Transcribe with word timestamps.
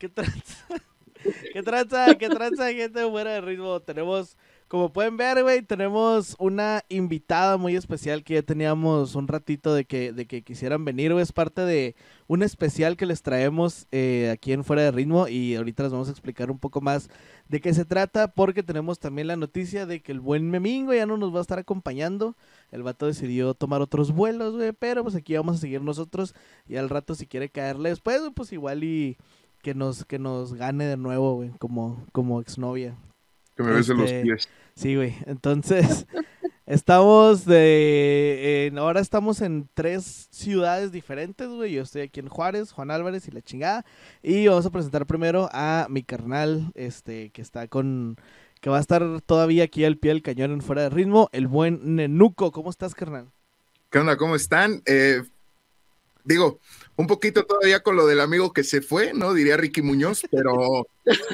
¿Qué 0.00 0.08
tranza? 0.08 0.66
¿Qué 1.52 1.62
tranza? 1.62 2.14
¿Qué 2.14 2.30
tranza, 2.30 2.72
gente 2.72 3.06
fuera 3.10 3.32
de 3.32 3.42
ritmo? 3.42 3.80
Tenemos, 3.80 4.34
como 4.66 4.90
pueden 4.94 5.18
ver, 5.18 5.42
güey, 5.42 5.60
tenemos 5.60 6.36
una 6.38 6.82
invitada 6.88 7.58
muy 7.58 7.76
especial 7.76 8.24
que 8.24 8.32
ya 8.32 8.42
teníamos 8.42 9.14
un 9.14 9.28
ratito 9.28 9.74
de 9.74 9.84
que, 9.84 10.14
de 10.14 10.24
que 10.24 10.40
quisieran 10.40 10.86
venir, 10.86 11.12
güey. 11.12 11.22
Es 11.22 11.32
parte 11.32 11.60
de 11.66 11.96
un 12.28 12.42
especial 12.42 12.96
que 12.96 13.04
les 13.04 13.20
traemos 13.20 13.88
eh, 13.92 14.30
aquí 14.32 14.54
en 14.54 14.64
Fuera 14.64 14.80
de 14.84 14.90
Ritmo 14.90 15.28
y 15.28 15.54
ahorita 15.54 15.82
les 15.82 15.92
vamos 15.92 16.08
a 16.08 16.12
explicar 16.12 16.50
un 16.50 16.58
poco 16.58 16.80
más 16.80 17.10
de 17.50 17.60
qué 17.60 17.74
se 17.74 17.84
trata 17.84 18.28
porque 18.28 18.62
tenemos 18.62 19.00
también 19.00 19.26
la 19.26 19.36
noticia 19.36 19.84
de 19.84 20.00
que 20.00 20.12
el 20.12 20.20
buen 20.20 20.48
Memingo 20.48 20.94
ya 20.94 21.04
no 21.04 21.18
nos 21.18 21.34
va 21.34 21.40
a 21.40 21.42
estar 21.42 21.58
acompañando. 21.58 22.36
El 22.70 22.82
vato 22.82 23.04
decidió 23.04 23.52
tomar 23.52 23.82
otros 23.82 24.12
vuelos, 24.12 24.54
güey, 24.54 24.72
pero 24.72 25.02
pues 25.02 25.14
aquí 25.14 25.36
vamos 25.36 25.56
a 25.56 25.60
seguir 25.60 25.82
nosotros 25.82 26.34
y 26.66 26.76
al 26.76 26.88
rato 26.88 27.14
si 27.14 27.26
quiere 27.26 27.50
caerle 27.50 27.90
después, 27.90 28.22
pues 28.34 28.50
igual 28.54 28.82
y 28.82 29.18
que 29.62 29.74
nos, 29.74 30.04
que 30.04 30.18
nos 30.18 30.54
gane 30.54 30.84
de 30.86 30.96
nuevo, 30.96 31.34
güey, 31.36 31.50
como, 31.58 32.04
como 32.12 32.40
exnovia. 32.40 32.94
Que 33.56 33.62
me 33.62 33.72
besen 33.72 33.96
los 33.98 34.10
Este, 34.10 34.22
pies. 34.22 34.48
Sí, 34.74 34.96
güey. 34.96 35.14
Entonces, 35.26 36.06
estamos 36.66 37.44
de. 37.44 38.66
en- 38.66 38.78
ahora 38.78 39.00
estamos 39.00 39.40
en 39.42 39.68
tres 39.74 40.28
ciudades 40.30 40.92
diferentes, 40.92 41.48
güey. 41.48 41.72
Yo 41.72 41.82
estoy 41.82 42.02
aquí 42.02 42.20
en 42.20 42.28
Juárez, 42.28 42.72
Juan 42.72 42.90
Álvarez 42.90 43.26
y 43.28 43.32
la 43.32 43.42
chingada. 43.42 43.84
Y 44.22 44.46
vamos 44.46 44.66
a 44.66 44.70
presentar 44.70 45.06
primero 45.06 45.48
a 45.52 45.86
mi 45.90 46.02
carnal, 46.02 46.70
este, 46.74 47.30
que 47.30 47.42
está 47.42 47.68
con. 47.68 48.16
que 48.60 48.70
va 48.70 48.78
a 48.78 48.80
estar 48.80 49.02
todavía 49.22 49.64
aquí 49.64 49.84
al 49.84 49.96
pie 49.98 50.12
del 50.12 50.22
cañón 50.22 50.52
en 50.52 50.62
fuera 50.62 50.82
de 50.82 50.90
ritmo, 50.90 51.28
el 51.32 51.46
buen 51.48 51.96
Nenuco. 51.96 52.52
¿Cómo 52.52 52.70
estás, 52.70 52.94
carnal? 52.94 53.26
¿Qué 53.90 53.98
onda? 53.98 54.16
¿Cómo 54.16 54.36
están? 54.36 54.82
Eh, 54.86 55.22
digo, 56.24 56.58
un 57.00 57.06
poquito 57.06 57.46
todavía 57.46 57.82
con 57.82 57.96
lo 57.96 58.06
del 58.06 58.20
amigo 58.20 58.52
que 58.52 58.62
se 58.62 58.82
fue, 58.82 59.14
¿no? 59.14 59.32
Diría 59.32 59.56
Ricky 59.56 59.80
Muñoz, 59.80 60.22
pero 60.30 60.86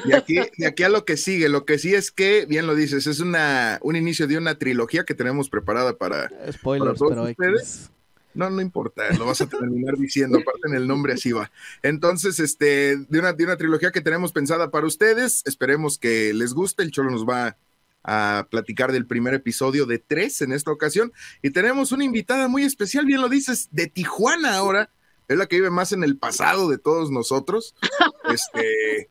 de 0.05 0.15
aquí, 0.15 0.39
de 0.57 0.65
aquí 0.65 0.83
a 0.83 0.89
lo 0.89 1.03
que 1.03 1.17
sigue, 1.17 1.49
lo 1.49 1.65
que 1.65 1.77
sí 1.77 1.93
es 1.93 2.09
que, 2.09 2.45
bien 2.47 2.67
lo 2.67 2.73
dices, 2.73 3.05
es 3.05 3.19
una, 3.19 3.77
un 3.81 3.97
inicio 3.97 4.27
de 4.27 4.37
una 4.37 4.57
trilogía 4.57 5.03
que 5.03 5.13
tenemos 5.13 5.49
preparada 5.49 5.97
para... 5.97 6.31
Spoilers, 6.51 6.97
todos 6.97 7.11
pero 7.11 7.23
ustedes. 7.23 7.89
No, 8.33 8.49
no 8.49 8.61
importa, 8.61 9.03
lo 9.17 9.25
vas 9.25 9.41
a 9.41 9.47
terminar 9.47 9.95
diciendo, 9.97 10.37
aparte 10.37 10.69
en 10.69 10.75
el 10.75 10.87
nombre 10.87 11.13
así 11.13 11.33
va. 11.33 11.51
Entonces, 11.83 12.39
este, 12.39 12.95
de 12.95 13.19
una, 13.19 13.33
de 13.33 13.43
una 13.43 13.57
trilogía 13.57 13.91
que 13.91 13.99
tenemos 13.99 14.31
pensada 14.31 14.71
para 14.71 14.87
ustedes, 14.87 15.43
esperemos 15.45 15.97
que 15.97 16.33
les 16.33 16.53
guste, 16.53 16.83
el 16.83 16.91
Cholo 16.91 17.11
nos 17.11 17.27
va 17.27 17.57
a 18.03 18.47
platicar 18.49 18.93
del 18.93 19.05
primer 19.05 19.33
episodio 19.33 19.85
de 19.85 19.99
tres 19.99 20.41
en 20.41 20.53
esta 20.53 20.71
ocasión, 20.71 21.11
y 21.41 21.49
tenemos 21.49 21.91
una 21.91 22.05
invitada 22.05 22.47
muy 22.47 22.63
especial, 22.63 23.05
bien 23.05 23.19
lo 23.19 23.27
dices, 23.27 23.67
de 23.71 23.87
Tijuana 23.87 24.55
ahora, 24.55 24.91
es 25.27 25.37
la 25.37 25.45
que 25.47 25.57
vive 25.57 25.69
más 25.69 25.91
en 25.91 26.03
el 26.03 26.17
pasado 26.17 26.69
de 26.69 26.77
todos 26.77 27.11
nosotros, 27.11 27.75
este, 28.31 29.09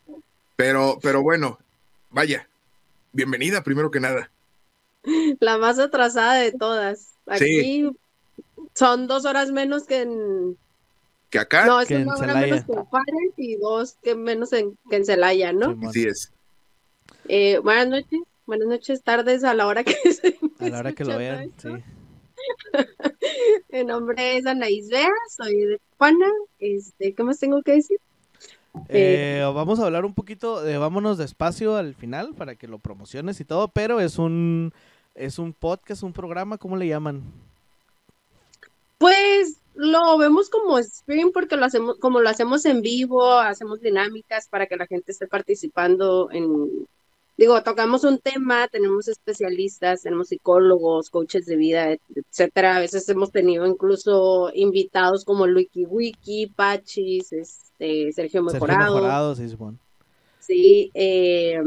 pero, 0.57 0.99
pero 1.03 1.23
bueno, 1.23 1.59
vaya, 2.11 2.49
bienvenida 3.13 3.63
primero 3.63 3.91
que 3.91 4.01
nada. 4.01 4.31
La 5.41 5.59
más 5.59 5.79
atrasada 5.79 6.35
de 6.35 6.53
todas. 6.53 7.13
Aquí 7.27 7.91
son 8.75 9.07
dos 9.07 9.25
horas 9.25 9.53
menos 9.53 9.85
que 9.85 10.03
en. 10.03 10.57
Que 11.31 11.39
acá, 11.39 11.67
No, 11.67 11.81
es 11.81 11.89
Que 11.89 11.97
una 11.97 12.15
hora 12.15 12.35
menos 12.35 12.65
que 12.65 12.73
en 12.73 12.85
Juárez 12.85 13.33
y 13.37 13.57
dos 13.57 13.97
que 14.03 14.15
menos 14.15 14.53
en, 14.53 14.77
que 14.91 14.97
en 14.97 15.05
Celaya, 15.05 15.53
¿no? 15.53 15.79
Así 15.87 16.07
es. 16.07 16.33
Eh, 17.29 17.59
buenas 17.59 17.89
noches, 17.89 18.21
buenas 18.47 18.69
noches, 18.69 19.03
tardes, 19.03 19.45
a 19.45 19.55
la 19.55 19.67
hora 19.67 19.85
que 19.85 19.95
se 20.13 20.39
a 20.59 20.69
la 20.69 20.79
hora 20.79 20.93
que 20.93 21.05
lo 21.05 21.19
vean, 21.19 21.45
esto. 21.45 21.77
sí. 21.77 21.83
Mi 23.77 23.85
nombre 23.85 24.39
es 24.39 24.47
Anaís 24.47 24.89
Vea, 24.89 25.11
soy 25.37 25.55
de 25.55 25.79
Tijuana. 25.79 26.31
Este, 26.59 27.13
¿qué 27.13 27.23
más 27.23 27.39
tengo 27.39 27.61
que 27.61 27.73
decir? 27.73 27.99
Eh, 28.89 29.43
vamos 29.55 29.79
a 29.79 29.85
hablar 29.85 30.07
un 30.07 30.15
poquito 30.15 30.63
de 30.63 30.79
vámonos 30.79 31.19
despacio 31.19 31.77
al 31.77 31.95
final 31.95 32.33
para 32.35 32.55
que 32.55 32.69
lo 32.69 32.79
promociones 32.79 33.39
y 33.39 33.45
todo, 33.45 33.69
pero 33.69 34.01
es 34.01 34.17
un 34.19 34.73
es 35.15 35.39
un 35.39 35.53
podcast, 35.53 36.03
un 36.05 36.15
programa, 36.15 36.57
¿cómo 36.57 36.79
le 36.79 36.89
llaman? 36.89 37.23
Pues 38.97 39.59
lo 39.75 40.17
vemos 40.17 40.49
como 40.49 40.83
stream 40.83 41.33
porque 41.33 41.59
lo 41.59 41.67
hacemos, 41.67 41.99
como 41.99 42.21
lo 42.21 42.31
hacemos 42.31 42.65
en 42.65 42.81
vivo, 42.81 43.31
hacemos 43.31 43.83
dinámicas 43.83 44.49
para 44.49 44.67
que 44.67 44.77
la 44.77 44.87
gente 44.87 45.13
esté 45.13 45.27
participando 45.27 46.31
en, 46.33 46.87
digo, 47.37 47.63
tocamos 47.63 48.05
un 48.05 48.19
tema, 48.19 48.69
tenemos 48.69 49.09
especialistas, 49.09 50.03
tenemos 50.03 50.29
psicólogos, 50.29 51.11
coaches 51.11 51.47
de 51.47 51.57
vida, 51.57 51.93
et- 51.93 52.01
etcétera. 52.15 52.77
A 52.77 52.81
veces 52.81 53.09
hemos 53.09 53.31
tenido 53.31 53.67
incluso 53.67 54.51
invitados 54.55 55.25
como 55.25 55.47
Luiki 55.47 55.85
Wiki, 55.87 56.47
Pachis, 56.49 57.33
este, 57.33 58.13
Sergio 58.13 58.13
Sergio 58.13 58.43
Mejorado. 58.43 58.95
Mejorado, 58.95 59.35
sí, 59.35 59.49
Simón. 59.49 59.79
Sí, 60.39 60.91
eh, 60.95 61.61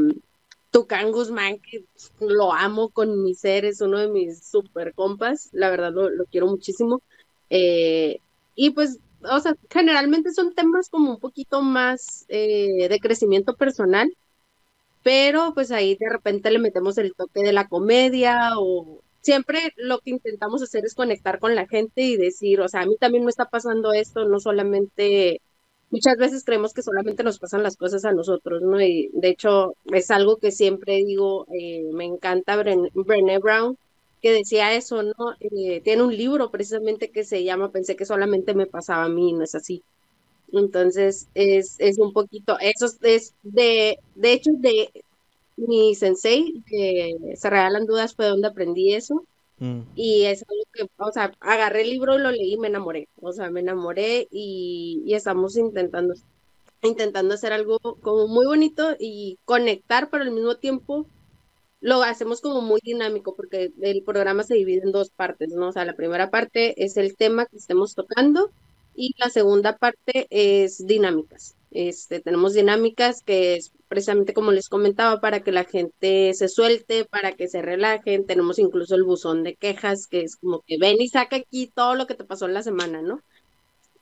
Tucán 0.70 1.12
Guzmán, 1.12 1.58
que 1.58 1.84
lo 2.20 2.52
amo 2.52 2.88
con 2.88 3.22
mi 3.22 3.34
ser, 3.34 3.64
es 3.64 3.80
uno 3.80 3.98
de 3.98 4.08
mis 4.08 4.42
super 4.42 4.94
compas, 4.94 5.48
la 5.52 5.68
verdad 5.68 5.92
lo, 5.92 6.08
lo 6.08 6.24
quiero 6.26 6.46
muchísimo. 6.46 7.02
Eh, 7.50 8.18
y 8.54 8.70
pues, 8.70 8.98
o 9.30 9.40
sea, 9.40 9.54
generalmente 9.68 10.32
son 10.32 10.54
temas 10.54 10.88
como 10.88 11.10
un 11.12 11.20
poquito 11.20 11.60
más 11.60 12.24
eh, 12.28 12.88
de 12.88 13.00
crecimiento 13.00 13.54
personal, 13.54 14.10
pero 15.02 15.52
pues 15.54 15.70
ahí 15.72 15.96
de 15.98 16.08
repente 16.10 16.50
le 16.50 16.58
metemos 16.58 16.98
el 16.98 17.14
toque 17.14 17.40
de 17.42 17.52
la 17.52 17.68
comedia 17.68 18.52
o 18.58 19.02
siempre 19.20 19.72
lo 19.76 19.98
que 20.00 20.10
intentamos 20.10 20.62
hacer 20.62 20.84
es 20.84 20.94
conectar 20.94 21.38
con 21.38 21.54
la 21.54 21.66
gente 21.66 22.02
y 22.02 22.16
decir, 22.16 22.60
o 22.60 22.68
sea, 22.68 22.82
a 22.82 22.86
mí 22.86 22.96
también 22.98 23.24
me 23.24 23.30
está 23.30 23.46
pasando 23.50 23.92
esto, 23.92 24.24
no 24.26 24.40
solamente 24.40 25.40
muchas 25.90 26.16
veces 26.16 26.44
creemos 26.44 26.72
que 26.74 26.82
solamente 26.82 27.22
nos 27.24 27.38
pasan 27.38 27.62
las 27.62 27.76
cosas 27.76 28.04
a 28.04 28.12
nosotros, 28.12 28.62
¿no? 28.62 28.80
Y 28.80 29.10
de 29.12 29.28
hecho 29.30 29.74
es 29.92 30.10
algo 30.10 30.36
que 30.38 30.52
siempre 30.52 30.96
digo, 31.04 31.46
eh, 31.52 31.82
me 31.92 32.04
encanta 32.04 32.56
Bren- 32.56 32.90
Brené 32.94 33.38
Brown, 33.38 33.76
que 34.20 34.32
decía 34.32 34.74
eso, 34.74 35.02
¿no? 35.02 35.12
Eh, 35.40 35.80
tiene 35.82 36.02
un 36.02 36.16
libro 36.16 36.50
precisamente 36.50 37.10
que 37.10 37.24
se 37.24 37.42
llama 37.44 37.70
Pensé 37.72 37.96
que 37.96 38.04
solamente 38.06 38.54
me 38.54 38.66
pasaba 38.66 39.04
a 39.04 39.08
mí, 39.08 39.32
no 39.32 39.44
es 39.44 39.54
así. 39.54 39.82
Entonces 40.52 41.28
es, 41.34 41.76
es 41.78 41.98
un 41.98 42.12
poquito, 42.12 42.58
eso 42.60 42.86
es- 43.02 43.34
de, 43.42 43.98
de 44.14 44.32
hecho 44.32 44.50
de 44.54 44.90
mi 45.56 45.94
sensei, 45.94 46.62
que 46.66 47.14
se 47.36 47.50
regalan 47.50 47.86
dudas, 47.86 48.14
fue 48.14 48.26
donde 48.26 48.48
aprendí 48.48 48.94
eso. 48.94 49.24
Mm. 49.58 49.80
Y 49.94 50.24
es 50.24 50.44
algo 50.48 50.62
que, 50.72 50.86
o 50.96 51.12
sea, 51.12 51.32
agarré 51.40 51.82
el 51.82 51.90
libro, 51.90 52.18
lo 52.18 52.30
leí 52.30 52.54
y 52.54 52.58
me 52.58 52.68
enamoré. 52.68 53.08
O 53.20 53.32
sea, 53.32 53.50
me 53.50 53.60
enamoré 53.60 54.26
y, 54.30 55.02
y 55.04 55.14
estamos 55.14 55.56
intentando, 55.56 56.14
intentando 56.82 57.34
hacer 57.34 57.52
algo 57.52 57.78
como 58.00 58.26
muy 58.28 58.46
bonito 58.46 58.96
y 58.98 59.38
conectar, 59.44 60.08
pero 60.10 60.24
al 60.24 60.30
mismo 60.32 60.56
tiempo 60.56 61.06
lo 61.80 62.02
hacemos 62.02 62.40
como 62.40 62.60
muy 62.62 62.80
dinámico 62.82 63.34
porque 63.34 63.72
el 63.80 64.02
programa 64.02 64.42
se 64.42 64.54
divide 64.54 64.82
en 64.84 64.92
dos 64.92 65.10
partes, 65.10 65.50
¿no? 65.50 65.68
O 65.68 65.72
sea, 65.72 65.84
la 65.84 65.94
primera 65.96 66.30
parte 66.30 66.82
es 66.84 66.96
el 66.96 67.16
tema 67.16 67.46
que 67.46 67.56
estemos 67.56 67.94
tocando 67.94 68.50
y 68.94 69.14
la 69.18 69.30
segunda 69.30 69.76
parte 69.76 70.26
es 70.30 70.86
dinámicas. 70.86 71.54
Este, 71.70 72.20
tenemos 72.20 72.54
dinámicas 72.54 73.22
que 73.22 73.54
es 73.54 73.72
precisamente 73.88 74.34
como 74.34 74.52
les 74.52 74.68
comentaba, 74.68 75.20
para 75.20 75.40
que 75.40 75.52
la 75.52 75.64
gente 75.64 76.32
se 76.34 76.48
suelte, 76.48 77.04
para 77.04 77.32
que 77.32 77.48
se 77.48 77.62
relajen. 77.62 78.26
Tenemos 78.26 78.58
incluso 78.58 78.94
el 78.94 79.04
buzón 79.04 79.42
de 79.42 79.54
quejas, 79.54 80.06
que 80.06 80.22
es 80.22 80.36
como 80.36 80.62
que 80.66 80.78
ven 80.78 81.00
y 81.00 81.08
saca 81.08 81.36
aquí 81.36 81.66
todo 81.66 81.94
lo 81.94 82.06
que 82.06 82.14
te 82.14 82.24
pasó 82.24 82.46
en 82.46 82.54
la 82.54 82.62
semana, 82.62 83.02
¿no? 83.02 83.20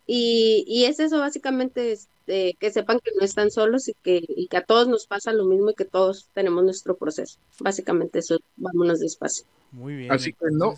Y, 0.06 0.64
y 0.66 0.84
es 0.84 1.00
eso 1.00 1.18
básicamente, 1.18 1.92
este, 1.92 2.56
que 2.58 2.70
sepan 2.70 3.00
que 3.00 3.12
no 3.18 3.24
están 3.24 3.50
solos 3.50 3.88
y 3.88 3.94
que, 4.02 4.22
y 4.26 4.48
que 4.48 4.56
a 4.56 4.64
todos 4.64 4.88
nos 4.88 5.06
pasa 5.06 5.32
lo 5.32 5.44
mismo 5.44 5.70
y 5.70 5.74
que 5.74 5.84
todos 5.84 6.28
tenemos 6.32 6.64
nuestro 6.64 6.96
proceso. 6.96 7.38
Básicamente 7.60 8.20
eso, 8.20 8.38
vámonos 8.56 9.00
despacio. 9.00 9.44
Muy 9.70 9.96
bien. 9.96 10.12
Así 10.12 10.32
que 10.32 10.46
no. 10.50 10.74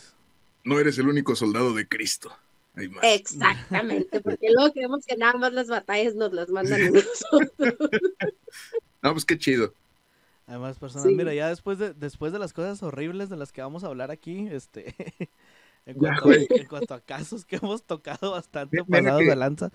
No 0.64 0.78
eres 0.78 0.98
el 0.98 1.08
único 1.08 1.36
soldado 1.36 1.72
de 1.74 1.86
Cristo. 1.86 2.32
Exactamente, 3.02 4.20
porque 4.20 4.48
luego 4.52 4.72
creemos 4.72 5.04
que 5.04 5.16
nada 5.16 5.34
más 5.34 5.52
las 5.52 5.68
batallas 5.68 6.14
nos 6.14 6.32
las 6.32 6.48
mandan 6.50 6.80
a 6.82 6.90
nosotros. 6.90 7.50
No, 9.02 9.12
pues 9.12 9.24
qué 9.24 9.38
chido. 9.38 9.72
Hay 10.46 10.58
más 10.58 10.78
personas. 10.78 11.06
Sí. 11.08 11.14
Mira, 11.14 11.32
ya 11.32 11.48
después 11.48 11.78
de, 11.78 11.94
después 11.94 12.32
de 12.34 12.38
las 12.38 12.52
cosas 12.52 12.82
horribles 12.82 13.30
de 13.30 13.36
las 13.36 13.50
que 13.50 13.62
vamos 13.62 13.82
a 13.82 13.86
hablar 13.86 14.10
aquí, 14.10 14.46
este, 14.50 14.94
en, 15.86 15.96
cuanto, 15.96 16.24
güey. 16.24 16.46
en 16.50 16.66
cuanto 16.66 16.92
a 16.92 17.00
casos 17.00 17.46
que 17.46 17.56
hemos 17.56 17.82
tocado 17.84 18.32
bastante 18.32 18.82
mira 18.86 19.00
pasados 19.04 19.20
que- 19.22 19.28
de 19.30 19.36
lanza, 19.36 19.70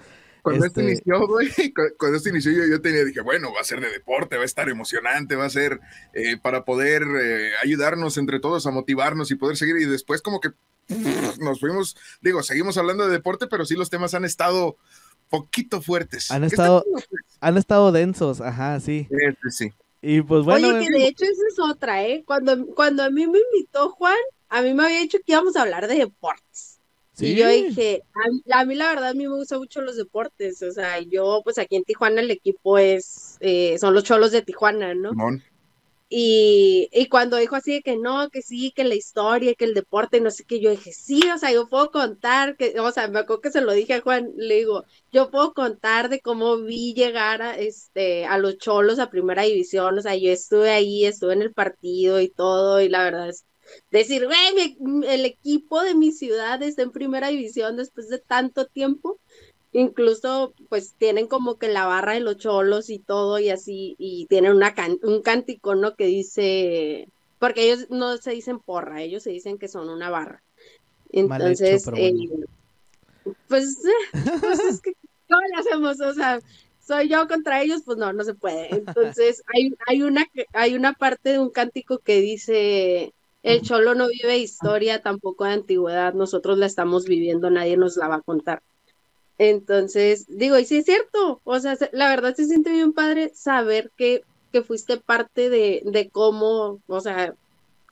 Cuando 0.46 0.66
esto 0.68 0.80
Este- 0.80 0.92
inició, 0.94 1.28
güey, 1.28 1.48
cu- 1.74 1.96
cuando 1.98 2.18
esto 2.18 2.30
inició 2.30 2.52
yo, 2.52 2.66
yo 2.70 2.80
tenía, 2.82 3.04
dije, 3.04 3.22
bueno, 3.22 3.52
va 3.52 3.62
a 3.62 3.64
ser 3.64 3.82
de 3.82 3.90
deporte, 3.90 4.36
va 4.38 4.44
a 4.44 4.46
estar 4.46 4.70
emocionante, 4.70 5.36
va 5.36 5.46
a 5.46 5.50
ser 5.50 5.80
eh, 6.14 6.38
para 6.38 6.64
poder 6.66 7.02
eh, 7.20 7.50
ayudarnos 7.64 8.18
entre 8.18 8.40
todos 8.40 8.68
a 8.68 8.72
motivarnos 8.72 9.32
y 9.32 9.36
poder 9.36 9.58
seguir. 9.58 9.78
Y 9.78 9.86
después 9.86 10.22
como 10.22 10.40
que 10.40 10.52
pff, 10.88 11.40
nos 11.40 11.60
fuimos, 11.60 11.98
digo, 12.22 12.44
seguimos 12.44 12.78
hablando 12.78 13.06
de 13.08 13.12
deporte, 13.14 13.48
pero 13.48 13.66
sí 13.66 13.74
los 13.76 13.90
temas 13.90 14.14
han 14.14 14.24
estado 14.24 14.78
poquito 15.30 15.82
fuertes. 15.82 16.30
Han 16.30 16.42
¿Qué 16.42 16.48
está 16.50 16.64
estado-? 16.64 16.84
Han 17.42 17.58
estado 17.58 17.92
densos, 17.92 18.40
ajá, 18.42 18.80
sí. 18.80 19.08
Este, 19.10 19.50
sí. 19.50 19.74
Y 20.02 20.22
pues 20.22 20.44
bueno, 20.44 20.68
Oye, 20.68 20.86
que 20.86 20.92
de 20.96 21.08
hecho 21.08 21.26
esa 21.26 21.42
es 21.50 21.60
otra, 21.60 22.06
¿eh? 22.06 22.24
Cuando, 22.28 22.68
cuando 22.68 23.02
a 23.02 23.10
mí 23.10 23.26
me 23.26 23.40
invitó 23.40 23.90
Juan, 23.90 24.16
a 24.50 24.62
mí 24.62 24.76
me 24.76 24.84
había 24.86 25.00
dicho 25.00 25.18
que 25.26 25.32
íbamos 25.32 25.56
a 25.56 25.64
hablar 25.64 25.88
de 25.88 25.96
deportes. 25.96 26.75
Sí. 27.16 27.28
Y 27.32 27.36
yo 27.36 27.48
dije, 27.50 28.04
a, 28.14 28.30
mí- 28.30 28.44
a 28.52 28.66
mí 28.66 28.76
la 28.76 28.90
verdad, 28.90 29.10
a 29.10 29.14
mí 29.14 29.28
me 29.28 29.36
gustan 29.36 29.60
mucho 29.60 29.82
los 29.82 29.98
deportes. 29.98 30.62
O 30.64 30.72
sea, 30.72 31.00
yo, 31.02 31.42
pues 31.44 31.58
aquí 31.58 31.76
en 31.76 31.84
Tijuana 31.84 32.22
el 32.22 32.32
equipo 32.32 32.78
es, 32.78 33.38
eh, 33.42 33.78
son 33.80 33.94
los 33.94 34.04
cholos 34.04 34.32
de 34.32 34.42
Tijuana, 34.44 34.94
¿no? 34.96 35.20
Y, 36.10 36.90
y 36.94 37.10
cuando 37.10 37.38
dijo 37.38 37.56
así 37.56 37.74
de 37.74 37.82
que 37.82 37.98
no, 37.98 38.30
que 38.30 38.42
sí, 38.44 38.72
que 38.76 38.84
la 38.84 38.96
historia, 38.96 39.56
que 39.56 39.66
el 39.66 39.74
deporte, 39.74 40.22
no 40.22 40.32
sé 40.32 40.46
qué, 40.46 40.62
yo 40.62 40.70
dije, 40.72 40.92
sí, 40.94 41.22
o 41.34 41.38
sea, 41.40 41.52
yo 41.52 41.68
puedo 41.68 41.92
contar, 41.92 42.58
que, 42.58 42.80
o 42.80 42.92
sea, 42.92 43.08
me 43.10 43.20
acuerdo 43.20 43.42
que 43.42 43.52
se 43.52 43.62
lo 43.62 43.74
dije 43.74 43.96
a 43.96 44.02
Juan, 44.02 44.32
le 44.38 44.56
digo, 44.56 44.86
yo 45.12 45.32
puedo 45.32 45.54
contar 45.54 46.10
de 46.10 46.22
cómo 46.22 46.58
vi 46.60 46.94
llegar 46.94 47.42
a, 47.42 47.58
este, 47.58 48.26
a 48.26 48.38
los 48.38 48.58
cholos 48.60 49.00
a 49.00 49.10
primera 49.10 49.44
división, 49.44 49.98
o 49.98 50.02
sea, 50.02 50.16
yo 50.16 50.32
estuve 50.32 50.70
ahí, 50.72 51.06
estuve 51.06 51.34
en 51.34 51.42
el 51.42 51.54
partido 51.54 52.22
y 52.22 52.30
todo, 52.30 52.82
y 52.82 52.90
la 52.90 53.04
verdad 53.04 53.30
es 53.30 53.46
decir, 53.92 54.26
güey, 54.26 54.78
el 55.08 55.26
equipo 55.26 55.82
de 55.82 55.96
mi 55.96 56.12
ciudad 56.12 56.62
está 56.64 56.82
en 56.84 56.92
primera 56.92 57.30
división 57.30 57.76
después 57.78 58.10
de 58.10 58.20
tanto 58.20 58.66
tiempo. 58.66 59.20
Incluso, 59.72 60.54
pues 60.70 60.94
tienen 60.98 61.28
como 61.28 61.58
que 61.58 61.68
la 61.68 61.86
barra 61.86 62.14
de 62.14 62.22
los 62.22 62.38
cholos 62.38 62.90
y 62.90 63.00
todo, 63.00 63.40
y 63.40 63.50
así, 63.50 63.96
y 63.98 64.26
tienen 64.28 64.54
una 64.54 64.74
can- 64.74 65.00
un 65.04 65.22
cántico, 65.22 65.76
¿no? 65.76 65.96
Que 65.96 66.06
dice, 66.06 67.10
porque 67.40 67.66
ellos 67.66 67.88
no 67.90 68.16
se 68.16 68.32
dicen 68.32 68.60
porra, 68.60 69.02
ellos 69.02 69.24
se 69.24 69.32
dicen 69.32 69.58
que 69.58 69.68
son 69.68 69.90
una 69.90 70.10
barra. 70.10 70.42
Hecho, 71.10 71.20
Entonces, 71.20 71.88
eh, 71.98 72.14
pues, 73.50 73.78
eh, 73.86 74.30
pues 74.40 74.60
es 74.60 74.82
que, 74.82 74.94
¿cómo 75.28 75.42
le 75.42 75.60
hacemos? 75.60 76.00
O 76.00 76.14
sea, 76.14 76.40
soy 76.80 77.10
yo 77.10 77.28
contra 77.28 77.62
ellos, 77.62 77.82
pues 77.84 77.98
no, 77.98 78.14
no 78.14 78.24
se 78.24 78.34
puede. 78.34 78.74
Entonces, 78.74 79.44
hay, 79.54 79.76
hay 79.88 80.04
una, 80.04 80.26
hay 80.54 80.76
una 80.76 80.94
parte 80.94 81.32
de 81.32 81.40
un 81.40 81.50
cántico 81.50 82.00
que 82.00 82.22
dice, 82.22 83.14
el 83.46 83.62
cholo 83.64 83.96
no 83.96 84.10
vive 84.10 84.40
historia, 84.40 85.02
tampoco 85.04 85.46
de 85.46 85.54
antigüedad, 85.54 86.14
nosotros 86.16 86.58
la 86.60 86.68
estamos 86.68 87.06
viviendo, 87.08 87.50
nadie 87.52 87.78
nos 87.78 87.98
la 87.98 88.10
va 88.10 88.18
a 88.18 88.24
contar. 88.24 88.62
Entonces, 89.38 90.26
digo, 90.30 90.58
y 90.60 90.66
sí 90.66 90.78
es 90.78 90.86
cierto, 90.86 91.42
o 91.44 91.60
sea, 91.60 91.76
se- 91.76 91.90
la 91.94 92.10
verdad 92.10 92.36
se 92.36 92.46
siente 92.48 92.72
bien 92.72 92.94
padre 92.94 93.32
saber 93.36 93.92
que, 93.98 94.26
que 94.52 94.64
fuiste 94.64 94.98
parte 95.00 95.50
de, 95.50 95.82
de 95.86 96.10
cómo, 96.10 96.82
o 96.88 97.00
sea, 97.02 97.36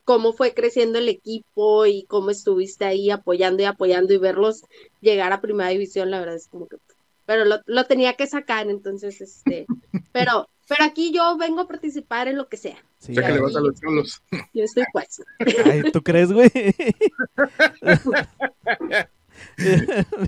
cómo 0.05 0.33
fue 0.33 0.53
creciendo 0.53 0.99
el 0.99 1.09
equipo 1.09 1.85
y 1.85 2.05
cómo 2.07 2.29
estuviste 2.31 2.85
ahí 2.85 3.09
apoyando 3.11 3.63
y 3.63 3.65
apoyando 3.65 4.13
y 4.13 4.17
verlos 4.17 4.63
llegar 5.01 5.33
a 5.33 5.41
primera 5.41 5.69
división, 5.69 6.11
la 6.11 6.19
verdad 6.19 6.35
es 6.35 6.47
como 6.49 6.67
que, 6.67 6.77
pero 7.25 7.45
lo, 7.45 7.59
lo 7.65 7.85
tenía 7.85 8.15
que 8.15 8.27
sacar, 8.27 8.69
entonces, 8.69 9.21
este, 9.21 9.69
pero, 10.11 10.49
pero 10.67 10.83
aquí 10.85 11.11
yo 11.13 11.37
vengo 11.37 11.61
a 11.61 11.67
participar 11.67 12.27
en 12.27 12.37
lo 12.37 12.47
que 12.47 12.57
sea, 12.57 12.77
Sí, 12.99 13.13
Ya 13.13 13.25
que 13.25 13.33
le 13.33 13.41
vas 13.41 13.55
a 13.55 13.59
los 13.59 13.79
cholos. 13.79 14.21
yo 14.53 14.63
estoy 14.63 14.83
pues. 14.93 15.21
ay, 15.65 15.91
¿tú 15.91 16.01
crees, 16.01 16.31
güey? 16.31 16.49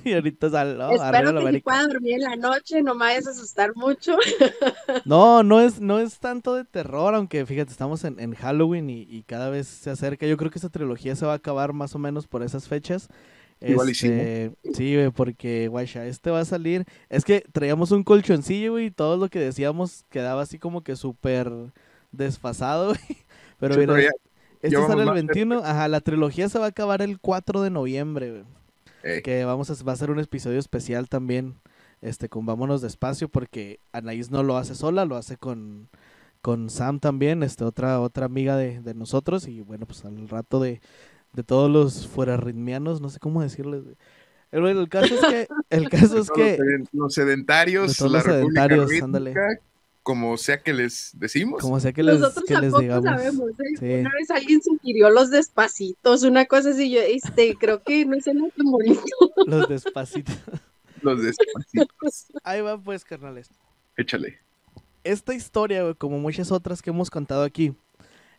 y 0.04 0.14
ahorita 0.14 0.50
sal, 0.50 0.78
no, 0.78 0.86
arriba 0.86 1.20
Espero 1.30 1.46
que 1.46 1.52
si 1.54 1.60
pueda 1.62 1.88
dormir 1.88 2.14
en 2.16 2.22
la 2.22 2.36
noche, 2.36 2.82
no 2.82 2.96
me 2.96 3.06
vayas 3.06 3.28
a 3.28 3.32
asustar 3.32 3.72
mucho. 3.76 4.18
No, 5.06 5.44
no 5.44 5.62
es, 5.62 5.80
no 5.80 6.00
es 6.00 6.20
tanto 6.20 6.56
de 6.56 6.66
terror, 6.66 7.14
aunque 7.14 7.46
fíjate, 7.46 7.72
estamos 7.72 8.04
en, 8.04 8.20
en 8.20 8.34
Halloween 8.34 8.90
y, 8.90 9.04
y 9.04 9.24
cada 9.24 9.50
vez 9.50 9.68
se 9.68 9.92
acerca. 9.92 10.26
Yo 10.26 10.38
creo 10.38 10.50
que 10.50 10.58
esta 10.58 10.70
trilogía 10.70 11.16
se 11.16 11.26
va 11.26 11.34
a 11.34 11.36
acabar 11.36 11.74
más 11.74 11.94
o 11.96 12.00
menos 12.00 12.28
por 12.28 12.42
esas 12.44 12.68
fechas. 12.68 13.10
Igual. 13.62 13.90
Este, 13.90 14.52
sí, 14.74 14.96
güey, 14.96 15.12
porque, 15.12 15.68
guacha, 15.68 16.06
este 16.06 16.30
va 16.30 16.42
a 16.42 16.46
salir. 16.46 16.86
Es 17.10 17.24
que 17.25 17.44
traíamos 17.52 17.92
un 17.92 18.04
colchoncillo, 18.04 18.74
güey, 18.74 18.88
y 18.88 18.92
todo 18.92 19.18
lo 19.18 19.30
que 19.30 19.40
decíamos 19.40 20.06
quedaba 20.10 20.42
así 20.42 20.60
como 20.60 20.84
que 20.84 20.96
súper 20.96 21.52
desfasado, 22.12 22.88
güey. 22.94 23.18
Pero 23.60 23.78
mira, 23.78 24.12
este 24.62 24.78
sale 24.78 25.02
el 25.02 25.06
más 25.06 25.16
21. 25.16 25.60
Ajá, 25.63 25.88
la 25.88 26.02
trilogía 26.02 26.50
se 26.50 26.60
va 26.60 26.66
a 26.66 26.69
acabar 26.69 27.02
el 27.02 27.19
4 27.19 27.62
de 27.62 27.69
noviembre, 27.69 28.31
güey 28.31 28.44
que 29.24 29.46
vamos 29.46 29.69
a, 29.69 29.84
va 29.84 29.94
a 29.94 29.96
ser 29.96 30.12
un 30.12 30.19
episodio 30.19 30.60
especial 30.60 31.08
también, 31.08 31.56
este, 32.01 32.30
con 32.30 32.46
Vámonos 32.46 32.81
Despacio, 32.81 33.30
porque 33.30 33.80
Anaís 33.92 34.31
no 34.31 34.44
lo 34.44 34.58
hace 34.58 34.75
sola, 34.75 35.06
lo 35.06 35.16
hace 35.16 35.38
con, 35.38 35.90
con 36.42 36.69
Sam 36.69 37.00
también, 37.00 37.44
este, 37.44 37.63
otra, 37.63 38.01
otra 38.01 38.25
amiga 38.25 38.58
de, 38.58 38.81
de 38.81 38.94
nosotros, 38.96 39.48
y 39.48 39.62
bueno, 39.62 39.86
pues 39.86 40.06
al 40.06 40.28
rato 40.28 40.60
de, 40.60 40.81
de 41.36 41.44
todos 41.44 41.70
los 41.72 42.08
fuera 42.08 42.38
ritmianos, 42.38 43.02
no 43.02 43.10
sé 43.10 43.20
cómo 43.20 43.42
decirles. 43.42 43.84
güey. 43.84 43.96
El, 44.52 44.62
bueno, 44.62 44.80
el 44.82 44.90
caso 44.90 45.14
es 45.16 45.22
que, 45.22 45.48
el 45.70 45.90
caso 45.90 46.20
es 46.20 46.30
que, 46.32 46.58
los 46.58 46.60
seden- 46.60 46.90
los 46.94 47.14
sedentarios, 47.14 47.88
de 47.90 47.96
todos 47.98 48.12
la 48.12 48.18
los 48.20 48.28
República 48.28 48.62
sedentarios, 48.68 49.04
ándale. 49.04 49.34
Como 50.04 50.38
sea 50.38 50.62
que 50.62 50.72
les 50.72 51.12
decimos. 51.18 51.60
como 51.62 51.80
sea 51.80 51.92
que 51.92 52.04
les, 52.04 52.20
Nosotros 52.20 52.46
que 52.46 52.54
les 52.54 52.62
tampoco 52.72 52.82
digamos. 52.84 53.06
sabemos. 53.06 53.50
¿eh? 53.50 53.64
Sí. 53.80 53.86
Una 54.02 54.12
vez 54.12 54.30
alguien 54.30 54.62
sugirió 54.62 55.10
los 55.10 55.32
despacitos, 55.32 56.22
una 56.24 56.46
cosa 56.46 56.70
así, 56.70 56.92
yo, 56.92 57.02
este, 57.02 57.56
creo 57.60 57.82
que 57.82 58.06
no 58.06 58.22
suena 58.22 58.48
tan 58.56 58.66
bonito. 58.72 59.02
Los 59.48 59.68
despacitos. 59.68 60.36
Los 61.02 61.22
despacitos. 61.24 62.28
Ahí 62.44 62.62
va 62.62 62.78
pues, 62.80 63.04
carnales. 63.04 63.50
Échale. 63.98 64.40
esta 65.04 65.34
historia, 65.34 65.82
güey, 65.84 65.96
como 65.96 66.20
muchas 66.20 66.52
otras 66.52 66.82
que 66.82 66.90
hemos 66.92 67.10
contado 67.10 67.44
aquí, 67.44 67.74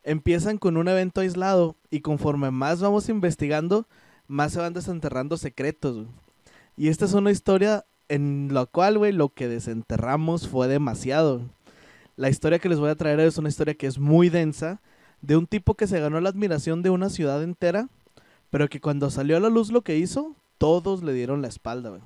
empiezan 0.07 0.57
con 0.57 0.77
un 0.77 0.87
evento 0.87 1.21
aislado 1.21 1.77
y 1.91 2.01
conforme 2.01 2.53
más 2.53 2.81
vamos 2.81 3.09
investigando, 3.09 3.87
más 4.29 4.53
se 4.53 4.61
van 4.61 4.73
desenterrando 4.73 5.37
secretos. 5.37 6.07
Y 6.77 6.89
esta 6.89 7.05
es 7.05 7.13
una 7.13 7.33
historia 7.33 7.85
en 8.09 8.51
la 8.53 8.67
cual, 8.67 8.99
güey, 8.99 9.11
lo 9.13 9.31
que 9.31 9.49
desenterramos 9.49 10.49
fue 10.49 10.69
demasiado. 10.69 11.43
La 12.15 12.31
historia 12.31 12.61
que 12.61 12.69
les 12.69 12.79
voy 12.79 12.89
a 12.89 12.95
traer 12.95 13.19
es 13.19 13.37
una 13.37 13.49
historia 13.49 13.75
que 13.75 13.89
es 13.89 13.99
muy 13.99 14.29
densa, 14.29 14.81
de 15.23 15.37
un 15.37 15.49
tipo 15.49 15.75
que 15.75 15.89
se 15.89 15.99
ganó 15.99 16.21
la 16.21 16.29
admiración 16.29 16.83
de 16.83 16.91
una 16.91 17.11
ciudad 17.11 17.43
entera, 17.43 17.89
pero 18.51 18.69
que 18.69 18.81
cuando 18.81 19.11
salió 19.11 19.37
a 19.37 19.41
la 19.41 19.49
luz 19.49 19.73
lo 19.73 19.83
que 19.83 19.97
hizo, 19.97 20.37
todos 20.57 21.03
le 21.03 21.15
dieron 21.15 21.43
la 21.43 21.49
espalda. 21.49 21.99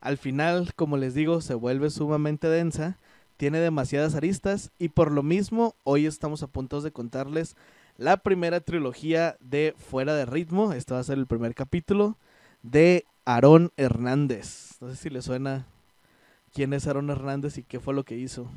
Al 0.00 0.18
final, 0.18 0.72
como 0.76 0.96
les 0.96 1.14
digo, 1.14 1.40
se 1.40 1.54
vuelve 1.54 1.90
sumamente 1.90 2.48
densa 2.48 2.96
tiene 3.38 3.60
demasiadas 3.60 4.16
aristas 4.16 4.72
y 4.78 4.88
por 4.90 5.12
lo 5.12 5.22
mismo 5.22 5.74
hoy 5.84 6.06
estamos 6.06 6.42
a 6.42 6.48
punto 6.48 6.80
de 6.80 6.90
contarles 6.90 7.56
la 7.96 8.16
primera 8.18 8.60
trilogía 8.60 9.36
de 9.40 9.74
Fuera 9.78 10.14
de 10.14 10.26
Ritmo. 10.26 10.72
Este 10.72 10.92
va 10.92 11.00
a 11.00 11.04
ser 11.04 11.18
el 11.18 11.26
primer 11.26 11.54
capítulo 11.54 12.16
de 12.62 13.04
Aarón 13.24 13.70
Hernández. 13.76 14.72
No 14.80 14.90
sé 14.90 14.96
si 14.96 15.08
le 15.08 15.22
suena 15.22 15.66
quién 16.52 16.72
es 16.72 16.88
Aarón 16.88 17.10
Hernández 17.10 17.58
y 17.58 17.62
qué 17.62 17.78
fue 17.78 17.94
lo 17.94 18.02
que 18.02 18.16
hizo. 18.16 18.50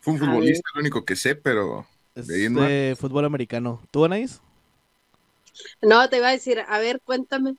Fue 0.00 0.14
un 0.14 0.18
futbolista, 0.18 0.68
lo 0.74 0.80
único 0.80 1.04
que 1.04 1.14
sé, 1.14 1.36
pero 1.36 1.86
Es 2.16 2.26
De 2.26 2.48
de 2.48 2.96
fútbol 2.98 3.24
americano. 3.24 3.80
¿Tú, 3.92 4.04
Anaís? 4.04 4.40
No, 5.80 6.08
te 6.08 6.16
iba 6.16 6.28
a 6.28 6.32
decir, 6.32 6.60
a 6.66 6.78
ver, 6.80 7.00
cuéntame, 7.04 7.54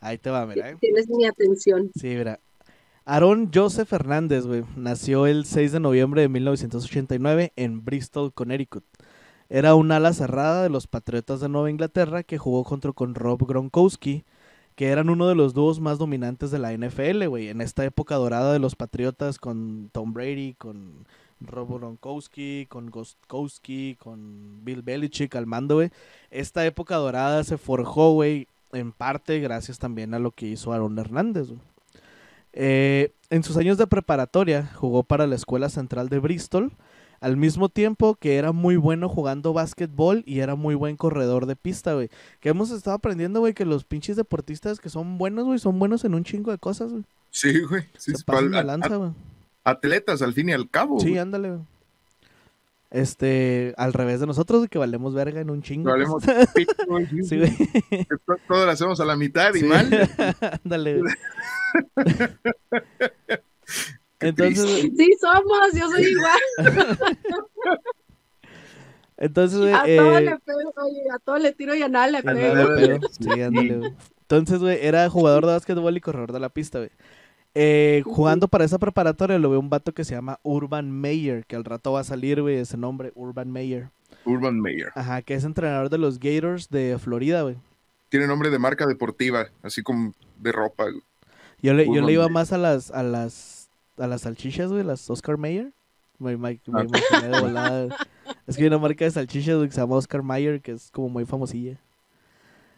Ahí 0.00 0.18
te 0.18 0.30
va, 0.30 0.46
mira. 0.46 0.70
¿eh? 0.70 0.76
tienes 0.78 1.08
mi 1.08 1.24
atención. 1.24 1.90
Sí, 1.98 2.08
mira. 2.08 2.38
Aarón 3.10 3.50
Joseph 3.54 3.90
Hernández, 3.90 4.46
güey, 4.46 4.64
nació 4.76 5.26
el 5.26 5.46
6 5.46 5.72
de 5.72 5.80
noviembre 5.80 6.20
de 6.20 6.28
1989 6.28 7.54
en 7.56 7.82
Bristol, 7.82 8.34
Connecticut. 8.34 8.84
Era 9.48 9.74
un 9.74 9.90
ala 9.92 10.12
cerrada 10.12 10.62
de 10.62 10.68
los 10.68 10.86
Patriotas 10.86 11.40
de 11.40 11.48
Nueva 11.48 11.70
Inglaterra 11.70 12.22
que 12.22 12.36
jugó 12.36 12.64
junto 12.64 12.92
con 12.92 13.14
Rob 13.14 13.46
Gronkowski, 13.46 14.26
que 14.74 14.88
eran 14.88 15.08
uno 15.08 15.26
de 15.26 15.34
los 15.34 15.54
dúos 15.54 15.80
más 15.80 15.96
dominantes 15.96 16.50
de 16.50 16.58
la 16.58 16.74
NFL, 16.74 17.28
güey. 17.28 17.48
En 17.48 17.62
esta 17.62 17.82
época 17.82 18.16
dorada 18.16 18.52
de 18.52 18.58
los 18.58 18.76
Patriotas 18.76 19.38
con 19.38 19.88
Tom 19.90 20.12
Brady, 20.12 20.52
con 20.58 21.06
Rob 21.40 21.78
Gronkowski, 21.78 22.66
con 22.68 22.90
Gostkowski, 22.90 23.96
con 23.98 24.62
Bill 24.66 24.82
Belichick 24.82 25.34
al 25.34 25.46
mando, 25.46 25.76
güey. 25.76 25.90
Esta 26.30 26.66
época 26.66 26.96
dorada 26.96 27.42
se 27.42 27.56
forjó, 27.56 28.12
güey, 28.12 28.48
en 28.72 28.92
parte 28.92 29.40
gracias 29.40 29.78
también 29.78 30.12
a 30.12 30.18
lo 30.18 30.30
que 30.30 30.46
hizo 30.48 30.74
Aaron 30.74 30.98
Hernández. 30.98 31.48
güey. 31.48 31.67
Eh, 32.60 33.12
en 33.30 33.44
sus 33.44 33.56
años 33.56 33.78
de 33.78 33.86
preparatoria 33.86 34.68
jugó 34.74 35.04
para 35.04 35.26
la 35.28 35.36
Escuela 35.36 35.68
Central 35.68 36.08
de 36.08 36.18
Bristol, 36.18 36.72
al 37.20 37.36
mismo 37.36 37.68
tiempo 37.68 38.16
que 38.16 38.36
era 38.36 38.50
muy 38.52 38.76
bueno 38.76 39.08
jugando 39.08 39.52
básquetbol 39.52 40.24
y 40.26 40.40
era 40.40 40.56
muy 40.56 40.74
buen 40.74 40.96
corredor 40.96 41.46
de 41.46 41.54
pista, 41.54 41.94
güey. 41.94 42.10
Que 42.40 42.48
hemos 42.48 42.70
estado 42.72 42.96
aprendiendo, 42.96 43.38
güey, 43.40 43.54
que 43.54 43.64
los 43.64 43.84
pinches 43.84 44.16
deportistas 44.16 44.80
que 44.80 44.88
son 44.88 45.18
buenos, 45.18 45.44
güey, 45.44 45.58
son 45.60 45.78
buenos 45.78 46.04
en 46.04 46.14
un 46.14 46.24
chingo 46.24 46.50
de 46.50 46.58
cosas, 46.58 46.90
güey. 46.90 47.04
sí, 47.30 47.60
güey. 47.62 47.84
Sí, 47.96 48.12
Se 48.14 48.24
pasan 48.24 48.50
lanza, 48.50 49.12
atletas 49.62 50.20
al 50.22 50.32
fin 50.32 50.48
y 50.48 50.52
al 50.52 50.68
cabo. 50.68 50.98
Sí, 50.98 51.16
ándale, 51.16 51.50
güey. 51.50 51.60
Este, 52.90 53.74
al 53.76 53.92
revés 53.92 54.18
de 54.20 54.26
nosotros, 54.26 54.66
que 54.70 54.78
valemos 54.78 55.12
verga 55.12 55.40
en 55.40 55.50
un 55.50 55.60
chingo. 55.62 55.90
Valemos 55.90 56.24
güey, 56.88 57.06
sí, 57.24 57.36
güey. 57.36 57.54
Todo 58.48 58.64
lo 58.64 58.70
hacemos 58.70 58.98
a 59.00 59.04
la 59.04 59.14
mitad 59.16 59.54
y 59.54 59.60
Sí. 59.60 59.66
mal. 59.66 59.90
Ándale, 60.64 61.00
güey. 61.02 61.12
Entonces, 64.20 64.90
Sí, 64.96 65.16
somos, 65.20 65.72
yo 65.74 65.88
soy 65.90 66.04
igual. 66.06 66.40
entonces, 69.16 69.58
güey, 69.58 69.72
A 69.72 69.84
todo 69.84 70.18
eh, 70.18 70.20
le 70.22 70.38
pego, 70.38 70.72
oye, 70.76 71.02
a 71.14 71.18
todo 71.18 71.38
le 71.38 71.52
tiro 71.52 71.74
y 71.74 71.82
a 71.82 71.88
nada 71.88 72.08
le 72.08 72.22
pego. 72.22 73.00
Sí. 73.20 73.28
Entonces, 74.22 74.58
güey, 74.58 74.78
era 74.82 75.08
jugador 75.08 75.46
de 75.46 75.52
básquetbol 75.52 75.96
y 75.96 76.00
corredor 76.00 76.32
de 76.32 76.40
la 76.40 76.48
pista, 76.48 76.78
güey. 76.78 76.90
Eh, 77.54 78.02
jugando 78.04 78.46
para 78.46 78.64
esa 78.64 78.78
preparatoria 78.78 79.38
lo 79.38 79.50
veo 79.50 79.58
un 79.58 79.70
vato 79.70 79.92
que 79.92 80.04
se 80.04 80.14
llama 80.14 80.38
Urban 80.42 80.90
Meyer, 80.90 81.46
que 81.46 81.56
al 81.56 81.64
rato 81.64 81.92
va 81.92 82.00
a 82.00 82.04
salir, 82.04 82.42
güey, 82.42 82.56
ese 82.56 82.76
nombre, 82.76 83.12
Urban 83.14 83.50
Meyer. 83.50 83.90
Urban 84.24 84.60
Meyer. 84.60 84.90
Ajá, 84.94 85.22
que 85.22 85.34
es 85.34 85.44
entrenador 85.44 85.88
de 85.88 85.98
los 85.98 86.18
Gators 86.18 86.68
de 86.68 86.98
Florida, 86.98 87.42
güey. 87.42 87.56
Tiene 88.10 88.26
nombre 88.26 88.50
de 88.50 88.58
marca 88.58 88.86
deportiva, 88.86 89.48
así 89.62 89.82
como 89.82 90.12
de 90.38 90.52
ropa. 90.52 90.84
güey. 90.84 91.02
Yo 91.62 91.74
le, 91.74 91.86
yo 91.86 92.02
le 92.02 92.12
iba 92.12 92.28
más 92.28 92.52
a 92.52 92.58
las, 92.58 92.90
a 92.90 93.02
las, 93.02 93.68
a 93.98 94.06
las 94.06 94.22
salchichas, 94.22 94.70
güey, 94.70 94.84
las 94.84 95.08
Oscar 95.10 95.36
Mayer. 95.38 95.72
Me, 96.18 96.36
me- 96.36 96.60
me 96.66 96.80
Ah. 96.80 96.84
imaginé 96.84 97.28
de 97.36 97.40
volada. 97.40 97.88
Es 98.46 98.56
que 98.56 98.62
hay 98.62 98.68
una 98.68 98.78
marca 98.78 99.04
de 99.04 99.10
salchichas, 99.10 99.56
güey, 99.56 99.68
que 99.68 99.74
se 99.74 99.80
llama 99.80 99.96
Oscar 99.96 100.22
Mayer, 100.22 100.60
que 100.62 100.72
es 100.72 100.90
como 100.90 101.08
muy 101.10 101.24
famosilla. 101.26 101.76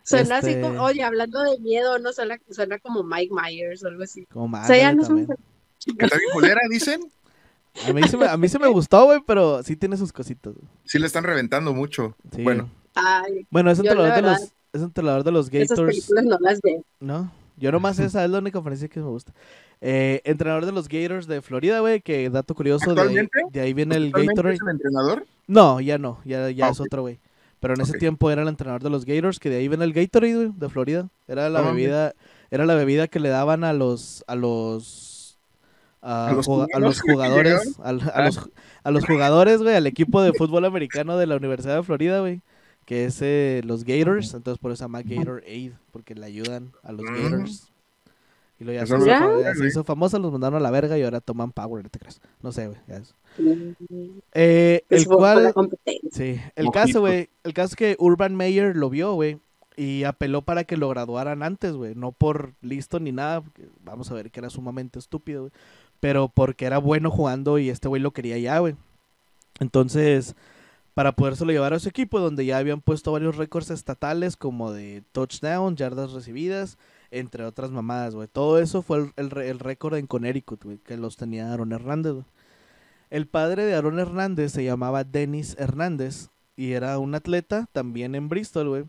Suena 0.03 0.39
Este- 0.39 0.53
así 0.53 0.61
como, 0.63 0.83
oye, 0.83 1.03
hablando 1.03 1.41
de 1.43 1.59
miedo, 1.61 1.99
no 1.99 2.13
suena, 2.13 2.39
suena 2.51 2.79
como 2.79 3.03
Mike 3.05 3.33
Myers 3.35 3.85
o 3.85 3.89
algo 3.89 4.03
así. 4.03 4.27
Como. 4.27 4.57
O 4.61 4.65
sea, 4.65 4.77
ya 4.77 4.93
no 4.93 5.05
son 5.05 5.21
está 5.21 6.17
bien 6.17 6.31
culera, 6.33 6.61
dicen. 6.71 7.01
A 7.89 7.93
mí, 7.93 8.03
se 8.09 8.17
me, 8.17 8.27
a 8.27 8.37
mí 8.37 8.49
se 8.49 8.59
me 8.59 8.67
gustó, 8.67 9.05
güey, 9.05 9.21
pero 9.27 9.63
sí 9.63 9.77
tiene 9.77 9.97
sus 9.97 10.13
cositas. 10.13 10.55
Sí 10.85 10.99
le 10.99 11.07
están 11.07 11.23
reventando 11.25 11.73
mucho. 11.73 12.17
Sí. 12.35 12.43
Bueno. 12.43 12.69
Ay, 12.95 13.47
Bueno, 13.51 13.71
es 13.71 13.79
Yo, 13.79 13.85
la 13.85 13.91
entrenador 13.93 14.17
de 14.17 14.23
los, 14.23 14.53
es 14.73 14.83
entrenador 14.83 15.25
de 15.25 15.31
los 15.33 15.49
esas 15.53 15.69
Gators. 15.71 15.89
películas 15.95 16.25
no 16.25 16.39
las 16.41 16.61
veo. 16.63 16.85
No, 16.99 17.33
yo 17.61 17.71
nomás 17.71 17.99
esa 18.01 18.25
es 18.25 18.31
la 18.31 18.39
única 18.39 18.55
conferencia 18.59 18.89
que 18.89 18.99
me 19.01 19.07
gusta. 19.07 19.33
Eh, 19.81 20.21
entrenador 20.25 20.67
de 20.67 20.73
los 20.73 20.89
Gators 20.89 21.27
de 21.29 21.41
Florida, 21.43 21.81
güey, 21.81 22.01
que 22.01 22.29
dato 22.31 22.55
curioso, 22.55 22.95
de 22.95 23.01
ahí, 23.03 23.29
de 23.53 23.61
ahí 23.61 23.73
viene 23.73 23.95
el 23.97 24.07
¿Actualmente 24.07 24.35
Gatorade. 24.35 24.55
es 24.57 24.61
el 24.63 24.69
entrenador? 24.69 25.27
No, 25.47 25.81
ya 25.81 25.99
no, 25.99 26.19
ya, 26.25 26.51
ya 26.51 26.67
Ah, 26.67 26.71
es 26.71 26.81
otro, 26.81 27.03
güey. 27.03 27.19
Pero 27.61 27.75
en 27.75 27.81
ese 27.83 27.99
tiempo 27.99 28.31
era 28.31 28.43
el 28.43 28.49
entrenador 28.49 28.83
de 28.83 28.91
los 28.91 29.05
Gators, 29.05 29.39
que 29.39 29.51
de 29.51 29.57
ahí 29.57 29.69
viene 29.69 29.85
el 29.85 29.93
Gatorade, 29.93 30.35
güey, 30.35 30.51
de 30.57 30.69
Florida. 30.69 31.09
Era 31.29 31.49
la 31.51 31.61
Ah, 31.61 31.63
bebida, 31.71 32.15
era 32.51 32.67
la 32.67 32.75
bebida 32.75 33.07
que 33.09 33.21
le 33.21 33.29
daban 33.29 33.65
a 33.65 33.73
los, 33.73 34.25
a 34.27 34.35
los, 34.35 35.39
a, 36.03 36.29
¿A 36.31 36.33
los 36.33 36.49
a 36.49 37.03
jugadores, 37.03 37.79
al- 37.83 38.01
a, 38.01 38.13
Ah. 38.15 38.25
los, 38.25 38.51
a 38.85 38.91
los 38.91 39.05
jugadores, 39.05 39.63
güey, 39.63 39.75
al 39.77 39.87
equipo 39.87 40.23
de 40.23 40.33
fútbol 40.33 40.65
americano 40.65 41.19
de 41.19 41.27
la 41.27 41.37
Universidad 41.37 41.77
de 41.77 41.83
Florida, 41.83 42.21
güey, 42.21 42.41
que 42.91 43.05
es 43.05 43.23
eh, 43.23 43.61
los 43.65 43.85
Gators, 43.85 44.35
entonces 44.35 44.59
por 44.59 44.73
eso 44.73 44.79
se 44.79 44.83
llama 44.83 45.03
Gatorade, 45.03 45.75
porque 45.93 46.17
le 46.17 46.27
ayudan 46.27 46.73
a 46.83 46.91
los. 46.91 47.07
Gators. 47.07 47.71
Y 48.59 48.65
luego 48.65 48.81
ya, 48.81 48.85
se, 48.85 48.97
hizo, 48.97 49.07
lo 49.07 49.43
ya 49.43 49.55
se 49.55 49.65
hizo 49.65 49.85
famosa, 49.85 50.19
los 50.19 50.33
mandaron 50.33 50.57
a 50.57 50.61
la 50.61 50.73
verga 50.73 50.99
y 50.99 51.05
ahora 51.05 51.21
toman 51.21 51.53
Power, 51.53 51.89
¿te 51.89 52.01
crees? 52.01 52.21
No 52.43 52.51
sé, 52.51 52.67
güey. 52.67 52.81
Eh, 54.33 54.83
el 54.91 55.07
cual... 55.07 55.55
Sí, 56.11 56.41
el 56.57 56.71
caso, 56.73 56.99
güey, 56.99 57.31
el 57.45 57.55
caso 57.55 57.69
es 57.69 57.77
que 57.77 57.97
Urban 58.01 58.35
Meyer 58.35 58.75
lo 58.75 58.91
vio, 58.91 59.15
güey, 59.15 59.39
y 59.77 60.03
apeló 60.03 60.43
para 60.43 60.65
que 60.65 60.77
lo 60.77 60.89
graduaran 60.89 61.45
antes, 61.45 61.75
güey, 61.75 61.95
no 61.95 62.11
por 62.11 62.55
listo 62.61 62.99
ni 62.99 63.13
nada, 63.13 63.41
porque 63.41 63.69
vamos 63.85 64.11
a 64.11 64.15
ver 64.15 64.33
que 64.33 64.41
era 64.41 64.51
sumamente 64.51 64.99
estúpido, 64.99 65.43
güey, 65.43 65.53
pero 66.01 66.27
porque 66.29 66.67
era 66.67 66.79
bueno 66.79 67.13
jugando 67.13 67.61
y 67.61 67.71
este 67.71 67.87
güey 67.87 68.03
lo 68.03 68.11
quería 68.11 68.37
ya, 68.37 68.59
güey. 68.59 68.75
Entonces, 69.61 70.35
para 70.95 71.13
podérselo 71.13 71.53
llevar 71.53 71.73
a 71.73 71.79
su 71.79 71.89
equipo, 71.89 72.21
donde 72.21 72.45
ya 72.45 72.59
habían 72.59 72.81
puesto 72.81 73.13
varios 73.13 73.37
récords 73.37 73.71
estatales 73.71 74.37
como 74.37 74.73
de 74.73 75.03
touchdown, 75.13 75.77
yardas 75.77 76.13
recibidas, 76.13 76.79
entre 77.11 77.45
otras 77.45 77.71
mamadas, 77.71 78.15
güey. 78.15 78.29
Todo 78.29 78.59
eso 78.59 78.83
fue 78.83 79.13
el, 79.17 79.31
récord 79.61 79.95
en 79.97 80.07
Connecticut, 80.07 80.83
que 80.83 80.97
los 80.97 81.17
tenía 81.17 81.53
Aaron 81.53 81.73
Hernández. 81.73 82.15
El 83.11 83.27
padre 83.27 83.65
de 83.65 83.75
Aaron 83.75 83.99
Hernández 83.99 84.53
se 84.53 84.65
llamaba 84.65 85.05
Dennis 85.05 85.57
Hernández 85.59 86.29
y 86.57 86.73
era 86.73 86.99
un 86.99 87.15
atleta 87.15 87.67
también 87.73 88.15
en 88.15 88.29
Bristol, 88.29 88.69
güey. 88.69 88.85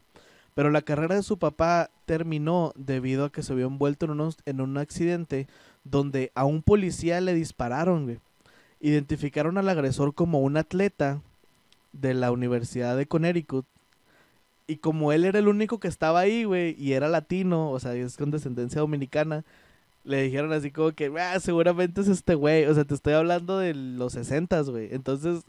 Pero 0.53 0.69
la 0.69 0.81
carrera 0.81 1.15
de 1.15 1.23
su 1.23 1.39
papá 1.39 1.89
terminó 2.05 2.73
debido 2.75 3.25
a 3.25 3.31
que 3.31 3.41
se 3.41 3.55
vio 3.55 3.67
envuelto 3.67 4.05
en, 4.05 4.11
unos- 4.11 4.37
en 4.45 4.59
un 4.59 4.77
accidente 4.77 5.47
donde 5.83 6.31
a 6.35 6.43
un 6.45 6.61
policía 6.61 7.21
le 7.21 7.33
dispararon, 7.33 8.03
güey. 8.03 8.19
Identificaron 8.81 9.57
al 9.57 9.69
agresor 9.69 10.13
como 10.13 10.41
un 10.41 10.57
atleta 10.57 11.21
de 11.93 12.13
la 12.13 12.31
Universidad 12.31 12.97
de 12.97 13.05
Connecticut. 13.05 13.65
Y 14.67 14.77
como 14.77 15.11
él 15.11 15.25
era 15.25 15.39
el 15.39 15.47
único 15.47 15.79
que 15.79 15.87
estaba 15.87 16.21
ahí, 16.21 16.45
güey, 16.45 16.75
y 16.79 16.93
era 16.93 17.09
latino, 17.09 17.71
o 17.71 17.79
sea, 17.79 17.93
es 17.95 18.15
con 18.15 18.31
descendencia 18.31 18.79
dominicana, 18.79 19.43
le 20.03 20.21
dijeron 20.23 20.53
así 20.53 20.71
como 20.71 20.91
que, 20.93 21.11
ah, 21.19 21.39
seguramente 21.39 22.01
es 22.01 22.07
este 22.07 22.35
güey. 22.35 22.65
O 22.65 22.73
sea, 22.73 22.85
te 22.85 22.93
estoy 22.93 23.13
hablando 23.13 23.57
de 23.59 23.73
los 23.73 24.13
60, 24.13 24.61
güey. 24.61 24.89
Entonces, 24.93 25.43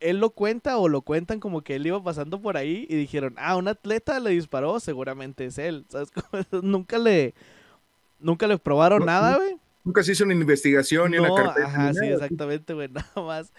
él 0.00 0.18
lo 0.18 0.30
cuenta 0.30 0.78
o 0.78 0.88
lo 0.88 1.02
cuentan 1.02 1.38
como 1.38 1.62
que 1.62 1.76
él 1.76 1.86
iba 1.86 2.02
pasando 2.02 2.40
por 2.40 2.56
ahí 2.56 2.86
y 2.88 2.96
dijeron, 2.96 3.34
ah, 3.36 3.56
un 3.56 3.68
atleta 3.68 4.18
le 4.20 4.30
disparó, 4.30 4.80
seguramente 4.80 5.44
es 5.44 5.58
él. 5.58 5.84
¿Sabes? 5.88 6.10
nunca 6.62 6.98
le, 6.98 7.34
nunca 8.18 8.46
le 8.46 8.58
probaron 8.58 9.00
No, 9.00 9.06
nada, 9.06 9.36
güey. 9.36 9.56
Nunca 9.84 10.02
se 10.02 10.12
hizo 10.12 10.24
una 10.24 10.34
investigación 10.34 11.10
ni 11.10 11.18
No, 11.18 11.24
una 11.34 11.44
carpeta. 11.44 11.66
ajá, 11.66 11.92
sí, 11.94 12.06
exactamente, 12.06 12.72
güey, 12.72 12.88
nada 12.92 13.10
más. 13.16 13.52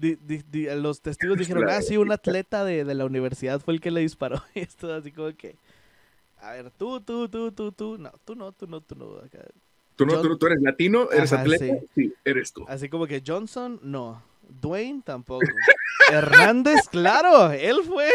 Di- 0.00 0.16
di- 0.20 0.42
di- 0.50 0.66
los 0.76 1.02
testigos 1.02 1.36
dijeron, 1.38 1.68
ah, 1.68 1.82
sí, 1.82 1.96
un 1.98 2.10
atleta 2.10 2.64
de, 2.64 2.84
de 2.84 2.94
la 2.94 3.04
universidad 3.04 3.60
fue 3.60 3.74
el 3.74 3.80
que 3.80 3.90
le 3.90 4.00
disparó. 4.00 4.42
Y 4.54 4.60
esto 4.60 4.92
así 4.94 5.12
como 5.12 5.30
que, 5.36 5.56
a 6.40 6.52
ver, 6.52 6.70
tú, 6.70 7.00
tú, 7.00 7.28
tú, 7.28 7.52
tú, 7.52 7.70
tú, 7.72 7.98
no, 7.98 8.10
tú 8.24 8.34
no, 8.34 8.52
tú 8.52 8.66
no, 8.66 8.80
tú 8.80 8.94
no. 8.94 9.18
acá. 9.18 9.40
¿Tú, 9.96 10.06
no, 10.06 10.14
Yo- 10.14 10.22
tú, 10.22 10.38
tú 10.38 10.46
eres 10.46 10.62
latino, 10.62 11.08
eres 11.12 11.32
Ajá, 11.32 11.42
atleta. 11.42 11.64
sí. 11.66 11.72
Sí. 11.94 12.14
eres 12.24 12.52
tú. 12.52 12.64
Así 12.68 12.88
como 12.88 13.06
que 13.06 13.22
Johnson, 13.26 13.78
no. 13.82 14.22
Dwayne 14.48 15.02
tampoco. 15.04 15.46
Hernández, 16.10 16.88
claro, 16.90 17.52
él 17.52 17.76
fue. 17.86 18.08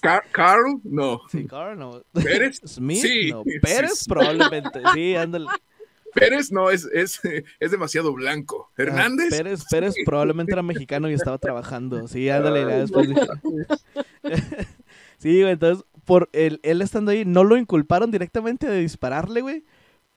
Car- 0.00 0.24
Carl, 0.32 0.80
no. 0.84 1.20
sí, 1.30 1.46
Carr, 1.46 1.76
no. 1.76 2.02
Pérez, 2.12 2.60
Smith, 2.66 3.00
sí, 3.00 3.30
no. 3.30 3.44
Pérez, 3.62 4.00
sí. 4.00 4.08
probablemente. 4.08 4.80
Sí, 4.92 5.14
ándale. 5.14 5.46
Pérez 6.14 6.50
no, 6.50 6.70
es, 6.70 6.84
es, 6.92 7.20
es 7.60 7.70
demasiado 7.70 8.12
blanco. 8.12 8.68
Ah, 8.70 8.82
Hernández, 8.82 9.30
Pérez, 9.30 9.64
Pérez 9.70 9.94
probablemente 10.04 10.52
era 10.52 10.62
mexicano 10.62 11.10
y 11.10 11.14
estaba 11.14 11.38
trabajando. 11.38 12.08
Sí, 12.08 12.28
ándale. 12.28 12.62
ya 12.62 12.78
después 12.78 13.08
sí, 15.18 15.40
güey, 15.40 15.52
entonces, 15.52 15.84
por 16.04 16.28
él, 16.32 16.60
él 16.62 16.82
estando 16.82 17.10
ahí, 17.10 17.24
no 17.24 17.44
lo 17.44 17.56
inculparon 17.56 18.10
directamente 18.10 18.68
de 18.68 18.80
dispararle, 18.80 19.40
güey. 19.40 19.64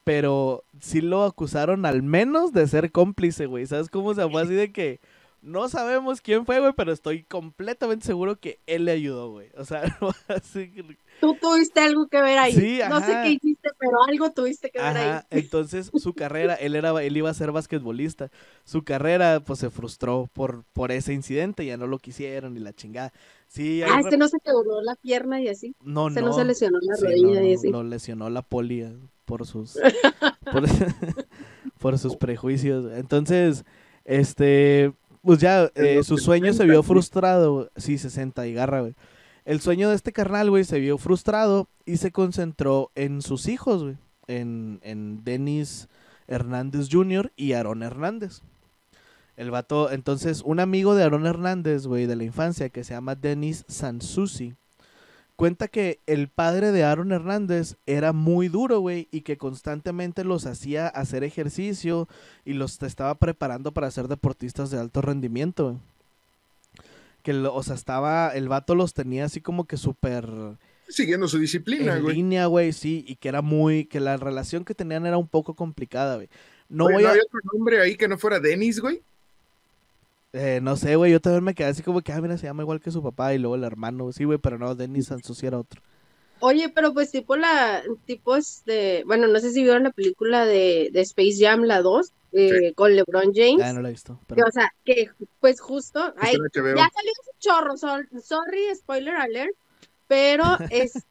Pero 0.03 0.63
sí 0.79 1.01
lo 1.01 1.23
acusaron 1.23 1.85
al 1.85 2.01
menos 2.01 2.53
de 2.53 2.67
ser 2.67 2.91
cómplice, 2.91 3.45
güey. 3.45 3.67
¿Sabes 3.67 3.89
cómo 3.89 4.15
se 4.15 4.27
fue 4.27 4.41
así 4.41 4.55
de 4.55 4.71
que 4.71 4.99
no 5.41 5.69
sabemos 5.69 6.21
quién 6.21 6.45
fue, 6.45 6.59
güey, 6.59 6.73
pero 6.75 6.91
estoy 6.91 7.23
completamente 7.23 8.05
seguro 8.05 8.39
que 8.39 8.59
él 8.67 8.85
le 8.85 8.91
ayudó, 8.91 9.31
güey. 9.31 9.49
O 9.57 9.65
sea, 9.65 9.83
no, 10.01 10.11
así 10.27 10.71
que- 10.71 10.97
Tú 11.21 11.35
tuviste 11.39 11.79
algo 11.79 12.07
que 12.07 12.21
ver 12.21 12.37
ahí. 12.39 12.51
Sí, 12.53 12.79
no 12.89 12.99
sé 12.99 13.13
qué 13.23 13.29
hiciste, 13.29 13.69
pero 13.79 14.03
algo 14.07 14.31
tuviste 14.31 14.69
que 14.71 14.79
ver 14.79 14.97
Ajá, 14.97 15.17
ahí. 15.29 15.39
entonces 15.39 15.91
su 15.95 16.13
carrera, 16.13 16.55
él 16.55 16.75
era, 16.75 16.89
él 17.03 17.15
iba 17.15 17.29
a 17.29 17.33
ser 17.33 17.51
basquetbolista. 17.51 18.31
Su 18.65 18.83
carrera, 18.83 19.39
pues, 19.45 19.59
se 19.59 19.69
frustró 19.69 20.29
por, 20.33 20.63
por 20.73 20.91
ese 20.91 21.13
incidente, 21.13 21.65
ya 21.65 21.77
no 21.77 21.87
lo 21.87 21.99
quisieron 21.99 22.57
y 22.57 22.59
la 22.59 22.73
chingada. 22.73 23.13
Sí, 23.47 23.81
Ah, 23.83 23.99
este 23.99 24.17
no 24.17 24.27
se 24.27 24.39
quebró 24.39 24.81
la 24.81 24.95
pierna 24.95 25.41
y 25.41 25.47
así. 25.49 25.75
no, 25.81 26.09
Este 26.09 26.21
no, 26.21 26.27
no 26.27 26.33
se 26.33 26.43
lesionó 26.45 26.79
la 26.81 26.95
Sí, 26.95 27.05
rodilla 27.05 27.41
no, 27.41 27.43
y 27.43 27.49
no, 27.49 27.55
así. 27.55 27.71
lo 27.71 27.83
lesionó 27.83 28.29
la 28.29 28.41
polia 28.41 28.93
por 29.25 29.45
sus 29.45 29.79
por, 30.51 30.63
por 31.79 31.97
sus 31.99 32.15
prejuicios. 32.15 32.91
Entonces, 32.93 33.65
este, 34.05 34.93
pues 35.23 35.39
ya 35.39 35.71
eh, 35.75 36.03
su 36.03 36.17
sueño 36.17 36.53
se 36.53 36.63
60, 36.63 36.65
vio 36.65 36.83
frustrado, 36.83 37.71
sí, 37.75 37.97
60 37.97 38.47
y 38.47 38.53
garra, 38.53 38.81
güey. 38.81 38.95
El 39.43 39.59
sueño 39.59 39.89
de 39.89 39.95
este 39.95 40.11
carnal, 40.11 40.49
güey, 40.49 40.63
se 40.63 40.79
vio 40.79 40.97
frustrado 40.97 41.67
y 41.85 41.97
se 41.97 42.11
concentró 42.11 42.91
en 42.93 43.21
sus 43.21 43.47
hijos, 43.47 43.83
güey, 43.83 43.97
en, 44.27 44.79
en 44.83 45.23
Denis 45.23 45.87
Hernández 46.27 46.89
Jr. 46.91 47.31
y 47.35 47.53
Aarón 47.53 47.81
Hernández. 47.81 48.41
El 49.37 49.49
vato, 49.49 49.91
entonces, 49.91 50.43
un 50.45 50.59
amigo 50.59 50.93
de 50.93 51.03
Aarón 51.03 51.25
Hernández, 51.25 51.87
güey, 51.87 52.05
de 52.05 52.15
la 52.15 52.23
infancia, 52.23 52.69
que 52.69 52.83
se 52.83 52.93
llama 52.93 53.15
Denis 53.15 53.65
Sansusi, 53.67 54.53
cuenta 55.35 55.67
que 55.67 55.99
el 56.05 56.27
padre 56.27 56.71
de 56.71 56.83
Aaron 56.83 57.11
Hernández 57.11 57.77
era 57.87 58.13
muy 58.13 58.47
duro, 58.47 58.79
güey, 58.79 59.07
y 59.09 59.21
que 59.21 59.37
constantemente 59.37 60.23
los 60.23 60.45
hacía 60.45 60.87
hacer 60.87 61.23
ejercicio 61.23 62.07
y 62.45 62.53
los 62.53 62.79
estaba 62.83 63.15
preparando 63.15 63.71
para 63.71 63.89
ser 63.89 64.07
deportistas 64.07 64.69
de 64.69 64.79
alto 64.79 65.01
rendimiento. 65.01 65.63
güey. 65.69 65.90
Que, 67.21 67.33
lo- 67.33 67.53
o 67.55 67.63
sea, 67.63 67.75
estaba, 67.75 68.29
el 68.35 68.49
vato 68.49 68.75
los 68.75 68.93
tenía 68.93 69.25
así 69.25 69.41
como 69.41 69.65
que 69.65 69.77
súper 69.77 70.25
siguiendo 70.87 71.27
su 71.27 71.39
disciplina, 71.39 71.95
en 71.95 72.01
güey. 72.01 72.15
línea, 72.15 72.47
güey, 72.47 72.73
sí, 72.73 73.05
y 73.07 73.15
que 73.15 73.29
era 73.29 73.41
muy, 73.41 73.85
que 73.85 73.99
la 74.01 74.17
relación 74.17 74.65
que 74.65 74.75
tenían 74.75 75.05
era 75.05 75.17
un 75.17 75.27
poco 75.27 75.53
complicada, 75.55 76.15
güey. 76.15 76.29
No 76.69 76.85
Oye, 76.85 76.95
voy 76.95 77.03
¿no 77.03 77.07
a... 77.07 77.11
había 77.11 77.23
otro 77.25 77.39
nombre 77.53 77.81
ahí 77.81 77.95
que 77.97 78.07
no 78.07 78.17
fuera 78.17 78.39
Denis, 78.39 78.79
güey? 78.81 79.01
Eh, 80.33 80.59
no 80.61 80.75
sé, 80.77 80.95
güey, 80.95 81.11
yo 81.11 81.19
también 81.19 81.43
me 81.43 81.53
quedé 81.55 81.67
así 81.67 81.83
como 81.83 82.01
que, 82.01 82.11
ah, 82.13 82.21
mira, 82.21 82.37
se 82.37 82.45
llama 82.47 82.63
igual 82.63 82.79
que 82.81 82.91
su 82.91 83.03
papá 83.03 83.33
y 83.33 83.37
luego 83.37 83.55
el 83.55 83.63
hermano. 83.63 84.11
Sí, 84.13 84.23
güey, 84.23 84.37
pero 84.39 84.57
no, 84.57 84.75
Dennis 84.75 85.07
Sansusi 85.07 85.45
era 85.47 85.59
otro. 85.59 85.81
Oye, 86.39 86.69
pero 86.69 86.93
pues 86.93 87.11
tipo 87.11 87.35
la, 87.35 87.83
tipo 88.05 88.35
este, 88.35 89.03
bueno, 89.05 89.27
no 89.27 89.39
sé 89.39 89.51
si 89.51 89.61
vieron 89.63 89.83
la 89.83 89.91
película 89.91 90.45
de, 90.45 90.89
de 90.91 91.01
Space 91.01 91.37
Jam, 91.39 91.61
la 91.63 91.81
2, 91.81 92.13
eh, 92.31 92.73
con 92.75 92.95
LeBron 92.95 93.31
James. 93.33 93.61
Ah, 93.63 93.73
no 93.73 93.81
la 93.81 93.89
he 93.89 93.91
visto. 93.91 94.19
Que, 94.27 94.43
o 94.43 94.51
sea, 94.51 94.73
que 94.85 95.09
pues 95.39 95.59
justo, 95.59 96.13
ay, 96.17 96.33
ya 96.77 96.89
salió 96.93 97.11
un 97.33 97.39
chorro, 97.39 97.77
sor- 97.77 98.09
sorry, 98.23 98.73
spoiler 98.75 99.15
alert, 99.15 99.55
pero 100.07 100.43
este, 100.69 101.03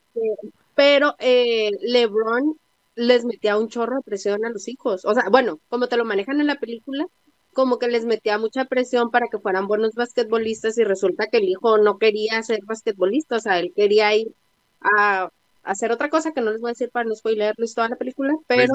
pero 0.75 1.15
eh, 1.19 1.71
LeBron 1.83 2.59
les 2.97 3.25
metía 3.25 3.57
un 3.57 3.69
chorro 3.69 3.97
de 3.97 4.03
presión 4.03 4.45
a 4.45 4.51
los 4.51 4.69
hijos. 4.69 5.05
O 5.05 5.15
sea, 5.15 5.29
bueno, 5.31 5.61
como 5.69 5.89
te 5.89 5.97
lo 5.97 6.05
manejan 6.05 6.41
en 6.41 6.47
la 6.47 6.59
película, 6.59 7.07
como 7.53 7.79
que 7.79 7.89
les 7.89 8.05
metía 8.05 8.39
mucha 8.39 8.65
presión 8.67 9.11
para 9.11 9.27
que 9.29 9.39
fueran 9.39 9.67
buenos 9.67 9.95
basquetbolistas 9.95 10.79
y 10.79 10.85
resulta 10.85 11.27
que 11.27 11.39
el 11.39 11.45
hijo 11.49 11.79
no 11.79 11.99
quería 11.99 12.43
ser 12.43 12.61
basquetbolista, 12.65 13.37
o 13.37 13.41
sea, 13.41 13.59
él 13.59 13.73
quería 13.75 14.15
ir 14.15 14.33
a 14.81 15.31
hacer 15.63 15.93
otra 15.93 16.09
cosa 16.09 16.33
que 16.33 16.41
no 16.41 16.51
les 16.53 16.61
voy 16.61 16.71
a 16.71 16.73
decir 16.73 16.91
para 16.91 17.09
no 17.09 17.15
spoilerles 17.15 17.75
toda 17.75 17.89
la 17.89 17.97
película, 17.97 18.35
pero. 18.47 18.75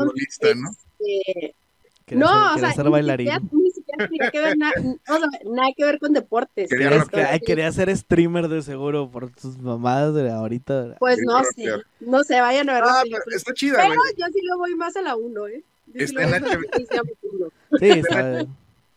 Quería 2.06 2.24
no, 2.24 2.30
ser, 2.30 2.38
o 2.38 2.54
quería 2.56 2.68
sea, 2.68 2.76
ser 2.76 2.86
ni 2.86 2.92
bailarín. 2.92 3.28
siquiera, 3.28 3.50
ni 3.52 3.72
siquiera 3.72 4.08
tenía 4.08 4.32
que 4.32 4.40
ver 4.40 4.58
na- 4.58 4.72
o 5.10 5.18
sea, 5.18 5.28
nada 5.52 5.70
que 5.76 5.86
ver 5.86 6.00
con 6.00 6.14
deportes. 6.14 6.70
Quería 6.70 7.68
ay, 7.68 7.74
ser 7.74 7.98
streamer 7.98 8.48
de 8.48 8.62
seguro 8.62 9.10
por 9.10 9.32
sus 9.40 9.58
mamadas 9.58 10.14
de 10.14 10.30
ahorita. 10.30 10.98
Pues 11.00 11.18
no 11.26 11.44
sé, 11.44 11.66
no 12.02 12.24
sé, 12.24 12.42
vayan 12.42 12.70
a 12.70 12.74
ver 12.74 12.84
Ah, 12.86 13.02
pero 13.04 13.24
está 13.36 13.54
chida, 13.54 13.78
Pero 13.78 13.96
güey. 13.96 14.14
yo 14.18 14.26
sí 14.28 14.40
le 14.42 14.56
voy 14.56 14.76
más 14.76 14.96
a 14.96 15.02
la 15.02 15.16
1, 15.16 15.48
¿eh? 15.48 15.64
Yo 15.88 15.94
sí 16.08 16.16
Está 16.16 16.38
en 16.38 16.44
HBO. 16.44 17.52
Sí, 17.80 17.90
está 17.90 18.46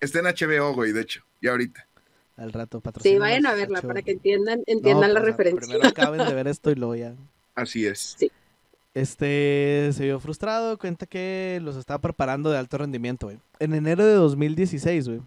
Está 0.00 0.18
en 0.20 0.26
HBO, 0.26 0.74
güey, 0.74 0.92
de 0.92 1.00
hecho. 1.00 1.22
Y 1.40 1.48
ahorita. 1.48 1.86
al 2.36 2.52
rato 2.52 2.82
Sí, 3.02 3.18
vayan 3.18 3.46
a 3.46 3.54
verla 3.54 3.80
para 3.82 4.02
que 4.02 4.12
entiendan, 4.12 4.58
No, 4.58 4.64
entiendan 4.66 5.14
la 5.14 5.20
pues, 5.20 5.32
referencia. 5.32 5.66
Primero 5.66 5.88
acaben 5.88 6.26
de 6.26 6.34
ver 6.34 6.46
esto 6.48 6.70
y 6.70 6.74
luego 6.74 6.94
ya. 6.94 7.14
Así 7.54 7.86
es. 7.86 8.16
Este 9.02 9.90
se 9.92 10.04
vio 10.04 10.18
frustrado, 10.18 10.76
cuenta 10.78 11.06
que 11.06 11.60
los 11.62 11.76
estaba 11.76 12.00
preparando 12.00 12.50
de 12.50 12.58
alto 12.58 12.78
rendimiento, 12.78 13.26
güey. 13.26 13.38
En 13.60 13.72
enero 13.74 14.04
de 14.04 14.14
2016, 14.14 15.08
güey, 15.08 15.20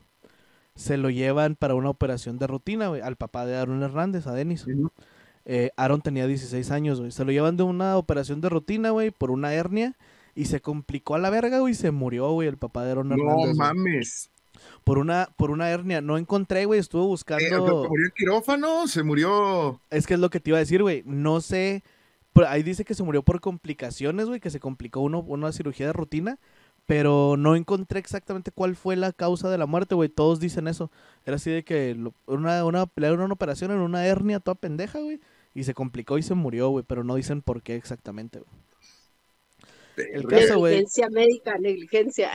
se 0.75 0.97
lo 0.97 1.09
llevan 1.09 1.55
para 1.55 1.75
una 1.75 1.89
operación 1.89 2.37
de 2.37 2.47
rutina, 2.47 2.89
güey, 2.89 3.01
al 3.01 3.15
papá 3.15 3.45
de 3.45 3.55
Aaron 3.55 3.81
Hernández, 3.81 4.27
a 4.27 4.33
Denis. 4.33 4.65
Eh, 5.45 5.71
Aaron 5.77 6.01
tenía 6.01 6.27
16 6.27 6.69
años, 6.71 6.99
güey. 6.99 7.11
Se 7.11 7.23
lo 7.25 7.31
llevan 7.31 7.55
de 7.57 7.63
una 7.63 7.97
operación 7.97 8.41
de 8.41 8.49
rutina, 8.49 8.89
güey, 8.91 9.09
por 9.11 9.31
una 9.31 9.53
hernia. 9.53 9.95
Y 10.35 10.45
se 10.45 10.61
complicó 10.61 11.15
a 11.15 11.19
la 11.19 11.29
verga, 11.29 11.59
güey, 11.59 11.71
y 11.71 11.75
se 11.75 11.91
murió, 11.91 12.29
güey, 12.31 12.47
el 12.47 12.57
papá 12.57 12.83
de 12.85 12.91
Aaron 12.91 13.09
No 13.09 13.15
Hernández. 13.15 13.45
güey. 13.45 13.55
mames. 13.55 14.29
Por 14.83 14.97
una, 14.97 15.29
por 15.37 15.49
una 15.49 15.69
hernia. 15.69 16.01
No 16.01 16.17
encontré, 16.17 16.65
güey, 16.65 16.79
estuve 16.79 17.03
Eh, 17.03 17.07
buscando... 17.07 17.87
¿Murió 17.89 18.05
en 18.05 18.11
quirófano? 18.15 18.87
¿Se 18.87 19.01
murió? 19.01 19.79
Es 19.89 20.05
que 20.07 20.13
es 20.15 20.19
lo 20.19 20.29
que 20.29 20.39
te 20.39 20.49
iba 20.51 20.57
a 20.57 20.59
decir, 20.59 20.81
güey. 20.81 21.03
No 21.05 21.41
sé. 21.41 21.83
Pero 22.33 22.47
ahí 22.47 22.63
dice 22.63 22.85
que 22.85 22.93
se 22.93 23.03
murió 23.03 23.23
por 23.23 23.41
complicaciones, 23.41 24.27
güey. 24.27 24.39
Que 24.39 24.49
se 24.49 24.59
complicó 24.59 24.99
uno, 25.01 25.19
una 25.19 25.51
cirugía 25.51 25.87
de 25.87 25.93
rutina. 25.93 26.39
Pero 26.87 27.35
no 27.37 27.55
encontré 27.55 27.99
exactamente 27.99 28.51
cuál 28.51 28.75
fue 28.75 28.95
la 28.95 29.13
causa 29.13 29.49
de 29.49 29.57
la 29.57 29.65
muerte, 29.67 29.95
güey. 29.95 30.09
Todos 30.09 30.39
dicen 30.39 30.67
eso. 30.67 30.91
Era 31.25 31.35
así 31.35 31.51
de 31.51 31.63
que 31.63 31.93
lo- 31.95 32.13
una, 32.25 32.65
una, 32.65 32.85
le 32.95 33.07
dieron 33.07 33.21
una 33.21 33.33
operación 33.33 33.71
en 33.71 33.77
una 33.79 34.05
hernia 34.05 34.39
toda 34.39 34.55
pendeja, 34.55 34.99
güey. 34.99 35.19
Y 35.53 35.63
se 35.63 35.73
complicó 35.73 36.17
y 36.17 36.23
se 36.23 36.33
murió, 36.33 36.69
güey. 36.69 36.83
Pero 36.87 37.03
no 37.03 37.15
dicen 37.15 37.41
por 37.41 37.61
qué 37.61 37.75
exactamente, 37.75 38.39
güey. 38.39 40.09
El 40.13 40.25
caso, 40.25 40.57
güey. 40.57 40.73
Negligencia 40.73 41.09
médica, 41.09 41.57
negligencia. 41.59 42.31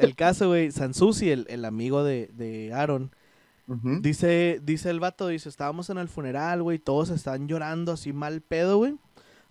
El 0.00 0.14
caso, 0.16 0.48
güey. 0.48 0.72
Sansusi, 0.72 1.30
el, 1.30 1.46
el 1.48 1.64
amigo 1.64 2.02
de, 2.02 2.28
de 2.32 2.72
Aaron. 2.72 3.10
Dice, 4.00 4.60
dice 4.62 4.90
el 4.90 5.00
vato, 5.00 5.26
dice, 5.26 5.48
estábamos 5.48 5.90
en 5.90 5.98
el 5.98 6.06
funeral, 6.08 6.62
güey, 6.62 6.78
todos 6.78 7.10
están 7.10 7.48
llorando 7.48 7.90
así 7.92 8.12
mal 8.12 8.40
pedo, 8.40 8.78
güey. 8.78 8.94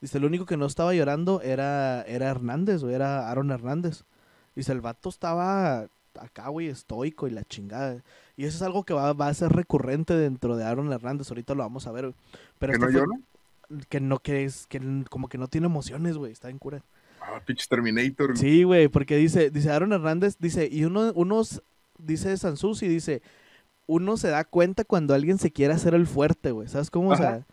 Dice, 0.02 0.18
el 0.18 0.26
único 0.26 0.46
que 0.46 0.58
no 0.58 0.66
estaba 0.66 0.94
llorando 0.94 1.42
era, 1.42 2.04
era 2.04 2.30
Hernández, 2.30 2.82
güey, 2.84 2.96
era 2.96 3.30
Aaron 3.30 3.52
Hernández. 3.52 4.04
Dice, 4.56 4.72
el 4.72 4.82
vato 4.82 5.10
estaba 5.10 5.88
acá, 6.20 6.48
güey, 6.50 6.68
estoico 6.68 7.28
y 7.28 7.32
la 7.32 7.44
chingada. 7.44 8.04
Y 8.38 8.46
eso 8.46 8.58
es 8.58 8.62
algo 8.62 8.84
que 8.84 8.94
va, 8.94 9.14
va 9.14 9.28
a 9.28 9.34
ser 9.34 9.52
recurrente 9.52 10.14
dentro 10.16 10.56
de 10.58 10.64
Aaron 10.66 10.92
Hernández, 10.92 11.30
ahorita 11.30 11.56
lo 11.56 11.64
vamos 11.64 11.88
a 11.88 11.92
ver, 11.92 12.06
güey. 12.06 12.16
Pero 12.60 12.72
¿Que 12.72 12.78
esto 12.78 12.86
no 12.86 12.92
fue- 12.92 13.02
llora? 13.02 13.20
Que 13.90 14.00
no, 14.00 14.20
que 14.20 14.44
es, 14.46 14.68
que 14.68 14.80
como 15.10 15.28
que 15.28 15.38
no 15.40 15.48
tiene 15.48 15.66
emociones, 15.68 16.18
güey, 16.18 16.32
está 16.32 16.50
en 16.50 16.60
cura. 16.60 16.84
Ah, 17.20 17.42
pinche 17.44 17.66
Terminator. 17.68 18.38
Sí, 18.38 18.62
güey, 18.64 18.88
porque 18.90 19.16
dice, 19.18 19.50
dice 19.50 19.72
Aaron 19.72 19.92
Hernández, 19.94 20.36
dice, 20.40 20.70
y 20.72 20.86
uno, 20.86 21.12
unos, 21.16 21.64
dice 21.98 22.38
Sansusi, 22.38 22.88
dice, 22.88 23.24
uno 23.88 24.18
se 24.18 24.28
da 24.30 24.44
cuenta 24.44 24.84
cuando 24.84 25.16
alguien 25.16 25.40
se 25.40 25.52
quiere 25.52 25.74
hacer 25.74 25.96
el 25.96 26.06
fuerte, 26.06 26.52
güey, 26.52 26.68
¿sabes 26.68 26.92
cómo? 26.92 27.10
O 27.10 27.16
sea, 27.18 27.30
Ajá. 27.30 27.46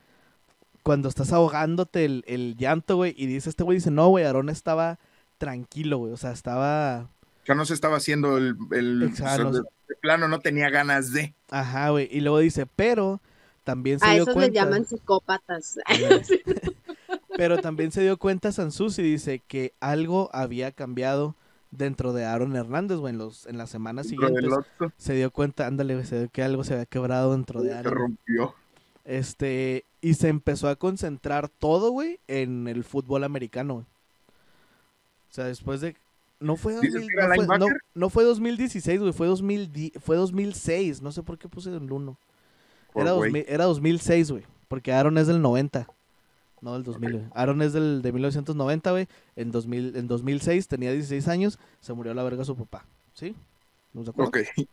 Cuando 0.83 1.09
estás 1.09 1.33
ahogándote 1.33 2.05
el, 2.05 2.25
el 2.27 2.57
llanto, 2.57 2.97
güey, 2.97 3.15
y 3.17 3.27
dice 3.27 3.51
este 3.51 3.63
güey, 3.65 3.79
dice, 3.79 3.91
no, 3.91 4.09
güey, 4.09 4.25
Aaron 4.25 4.49
estaba 4.49 4.99
tranquilo, 5.39 5.99
güey, 5.99 6.13
o 6.13 6.17
sea, 6.17 6.33
estaba, 6.33 7.09
Ya 7.47 7.55
no 7.55 7.65
se 7.65 7.75
estaba 7.75 7.97
haciendo 7.97 8.37
el, 8.39 8.57
el 8.73 9.03
Exacto. 9.03 9.49
o 9.49 9.53
sea, 9.53 9.63
plano, 10.01 10.29
no 10.29 10.41
tenía 10.41 10.71
ganas 10.71 11.13
de. 11.13 11.35
ajá, 11.51 11.91
güey, 11.91 12.09
y 12.11 12.21
luego 12.21 12.39
dice, 12.39 12.67
pero 12.67 13.21
también 13.65 14.01
se 14.01 14.07
A 14.07 14.15
dio 14.15 14.23
esos 14.23 14.35
cuenta, 14.35 14.53
les 14.53 14.55
llaman 14.55 14.85
psicópatas. 14.87 15.79
pero 17.37 17.59
también 17.59 17.93
se 17.93 18.03
dio 18.03 18.17
cuenta 18.17 18.53
Sansusi, 18.53 19.03
dice, 19.03 19.41
que 19.47 19.75
algo 19.81 20.31
había 20.33 20.73
cambiado 20.73 21.37
dentro 21.71 22.13
de 22.13 22.25
Aaron 22.25 22.55
Hernández, 22.57 22.99
güey, 22.99 23.13
en, 23.13 23.19
los, 23.19 23.47
en 23.47 23.59
las 23.59 23.71
semanas 23.71 24.09
siguientes. 24.09 24.45
Se 24.97 25.15
dio 25.15 25.31
cuenta, 25.31 25.67
ándale, 25.67 25.95
güey, 25.95 26.07
se 26.07 26.19
dio 26.19 26.29
que 26.29 26.43
algo 26.43 26.65
se 26.65 26.75
había 26.75 26.87
quebrado 26.87 27.33
dentro 27.33 27.63
de 27.63 27.71
se 27.71 27.75
Aaron. 27.77 27.95
rompió. 27.95 28.55
Este, 29.05 29.85
y 30.03 30.15
se 30.15 30.29
empezó 30.29 30.69
a 30.69 30.77
concentrar 30.77 31.49
todo, 31.49 31.91
güey, 31.93 32.21
en 32.27 32.69
el 32.69 32.85
fútbol 32.85 33.25
americano, 33.25 33.75
güey. 33.75 33.87
O 33.87 35.35
sea, 35.35 35.45
después 35.47 35.81
de 35.81 35.97
no 36.41 36.57
fue, 36.57 36.75
¿Dices 36.75 36.95
2000 36.95 37.09
que 37.09 37.17
era 37.17 37.29
no, 37.29 37.47
fue 37.47 37.59
no, 37.59 37.67
no 37.95 38.11
fue 38.11 38.25
2016, 38.25 39.01
güey, 39.01 39.13
fue 39.13 39.29
2000 39.29 39.93
fue 40.01 40.17
2006, 40.17 41.01
no 41.01 41.13
sé 41.13 41.23
por 41.23 41.39
qué 41.39 41.49
puse 41.49 41.71
el 41.71 41.91
1. 41.91 42.19
Por 42.93 43.03
Era, 43.03 43.13
güey. 43.13 43.31
2000 43.31 43.45
era 43.49 43.65
2006, 43.65 44.31
güey, 44.33 44.45
porque 44.69 44.93
Aaron 44.93 45.17
es 45.17 45.29
del 45.29 45.41
90. 45.41 45.89
No 46.61 46.75
del 46.75 46.83
2000, 46.83 47.13
güey. 47.13 47.25
Aaron 47.35 47.63
es 47.63 47.73
del 47.73 48.03
de 48.03 48.13
1990, 48.13 48.91
güey. 48.91 49.09
En 49.37 49.53
2000 49.53 49.97
en 49.97 50.09
2006 50.09 50.69
tenía 50.69 50.93
16 50.93 51.29
años, 51.29 51.59
se 51.81 51.93
murió 51.93 52.13
a 52.13 52.15
la 52.15 52.25
verga 52.25 52.45
su 52.45 52.57
papá, 52.57 52.85
¿sí? 53.15 53.37
¿No 53.93 54.05
se 54.05 54.11
acuerdan? 54.11 54.43
Ok. 54.43 54.69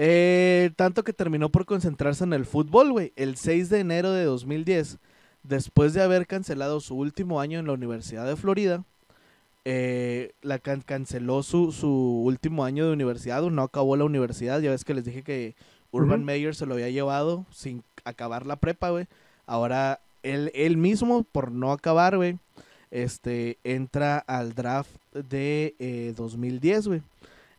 Eh, 0.00 0.70
tanto 0.76 1.02
que 1.02 1.12
terminó 1.12 1.48
por 1.48 1.66
concentrarse 1.66 2.22
en 2.22 2.32
el 2.32 2.46
fútbol, 2.46 2.92
güey. 2.92 3.12
El 3.16 3.36
6 3.36 3.68
de 3.68 3.80
enero 3.80 4.12
de 4.12 4.24
2010, 4.24 4.98
después 5.42 5.92
de 5.92 6.02
haber 6.02 6.26
cancelado 6.28 6.78
su 6.80 6.94
último 6.96 7.40
año 7.40 7.58
en 7.58 7.66
la 7.66 7.72
Universidad 7.72 8.24
de 8.24 8.36
Florida, 8.36 8.84
eh, 9.64 10.30
la 10.40 10.60
can- 10.60 10.82
canceló 10.82 11.42
su, 11.42 11.72
su 11.72 11.90
último 11.90 12.64
año 12.64 12.86
de 12.86 12.92
universidad, 12.92 13.42
no 13.42 13.62
acabó 13.62 13.96
la 13.96 14.04
universidad. 14.04 14.60
Ya 14.60 14.70
ves 14.70 14.84
que 14.84 14.94
les 14.94 15.04
dije 15.04 15.22
que 15.22 15.56
Urban 15.90 16.20
Ujú. 16.20 16.26
Meyer 16.26 16.54
se 16.54 16.64
lo 16.66 16.74
había 16.74 16.90
llevado 16.90 17.44
sin 17.50 17.82
acabar 18.04 18.46
la 18.46 18.56
prepa, 18.56 18.90
güey. 18.90 19.06
Ahora 19.46 19.98
él, 20.22 20.52
él 20.54 20.76
mismo, 20.76 21.24
por 21.24 21.50
no 21.50 21.72
acabar, 21.72 22.16
güey, 22.16 22.38
este, 22.92 23.58
entra 23.64 24.18
al 24.18 24.54
draft 24.54 24.90
de 25.12 25.74
eh, 25.80 26.14
2010, 26.16 26.86
güey. 26.86 27.02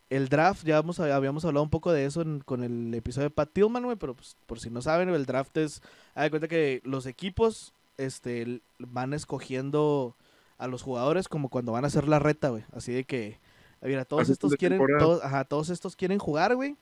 El 0.10 0.28
draft, 0.30 0.66
ya 0.66 0.76
vamos 0.82 1.00
a- 1.00 1.16
habíamos 1.16 1.46
hablado 1.46 1.64
un 1.64 1.70
poco 1.70 1.92
de 1.92 2.06
eso 2.06 2.22
en- 2.22 2.40
con 2.40 2.64
el 2.64 2.94
episodio 2.96 3.26
de 3.30 3.36
Pat 3.36 3.50
Tillman, 3.54 3.84
güey, 3.84 3.96
pero 3.96 4.16
pues, 4.16 4.36
por 4.48 4.60
si 4.60 4.70
no 4.70 4.82
saben, 4.82 5.10
el 5.10 5.26
draft 5.26 5.56
es, 5.58 5.82
de 6.16 6.30
cuenta 6.30 6.48
que 6.48 6.82
los 6.84 7.06
equipos 7.06 7.74
este, 7.98 8.62
van 8.80 9.14
escogiendo 9.14 10.16
a 10.58 10.68
los 10.68 10.82
jugadores 10.84 11.28
como 11.28 11.50
cuando 11.50 11.74
van 11.74 11.84
a 11.84 11.88
hacer 11.88 12.08
la 12.08 12.18
reta, 12.18 12.50
güey. 12.50 12.64
Así 12.72 12.92
de 12.94 13.04
que, 13.04 13.38
mira, 13.82 14.06
todos 14.06 14.24
Así 14.24 14.32
estos 14.32 14.52
quieren, 14.58 14.78
todos, 15.00 15.24
ajá, 15.24 15.44
todos 15.44 15.70
estos 15.70 15.96
quieren 15.96 16.18
jugar, 16.18 16.56
güey. 16.56 16.76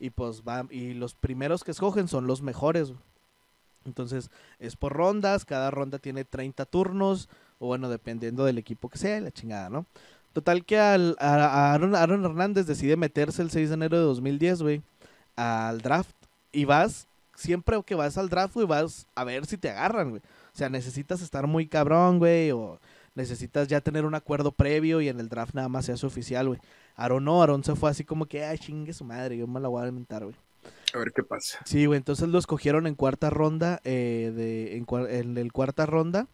Y 0.00 0.10
pues 0.10 0.42
van, 0.42 0.68
y 0.70 0.94
los 0.94 1.14
primeros 1.14 1.64
que 1.64 1.70
escogen 1.70 2.08
son 2.08 2.26
los 2.26 2.42
mejores, 2.42 2.88
güey. 2.88 3.00
Entonces, 3.84 4.30
es 4.58 4.76
por 4.76 4.92
rondas, 4.94 5.44
cada 5.44 5.70
ronda 5.70 5.98
tiene 5.98 6.24
30 6.24 6.64
turnos, 6.64 7.28
o 7.58 7.66
bueno, 7.66 7.88
dependiendo 7.90 8.44
del 8.46 8.56
equipo 8.58 8.88
que 8.88 8.96
sea, 8.98 9.20
la 9.20 9.30
chingada, 9.30 9.68
¿no? 9.68 9.84
Total 10.34 10.64
que 10.64 10.78
al, 10.78 11.16
a, 11.20 11.72
Aaron, 11.72 11.94
Aaron 11.94 12.24
Hernández 12.24 12.66
decide 12.66 12.96
meterse 12.96 13.40
el 13.40 13.50
6 13.50 13.68
de 13.68 13.74
enero 13.74 13.96
de 13.96 14.04
2010, 14.04 14.62
güey, 14.62 14.82
al 15.36 15.80
draft. 15.80 16.14
Y 16.52 16.66
vas, 16.66 17.06
siempre 17.34 17.80
que 17.86 17.94
vas 17.94 18.18
al 18.18 18.28
draft, 18.28 18.54
güey, 18.54 18.66
vas 18.66 19.06
a 19.14 19.24
ver 19.24 19.46
si 19.46 19.56
te 19.56 19.70
agarran, 19.70 20.10
güey. 20.10 20.22
O 20.22 20.56
sea, 20.56 20.68
necesitas 20.68 21.22
estar 21.22 21.46
muy 21.46 21.66
cabrón, 21.66 22.18
güey, 22.18 22.50
o 22.50 22.80
necesitas 23.14 23.68
ya 23.68 23.80
tener 23.80 24.04
un 24.04 24.14
acuerdo 24.14 24.50
previo 24.50 25.00
y 25.00 25.08
en 25.08 25.20
el 25.20 25.28
draft 25.28 25.54
nada 25.54 25.68
más 25.68 25.86
se 25.86 25.92
hace 25.92 26.04
oficial, 26.04 26.48
güey. 26.48 26.60
Aaron 26.96 27.24
no, 27.24 27.42
Aaron 27.42 27.62
se 27.62 27.76
fue 27.76 27.90
así 27.90 28.04
como 28.04 28.26
que, 28.26 28.44
ay, 28.44 28.58
chingue 28.58 28.92
su 28.92 29.04
madre, 29.04 29.36
yo 29.36 29.46
me 29.46 29.60
la 29.60 29.68
voy 29.68 29.84
a 29.84 29.88
inventar, 29.88 30.24
güey. 30.24 30.36
A 30.94 30.98
ver 30.98 31.12
qué 31.12 31.22
pasa. 31.22 31.60
Sí, 31.64 31.86
güey, 31.86 31.96
entonces 31.96 32.28
lo 32.28 32.38
escogieron 32.38 32.86
en 32.86 32.96
cuarta 32.96 33.30
ronda, 33.30 33.80
eh, 33.84 34.32
de, 34.34 34.76
en, 34.76 34.86
en 35.08 35.38
el 35.38 35.52
cuarta 35.52 35.86
ronda 35.86 36.26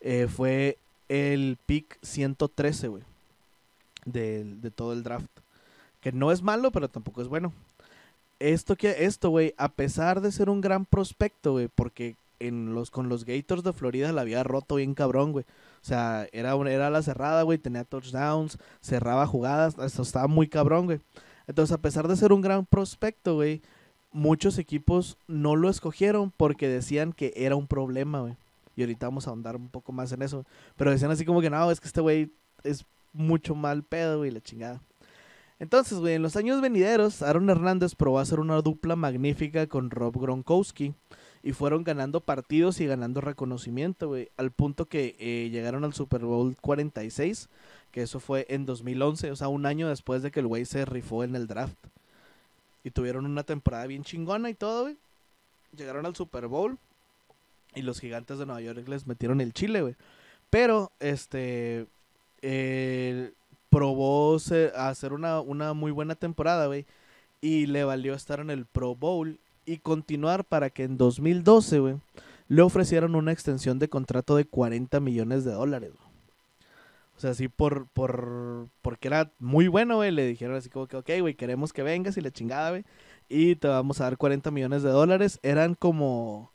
eh, 0.00 0.28
fue 0.28 0.78
el 1.08 1.58
pick 1.66 1.98
113, 2.02 2.88
güey, 2.88 3.02
del- 4.04 4.60
de, 4.60 4.70
todo 4.70 4.92
el 4.92 5.02
draft. 5.02 5.26
Que 6.00 6.12
no 6.12 6.32
es 6.32 6.42
malo, 6.42 6.70
pero 6.70 6.88
tampoco 6.88 7.22
es 7.22 7.28
bueno. 7.28 7.52
esto 8.38 8.74
que 8.76 9.04
esto, 9.04 9.28
güey, 9.30 9.54
a 9.58 9.68
pesar 9.68 10.20
de 10.22 10.32
ser 10.32 10.48
un 10.48 10.60
gran 10.62 10.86
prospecto, 10.86 11.52
güey, 11.52 11.68
porque 11.68 12.16
en 12.38 12.72
los 12.74 12.90
con 12.90 13.10
los 13.10 13.26
Gators 13.26 13.62
de 13.62 13.74
Florida 13.74 14.12
la 14.12 14.22
había 14.22 14.42
roto 14.42 14.76
bien 14.76 14.94
cabrón, 14.94 15.32
güey. 15.32 15.44
O 15.82 15.84
sea, 15.86 16.26
era, 16.32 16.54
era 16.70 16.88
la 16.88 17.02
cerrada, 17.02 17.42
güey, 17.42 17.58
tenía 17.58 17.84
touchdowns, 17.84 18.58
cerraba 18.80 19.26
jugadas, 19.26 19.76
esto 19.78 20.02
estaba 20.02 20.26
muy 20.26 20.48
cabrón, 20.48 20.86
güey. 20.86 21.00
Entonces, 21.46 21.74
a 21.74 21.82
pesar 21.82 22.08
de 22.08 22.16
ser 22.16 22.32
un 22.32 22.40
gran 22.40 22.64
prospecto, 22.64 23.34
güey, 23.34 23.60
muchos 24.12 24.56
equipos 24.58 25.18
no 25.28 25.54
lo 25.56 25.68
escogieron 25.68 26.32
porque 26.36 26.66
decían 26.68 27.12
que 27.12 27.32
era 27.36 27.56
un 27.56 27.66
problema, 27.66 28.20
güey. 28.20 28.36
Y 28.76 28.82
ahorita 28.82 29.06
vamos 29.06 29.26
a 29.26 29.30
ahondar 29.30 29.56
un 29.56 29.68
poco 29.68 29.92
más 29.92 30.12
en 30.12 30.22
eso. 30.22 30.46
Pero 30.76 30.90
decían 30.90 31.10
así 31.10 31.26
como 31.26 31.42
que 31.42 31.50
no, 31.50 31.70
es 31.70 31.78
que 31.80 31.88
este 31.88 32.00
güey 32.00 32.30
es 32.64 32.86
mucho 33.12 33.54
mal 33.54 33.82
pedo, 33.82 34.18
güey, 34.18 34.30
la 34.30 34.40
chingada. 34.40 34.80
Entonces, 35.58 35.98
güey, 35.98 36.14
en 36.14 36.22
los 36.22 36.36
años 36.36 36.62
venideros, 36.62 37.20
Aaron 37.22 37.50
Hernández 37.50 37.94
probó 37.94 38.18
a 38.18 38.22
hacer 38.22 38.40
una 38.40 38.62
dupla 38.62 38.96
magnífica 38.96 39.66
con 39.66 39.90
Rob 39.90 40.18
Gronkowski. 40.18 40.94
Y 41.42 41.52
fueron 41.52 41.84
ganando 41.84 42.20
partidos 42.20 42.80
y 42.80 42.86
ganando 42.86 43.20
reconocimiento, 43.20 44.08
güey. 44.08 44.30
Al 44.36 44.50
punto 44.50 44.86
que 44.86 45.16
eh, 45.18 45.48
llegaron 45.50 45.84
al 45.84 45.94
Super 45.94 46.22
Bowl 46.22 46.56
46, 46.60 47.48
que 47.92 48.02
eso 48.02 48.20
fue 48.20 48.46
en 48.50 48.66
2011, 48.66 49.30
o 49.30 49.36
sea, 49.36 49.48
un 49.48 49.64
año 49.64 49.88
después 49.88 50.22
de 50.22 50.30
que 50.30 50.40
el 50.40 50.46
güey 50.46 50.64
se 50.64 50.84
rifó 50.84 51.24
en 51.24 51.36
el 51.36 51.46
draft. 51.46 51.78
Y 52.84 52.90
tuvieron 52.90 53.26
una 53.26 53.42
temporada 53.42 53.86
bien 53.86 54.04
chingona 54.04 54.50
y 54.50 54.54
todo, 54.54 54.82
güey. 54.82 54.96
Llegaron 55.76 56.04
al 56.06 56.16
Super 56.16 56.46
Bowl 56.46 56.78
y 57.74 57.82
los 57.82 58.00
gigantes 58.00 58.38
de 58.38 58.46
Nueva 58.46 58.60
York 58.60 58.86
les 58.88 59.06
metieron 59.06 59.40
el 59.40 59.52
chile, 59.52 59.82
güey. 59.82 59.96
Pero, 60.50 60.90
este, 61.00 61.86
probó 63.70 64.36
hacer 64.76 65.12
una, 65.12 65.72
muy 65.72 65.92
buena 65.92 66.14
temporada, 66.14 66.66
güey. 66.66 66.86
Y 67.40 67.66
le 67.66 67.84
valió 67.84 68.14
estar 68.14 68.40
en 68.40 68.50
el 68.50 68.66
Pro 68.66 68.94
Bowl 68.94 69.38
y 69.64 69.78
continuar 69.78 70.44
para 70.44 70.70
que 70.70 70.84
en 70.84 70.98
2012, 70.98 71.78
güey, 71.78 71.96
le 72.48 72.62
ofrecieron 72.62 73.14
una 73.14 73.32
extensión 73.32 73.78
de 73.78 73.88
contrato 73.88 74.36
de 74.36 74.44
40 74.44 75.00
millones 75.00 75.44
de 75.44 75.52
dólares. 75.52 75.92
O 77.16 77.20
sea, 77.20 77.30
así 77.30 77.48
por, 77.48 77.86
por, 77.88 78.68
porque 78.82 79.08
era 79.08 79.30
muy 79.38 79.68
bueno, 79.68 79.96
güey, 79.96 80.10
le 80.10 80.26
dijeron 80.26 80.56
así 80.56 80.70
como 80.70 80.86
que, 80.86 80.96
ok, 80.96 81.10
güey, 81.20 81.34
queremos 81.34 81.72
que 81.72 81.82
vengas 81.82 82.16
y 82.16 82.22
la 82.22 82.30
chingada, 82.30 82.70
güey. 82.70 82.84
Y 83.28 83.56
te 83.56 83.68
vamos 83.68 84.00
a 84.00 84.04
dar 84.04 84.16
40 84.16 84.50
millones 84.50 84.82
de 84.82 84.90
dólares. 84.90 85.38
Eran 85.42 85.74
como... 85.74 86.50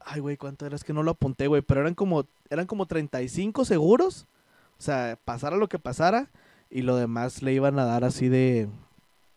Ay, 0.00 0.20
güey, 0.20 0.36
¿cuánto 0.36 0.66
era? 0.66 0.76
Es 0.76 0.84
que 0.84 0.92
no 0.92 1.02
lo 1.02 1.10
apunté, 1.10 1.48
güey. 1.48 1.62
Pero 1.62 1.80
eran 1.80 1.94
como, 1.94 2.26
eran 2.48 2.66
como 2.66 2.86
35 2.86 3.64
seguros. 3.64 4.26
O 4.78 4.82
sea, 4.82 5.18
pasara 5.24 5.56
lo 5.56 5.68
que 5.68 5.78
pasara. 5.78 6.28
Y 6.70 6.82
lo 6.82 6.96
demás 6.96 7.42
le 7.42 7.52
iban 7.52 7.78
a 7.78 7.84
dar 7.84 8.04
así 8.04 8.28
de... 8.28 8.68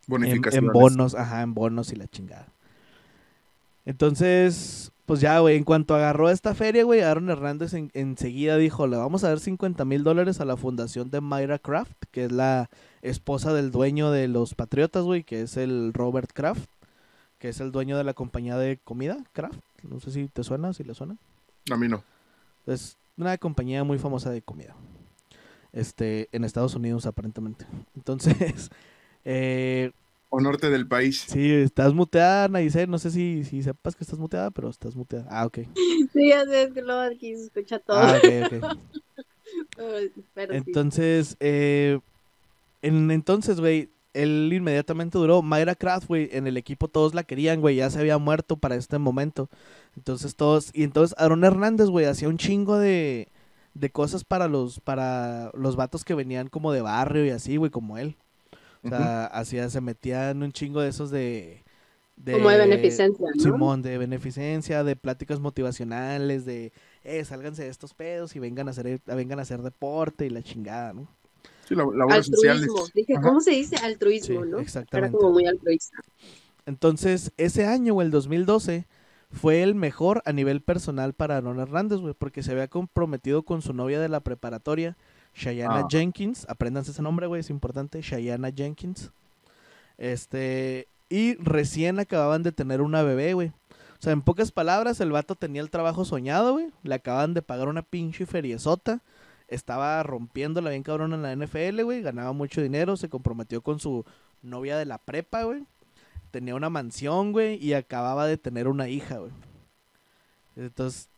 Bonificaciones. 0.08 0.68
en 0.68 0.74
bonos, 0.74 1.14
ajá, 1.16 1.44
en 1.44 1.54
bonos 1.54 1.92
y 1.92 1.96
la 1.96 2.08
chingada. 2.08 2.48
Entonces, 3.86 4.92
pues 5.06 5.22
ya, 5.22 5.40
güey, 5.40 5.56
en 5.58 5.64
cuanto 5.64 5.96
agarró 5.96 6.30
esta 6.30 6.54
feria, 6.56 6.84
güey, 6.84 7.02
Aaron 7.02 7.30
Hernández 7.30 7.74
en- 7.74 7.92
enseguida 7.94 8.58
dijo, 8.58 8.88
le 8.88 8.98
vamos 8.98 9.24
a 9.24 9.30
dar 9.30 9.40
50 9.40 9.86
mil 9.86 10.04
dólares 10.04 10.40
a 10.42 10.46
la 10.46 10.58
fundación 10.58 11.10
de 11.12 11.22
Myra 11.22 11.60
Kraft, 11.60 11.94
que 12.12 12.26
es 12.26 12.32
la 12.32 12.70
esposa 13.02 13.54
del 13.54 13.72
dueño 13.72 14.12
de 14.12 14.28
los 14.28 14.56
Patriotas, 14.56 15.04
güey, 15.04 15.24
que 15.24 15.42
es 15.42 15.58
el 15.58 15.92
Robert 15.94 16.32
Kraft, 16.34 16.68
que 17.40 17.50
es 17.50 17.60
el 17.60 17.72
dueño 17.72 17.98
de 17.98 18.04
la 18.04 18.14
compañía 18.14 18.58
de 18.58 18.78
comida, 18.84 19.18
Kraft. 19.34 19.60
No 19.84 20.00
sé 20.00 20.12
si 20.12 20.28
te 20.28 20.44
suena, 20.44 20.74
si 20.74 20.84
le 20.84 20.94
suena. 20.94 21.16
A 21.72 21.78
mí 21.78 21.88
no. 21.88 22.04
Es 22.68 22.98
una 23.18 23.38
compañía 23.38 23.84
muy 23.84 23.98
famosa 23.98 24.30
de 24.30 24.42
comida. 24.42 24.76
Este, 25.74 26.30
en 26.32 26.44
Estados 26.44 26.76
Unidos, 26.76 27.06
aparentemente. 27.06 27.66
Entonces, 27.96 28.70
eh, 29.26 29.92
O 30.30 30.40
norte 30.42 30.70
del 30.70 30.88
país. 30.88 31.26
Sí, 31.28 31.52
estás 31.52 31.94
muteada, 31.94 32.48
Naice. 32.48 32.88
No 32.88 33.00
sé 33.00 33.12
si, 33.12 33.44
si 33.44 33.64
sepas 33.64 33.96
que 33.96 34.04
estás 34.04 34.20
muteada, 34.20 34.52
pero 34.52 34.70
estás 34.70 34.96
muteada. 34.96 35.28
Ah, 35.30 35.46
ok. 35.46 35.60
Sí, 36.14 36.30
ya 36.30 36.46
sé, 36.46 36.64
es 36.64 36.74
que 36.74 36.82
luego 36.82 37.02
aquí 37.02 37.36
se 37.36 37.46
escucha 37.46 37.80
todo. 37.80 37.98
Ah, 37.98 38.18
ok, 38.18 38.26
ok. 38.46 38.80
Ay, 39.78 40.12
Pero 40.34 40.56
sí. 40.64 40.64
Entonces, 40.66 41.38
eh, 41.40 42.00
en, 42.82 43.12
entonces, 43.12 43.60
güey, 43.60 43.90
él 44.14 44.52
inmediatamente 44.54 45.18
duró. 45.18 45.42
Mayra 45.42 45.76
Kraft, 45.76 46.08
güey, 46.08 46.30
en 46.32 46.48
el 46.48 46.58
equipo 46.58 46.88
todos 46.88 47.14
la 47.14 47.24
querían, 47.24 47.62
güey, 47.62 47.78
ya 47.78 47.90
se 47.90 48.00
había 48.00 48.18
muerto 48.18 48.58
para 48.58 48.76
este 48.76 48.98
momento. 48.98 49.50
Entonces 49.96 50.36
todos, 50.36 50.72
y 50.74 50.84
entonces 50.84 51.16
Aaron 51.20 51.44
Hernández, 51.44 51.88
güey, 51.90 52.06
hacía 52.06 52.30
un 52.30 52.38
chingo 52.38 52.78
de, 52.78 53.30
de 53.74 53.90
cosas 53.92 54.24
para 54.24 54.48
los, 54.48 54.80
para 54.80 55.52
los 55.54 55.76
vatos 55.76 56.04
que 56.04 56.16
venían 56.16 56.48
como 56.50 56.72
de 56.72 56.82
barrio 56.82 57.26
y 57.26 57.30
así, 57.30 57.58
güey, 57.58 57.72
como 57.72 57.98
él. 57.98 58.18
O 58.84 58.90
sea, 58.90 59.26
hacía, 59.26 59.70
se 59.70 59.82
metía 59.82 60.30
en 60.32 60.42
un 60.44 60.52
chingo 60.52 60.82
de 60.82 60.90
esos 60.90 61.12
de... 61.12 61.64
de 62.16 62.34
Como 62.34 62.50
de 62.50 62.58
beneficencia, 62.58 63.28
¿no? 63.36 63.44
Simón, 63.44 63.82
de 63.82 63.98
beneficencia, 63.98 64.84
de 64.84 64.96
pláticas 64.96 65.40
motivacionales, 65.40 66.46
de, 66.46 66.72
eh, 67.04 67.26
sálganse 67.26 67.64
de 67.64 67.70
estos 67.70 67.94
pedos 67.94 68.36
y 68.36 68.40
vengan 68.40 68.68
a 68.68 68.72
hacer, 68.72 69.02
vengan 69.06 69.40
a 69.40 69.42
hacer 69.42 69.62
deporte 69.62 70.26
y 70.26 70.30
la 70.30 70.42
chingada, 70.44 70.94
¿no? 70.94 71.08
Sí, 71.68 71.76
labores 71.76 72.26
sociales. 72.28 72.64
Altruismo. 72.64 72.88
Dije, 72.94 73.14
Ajá. 73.16 73.22
¿cómo 73.22 73.42
se 73.42 73.52
dice? 73.52 73.76
Altruismo, 73.78 74.44
Sí, 74.44 74.50
¿no? 74.50 74.60
Era 74.60 74.62
exactamente. 74.62 75.18
como 75.18 75.34
muy 75.34 75.46
altruista. 75.46 75.98
Entonces, 76.66 77.32
ese 77.38 77.66
año, 77.66 77.96
o 77.96 78.02
el 78.02 78.12
2012, 78.12 78.88
fue 79.32 79.62
el 79.64 79.76
mejor 79.76 80.22
a 80.26 80.34
nivel 80.34 80.62
personal 80.62 81.14
para 81.14 81.38
Aaron 81.38 81.60
Hernández, 81.60 82.00
güey, 82.00 82.14
porque 82.18 82.42
se 82.44 82.52
había 82.52 82.68
comprometido 82.68 83.44
con 83.44 83.62
su 83.62 83.74
novia 83.74 84.00
de 84.00 84.10
la 84.10 84.20
preparatoria, 84.22 84.98
Shayana 85.36 85.82
Ah. 85.82 85.88
Jenkins. 85.90 86.46
Apréndanse 86.50 86.92
ese 86.92 87.02
nombre, 87.02 87.28
güey, 87.28 87.42
es 87.42 87.50
importante, 87.50 88.02
Shayana 88.02 88.52
Jenkins. 88.52 89.12
Este, 89.98 90.88
y 91.10 91.36
recién 91.36 92.00
acababan 92.00 92.44
de 92.44 92.52
tener 92.52 92.82
una 92.82 93.04
bebé, 93.04 93.34
güey. 93.34 93.50
O 93.50 94.02
sea, 94.02 94.14
en 94.14 94.22
pocas 94.22 94.52
palabras, 94.52 95.02
el 95.02 95.12
vato 95.12 95.36
tenía 95.36 95.62
el 95.62 95.70
trabajo 95.70 96.06
soñado, 96.06 96.54
güey. 96.54 96.68
Le 96.84 96.96
acaban 96.96 97.34
de 97.34 97.42
pagar 97.42 97.68
una 97.68 97.82
pinche 97.82 98.26
feriezota. 98.26 99.02
Estaba 99.50 100.02
rompiéndola 100.04 100.70
bien 100.70 100.84
cabrón 100.84 101.14
en 101.14 101.22
la 101.22 101.34
NFL, 101.36 101.84
güey. 101.84 102.02
Ganaba 102.02 102.32
mucho 102.32 102.62
dinero. 102.62 102.96
Se 102.96 103.10
comprometió 103.10 103.62
con 103.62 103.80
su 103.80 104.06
novia 104.42 104.78
de 104.78 104.86
la 104.86 105.00
prepa, 105.00 105.44
güey. 105.44 105.66
Tenía 106.32 106.56
una 106.56 106.70
mansión, 106.70 107.32
güey. 107.32 107.64
Y 107.64 107.74
acababa 107.74 108.28
de 108.28 108.38
tener 108.38 108.68
una 108.68 108.90
hija, 108.90 109.18
güey. 109.18 109.32
Entonces, 110.56 111.10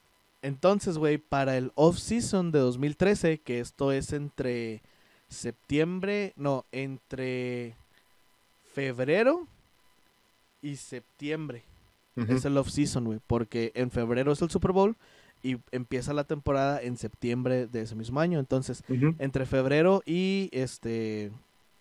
entonces, 0.41 0.97
güey, 0.97 1.17
para 1.17 1.58
el 1.58 1.71
off-season 1.76 2.52
de 2.52 2.60
2013, 2.60 3.39
que 3.39 3.60
esto 3.60 3.91
es 3.91 4.13
entre 4.13 4.82
septiembre, 5.28 6.34
no, 6.36 6.65
entre 6.71 7.76
febrero 8.74 9.47
y 10.62 10.76
septiembre. 10.76 11.63
Es 12.28 12.45
el 12.45 12.58
off-season, 12.58 13.06
güey, 13.06 13.19
porque 13.26 13.71
en 13.74 13.89
febrero 13.89 14.32
es 14.32 14.41
el 14.41 14.50
Super 14.50 14.74
Bowl 14.74 14.95
y 15.41 15.58
empieza 15.71 16.13
la 16.13 16.26
temporada 16.26 16.82
en 16.82 16.97
septiembre 16.97 17.67
de 17.67 17.82
ese 17.82 17.95
mismo 17.95 18.19
año. 18.19 18.39
Entonces, 18.39 18.84
entre 19.17 19.45
febrero 19.45 20.04
y 20.06 20.50
este 20.52 21.32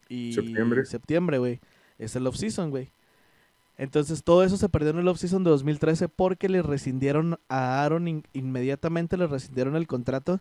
y 0.09 0.33
Septiembre. 0.33 0.85
septiembre, 0.87 1.38
güey, 1.38 1.61
es 1.99 2.16
el 2.16 2.27
off-season, 2.27 2.71
güey. 2.71 2.90
Entonces, 3.81 4.23
todo 4.25 4.45
eso 4.45 4.59
se 4.59 4.69
perdió 4.69 4.90
en 4.90 4.99
el 4.99 5.09
off-season 5.09 5.43
de 5.43 5.49
2013 5.51 6.09
porque 6.09 6.51
le 6.51 6.61
rescindieron 6.61 7.38
a 7.49 7.83
Aaron 7.83 8.09
in- 8.09 8.25
inmediatamente 8.35 9.16
le 9.16 9.27
rescindieron 9.27 9.75
el 9.75 9.87
contrato 9.87 10.40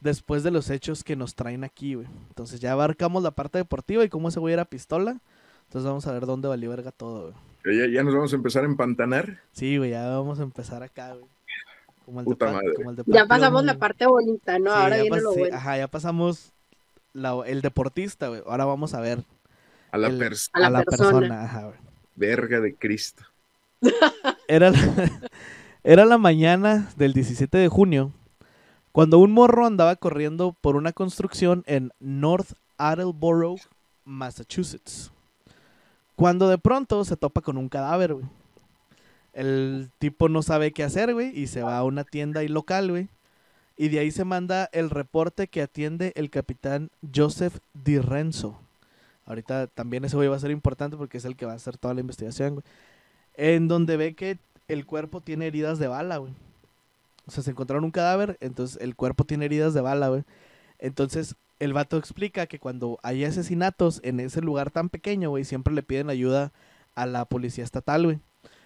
después 0.00 0.44
de 0.44 0.52
los 0.52 0.70
hechos 0.70 1.02
que 1.02 1.16
nos 1.16 1.34
traen 1.34 1.64
aquí, 1.64 1.94
güey. 1.94 2.06
Entonces, 2.28 2.60
ya 2.60 2.70
abarcamos 2.72 3.24
la 3.24 3.32
parte 3.32 3.58
deportiva 3.58 4.04
y 4.04 4.08
cómo 4.08 4.28
ese 4.28 4.38
güey 4.38 4.54
era 4.54 4.64
pistola. 4.66 5.20
Entonces, 5.64 5.84
vamos 5.88 6.06
a 6.06 6.12
ver 6.12 6.26
dónde 6.26 6.46
valió 6.46 6.70
verga 6.70 6.92
todo, 6.92 7.32
güey. 7.64 7.76
Ya, 7.76 7.86
ya 7.92 8.04
nos 8.04 8.14
vamos 8.14 8.32
a 8.32 8.36
empezar 8.36 8.62
a 8.62 8.66
empantanar. 8.66 9.40
Sí, 9.50 9.76
güey, 9.78 9.90
ya 9.90 10.06
vamos 10.08 10.38
a 10.38 10.44
empezar 10.44 10.84
acá, 10.84 11.14
güey. 11.14 11.26
Como 12.04 12.20
el 12.20 12.24
Puta 12.26 12.52
madre. 12.52 12.72
como 12.76 12.90
el 12.90 12.96
de 12.96 13.02
Ya 13.06 13.26
pasamos 13.26 13.64
la 13.64 13.78
parte 13.78 14.06
bonita, 14.06 14.60
¿no? 14.60 14.70
Sí, 14.70 14.76
Ahora 14.80 14.96
ya 14.98 15.02
viene 15.02 15.20
lo 15.22 15.32
sí, 15.32 15.40
bueno. 15.40 15.56
Ajá, 15.56 15.76
ya 15.76 15.88
pasamos 15.88 16.52
la- 17.12 17.42
el 17.46 17.62
deportista, 17.62 18.28
güey. 18.28 18.42
Ahora 18.46 18.64
vamos 18.64 18.94
a 18.94 19.00
ver 19.00 19.24
A 19.90 19.98
la 19.98 20.06
El- 20.06 20.20
pers- 20.20 20.50
A 20.52 20.70
la 20.70 20.84
persona. 20.84 21.42
Ajá, 21.42 21.62
güey. 21.64 21.85
Verga 22.16 22.60
de 22.60 22.74
Cristo. 22.74 23.22
Era 24.48 24.70
la, 24.70 25.10
era 25.84 26.04
la 26.04 26.18
mañana 26.18 26.88
del 26.96 27.12
17 27.12 27.56
de 27.56 27.68
junio 27.68 28.12
cuando 28.96 29.18
un 29.18 29.30
morro 29.30 29.66
andaba 29.66 29.94
corriendo 29.96 30.56
por 30.58 30.74
una 30.74 30.90
construcción 30.90 31.64
en 31.66 31.92
North 32.00 32.52
Attleboro, 32.78 33.56
Massachusetts. 34.06 35.10
Cuando 36.14 36.48
de 36.48 36.56
pronto 36.56 37.04
se 37.04 37.18
topa 37.18 37.42
con 37.42 37.58
un 37.58 37.68
cadáver, 37.68 38.14
güey. 38.14 38.24
El 39.34 39.90
tipo 39.98 40.30
no 40.30 40.40
sabe 40.40 40.72
qué 40.72 40.82
hacer, 40.82 41.12
güey, 41.12 41.38
y 41.38 41.46
se 41.48 41.62
va 41.62 41.76
a 41.76 41.84
una 41.84 42.04
tienda 42.04 42.40
ahí 42.40 42.48
local, 42.48 42.90
güey. 42.90 43.08
Y 43.76 43.88
de 43.88 43.98
ahí 43.98 44.10
se 44.10 44.24
manda 44.24 44.70
el 44.72 44.88
reporte 44.88 45.46
que 45.48 45.60
atiende 45.60 46.14
el 46.16 46.30
capitán 46.30 46.88
Joseph 47.14 47.58
Di 47.74 47.98
Renzo. 47.98 48.58
Ahorita 49.26 49.66
también 49.66 50.04
ese 50.04 50.16
güey 50.16 50.28
va 50.28 50.36
a 50.36 50.40
ser 50.40 50.50
importante 50.50 50.96
porque 50.96 51.18
es 51.18 51.24
el 51.24 51.36
que 51.36 51.46
va 51.46 51.52
a 51.52 51.56
hacer 51.56 51.76
toda 51.76 51.94
la 51.94 52.00
investigación, 52.00 52.54
güey. 52.54 52.64
En 53.34 53.68
donde 53.68 53.96
ve 53.96 54.14
que 54.14 54.38
el 54.68 54.86
cuerpo 54.86 55.20
tiene 55.20 55.46
heridas 55.46 55.78
de 55.78 55.88
bala, 55.88 56.16
güey. 56.16 56.32
O 57.26 57.30
sea, 57.30 57.42
se 57.42 57.50
encontraron 57.50 57.84
un 57.84 57.90
cadáver, 57.90 58.38
entonces 58.40 58.80
el 58.80 58.94
cuerpo 58.94 59.24
tiene 59.24 59.44
heridas 59.44 59.74
de 59.74 59.80
bala, 59.80 60.08
güey. 60.08 60.24
Entonces 60.78 61.36
el 61.58 61.72
vato 61.72 61.96
explica 61.96 62.46
que 62.46 62.58
cuando 62.58 62.98
hay 63.02 63.24
asesinatos 63.24 64.00
en 64.04 64.20
ese 64.20 64.40
lugar 64.40 64.70
tan 64.70 64.88
pequeño, 64.88 65.30
güey, 65.30 65.44
siempre 65.44 65.74
le 65.74 65.82
piden 65.82 66.10
ayuda 66.10 66.52
a 66.94 67.06
la 67.06 67.24
policía 67.24 67.64
estatal, 67.64 68.04
güey. 68.04 68.20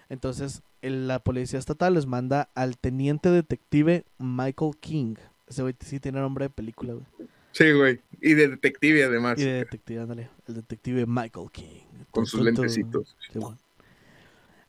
Entonces, 0.09 0.61
la 0.81 1.19
policía 1.19 1.57
estatal 1.57 1.93
les 1.93 2.05
manda 2.05 2.49
al 2.53 2.77
teniente 2.77 3.29
detective 3.31 4.03
Michael 4.17 4.73
King. 4.79 5.15
Ese 5.47 5.61
güey 5.61 5.73
sí 5.79 5.99
tiene 6.01 6.19
nombre 6.19 6.45
de 6.45 6.49
película, 6.49 6.93
güey. 6.93 7.05
Sí, 7.53 7.71
güey. 7.71 8.01
Y 8.23 8.33
de 8.35 8.47
detective 8.49 9.03
además. 9.03 9.39
Y 9.39 9.45
de 9.45 9.53
detective, 9.53 10.01
ándale. 10.01 10.29
El 10.47 10.53
detective 10.55 11.05
Michael 11.07 11.47
King. 11.51 11.81
Con 12.11 12.25
sus 12.25 12.41
lentecitos. 12.41 13.15
Bueno. 13.33 13.57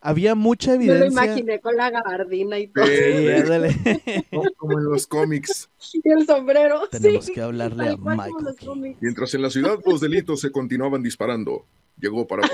Había 0.05 0.35
mucha 0.35 0.73
Yo 0.73 0.79
lo 0.79 0.83
evidencia. 0.95 1.25
imaginé 1.27 1.61
con 1.61 1.77
la 1.77 1.91
gabardina 1.91 2.59
y 2.59 2.67
todo. 2.69 2.87
Sí. 2.87 3.29
Ándale. 3.29 3.77
Como- 4.57 4.79
en 4.79 4.85
los 4.87 5.07
cómics. 5.07 5.69
Y 5.93 6.09
el 6.11 6.27
sombrero. 6.27 6.89
Tenemos 6.91 7.27
sí, 7.27 7.33
que 7.35 7.43
hablarle 7.43 7.91
a 7.91 7.97
Michael 7.97 8.57
King. 8.59 8.95
Mientras 9.01 9.35
en 9.35 9.43
la 9.43 9.51
ciudad 9.51 9.79
los 9.85 10.01
delitos 10.01 10.41
se 10.41 10.51
continuaban 10.51 11.03
disparando, 11.03 11.67
llegó 12.01 12.27
para 12.27 12.49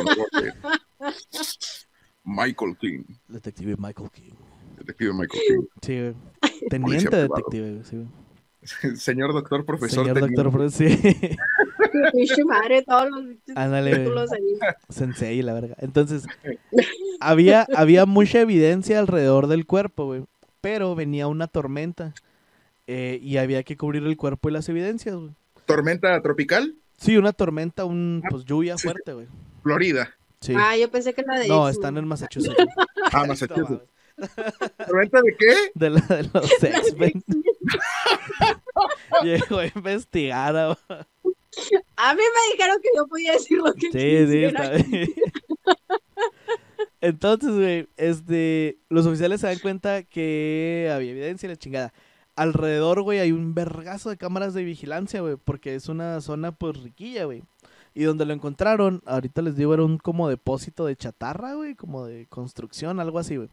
Michael 2.24 2.76
King, 2.78 3.04
Detective 3.28 3.76
Michael 3.78 4.10
King. 4.10 4.32
detective 4.76 5.12
Michael 5.12 5.42
King. 5.46 5.62
Sí, 5.82 6.14
Teniente 6.68 7.16
detective, 7.16 7.84
sí, 7.84 7.96
güey. 7.96 8.08
Señor 8.96 9.32
doctor, 9.32 9.64
profesor. 9.64 10.04
Señor 10.06 10.20
doctor, 10.20 10.50
Fre- 10.52 10.70
sí. 10.70 11.36
Madre, 12.46 12.82
todos 12.82 13.08
los 13.10 13.56
Ándale. 13.56 14.08
Sensei, 14.88 15.42
la 15.42 15.54
verga. 15.54 15.74
Entonces, 15.78 16.26
había, 17.20 17.66
había 17.74 18.06
mucha 18.06 18.40
evidencia 18.40 18.98
alrededor 18.98 19.46
del 19.46 19.66
cuerpo, 19.66 20.06
güey. 20.06 20.24
Pero 20.60 20.94
venía 20.94 21.28
una 21.28 21.46
tormenta. 21.46 22.14
eh, 22.86 23.18
y 23.22 23.36
había 23.36 23.62
que 23.62 23.76
cubrir 23.76 24.02
el 24.04 24.16
cuerpo 24.16 24.48
y 24.48 24.52
las 24.52 24.68
evidencias, 24.68 25.14
güey. 25.16 25.30
Tormenta 25.66 26.20
tropical, 26.22 26.74
Sí, 26.96 27.16
una 27.16 27.32
tormenta, 27.32 27.84
un, 27.84 28.22
Ah, 28.24 28.28
pues 28.30 28.44
lluvia 28.44 28.76
fuerte, 28.76 29.12
güey. 29.12 29.28
Florida. 29.62 30.10
Sí. 30.40 30.52
Ah, 30.56 30.76
yo 30.76 30.90
pensé 30.90 31.14
que 31.14 31.22
la 31.22 31.38
de 31.38 31.46
no, 31.46 31.68
están 31.68 31.96
en 31.96 32.08
Massachusetts. 32.08 32.54
güey. 32.56 32.68
Ah, 33.12 33.24
Massachusetts. 33.26 33.84
¿Tormenta 34.86 35.22
de 35.22 35.36
qué? 35.38 35.54
De 35.74 35.90
la 35.90 36.00
de 36.00 36.22
los. 36.32 36.50
X-Men. 36.62 37.24
Llegó 39.22 39.58
a 39.58 39.66
investigar. 39.66 40.56
ah, 40.56 40.78
A 41.96 42.14
mí 42.14 42.20
me 42.22 42.52
dijeron 42.52 42.76
que 42.82 42.88
yo 42.96 43.06
podía 43.06 43.32
decir 43.32 43.58
lo 43.58 43.72
que 43.74 43.80
Sí, 43.86 43.90
sí, 43.92 44.24
quisiera. 44.24 44.76
está 44.76 44.88
bien. 44.88 45.14
Entonces, 47.00 47.50
güey, 47.54 47.88
este, 47.96 48.78
los 48.88 49.06
oficiales 49.06 49.40
se 49.40 49.46
dan 49.46 49.58
cuenta 49.60 50.02
que 50.02 50.90
había 50.92 51.10
evidencia 51.12 51.46
y 51.46 51.50
la 51.50 51.56
chingada. 51.56 51.92
Alrededor, 52.34 53.02
güey, 53.02 53.18
hay 53.20 53.32
un 53.32 53.54
vergazo 53.54 54.10
de 54.10 54.16
cámaras 54.16 54.54
de 54.54 54.64
vigilancia, 54.64 55.20
güey, 55.20 55.36
porque 55.36 55.74
es 55.74 55.88
una 55.88 56.20
zona, 56.20 56.52
pues, 56.52 56.80
riquilla, 56.82 57.24
güey. 57.24 57.42
Y 57.94 58.04
donde 58.04 58.24
lo 58.26 58.32
encontraron, 58.32 59.02
ahorita 59.06 59.42
les 59.42 59.56
digo, 59.56 59.74
era 59.74 59.84
un 59.84 59.98
como 59.98 60.28
depósito 60.28 60.86
de 60.86 60.94
chatarra, 60.96 61.54
güey, 61.54 61.74
como 61.74 62.06
de 62.06 62.26
construcción, 62.26 63.00
algo 63.00 63.18
así, 63.18 63.36
güey. 63.36 63.48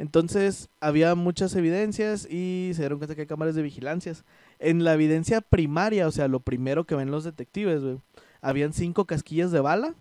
Entonces, 0.00 0.70
había 0.80 1.14
muchas 1.14 1.54
evidencias 1.54 2.24
y 2.24 2.70
se 2.72 2.80
dieron 2.80 2.96
cuenta 2.96 3.14
que 3.14 3.20
hay 3.20 3.26
cámaras 3.26 3.54
de 3.54 3.60
vigilancias. 3.60 4.24
En 4.58 4.82
la 4.82 4.94
evidencia 4.94 5.42
primaria, 5.42 6.08
o 6.08 6.10
sea, 6.10 6.26
lo 6.26 6.40
primero 6.40 6.84
que 6.84 6.94
ven 6.94 7.10
los 7.10 7.22
detectives, 7.22 7.82
güey, 7.82 7.98
habían 8.40 8.72
cinco 8.72 9.04
casquillas 9.04 9.50
de 9.50 9.60
bala, 9.60 9.94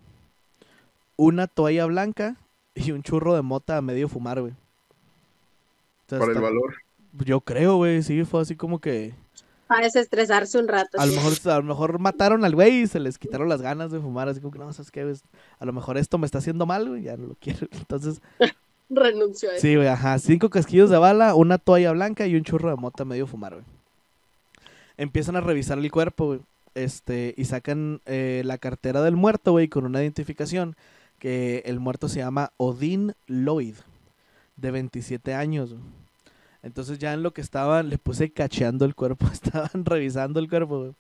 una 1.18 1.48
toalla 1.48 1.86
blanca 1.86 2.38
y 2.76 2.92
un 2.92 3.04
churro 3.04 3.36
de 3.36 3.42
mota 3.42 3.76
a 3.76 3.82
medio 3.82 4.08
fumar, 4.08 4.40
güey. 4.40 4.54
Entonces, 6.04 6.28
Para 6.28 6.32
el 6.32 6.46
valor. 6.46 6.76
Yo 7.26 7.42
creo, 7.42 7.76
güey, 7.76 8.02
sí, 8.02 8.24
fue 8.24 8.40
así 8.40 8.56
como 8.56 8.80
que... 8.80 9.14
Para 9.68 9.84
desestresarse 9.84 10.58
un 10.60 10.70
rato. 10.70 10.98
A 10.98 11.06
lo 11.06 11.12
sí. 11.12 11.18
mejor, 11.18 11.52
a 11.52 11.58
lo 11.58 11.64
mejor 11.64 12.00
mataron 12.00 12.46
al 12.46 12.56
güey 12.56 12.84
y 12.84 12.88
se 12.88 13.02
les 13.02 13.18
quitaron 13.18 13.50
las 13.50 13.62
ganas 13.62 13.92
de 13.92 14.00
fumar, 14.00 14.30
así 14.30 14.40
como 14.40 14.54
que 14.54 14.60
no, 14.60 14.72
¿sabes 14.72 14.92
qué? 14.92 15.14
A 15.60 15.66
lo 15.66 15.74
mejor 15.74 15.98
esto 15.98 16.18
me 16.18 16.26
está 16.26 16.38
haciendo 16.38 16.66
mal, 16.66 16.88
güey, 16.88 17.02
ya 17.04 17.18
no 17.18 17.28
lo 17.28 17.36
quiero. 17.36 17.68
Entonces, 17.72 18.22
Renunció 18.90 19.50
a 19.50 19.54
eso. 19.54 19.62
sí, 19.62 19.76
güey, 19.76 19.88
ajá, 19.88 20.18
cinco 20.20 20.50
casquillos 20.50 20.90
de 20.90 20.98
bala, 20.98 21.36
una 21.36 21.58
toalla 21.58 21.92
blanca 21.92 22.26
y 22.28 22.36
un 22.36 22.44
churro 22.44 22.70
de 22.70 22.76
mota 22.76 23.06
medio 23.06 23.28
fumar, 23.28 23.54
güey. 23.54 23.66
Empiezan 24.98 25.36
a 25.36 25.42
revisar 25.42 25.78
el 25.78 25.92
cuerpo, 25.92 26.26
güey, 26.28 26.40
este, 26.76 27.34
y 27.38 27.46
sacan 27.46 28.02
eh, 28.06 28.42
la 28.46 28.58
cartera 28.58 29.02
del 29.02 29.16
muerto, 29.16 29.52
güey, 29.52 29.68
con 29.70 29.86
una 29.86 30.02
identificación 30.02 30.76
que 31.20 31.62
el 31.66 31.80
muerto 31.80 32.10
se 32.10 32.20
llama 32.20 32.52
Odin 32.58 33.14
Lloyd, 33.28 33.76
de 34.58 34.72
27 34.72 35.34
años, 35.34 35.72
güey. 35.74 35.84
Entonces 36.62 37.00
ya 37.00 37.14
en 37.14 37.24
lo 37.24 37.32
que 37.32 37.40
estaban, 37.40 37.88
le 37.90 37.98
puse 37.98 38.32
cacheando 38.32 38.84
el 38.84 38.94
cuerpo, 38.96 39.26
estaban 39.32 39.86
revisando 39.86 40.40
el 40.40 40.50
cuerpo, 40.50 40.80
güey. 40.80 40.92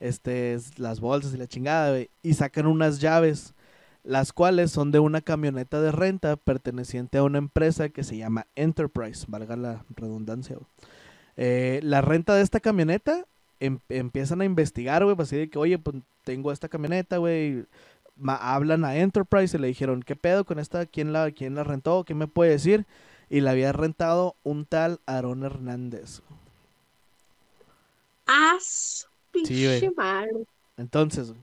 Este, 0.00 0.54
es- 0.54 0.78
las 0.78 1.00
bolsas 1.00 1.34
y 1.34 1.38
la 1.38 1.46
chingada, 1.46 1.90
güey. 1.90 2.08
Y 2.22 2.34
sacan 2.34 2.66
unas 2.66 3.00
llaves, 3.00 3.52
las 4.06 4.32
cuales 4.32 4.70
son 4.70 4.92
de 4.92 5.00
una 5.00 5.20
camioneta 5.20 5.80
de 5.80 5.90
renta 5.90 6.36
perteneciente 6.36 7.18
a 7.18 7.24
una 7.24 7.38
empresa 7.38 7.88
que 7.88 8.04
se 8.04 8.16
llama 8.16 8.46
Enterprise, 8.54 9.26
valga 9.28 9.56
la 9.56 9.84
redundancia. 9.96 10.56
Eh, 11.36 11.80
la 11.82 12.00
renta 12.02 12.34
de 12.36 12.42
esta 12.42 12.60
camioneta 12.60 13.26
em- 13.58 13.80
empiezan 13.88 14.40
a 14.40 14.44
investigar, 14.44 15.04
güey, 15.04 15.16
pues 15.16 15.28
así 15.28 15.36
de 15.36 15.50
que, 15.50 15.58
oye, 15.58 15.78
pues 15.78 15.96
tengo 16.24 16.52
esta 16.52 16.68
camioneta, 16.68 17.18
güey. 17.18 17.66
Hablan 18.26 18.84
a 18.84 18.96
Enterprise 18.96 19.56
y 19.56 19.60
le 19.60 19.66
dijeron, 19.66 20.02
¿qué 20.02 20.16
pedo 20.16 20.44
con 20.44 20.58
esta? 20.58 20.86
¿Quién 20.86 21.12
la, 21.12 21.30
quién 21.32 21.54
la 21.56 21.64
rentó? 21.64 22.04
¿Qué 22.04 22.14
me 22.14 22.28
puede 22.28 22.52
decir? 22.52 22.86
Y 23.28 23.40
la 23.40 23.50
había 23.50 23.72
rentado 23.72 24.36
un 24.44 24.66
tal 24.66 25.00
Aarón 25.06 25.42
Hernández. 25.42 26.22
Ah, 28.26 28.56
güey. 29.32 29.90
madre. 29.96 30.46
Entonces, 30.76 31.34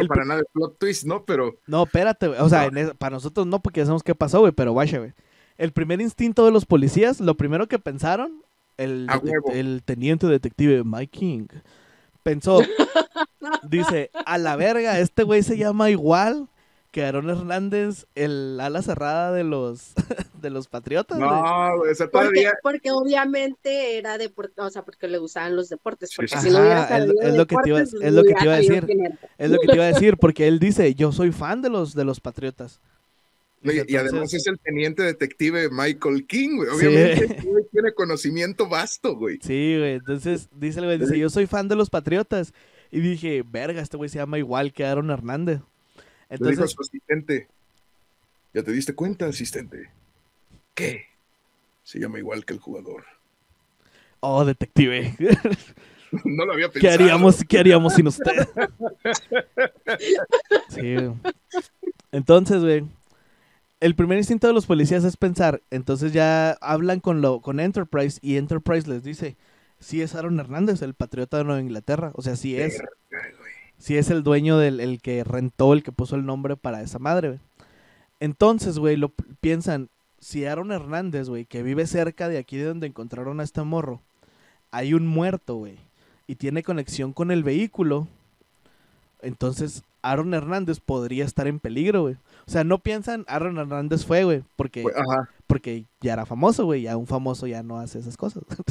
El- 0.00 0.08
para 0.08 0.24
nada 0.24 0.40
de 0.40 0.46
plot 0.52 0.78
twist, 0.78 1.04
¿no? 1.04 1.24
Pero 1.24 1.54
no, 1.66 1.82
espérate, 1.84 2.28
güey. 2.28 2.40
O 2.40 2.48
sea, 2.48 2.62
No. 2.62 2.68
en 2.68 2.78
es- 2.88 2.94
para 2.94 3.16
nosotros 3.16 3.46
no, 3.46 3.60
porque 3.60 3.80
ya 3.80 3.86
sabemos 3.86 4.02
qué 4.02 4.14
pasó, 4.14 4.40
güey, 4.40 4.52
pero 4.52 4.72
guacha, 4.72 4.98
güey. 4.98 5.12
El 5.58 5.72
primer 5.72 6.00
instinto 6.00 6.44
de 6.44 6.50
los 6.52 6.64
policías, 6.66 7.20
lo 7.20 7.36
primero 7.36 7.68
que 7.68 7.78
pensaron, 7.78 8.42
el, 8.78 9.06
el 9.52 9.82
teniente 9.84 10.26
detective 10.26 10.82
Mike 10.84 11.18
King, 11.18 11.46
pensó, 12.22 12.60
dice, 13.68 14.10
a 14.26 14.38
la 14.38 14.56
verga, 14.56 14.98
este 14.98 15.22
güey 15.22 15.42
se 15.42 15.56
llama 15.56 15.90
igual 15.90 16.48
que 16.92 17.02
Aarón 17.04 17.28
Hernández, 17.30 18.06
el 18.14 18.60
ala 18.60 18.82
cerrada 18.82 19.32
de 19.32 19.42
los, 19.44 19.94
de 20.40 20.50
los 20.50 20.68
patriotas, 20.68 21.18
güey. 21.18 21.28
no, 21.28 21.78
güey, 21.78 21.90
o 21.90 21.94
sea, 21.94 22.06
Porque, 22.08 22.28
todavía. 22.28 22.52
porque 22.62 22.90
obviamente 22.92 23.96
era 23.98 24.18
deporte, 24.18 24.60
o 24.60 24.70
sea, 24.70 24.82
porque 24.84 25.08
le 25.08 25.18
gustaban 25.18 25.56
los 25.56 25.68
deportes. 25.70 26.10
Porque 26.14 26.36
sí. 26.36 26.48
si 26.48 26.50
no 26.50 26.60
hubiera 26.60 26.84
Ajá, 26.84 26.98
es- 26.98 27.06
sabido 27.06 27.22
es 27.22 27.34
lo 27.34 27.46
que 27.46 27.56
te 27.62 27.68
iba- 27.70 27.80
es 27.80 27.92
lo 28.12 28.22
que 28.24 28.34
te 28.34 28.44
iba 28.44 28.54
a 28.54 28.56
decir. 28.58 28.86
Es 29.38 29.50
lo 29.50 29.58
que 29.58 29.66
te 29.66 29.74
iba 29.74 29.84
a 29.84 29.92
decir, 29.92 30.16
porque 30.18 30.46
él 30.46 30.58
dice, 30.58 30.94
yo 30.94 31.10
soy 31.12 31.32
fan 31.32 31.62
de 31.62 31.70
los, 31.70 31.94
de 31.94 32.04
los 32.04 32.20
patriotas. 32.20 32.80
No, 33.62 33.72
y, 33.72 33.78
además 33.96 34.34
es 34.34 34.46
el 34.48 34.58
teniente 34.58 35.04
detective 35.04 35.68
Michael 35.70 36.26
King, 36.26 36.56
güey. 36.56 36.68
Obviamente 36.68 37.40
güey 37.46 37.64
tiene 37.72 37.92
conocimiento 37.92 38.68
vasto, 38.68 39.16
güey. 39.16 39.38
Sí, 39.40 39.76
güey. 39.78 39.94
Entonces 39.94 40.48
dice 40.52 40.80
el 40.80 40.86
güey, 40.86 40.98
dice, 40.98 41.16
yo 41.18 41.30
soy 41.30 41.46
fan 41.46 41.68
de 41.68 41.76
los 41.76 41.88
Patriotas. 41.88 42.52
Y 42.90 43.00
dije, 43.00 43.42
verga, 43.48 43.80
este 43.80 43.96
güey 43.96 44.10
se 44.10 44.18
llama 44.18 44.36
igual 44.38 44.72
que 44.72 44.84
Aaron 44.84 45.10
Hernández. 45.10 45.60
Le 46.40 46.50
dijo 46.50 46.62
a 46.62 46.64
Entonces, 46.64 46.70
su 46.72 46.80
asistente. 46.82 47.48
¿Ya 48.54 48.62
te 48.62 48.72
diste 48.72 48.94
cuenta, 48.94 49.26
asistente? 49.26 49.90
¿Qué? 50.74 51.06
Se 51.82 51.98
llama 51.98 52.18
igual 52.18 52.44
que 52.44 52.54
el 52.54 52.60
jugador. 52.60 53.04
oh, 54.20 54.44
detective. 54.44 55.14
no 56.24 56.44
lo 56.44 56.52
había 56.52 56.70
pensado. 56.70 56.80
¿Qué 56.80 57.02
haríamos, 57.02 57.44
¿Qué 57.48 57.58
haríamos 57.58 57.94
sin 57.94 58.06
usted? 58.06 58.32
Sí. 60.68 60.96
Entonces, 62.12 62.62
güey. 62.62 62.84
El 63.80 63.94
primer 63.96 64.16
instinto 64.16 64.46
de 64.46 64.52
los 64.52 64.66
policías 64.66 65.04
es 65.04 65.16
pensar. 65.16 65.60
Entonces 65.70 66.12
ya 66.12 66.52
hablan 66.60 67.00
con, 67.00 67.20
lo, 67.20 67.40
con 67.40 67.58
Enterprise 67.58 68.20
y 68.22 68.36
Enterprise 68.36 68.88
les 68.88 69.02
dice, 69.02 69.36
sí 69.80 70.00
es 70.00 70.14
Aaron 70.14 70.38
Hernández, 70.38 70.82
el 70.82 70.94
patriota 70.94 71.38
de 71.38 71.44
Nueva 71.44 71.60
Inglaterra. 71.60 72.12
O 72.14 72.22
sea, 72.22 72.36
sí 72.36 72.58
es. 72.58 72.80
Si 73.82 73.96
es 73.96 74.10
el 74.10 74.22
dueño 74.22 74.58
del 74.58 74.78
el 74.78 75.00
que 75.00 75.24
rentó, 75.24 75.72
el 75.72 75.82
que 75.82 75.90
puso 75.90 76.14
el 76.14 76.24
nombre 76.24 76.54
para 76.54 76.82
esa 76.82 77.00
madre, 77.00 77.28
güey. 77.30 77.40
Entonces, 78.20 78.78
güey, 78.78 78.94
lo 78.94 79.08
piensan, 79.40 79.88
si 80.20 80.44
Aaron 80.44 80.70
Hernández, 80.70 81.28
güey, 81.28 81.46
que 81.46 81.64
vive 81.64 81.88
cerca 81.88 82.28
de 82.28 82.38
aquí 82.38 82.56
de 82.56 82.66
donde 82.66 82.86
encontraron 82.86 83.40
a 83.40 83.42
este 83.42 83.60
morro, 83.62 84.00
hay 84.70 84.94
un 84.94 85.08
muerto, 85.08 85.56
güey, 85.56 85.78
y 86.28 86.36
tiene 86.36 86.62
conexión 86.62 87.12
con 87.12 87.32
el 87.32 87.42
vehículo, 87.42 88.06
entonces 89.20 89.82
Aaron 90.00 90.32
Hernández 90.32 90.78
podría 90.78 91.24
estar 91.24 91.48
en 91.48 91.58
peligro, 91.58 92.02
güey. 92.02 92.14
O 92.46 92.50
sea, 92.52 92.62
no 92.62 92.78
piensan, 92.78 93.24
Aaron 93.26 93.58
Hernández 93.58 94.06
fue, 94.06 94.22
güey, 94.22 94.44
porque, 94.54 94.84
Ajá. 94.94 95.28
Porque 95.52 95.84
ya 96.00 96.14
era 96.14 96.24
famoso, 96.24 96.64
güey, 96.64 96.80
ya 96.80 96.96
un 96.96 97.06
famoso 97.06 97.46
ya 97.46 97.62
no 97.62 97.78
hace 97.78 97.98
esas 97.98 98.16
cosas. 98.16 98.42
o 98.48 98.64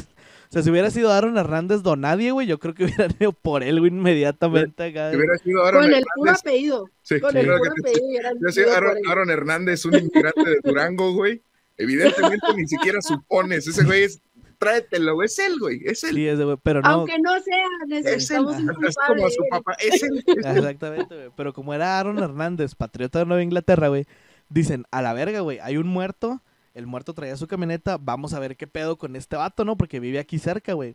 sea, 0.48 0.64
si 0.64 0.68
hubiera 0.70 0.90
sido 0.90 1.12
Aaron 1.12 1.38
Hernández 1.38 1.84
don 1.84 2.00
nadie, 2.00 2.32
güey, 2.32 2.48
yo 2.48 2.58
creo 2.58 2.74
que 2.74 2.86
hubieran 2.86 3.14
ido 3.20 3.32
por 3.32 3.62
él, 3.62 3.78
güey, 3.78 3.92
inmediatamente 3.92 4.82
acá. 4.82 5.10
Si 5.12 5.16
hubiera 5.16 5.38
sido 5.38 5.64
Aaron 5.64 5.82
Con 5.84 5.94
el 5.94 6.04
puro 6.16 6.32
apellido. 6.32 6.90
Sí, 7.02 7.20
Con 7.20 7.30
sí, 7.30 7.38
el 7.38 7.46
puro 7.46 7.58
que 7.62 7.82
te- 7.82 7.90
apellido. 7.90 8.22
Yo 8.44 8.50
sé, 8.50 8.68
Aaron. 8.68 8.96
Aaron 9.08 9.30
Hernández, 9.30 9.84
un 9.84 9.94
inmigrante 9.94 10.42
de 10.44 10.58
Durango, 10.64 11.12
güey. 11.12 11.40
Evidentemente 11.76 12.46
ni 12.56 12.66
siquiera 12.66 13.00
supones. 13.00 13.64
Ese 13.68 13.84
güey 13.84 14.02
es 14.02 14.20
tráetelo, 14.58 15.22
es 15.22 15.38
él, 15.38 15.60
güey, 15.60 15.82
es 15.84 16.02
él. 16.02 16.16
Sí, 16.16 16.26
ese 16.26 16.42
güey, 16.42 16.56
pero 16.64 16.80
no. 16.82 16.88
Aunque 16.88 17.16
no 17.20 17.30
sea, 17.42 17.64
Es 17.90 17.92
él, 17.92 18.02
necesitamos 18.02 18.56
un 18.56 18.70
es 18.88 18.96
como 19.06 19.30
su 19.30 19.44
papá, 19.50 19.76
es 19.78 20.02
él. 20.02 20.24
es 20.26 20.36
él. 20.46 20.56
Exactamente, 20.58 21.14
güey. 21.14 21.30
Pero 21.36 21.52
como 21.52 21.74
era 21.74 22.00
Aaron 22.00 22.18
Hernández, 22.18 22.74
patriota 22.74 23.20
de 23.20 23.26
Nueva 23.26 23.44
Inglaterra, 23.44 23.86
güey, 23.86 24.04
dicen, 24.48 24.84
a 24.90 25.00
la 25.02 25.12
verga, 25.14 25.40
güey, 25.40 25.58
hay 25.60 25.76
un 25.76 25.86
muerto, 25.86 26.42
el 26.74 26.86
muerto 26.86 27.14
traía 27.14 27.36
su 27.36 27.46
camioneta, 27.46 27.98
vamos 27.98 28.34
a 28.34 28.38
ver 28.38 28.56
qué 28.56 28.66
pedo 28.66 28.96
con 28.96 29.16
este 29.16 29.36
vato, 29.36 29.64
¿no? 29.64 29.76
Porque 29.76 30.00
vive 30.00 30.18
aquí 30.18 30.38
cerca, 30.38 30.72
güey. 30.72 30.94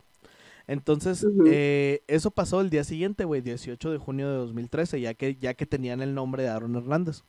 Entonces, 0.66 1.26
eh, 1.46 2.02
eso 2.08 2.30
pasó 2.30 2.60
el 2.60 2.68
día 2.68 2.84
siguiente, 2.84 3.24
güey, 3.24 3.40
18 3.40 3.90
de 3.90 3.96
junio 3.96 4.28
de 4.28 4.36
2013, 4.36 5.00
ya 5.00 5.14
que, 5.14 5.36
ya 5.36 5.54
que 5.54 5.64
tenían 5.64 6.02
el 6.02 6.14
nombre 6.14 6.42
de 6.42 6.50
Aaron 6.50 6.76
Hernández. 6.76 7.22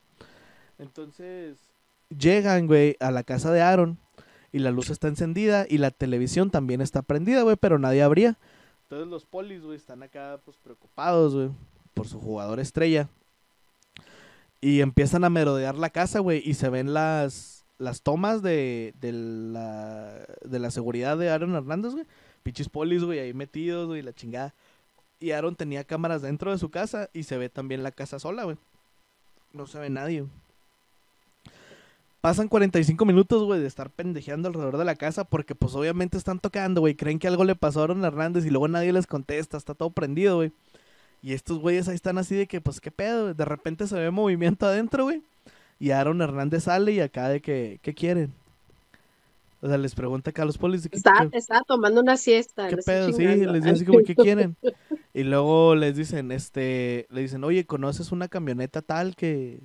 Entonces, 0.77 1.57
llegan, 2.09 2.67
güey, 2.67 2.97
a 2.99 3.11
la 3.11 3.23
casa 3.23 3.51
de 3.51 3.61
Aaron 3.61 3.97
y 4.51 4.59
la 4.59 4.71
luz 4.71 4.89
está 4.89 5.07
encendida 5.07 5.65
y 5.69 5.77
la 5.77 5.91
televisión 5.91 6.49
también 6.51 6.81
está 6.81 7.01
prendida, 7.01 7.43
güey, 7.43 7.55
pero 7.55 7.79
nadie 7.79 8.03
abría. 8.03 8.37
Entonces 8.83 9.07
los 9.07 9.25
polis, 9.25 9.61
güey, 9.61 9.77
están 9.77 10.03
acá, 10.03 10.39
pues, 10.43 10.57
preocupados, 10.57 11.33
güey, 11.33 11.49
por 11.93 12.07
su 12.07 12.19
jugador 12.19 12.59
estrella. 12.59 13.07
Y 14.59 14.81
empiezan 14.81 15.23
a 15.23 15.29
merodear 15.29 15.75
la 15.75 15.91
casa, 15.91 16.19
güey, 16.19 16.41
y 16.43 16.55
se 16.55 16.69
ven 16.69 16.93
las, 16.93 17.58
las 17.79 18.01
tomas 18.03 18.43
de, 18.43 18.93
de, 18.99 19.11
la, 19.13 20.25
de 20.43 20.59
la 20.59 20.69
seguridad 20.69 21.17
de 21.17 21.29
Aaron 21.29 21.55
Hernández, 21.55 21.93
güey. 21.93 22.05
Pichis 22.43 22.69
polis, 22.69 23.03
güey, 23.03 23.19
ahí 23.19 23.33
metidos, 23.33 23.87
güey, 23.87 24.01
la 24.01 24.13
chingada. 24.13 24.53
Y 25.19 25.31
Aaron 25.31 25.55
tenía 25.55 25.83
cámaras 25.83 26.21
dentro 26.21 26.51
de 26.51 26.57
su 26.57 26.69
casa 26.69 27.09
y 27.13 27.23
se 27.23 27.37
ve 27.37 27.49
también 27.49 27.81
la 27.81 27.91
casa 27.91 28.19
sola, 28.19 28.43
güey. 28.43 28.57
No 29.53 29.65
se 29.65 29.79
ve 29.79 29.89
nadie. 29.89 30.25
Pasan 32.21 32.49
45 32.49 33.05
minutos, 33.05 33.43
güey, 33.43 33.61
de 33.61 33.67
estar 33.67 33.89
pendejeando 33.89 34.49
alrededor 34.49 34.77
de 34.77 34.85
la 34.85 34.95
casa 34.95 35.23
porque 35.23 35.55
pues 35.55 35.73
obviamente 35.73 36.17
están 36.17 36.39
tocando, 36.39 36.81
güey. 36.81 36.95
Creen 36.95 37.17
que 37.17 37.29
algo 37.29 37.45
le 37.45 37.55
pasó 37.55 37.79
a 37.79 37.83
Aaron 37.85 38.03
Hernández 38.03 38.45
y 38.45 38.49
luego 38.49 38.67
nadie 38.67 38.91
les 38.91 39.07
contesta, 39.07 39.57
está 39.57 39.73
todo 39.73 39.89
prendido, 39.89 40.35
güey. 40.35 40.51
Y 41.21 41.33
estos 41.33 41.59
güeyes 41.59 41.87
ahí 41.87 41.95
están 41.95 42.17
así 42.17 42.35
de 42.35 42.47
que, 42.47 42.61
pues, 42.61 42.79
¿qué 42.81 42.91
pedo? 42.91 43.33
De 43.33 43.45
repente 43.45 43.87
se 43.87 43.95
ve 43.95 44.11
movimiento 44.11 44.65
adentro, 44.65 45.05
güey. 45.05 45.21
Y 45.79 45.91
Aaron 45.91 46.21
Hernández 46.21 46.63
sale 46.63 46.91
y 46.91 46.99
acá 46.99 47.29
de 47.29 47.41
que, 47.41 47.79
¿qué 47.81 47.93
quieren? 47.93 48.33
O 49.61 49.67
sea, 49.67 49.77
les 49.77 49.93
pregunta 49.95 50.29
acá 50.29 50.43
a 50.43 50.45
los 50.45 50.57
polis. 50.57 50.87
¿qué- 50.87 50.97
estaba 51.33 51.61
tomando 51.67 52.01
una 52.01 52.17
siesta. 52.17 52.67
¿Qué 52.69 52.77
pedo? 52.77 53.11
Sí, 53.11 53.23
les 53.25 53.53
dice 53.53 53.69
así 53.69 53.85
como, 53.85 53.99
¿qué 54.03 54.15
quieren? 54.15 54.55
Y 55.13 55.23
luego 55.23 55.75
les 55.75 55.95
dicen, 55.95 56.31
este, 56.31 57.07
le 57.09 57.21
dicen, 57.21 57.43
oye, 57.43 57.65
¿conoces 57.65 58.11
una 58.11 58.27
camioneta 58.27 58.81
tal 58.81 59.15
que...? 59.15 59.59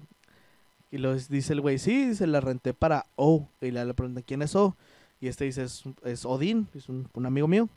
Y 0.90 0.98
luego 0.98 1.18
dice 1.28 1.52
el 1.52 1.60
güey, 1.60 1.78
sí, 1.78 2.14
se 2.14 2.26
la 2.28 2.40
renté 2.40 2.72
para 2.74 3.06
O. 3.16 3.48
Y 3.60 3.72
le, 3.72 3.84
le 3.84 3.94
preguntan, 3.94 4.24
¿quién 4.26 4.42
es 4.42 4.54
O? 4.54 4.76
Y 5.20 5.26
este 5.28 5.44
dice, 5.44 5.64
es, 5.64 5.82
es 6.04 6.24
Odín, 6.24 6.68
es 6.74 6.88
un, 6.88 7.08
un 7.14 7.26
amigo 7.26 7.48
mío. 7.48 7.68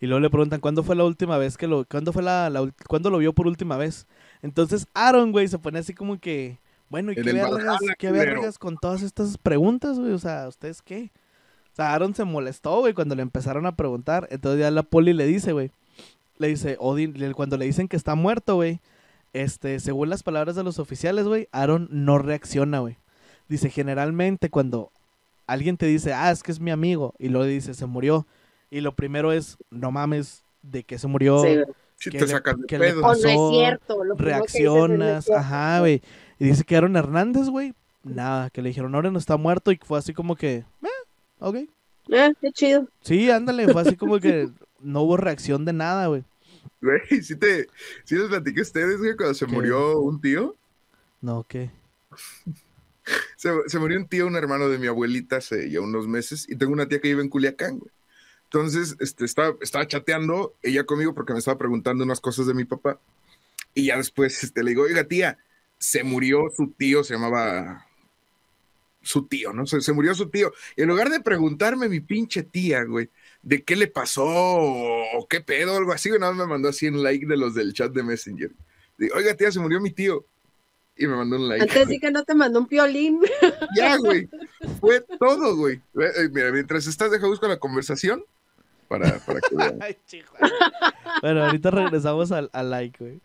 Y 0.00 0.06
luego 0.06 0.20
le 0.20 0.30
preguntan, 0.30 0.60
¿cuándo 0.60 0.82
fue 0.82 0.94
la 0.96 1.04
última 1.04 1.38
vez 1.38 1.56
que 1.56 1.66
lo... 1.66 1.84
¿Cuándo 1.84 2.12
fue 2.12 2.22
la, 2.22 2.50
la 2.50 2.68
¿Cuándo 2.88 3.10
lo 3.10 3.18
vio 3.18 3.32
por 3.32 3.46
última 3.46 3.76
vez? 3.76 4.06
Entonces 4.42 4.86
Aaron, 4.94 5.32
güey, 5.32 5.48
se 5.48 5.58
pone 5.58 5.78
así 5.78 5.94
como 5.94 6.18
que... 6.18 6.58
Bueno, 6.88 7.12
¿y 7.12 7.16
qué 7.16 7.22
vergas, 7.32 7.80
qué 7.98 8.12
vergas 8.12 8.58
con 8.58 8.76
todas 8.76 9.02
estas 9.02 9.38
preguntas, 9.38 9.98
güey? 9.98 10.12
O 10.12 10.18
sea, 10.18 10.46
¿ustedes 10.48 10.82
qué? 10.82 11.10
O 11.72 11.76
sea, 11.76 11.92
Aaron 11.92 12.14
se 12.14 12.24
molestó, 12.24 12.78
güey, 12.80 12.94
cuando 12.94 13.14
le 13.14 13.22
empezaron 13.22 13.66
a 13.66 13.76
preguntar. 13.76 14.28
Entonces 14.30 14.60
ya 14.60 14.70
la 14.70 14.82
poli 14.82 15.12
le 15.12 15.26
dice, 15.26 15.52
güey. 15.52 15.70
Le 16.38 16.48
dice, 16.48 16.76
Odin, 16.78 17.32
cuando 17.32 17.56
le 17.56 17.64
dicen 17.66 17.88
que 17.88 17.96
está 17.96 18.14
muerto, 18.14 18.54
güey. 18.56 18.80
Este, 19.32 19.80
según 19.80 20.08
las 20.08 20.22
palabras 20.22 20.56
de 20.56 20.62
los 20.64 20.78
oficiales, 20.78 21.26
güey, 21.26 21.48
Aaron 21.52 21.88
no 21.90 22.18
reacciona, 22.18 22.78
güey. 22.78 22.96
Dice, 23.48 23.68
generalmente 23.68 24.48
cuando 24.48 24.90
alguien 25.46 25.76
te 25.76 25.86
dice, 25.86 26.14
ah, 26.14 26.30
es 26.30 26.42
que 26.42 26.50
es 26.52 26.60
mi 26.60 26.70
amigo, 26.70 27.14
y 27.18 27.28
luego 27.28 27.44
dice, 27.46 27.74
se 27.74 27.86
murió. 27.86 28.26
Y 28.70 28.80
lo 28.80 28.94
primero 28.94 29.32
es, 29.32 29.58
no 29.70 29.90
mames, 29.92 30.42
de 30.62 30.82
que 30.84 30.98
se 30.98 31.06
murió, 31.06 31.42
Sí, 31.42 31.54
güey. 31.54 31.64
Si 31.98 32.10
¿Qué 32.10 32.18
te 32.18 32.26
le- 32.26 32.30
sacas 32.32 32.56
de 32.58 32.78
le 32.78 32.78
pedo. 32.78 32.98
O 32.98 33.02
no 33.02 33.08
pasó? 33.08 33.28
es 33.28 33.56
cierto. 33.56 34.04
Lo 34.04 34.16
primero 34.16 34.38
que 34.44 34.46
dices 34.46 34.60
es, 34.60 34.66
"No 34.66 34.74
es 34.74 34.80
reaccionas, 34.82 35.24
cierto". 35.24 35.40
ajá, 35.40 35.80
güey. 35.80 36.02
Y 36.38 36.46
dice 36.46 36.64
que 36.64 36.76
Aaron 36.76 36.96
Hernández, 36.96 37.48
güey, 37.48 37.74
nada, 38.04 38.50
que 38.50 38.62
le 38.62 38.68
dijeron, 38.68 38.94
ahora 38.94 39.10
no 39.10 39.18
está 39.18 39.36
muerto, 39.36 39.72
y 39.72 39.76
fue 39.82 39.98
así 39.98 40.12
como 40.12 40.36
que, 40.36 40.64
eh, 40.82 40.88
ok. 41.38 41.56
Ah, 42.12 42.30
qué 42.40 42.52
chido. 42.52 42.88
Sí, 43.00 43.30
ándale, 43.30 43.68
fue 43.72 43.82
así 43.82 43.96
como 43.96 44.20
que 44.20 44.48
no 44.80 45.02
hubo 45.02 45.16
reacción 45.16 45.64
de 45.64 45.72
nada, 45.72 46.06
güey. 46.06 46.24
Güey, 46.80 47.22
sí, 47.22 47.36
te, 47.36 47.66
sí 48.04 48.16
les 48.16 48.28
platiqué 48.28 48.60
a 48.60 48.62
ustedes, 48.62 48.98
güey, 48.98 49.16
cuando 49.16 49.34
se 49.34 49.46
¿Qué? 49.46 49.52
murió 49.52 49.98
un 50.00 50.20
tío. 50.20 50.54
No, 51.20 51.44
¿qué? 51.48 51.70
Se, 53.36 53.52
se 53.68 53.78
murió 53.78 54.00
un 54.00 54.08
tío, 54.08 54.26
un 54.26 54.34
hermano 54.34 54.68
de 54.68 54.78
mi 54.78 54.88
abuelita 54.88 55.36
hace 55.36 55.70
ya 55.70 55.80
unos 55.80 56.08
meses, 56.08 56.44
y 56.48 56.56
tengo 56.56 56.72
una 56.72 56.88
tía 56.88 57.00
que 57.00 57.06
vive 57.06 57.22
en 57.22 57.28
Culiacán, 57.28 57.78
güey. 57.78 57.92
Entonces, 58.44 58.96
este, 59.00 59.24
estaba, 59.24 59.56
estaba 59.60 59.86
chateando 59.86 60.54
ella 60.62 60.84
conmigo 60.84 61.14
porque 61.14 61.32
me 61.32 61.38
estaba 61.38 61.58
preguntando 61.58 62.04
unas 62.04 62.20
cosas 62.20 62.46
de 62.46 62.54
mi 62.54 62.64
papá. 62.64 62.98
Y 63.74 63.86
ya 63.86 63.96
después 63.96 64.42
este, 64.42 64.62
le 64.62 64.70
digo, 64.70 64.82
oiga, 64.82 65.04
tía, 65.04 65.38
se 65.78 66.04
murió 66.04 66.50
su 66.54 66.72
tío, 66.72 67.04
se 67.04 67.14
llamaba 67.14 67.86
su 69.02 69.26
tío, 69.26 69.52
¿no? 69.52 69.66
Se, 69.66 69.80
se 69.80 69.92
murió 69.92 70.14
su 70.14 70.28
tío. 70.28 70.52
Y 70.76 70.82
en 70.82 70.88
lugar 70.88 71.10
de 71.10 71.20
preguntarme 71.20 71.88
mi 71.88 72.00
pinche 72.00 72.42
tía, 72.42 72.84
güey, 72.84 73.08
de 73.42 73.62
qué 73.62 73.76
le 73.76 73.86
pasó 73.86 74.24
o 74.26 75.26
qué 75.28 75.40
pedo 75.40 75.74
o 75.74 75.76
algo 75.76 75.92
así, 75.92 76.08
güey, 76.08 76.20
nada 76.20 76.32
más 76.32 76.46
me 76.46 76.52
mandó 76.52 76.68
así 76.68 76.88
un 76.88 77.02
like 77.02 77.26
de 77.26 77.36
los 77.36 77.54
del 77.54 77.72
chat 77.72 77.92
de 77.92 78.02
Messenger. 78.02 78.50
Digo, 78.98 79.16
oiga, 79.16 79.34
tía, 79.34 79.52
se 79.52 79.60
murió 79.60 79.80
mi 79.80 79.90
tío. 79.90 80.24
Y 80.98 81.06
me 81.06 81.14
mandó 81.14 81.36
un 81.36 81.48
like. 81.48 81.62
Antes 81.62 81.88
sí 81.88 81.98
que 82.00 82.10
no 82.10 82.24
te 82.24 82.34
mandó 82.34 82.58
un 82.58 82.66
piolín. 82.66 83.20
Ya, 83.76 83.96
güey. 83.98 84.28
Fue 84.80 85.04
todo, 85.18 85.54
güey. 85.56 85.76
Eh, 86.00 86.28
Mira, 86.32 86.50
mientras 86.50 86.86
estás, 86.86 87.10
deja 87.10 87.26
busco 87.26 87.46
la 87.46 87.58
conversación 87.58 88.24
para, 88.88 89.18
para 89.18 89.40
que 89.40 89.54
vean. 89.54 89.78
Ay, 89.82 89.96
bueno, 91.20 91.44
ahorita 91.44 91.70
regresamos 91.70 92.32
al, 92.32 92.48
al 92.52 92.70
like, 92.70 92.96
güey. 92.98 93.20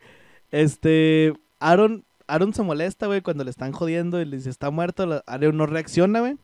Este, 0.51 1.33
Aaron, 1.59 2.03
Aaron 2.33 2.53
se 2.53 2.63
molesta, 2.63 3.07
güey, 3.07 3.21
cuando 3.21 3.43
le 3.43 3.49
están 3.51 3.71
jodiendo 3.71 4.21
y 4.21 4.25
le 4.25 4.37
dice, 4.37 4.49
está 4.49 4.69
muerto, 4.69 5.23
Aaron 5.25 5.57
no 5.57 5.65
reacciona, 5.65 6.19
güey. 6.21 6.37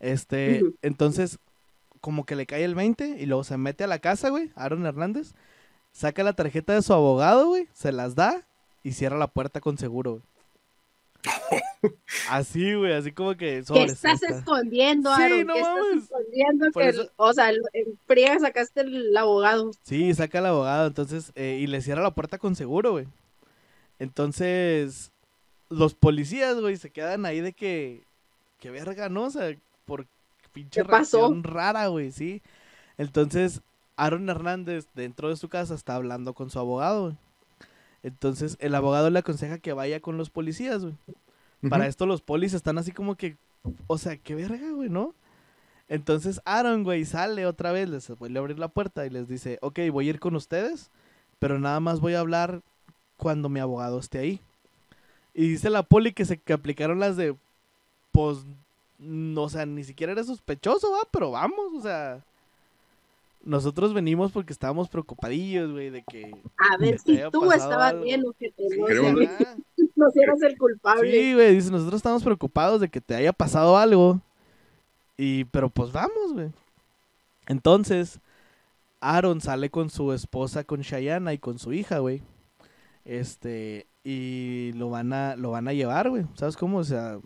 Este, 0.00 0.62
entonces, 0.82 1.38
como 2.00 2.24
que 2.24 2.36
le 2.36 2.46
cae 2.46 2.64
el 2.64 2.74
20 2.74 3.16
y 3.20 3.26
luego 3.26 3.44
se 3.44 3.56
mete 3.58 3.84
a 3.84 3.86
la 3.86 3.98
casa, 3.98 4.30
güey, 4.30 4.50
Aaron 4.54 4.86
Hernández, 4.86 5.34
saca 5.92 6.22
la 6.22 6.32
tarjeta 6.34 6.72
de 6.74 6.82
su 6.82 6.92
abogado, 6.94 7.48
güey, 7.48 7.68
se 7.74 7.92
las 7.92 8.14
da 8.14 8.46
y 8.82 8.92
cierra 8.92 9.18
la 9.18 9.26
puerta 9.26 9.60
con 9.60 9.76
seguro, 9.78 10.12
güey. 10.12 10.22
Así, 12.30 12.74
güey, 12.74 12.92
así 12.92 13.12
como 13.12 13.32
que 13.36 13.62
¿Qué 13.72 13.82
estás 13.84 14.22
esta. 14.22 14.38
escondiendo, 14.38 15.14
Sí, 15.16 15.22
Aaron? 15.22 15.46
no 15.46 15.54
¿Qué 15.54 15.60
mames. 15.62 15.82
estás 15.84 16.02
escondiendo? 16.20 16.70
Por 16.72 16.82
Que, 16.82 16.88
eso- 16.90 17.10
O 17.16 17.32
sea, 17.32 17.50
el- 17.50 17.60
en 17.72 17.98
friega 18.06 18.38
sacaste 18.38 18.80
el 18.82 19.16
abogado. 19.16 19.70
Sí, 19.82 20.14
saca 20.14 20.38
al 20.38 20.46
abogado, 20.46 20.86
entonces, 20.86 21.32
eh, 21.34 21.58
y 21.60 21.66
le 21.66 21.80
cierra 21.82 22.02
la 22.02 22.14
puerta 22.14 22.38
con 22.38 22.54
seguro, 22.56 22.92
güey. 22.92 23.06
Entonces, 23.98 25.10
los 25.70 25.94
policías, 25.94 26.60
güey, 26.60 26.76
se 26.76 26.90
quedan 26.90 27.24
ahí 27.24 27.40
de 27.40 27.52
que, 27.52 28.02
que 28.58 28.70
verga, 28.70 29.08
¿no? 29.08 29.24
O 29.24 29.30
sea, 29.30 29.56
por 29.86 30.06
pinche 30.52 30.82
¿Qué 30.82 30.84
pasó? 30.84 31.18
reacción 31.18 31.44
rara, 31.44 31.86
güey, 31.86 32.12
sí. 32.12 32.42
Entonces, 32.98 33.62
Aaron 33.96 34.28
Hernández, 34.28 34.86
dentro 34.94 35.28
de 35.30 35.36
su 35.36 35.48
casa, 35.48 35.74
está 35.74 35.94
hablando 35.94 36.34
con 36.34 36.50
su 36.50 36.58
abogado, 36.58 37.02
güey. 37.04 37.16
Entonces, 38.02 38.56
el 38.60 38.74
abogado 38.74 39.10
le 39.10 39.18
aconseja 39.18 39.58
que 39.58 39.72
vaya 39.72 40.00
con 40.00 40.16
los 40.18 40.30
policías, 40.30 40.82
güey. 40.82 40.94
Para 41.68 41.86
esto 41.86 42.06
los 42.06 42.22
polis 42.22 42.54
están 42.54 42.78
así 42.78 42.90
como 42.90 43.16
que, 43.16 43.36
o 43.86 43.98
sea, 43.98 44.16
qué 44.16 44.34
verga, 44.34 44.70
güey, 44.72 44.88
¿no? 44.88 45.14
Entonces 45.90 46.40
Aaron, 46.44 46.84
güey, 46.84 47.04
sale 47.04 47.46
otra 47.46 47.72
vez, 47.72 47.88
les 47.88 48.08
vuelve 48.16 48.38
a 48.38 48.40
abrir 48.40 48.58
la 48.58 48.68
puerta 48.68 49.04
y 49.04 49.10
les 49.10 49.28
dice, 49.28 49.58
ok, 49.60 49.80
voy 49.92 50.06
a 50.06 50.10
ir 50.10 50.20
con 50.20 50.36
ustedes, 50.36 50.88
pero 51.38 51.58
nada 51.58 51.80
más 51.80 52.00
voy 52.00 52.14
a 52.14 52.20
hablar 52.20 52.62
cuando 53.16 53.48
mi 53.48 53.60
abogado 53.60 53.98
esté 53.98 54.20
ahí. 54.20 54.40
Y 55.40 55.48
dice 55.48 55.70
la 55.70 55.82
poli 55.82 56.12
que 56.12 56.26
se 56.26 56.36
que 56.36 56.52
aplicaron 56.52 57.00
las 57.00 57.16
de, 57.16 57.34
pues, 58.12 58.44
no, 58.98 59.44
o 59.44 59.48
sea, 59.48 59.64
ni 59.64 59.84
siquiera 59.84 60.12
era 60.12 60.22
sospechoso, 60.22 60.90
va, 60.90 61.08
pero 61.10 61.30
vamos, 61.30 61.72
o 61.78 61.80
sea, 61.80 62.22
nosotros 63.42 63.94
venimos 63.94 64.32
porque 64.32 64.52
estábamos 64.52 64.90
preocupadillos, 64.90 65.72
güey, 65.72 65.88
de 65.88 66.02
que... 66.02 66.30
A 66.58 66.76
ver 66.76 66.98
si 66.98 67.18
tú 67.32 67.50
estabas 67.52 67.92
algo. 67.92 68.04
bien 68.04 68.22
o 68.26 68.34
que 68.34 68.50
te 68.50 68.64
no, 68.76 68.86
no 69.96 70.10
seas 70.10 70.42
el 70.42 70.58
culpable. 70.58 71.10
Sí, 71.10 71.32
güey, 71.32 71.54
dice, 71.54 71.70
nosotros 71.70 72.00
estamos 72.00 72.22
preocupados 72.22 72.82
de 72.82 72.90
que 72.90 73.00
te 73.00 73.14
haya 73.14 73.32
pasado 73.32 73.78
algo. 73.78 74.20
Y, 75.16 75.44
pero 75.44 75.70
pues 75.70 75.90
vamos, 75.90 76.34
güey. 76.34 76.50
Entonces, 77.46 78.20
Aaron 79.00 79.40
sale 79.40 79.70
con 79.70 79.88
su 79.88 80.12
esposa, 80.12 80.64
con 80.64 80.82
Shayana 80.82 81.32
y 81.32 81.38
con 81.38 81.58
su 81.58 81.72
hija, 81.72 82.00
güey. 82.00 82.20
Este, 83.06 83.86
y 84.04 84.72
lo 84.74 84.90
van 84.90 85.12
a, 85.12 85.36
lo 85.36 85.50
van 85.50 85.68
a 85.68 85.72
llevar, 85.72 86.10
güey. 86.10 86.24
¿Sabes 86.34 86.56
cómo? 86.56 86.78
O 86.78 86.84
sea, 86.84 87.18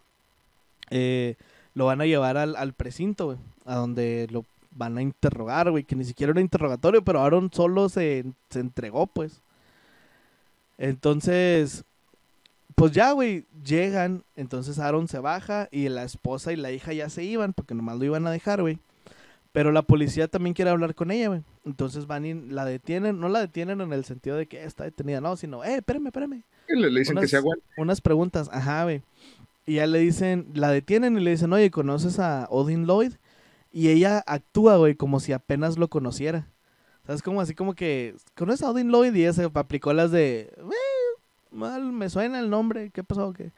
eh, 0.91 1.37
lo 1.75 1.87
van 1.87 2.01
a 2.01 2.07
llevar 2.07 2.37
al, 2.37 2.57
al 2.57 2.73
precinto, 2.73 3.27
güey. 3.27 3.39
A 3.65 3.77
donde 3.77 4.29
lo 4.31 4.45
van 4.73 4.99
a 4.99 5.03
interrogar, 5.03 5.71
güey. 5.71 5.85
Que 5.85 5.97
ni 5.97 6.05
siquiera 6.05 6.33
era 6.33 6.41
interrogatorio, 6.41 7.03
pero 7.03 7.21
Aaron 7.21 7.51
solo 7.53 7.89
se, 7.89 8.25
se 8.51 8.61
entregó, 8.61 9.07
pues. 9.07 9.41
Entonces, 10.79 11.85
pues 12.75 12.93
ya, 12.93 13.13
güey, 13.13 13.47
llegan, 13.65 14.25
entonces 14.37 14.79
Aaron 14.79 15.07
se 15.09 15.21
baja 15.21 15.69
y 15.71 15.89
la 15.89 16.03
esposa 16.03 16.53
y 16.53 16.57
la 16.57 16.73
hija 16.73 16.93
ya 16.93 17.09
se 17.09 17.23
iban 17.23 17.53
porque 17.53 17.75
nomás 17.75 17.99
lo 17.99 18.05
iban 18.05 18.27
a 18.27 18.31
dejar, 18.33 18.61
güey. 18.63 18.79
Pero 19.55 19.71
la 19.71 19.83
policía 19.83 20.27
también 20.27 20.53
quiere 20.53 20.73
hablar 20.73 20.97
con 20.97 21.13
ella, 21.13 21.29
güey. 21.29 21.43
Entonces 21.65 22.09
van 22.09 22.27
y 22.27 22.35
la 22.35 22.65
detienen, 22.65 23.21
no 23.21 23.29
la 23.29 23.39
detienen 23.39 23.81
en 23.81 23.93
el 23.93 24.05
sentido 24.05 24.37
de 24.37 24.49
que 24.49 24.65
está 24.65 24.83
detenida, 24.83 25.21
no, 25.21 25.37
sino, 25.37 25.63
eh, 25.63 25.77
espérame, 25.77 26.07
espérame. 26.09 26.43
Le, 26.67 26.91
le 26.91 26.99
dicen 26.99 27.17
que 27.17 27.29
se 27.29 27.37
aguante. 27.37 27.65
Unas 27.77 28.01
preguntas, 28.01 28.51
ajá, 28.53 28.83
güey. 28.83 29.03
Y 29.65 29.75
ya 29.77 29.87
le 29.87 30.01
dicen, 30.01 30.49
la 30.55 30.71
detienen 30.71 31.17
y 31.17 31.21
le 31.23 31.31
dicen, 31.31 31.53
oye, 31.53 31.71
¿conoces 31.71 32.19
a 32.19 32.49
Odin 32.51 32.85
Lloyd? 32.87 33.13
Y 33.71 33.91
ella 33.91 34.25
actúa, 34.27 34.77
güey, 34.77 34.97
como 34.97 35.21
si 35.21 35.33
apenas 35.33 35.79
lo 35.79 35.87
conociera. 35.89 36.49
¿Sabes? 37.07 37.23
Como 37.23 37.41
así 37.41 37.55
como 37.55 37.75
que, 37.75 38.17
¿conoces 38.37 38.63
a 38.67 38.71
Odin 38.73 38.91
Lloyd? 38.91 39.15
Y 39.15 39.21
ella 39.23 39.35
se 39.35 39.45
aplicó 39.55 39.93
las 39.93 40.11
de, 40.11 40.53
"Eh, 40.57 41.21
mal, 41.53 41.93
me 41.93 42.11
suena 42.11 42.41
el 42.41 42.51
nombre, 42.51 42.91
¿qué 42.91 43.05
pasó? 43.05 43.33
¿Qué? 43.33 43.53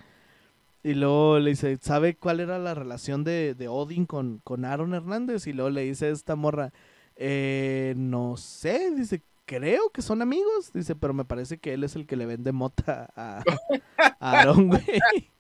Y 0.87 0.95
luego 0.95 1.41
le 1.41 1.51
dice, 1.51 1.77
¿sabe 1.83 2.15
cuál 2.15 2.39
era 2.39 2.61
la 2.61 2.73
relación 2.73 3.25
de, 3.25 3.57
de 3.57 3.67
Odin 3.67 4.07
con, 4.07 4.41
con 4.45 4.65
Aaron 4.65 4.95
Hernández? 4.95 5.49
Y 5.49 5.53
luego 5.53 5.69
le 5.69 5.83
dice 5.83 6.11
esta 6.11 6.37
morra, 6.37 6.73
eh, 7.17 7.95
no 7.97 8.37
sé, 8.37 8.93
dice, 8.95 9.21
creo 9.47 9.91
que 9.91 10.01
son 10.01 10.23
amigos. 10.23 10.71
Dice, 10.73 10.95
pero 10.95 11.13
me 11.13 11.25
parece 11.25 11.59
que 11.59 11.75
él 11.75 11.83
es 11.83 11.97
el 11.97 12.07
que 12.07 12.15
le 12.15 12.25
vende 12.25 12.53
mota 12.53 13.11
a, 13.17 13.43
a 14.21 14.41
Aaron, 14.41 14.69
güey. 14.69 14.85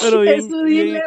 Pero 0.00 0.22
bien, 0.22 0.48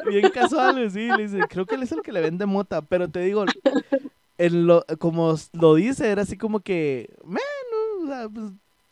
bien, 0.08 0.30
casual, 0.30 0.92
sí, 0.92 1.08
le 1.08 1.24
dice, 1.24 1.40
creo 1.50 1.66
que 1.66 1.74
él 1.74 1.82
es 1.82 1.92
el 1.92 2.04
que 2.04 2.12
le 2.12 2.22
vende 2.22 2.46
mota, 2.46 2.84
pero 2.84 3.10
te 3.10 3.22
digo, 3.22 3.46
en 4.38 4.68
lo, 4.68 4.86
como 5.00 5.34
lo 5.54 5.74
dice, 5.74 6.12
era 6.12 6.22
así 6.22 6.38
como 6.38 6.60
que, 6.60 7.12
bueno, 7.24 8.04
o 8.04 8.06
sea, 8.06 8.30
pues, 8.30 8.52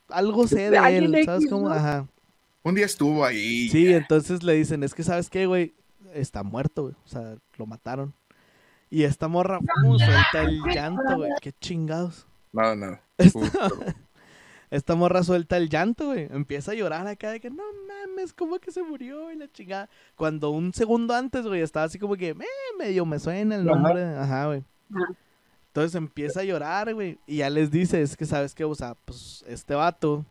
algo 0.09 0.47
sé 0.47 0.71
de 0.71 0.97
él, 0.97 1.15
¿sabes 1.23 1.45
cómo? 1.47 1.69
Ajá. 1.69 2.07
Un 2.63 2.75
día 2.75 2.85
estuvo 2.85 3.25
ahí. 3.25 3.69
Sí, 3.69 3.91
entonces 3.93 4.43
le 4.43 4.53
dicen, 4.53 4.83
es 4.83 4.93
que 4.93 5.03
sabes 5.03 5.29
qué, 5.29 5.45
güey, 5.45 5.73
está 6.13 6.43
muerto, 6.43 6.83
güey, 6.83 6.95
o 7.05 7.07
sea, 7.07 7.35
lo 7.57 7.65
mataron. 7.65 8.13
Y 8.89 9.03
esta 9.03 9.27
morra, 9.27 9.59
suelta 9.97 10.41
el 10.41 10.61
llanto, 10.73 11.15
güey, 11.17 11.31
qué 11.41 11.53
chingados. 11.53 12.27
No, 12.51 12.75
no. 12.75 12.99
Esta, 14.69 14.95
morra 14.95 15.21
suelta 15.23 15.57
el 15.57 15.67
llanto, 15.67 16.07
güey, 16.07 16.27
empieza 16.31 16.71
a 16.71 16.75
llorar 16.75 17.05
acá 17.05 17.31
de 17.31 17.41
que, 17.41 17.49
no 17.49 17.63
mames, 17.87 18.31
¿cómo 18.31 18.57
que 18.59 18.71
se 18.71 18.81
murió? 18.81 19.29
Y 19.29 19.35
la 19.35 19.51
chingada. 19.51 19.89
Cuando 20.15 20.49
un 20.51 20.73
segundo 20.73 21.13
antes, 21.13 21.45
güey, 21.45 21.61
estaba 21.61 21.85
así 21.87 21.99
como 21.99 22.15
que, 22.15 22.29
"Eh, 22.29 22.37
medio 22.79 23.05
me 23.05 23.19
suena 23.19 23.55
el 23.55 23.65
nombre, 23.65 24.01
ajá, 24.15 24.45
güey. 24.45 24.63
Entonces 25.67 25.95
empieza 25.95 26.41
a 26.41 26.43
llorar, 26.43 26.93
güey, 26.93 27.17
y 27.25 27.37
ya 27.37 27.49
les 27.49 27.71
dice, 27.71 28.01
es 28.01 28.15
que 28.15 28.25
sabes 28.25 28.53
qué, 28.53 28.63
o 28.63 28.75
sea, 28.75 28.95
pues 29.05 29.43
este 29.47 29.73
vato, 29.73 30.25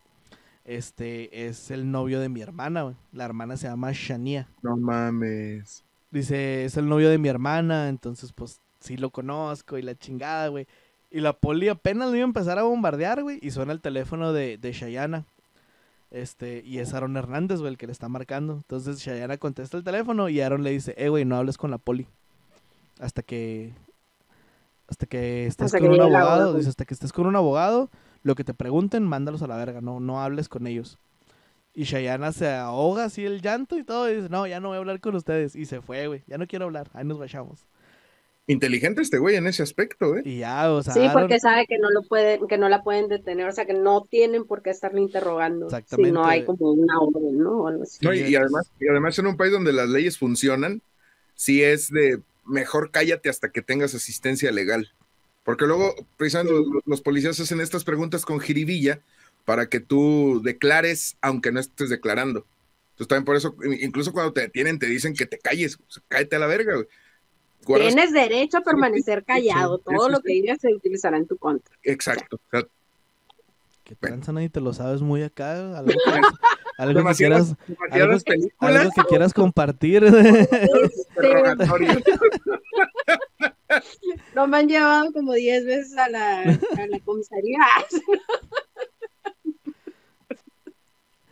este, 0.76 1.48
es 1.48 1.70
el 1.70 1.90
novio 1.90 2.20
de 2.20 2.28
mi 2.28 2.40
hermana, 2.40 2.82
güey. 2.82 2.94
La 3.12 3.24
hermana 3.24 3.56
se 3.56 3.66
llama 3.66 3.90
Shania. 3.92 4.46
No 4.62 4.76
mames. 4.76 5.84
Dice, 6.10 6.64
es 6.64 6.76
el 6.76 6.88
novio 6.88 7.10
de 7.10 7.18
mi 7.18 7.28
hermana, 7.28 7.88
entonces 7.88 8.32
pues 8.32 8.60
sí 8.78 8.96
lo 8.96 9.10
conozco 9.10 9.78
y 9.78 9.82
la 9.82 9.96
chingada, 9.96 10.48
güey. 10.48 10.66
Y 11.10 11.20
la 11.20 11.32
poli 11.32 11.68
apenas 11.68 12.08
lo 12.10 12.14
iba 12.14 12.24
a 12.24 12.28
empezar 12.28 12.58
a 12.58 12.62
bombardear, 12.62 13.22
güey, 13.22 13.40
y 13.42 13.50
suena 13.50 13.72
el 13.72 13.80
teléfono 13.80 14.32
de, 14.32 14.58
de 14.58 14.72
Shayana. 14.72 15.24
Este, 16.12 16.62
y 16.64 16.78
es 16.78 16.94
Aaron 16.94 17.16
Hernández, 17.16 17.58
güey, 17.60 17.72
el 17.72 17.78
que 17.78 17.86
le 17.86 17.92
está 17.92 18.08
marcando. 18.08 18.54
Entonces 18.54 18.98
Shayana 19.00 19.38
contesta 19.38 19.76
el 19.76 19.84
teléfono 19.84 20.28
y 20.28 20.40
Aaron 20.40 20.62
le 20.62 20.70
dice, 20.70 20.94
eh, 20.96 21.08
güey, 21.08 21.24
no 21.24 21.36
hables 21.36 21.58
con 21.58 21.70
la 21.70 21.78
poli. 21.78 22.06
Hasta 23.00 23.22
que... 23.22 23.72
Hasta 24.88 25.06
que 25.06 25.46
estés 25.46 25.66
Hasta 25.66 25.78
con 25.78 25.88
que 25.88 25.94
un 25.94 26.00
abogado. 26.00 26.28
abogado. 26.30 26.54
Dice, 26.54 26.68
hasta 26.68 26.84
que 26.84 26.94
estés 26.94 27.12
con 27.12 27.26
un 27.26 27.36
abogado, 27.36 27.90
lo 28.22 28.34
que 28.34 28.44
te 28.44 28.54
pregunten, 28.54 29.02
mándalos 29.04 29.42
a 29.42 29.46
la 29.46 29.56
verga, 29.56 29.80
no, 29.80 30.00
no 30.00 30.20
hables 30.22 30.48
con 30.48 30.66
ellos. 30.66 30.98
Y 31.72 31.84
Shayana 31.84 32.32
se 32.32 32.48
ahoga 32.50 33.04
así 33.04 33.24
el 33.24 33.40
llanto 33.40 33.78
y 33.78 33.84
todo, 33.84 34.10
y 34.10 34.16
dice, 34.16 34.28
no, 34.28 34.46
ya 34.46 34.60
no 34.60 34.68
voy 34.68 34.76
a 34.76 34.78
hablar 34.80 35.00
con 35.00 35.14
ustedes. 35.14 35.54
Y 35.56 35.66
se 35.66 35.80
fue, 35.80 36.06
güey, 36.08 36.22
ya 36.26 36.36
no 36.36 36.46
quiero 36.46 36.64
hablar, 36.66 36.90
ahí 36.94 37.04
nos 37.04 37.18
vayamos. 37.18 37.66
Inteligente 38.46 39.00
este 39.02 39.18
güey 39.18 39.36
en 39.36 39.46
ese 39.46 39.62
aspecto, 39.62 40.16
¿eh? 40.16 40.22
Y 40.24 40.38
ya, 40.38 40.72
o 40.72 40.82
sea, 40.82 40.92
Sí, 40.92 41.00
Aaron- 41.00 41.12
porque 41.12 41.38
sabe 41.38 41.66
que 41.68 41.78
no 41.78 41.88
lo 41.90 42.02
pueden, 42.02 42.48
que 42.48 42.58
no 42.58 42.68
la 42.68 42.82
pueden 42.82 43.06
detener, 43.08 43.46
o 43.48 43.52
sea 43.52 43.64
que 43.64 43.74
no 43.74 44.02
tienen 44.10 44.44
por 44.44 44.62
qué 44.62 44.70
estarle 44.70 45.00
interrogando 45.00 45.70
si 45.70 45.76
Exactamente. 45.76 46.12
no 46.12 46.24
hay 46.24 46.44
como 46.44 46.72
una 46.72 46.98
orden, 46.98 47.38
¿no? 47.38 47.60
O 47.62 47.68
algo 47.68 47.84
así. 47.84 48.04
No, 48.04 48.12
y, 48.12 48.20
y 48.22 48.34
además, 48.34 48.68
y 48.80 48.88
además 48.88 49.16
en 49.20 49.26
un 49.28 49.36
país 49.36 49.52
donde 49.52 49.72
las 49.72 49.88
leyes 49.88 50.18
funcionan, 50.18 50.82
sí 51.34 51.62
es 51.62 51.90
de 51.90 52.20
mejor 52.44 52.90
cállate 52.90 53.28
hasta 53.28 53.50
que 53.52 53.62
tengas 53.62 53.94
asistencia 53.94 54.50
legal. 54.50 54.90
Porque 55.45 55.66
luego, 55.66 55.95
precisamente, 56.16 56.53
los, 56.53 56.82
los 56.86 57.01
policías 57.01 57.38
hacen 57.41 57.61
estas 57.61 57.84
preguntas 57.84 58.24
con 58.24 58.41
jiribilla 58.41 59.01
para 59.45 59.68
que 59.68 59.80
tú 59.80 60.41
declares, 60.45 61.16
aunque 61.22 61.51
no 61.51 61.61
estés 61.61 61.88
declarando. 61.91 62.45
Entonces, 62.93 63.09
también 63.09 63.24
por 63.24 63.36
eso, 63.36 63.55
incluso 63.80 64.12
cuando 64.12 64.32
te 64.32 64.43
detienen, 64.43 64.78
te 64.78 64.86
dicen 64.86 65.14
que 65.14 65.24
te 65.26 65.38
calles, 65.38 65.76
o 65.76 65.91
sea, 65.91 66.03
cállate 66.09 66.36
a 66.36 66.38
la 66.41 66.47
verga, 66.47 66.74
güey. 66.74 66.86
Guardas- 67.64 67.95
Tienes 67.95 68.12
derecho 68.12 68.59
a 68.59 68.61
permanecer 68.62 69.24
callado, 69.24 69.78
sí, 69.78 69.84
todo 69.86 70.07
sí, 70.07 70.12
lo 70.12 70.20
que 70.20 70.32
digas 70.34 70.59
se 70.61 70.74
utilizará 70.74 71.16
en 71.16 71.26
tu 71.26 71.36
contra. 71.36 71.74
Exacto. 71.82 72.36
O 72.36 72.51
sea, 72.51 72.62
Que 73.84 73.95
tranza 73.97 74.32
nadie 74.32 74.49
te 74.51 74.61
lo 74.61 74.72
sabes 74.72 75.01
muy 75.01 75.22
acá. 75.22 75.78
Algo 75.78 75.91
que, 75.93 76.11
algo 76.78 76.93
que 76.93 76.99
demasiadas, 76.99 77.55
quieras, 77.91 78.24
algo- 78.61 78.91
que 78.95 79.03
quieras 79.09 79.32
compartir. 79.34 80.05
No 84.34 84.46
me 84.46 84.58
han 84.58 84.68
llevado 84.68 85.12
como 85.12 85.32
10 85.34 85.64
veces 85.66 85.96
a 85.98 86.08
la, 86.08 86.40
a 86.42 86.86
la 86.88 87.00
comisaría. 87.04 87.58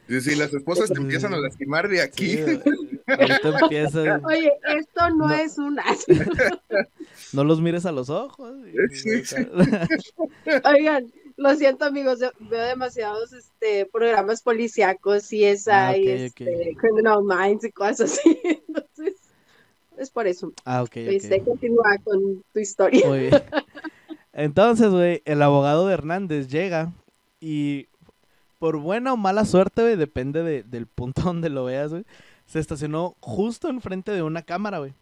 Y 0.08 0.20
si 0.22 0.34
las 0.36 0.52
esposas 0.54 0.88
te 0.90 0.98
empiezan 0.98 1.34
a 1.34 1.38
lastimar 1.38 1.86
de 1.88 2.00
aquí, 2.00 2.28
Sí, 2.36 2.42
güey. 2.42 2.60
Ahorita 3.08 3.58
empieza. 3.60 4.20
Oye, 4.24 4.52
esto 4.76 5.10
no, 5.10 5.28
No. 5.28 5.34
es 5.34 5.58
un 5.58 5.78
No 7.34 7.44
los 7.44 7.60
mires 7.60 7.84
a 7.84 7.92
los 7.92 8.08
ojos. 8.08 8.54
y- 8.66 8.96
Sí, 8.96 9.24
sí. 9.24 9.36
Oigan, 10.64 11.12
lo 11.36 11.54
siento 11.56 11.84
amigos, 11.84 12.20
veo 12.40 12.64
demasiados 12.66 13.34
este 13.34 13.84
programas 13.86 14.40
policíacos, 14.42 15.30
y 15.32 15.44
es 15.44 15.68
Ah, 15.68 15.90
ok, 15.94 15.98
este, 16.06 16.74
Criminal 16.78 17.22
Minds 17.22 17.64
y 17.64 17.72
cosas 17.72 18.12
así. 18.18 18.40
Entonces, 18.68 19.14
es 19.98 20.10
por 20.10 20.26
eso. 20.26 20.52
Ah, 20.64 20.82
ok, 20.82 20.96
Este, 20.96 21.42
continúa 21.42 21.96
con 22.04 22.42
tu 22.52 22.60
historia. 22.60 23.06
Muy 23.08 23.18
bien. 23.20 23.42
Entonces, 24.32 24.90
güey, 24.90 25.22
el 25.24 25.42
abogado 25.42 25.86
de 25.86 25.94
Hernández 25.94 26.48
llega 26.48 26.92
y 27.40 27.86
por 28.58 28.76
buena 28.78 29.12
o 29.12 29.16
mala 29.16 29.44
suerte, 29.44 29.82
güey, 29.82 29.96
depende 29.96 30.42
de- 30.42 30.62
del 30.62 30.86
punto 30.86 31.22
donde 31.24 31.48
lo 31.48 31.64
veas, 31.64 31.90
güey, 31.90 32.04
se 32.46 32.58
estacionó 32.60 33.16
justo 33.20 33.68
enfrente 33.68 34.12
de 34.12 34.22
una 34.22 34.42
cámara, 34.42 34.78
güey. 34.78 34.92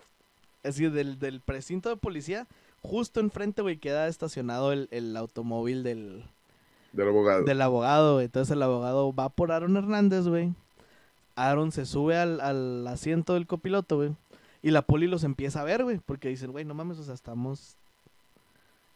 Es 0.62 0.74
decir, 0.76 0.92
del, 0.92 1.18
del 1.18 1.40
precinto 1.40 1.88
de 1.88 1.96
policía, 1.96 2.46
justo 2.82 3.20
enfrente, 3.20 3.62
güey, 3.62 3.76
queda 3.76 4.08
estacionado 4.08 4.72
el, 4.72 4.88
el 4.90 5.16
automóvil 5.16 5.82
del, 5.82 6.24
del 6.92 7.08
abogado. 7.08 7.44
del 7.44 7.62
abogado, 7.62 8.14
güey. 8.14 8.24
Entonces 8.26 8.52
el 8.52 8.62
abogado 8.62 9.14
va 9.14 9.28
por 9.28 9.52
Aaron 9.52 9.76
Hernández, 9.76 10.26
güey. 10.26 10.52
Aaron 11.36 11.70
se 11.70 11.84
sube 11.86 12.16
al, 12.16 12.40
al 12.40 12.86
asiento 12.88 13.34
del 13.34 13.46
copiloto, 13.46 13.96
güey. 13.96 14.10
Y 14.66 14.72
la 14.72 14.82
poli 14.82 15.06
los 15.06 15.22
empieza 15.22 15.60
a 15.60 15.64
ver, 15.64 15.84
güey. 15.84 16.00
Porque 16.04 16.28
dicen, 16.28 16.50
güey, 16.50 16.64
no 16.64 16.74
mames, 16.74 16.98
o 16.98 17.04
sea, 17.04 17.14
estamos. 17.14 17.76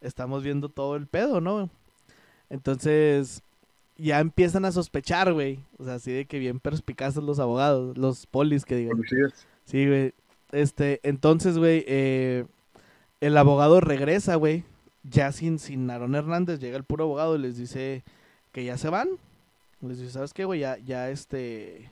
Estamos 0.01 0.43
viendo 0.43 0.67
todo 0.67 0.97
el 0.97 1.07
pedo, 1.07 1.39
¿no? 1.39 1.69
Entonces. 2.49 3.41
Ya 3.95 4.19
empiezan 4.19 4.65
a 4.65 4.73
sospechar, 4.73 5.31
güey. 5.31 5.59
O 5.77 5.85
sea, 5.85 5.93
así 5.93 6.11
de 6.11 6.25
que 6.25 6.39
bien 6.39 6.59
perspicaces 6.59 7.23
los 7.23 7.39
abogados, 7.39 7.97
los 7.97 8.25
polis 8.25 8.65
que 8.65 8.75
digan. 8.75 8.97
Policías. 8.97 9.47
Sí, 9.63 9.87
güey. 9.87 10.13
Este, 10.51 10.99
entonces, 11.03 11.57
güey, 11.57 11.85
eh, 11.87 12.45
el 13.21 13.37
abogado 13.37 13.79
regresa, 13.79 14.35
güey. 14.35 14.65
Ya 15.09 15.31
sin, 15.31 15.57
sin 15.57 15.89
Aaron 15.89 16.15
Hernández, 16.15 16.59
llega 16.59 16.75
el 16.75 16.83
puro 16.83 17.05
abogado 17.05 17.37
y 17.37 17.39
les 17.39 17.55
dice 17.55 18.03
que 18.51 18.65
ya 18.65 18.77
se 18.77 18.89
van. 18.89 19.07
Les 19.79 19.99
dice, 19.99 20.11
¿sabes 20.11 20.33
qué, 20.33 20.43
güey? 20.43 20.59
Ya, 20.59 20.77
ya, 20.79 21.09
este, 21.09 21.89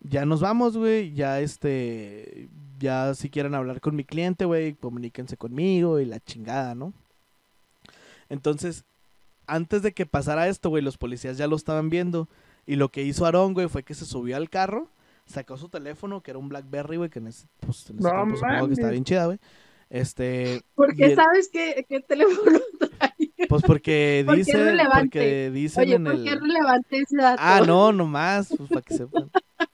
ya 0.00 0.24
nos 0.26 0.40
vamos, 0.40 0.76
güey. 0.76 1.12
Ya, 1.14 1.40
este, 1.40 2.48
ya 2.78 3.14
si 3.14 3.30
quieren 3.30 3.54
hablar 3.54 3.80
con 3.80 3.94
mi 3.96 4.04
cliente, 4.04 4.44
güey, 4.44 4.74
comuníquense 4.74 5.36
conmigo 5.36 6.00
y 6.00 6.06
la 6.06 6.20
chingada, 6.20 6.74
¿no? 6.74 6.92
Entonces, 8.28 8.84
antes 9.46 9.82
de 9.82 9.92
que 9.92 10.06
pasara 10.06 10.48
esto, 10.48 10.68
güey, 10.70 10.82
los 10.82 10.96
policías 10.98 11.36
ya 11.38 11.46
lo 11.46 11.56
estaban 11.56 11.90
viendo. 11.90 12.28
Y 12.66 12.76
lo 12.76 12.90
que 12.90 13.02
hizo 13.02 13.26
Aaron, 13.26 13.54
güey, 13.54 13.68
fue 13.68 13.82
que 13.82 13.94
se 13.94 14.04
subió 14.04 14.36
al 14.36 14.48
carro 14.50 14.88
sacó 15.26 15.56
su 15.56 15.68
teléfono, 15.68 16.22
que 16.22 16.32
era 16.32 16.38
un 16.38 16.48
Blackberry, 16.48 16.96
güey, 16.96 17.08
que 17.08 17.20
en 17.20 17.28
ese, 17.28 17.46
pues, 17.60 17.88
en 17.90 17.98
ese 18.00 18.08
No 18.08 18.10
tiempo 18.14 18.36
supongo 18.36 18.66
que 18.66 18.72
estaba 18.72 18.90
bien 18.90 19.04
chida, 19.04 19.26
güey. 19.26 19.38
Este, 19.88 20.62
Porque 20.74 21.04
el- 21.06 21.14
sabes 21.16 21.48
qué, 21.52 21.86
qué 21.88 22.00
teléfono 22.00 22.58
trae. 22.98 23.12
pues 23.48 23.62
porque 23.62 24.22
¿Por 24.26 24.34
qué 24.34 24.38
dice, 24.40 24.64
relevante? 24.64 25.00
porque 25.00 25.50
dicen 25.52 25.82
Oye, 25.84 25.94
en 25.94 26.04
¿por 26.04 26.14
el... 26.14 26.24
qué 26.24 26.30
es 26.30 26.40
relevante 26.40 26.96
ese 26.98 27.16
dato? 27.16 27.40
Ah, 27.44 27.62
no, 27.64 27.92
nomás, 27.92 28.52
pues 28.56 28.68
para 28.68 28.82
que 28.82 28.94
sepan. 28.96 29.30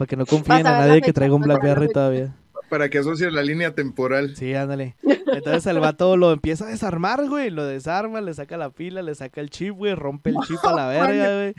Para 0.00 0.08
que 0.08 0.16
no 0.16 0.24
confíen 0.24 0.66
a 0.66 0.86
nadie 0.86 1.02
que 1.02 1.12
traiga 1.12 1.34
un 1.34 1.42
Blackberry 1.42 1.88
todavía. 1.92 2.34
para 2.70 2.88
que 2.88 2.96
asocie 2.98 3.30
la 3.30 3.42
línea 3.42 3.74
temporal. 3.74 4.34
Sí, 4.34 4.54
ándale. 4.54 4.96
Entonces 5.02 5.66
el 5.66 5.78
vato 5.78 6.16
lo 6.16 6.32
empieza 6.32 6.64
a 6.64 6.68
desarmar, 6.68 7.28
güey. 7.28 7.50
Lo 7.50 7.66
desarma, 7.66 8.22
le 8.22 8.32
saca 8.32 8.56
la 8.56 8.70
pila, 8.70 9.02
le 9.02 9.14
saca 9.14 9.42
el 9.42 9.50
chip, 9.50 9.74
güey. 9.74 9.94
Rompe 9.94 10.30
el 10.30 10.36
chip 10.46 10.56
a 10.64 10.72
la 10.72 10.86
verga, 10.88 11.34
güey. 11.34 11.54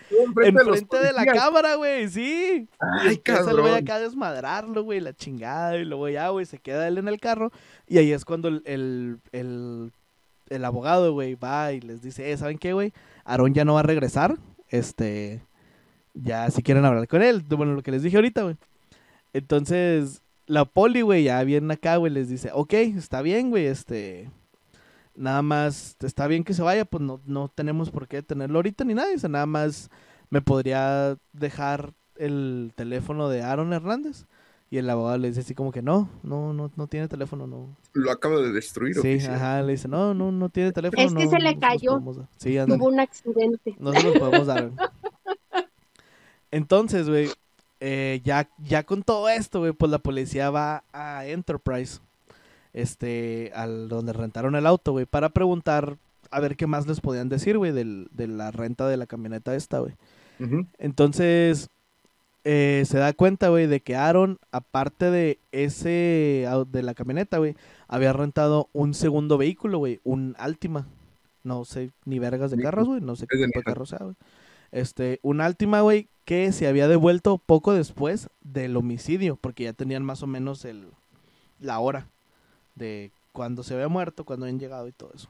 Enfrente 0.47 0.97
de 0.97 1.13
la 1.13 1.23
cámara, 1.27 1.75
güey, 1.75 2.09
sí. 2.09 2.67
Ay, 2.79 3.11
y 3.11 3.13
empieza 3.17 3.51
el 3.51 3.57
güey 3.61 3.73
cabrón. 3.73 3.83
acá 3.83 3.95
a 3.95 3.99
desmadrarlo, 3.99 4.83
güey, 4.83 5.01
la 5.01 5.13
chingada. 5.13 5.77
Y 5.77 5.85
luego 5.85 6.09
ya, 6.09 6.29
güey, 6.29 6.47
se 6.47 6.57
queda 6.57 6.87
él 6.87 6.97
en 6.97 7.07
el 7.07 7.19
carro. 7.19 7.51
Y 7.87 7.99
ahí 7.99 8.11
es 8.11 8.25
cuando 8.25 8.47
el, 8.47 8.63
el, 8.65 9.19
el, 9.33 9.91
el 10.49 10.65
abogado, 10.65 11.13
güey, 11.13 11.35
va 11.35 11.73
y 11.73 11.79
les 11.81 12.01
dice, 12.01 12.31
eh, 12.31 12.37
¿saben 12.37 12.57
qué, 12.57 12.73
güey? 12.73 12.91
Aarón 13.23 13.53
ya 13.53 13.65
no 13.65 13.75
va 13.75 13.81
a 13.81 13.83
regresar. 13.83 14.37
Este, 14.69 15.41
ya 16.13 16.49
si 16.49 16.63
quieren 16.63 16.85
hablar 16.85 17.07
con 17.07 17.21
él. 17.21 17.43
Bueno, 17.47 17.73
lo 17.73 17.83
que 17.83 17.91
les 17.91 18.03
dije 18.03 18.17
ahorita, 18.17 18.43
güey. 18.43 18.57
Entonces, 19.33 20.21
la 20.45 20.65
poli, 20.65 21.01
güey, 21.01 21.23
ya 21.23 21.43
viene 21.43 21.73
acá, 21.73 21.95
güey, 21.97 22.11
les 22.11 22.29
dice, 22.29 22.51
ok, 22.53 22.73
está 22.73 23.21
bien, 23.21 23.49
güey, 23.49 23.65
este... 23.65 24.29
Nada 25.13 25.41
más, 25.41 25.97
está 25.99 26.25
bien 26.27 26.45
que 26.45 26.53
se 26.53 26.61
vaya, 26.61 26.85
pues 26.85 27.03
no, 27.03 27.19
no 27.25 27.49
tenemos 27.49 27.91
por 27.91 28.07
qué 28.07 28.23
tenerlo 28.23 28.59
ahorita 28.59 28.85
ni 28.85 28.93
nada. 28.93 29.09
Dice, 29.09 29.27
nada 29.27 29.45
más 29.45 29.89
me 30.29 30.41
podría 30.41 31.17
dejar 31.33 31.93
el 32.15 32.71
teléfono 32.75 33.27
de 33.27 33.41
Aaron 33.41 33.73
Hernández. 33.73 34.25
Y 34.69 34.77
el 34.77 34.89
abogado 34.89 35.17
le 35.17 35.27
dice 35.27 35.41
así 35.41 35.53
como 35.53 35.73
que 35.73 35.81
no, 35.81 36.09
no, 36.23 36.53
no, 36.53 36.71
no 36.73 36.87
tiene 36.87 37.09
teléfono, 37.09 37.45
no. 37.45 37.75
Lo 37.91 38.09
acabo 38.09 38.39
de 38.39 38.53
destruir. 38.53 38.93
Sí, 38.93 38.99
oficial. 38.99 39.35
ajá, 39.35 39.61
le 39.63 39.73
dice, 39.73 39.89
no, 39.89 40.13
no, 40.13 40.31
no 40.31 40.47
tiene 40.47 40.71
teléfono. 40.71 41.03
Es 41.03 41.13
que 41.13 41.25
no, 41.25 41.29
se 41.29 41.39
le 41.39 41.59
cayó. 41.59 41.91
podemos 41.91 42.17
dar". 42.17 42.29
Sí, 42.37 42.57
ándale. 42.57 42.79
Tuvo 42.79 42.87
un 42.87 42.99
accidente. 43.01 43.75
No 43.77 43.91
se 43.91 44.01
los 44.01 44.17
podemos 44.17 44.47
dar. 44.47 44.71
Entonces, 46.51 47.07
güey, 47.09 47.29
eh, 47.79 48.21
ya, 48.23 48.47
ya 48.67 48.83
con 48.83 49.03
todo 49.03 49.29
esto, 49.29 49.59
güey, 49.59 49.71
pues 49.71 49.91
la 49.91 49.97
policía 49.99 50.49
va 50.49 50.83
a 50.93 51.25
Enterprise, 51.25 51.99
este, 52.73 53.51
al 53.55 53.89
donde 53.89 54.13
rentaron 54.13 54.55
el 54.55 54.67
auto, 54.67 54.91
güey, 54.91 55.05
para 55.05 55.29
preguntar 55.29 55.97
a 56.29 56.39
ver 56.39 56.55
qué 56.55 56.67
más 56.67 56.87
les 56.87 57.01
podían 57.01 57.27
decir, 57.29 57.57
güey, 57.57 57.71
del- 57.71 58.07
de 58.11 58.27
la 58.27 58.51
renta 58.51 58.87
de 58.87 58.97
la 58.97 59.05
camioneta 59.07 59.55
esta, 59.55 59.79
güey. 59.79 59.93
Entonces, 60.79 61.69
eh, 62.43 62.83
se 62.87 62.97
da 62.97 63.13
cuenta, 63.13 63.49
güey, 63.49 63.67
de 63.67 63.81
que 63.81 63.95
Aaron, 63.95 64.39
aparte 64.51 65.11
de 65.11 65.37
ese, 65.51 66.47
de 66.71 66.83
la 66.83 66.93
camioneta, 66.93 67.37
güey, 67.37 67.55
había 67.87 68.13
rentado 68.13 68.67
un 68.73 68.93
segundo 68.93 69.37
vehículo, 69.37 69.77
güey, 69.79 69.99
un 70.03 70.35
Altima. 70.39 70.87
No 71.43 71.65
sé 71.65 71.89
ni 72.05 72.19
vergas 72.19 72.51
de 72.51 72.57
carros, 72.63 72.87
güey, 72.87 73.01
no 73.01 73.15
sé 73.15 73.25
qué 73.27 73.37
tipo 73.47 73.59
de 73.59 73.63
carro 73.73 73.85
sea, 73.85 73.99
güey. 73.99 74.15
Este, 74.71 75.19
un 75.21 75.41
Altima, 75.41 75.81
güey, 75.81 76.07
que 76.25 76.51
se 76.51 76.67
había 76.67 76.87
devuelto 76.87 77.37
poco 77.37 77.73
después 77.73 78.29
del 78.41 78.77
homicidio, 78.77 79.35
porque 79.35 79.65
ya 79.65 79.73
tenían 79.73 80.03
más 80.03 80.23
o 80.23 80.27
menos 80.27 80.65
el, 80.65 80.87
la 81.59 81.79
hora 81.79 82.07
de 82.75 83.11
cuando 83.31 83.63
se 83.63 83.73
había 83.73 83.87
muerto, 83.87 84.23
cuando 84.23 84.45
habían 84.45 84.59
llegado 84.59 84.87
y 84.87 84.91
todo 84.91 85.11
eso. 85.13 85.29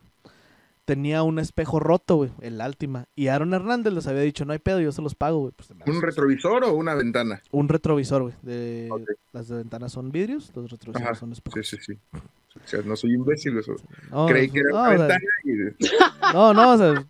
Tenía 0.85 1.23
un 1.23 1.39
espejo 1.39 1.79
roto, 1.79 2.15
güey, 2.17 2.31
el 2.41 2.59
Altima. 2.59 3.05
Y 3.15 3.27
Aaron 3.27 3.53
Hernández 3.53 3.93
les 3.93 4.07
había 4.07 4.21
dicho, 4.21 4.45
no 4.45 4.53
hay 4.53 4.59
pedo, 4.59 4.81
yo 4.81 4.91
se 4.91 5.01
los 5.01 5.15
pago, 5.15 5.39
güey. 5.39 5.53
Pues, 5.55 5.69
¿Un 5.85 6.01
retrovisor 6.01 6.63
o 6.63 6.73
una 6.73 6.95
ventana? 6.95 7.41
un 7.51 7.69
retrovisor, 7.69 8.23
güey. 8.23 8.33
De... 8.41 8.89
Las 9.31 9.47
de 9.47 9.57
ventanas 9.57 9.91
son 9.91 10.11
vidrios, 10.11 10.51
los 10.55 10.69
retrovisores 10.69 11.07
Ajá, 11.07 11.15
son 11.15 11.31
espejos. 11.31 11.67
Sí, 11.67 11.77
sí, 11.77 11.93
sí. 11.93 12.19
O 12.55 12.67
sea, 12.67 12.81
no 12.81 12.95
soy 12.95 13.13
imbécil, 13.13 13.57
eso. 13.57 13.75
No, 14.09 14.25
Creí 14.27 14.49
que 14.49 14.59
era 14.59 14.69
no, 14.71 14.81
una 14.81 14.89
o 14.89 14.97
sea, 14.97 15.07
ventana 15.07 15.21
y... 15.45 16.33
no, 16.33 16.53
no, 16.53 16.73
o 16.73 16.77
sea, 16.77 17.05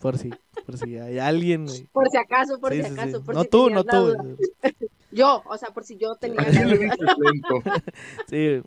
por 0.00 0.18
si, 0.18 0.30
por 0.70 0.78
si 0.78 0.96
hay 0.96 1.18
alguien, 1.18 1.66
güey. 1.66 1.86
Por 1.92 2.08
si 2.10 2.16
acaso, 2.16 2.58
por 2.60 2.72
Sí, 2.72 2.78
si 2.78 2.88
sí, 2.88 2.94
sí. 2.94 3.00
acaso. 3.00 3.22
Por 3.24 3.34
No 3.34 3.42
si 3.42 3.48
tú, 3.48 3.70
no 3.70 3.84
tú. 3.84 4.36
Yo, 5.12 5.42
o 5.46 5.56
sea, 5.58 5.70
por 5.70 5.82
si 5.84 5.96
yo 5.96 6.14
tenía. 6.16 6.38
Sí. 8.28 8.62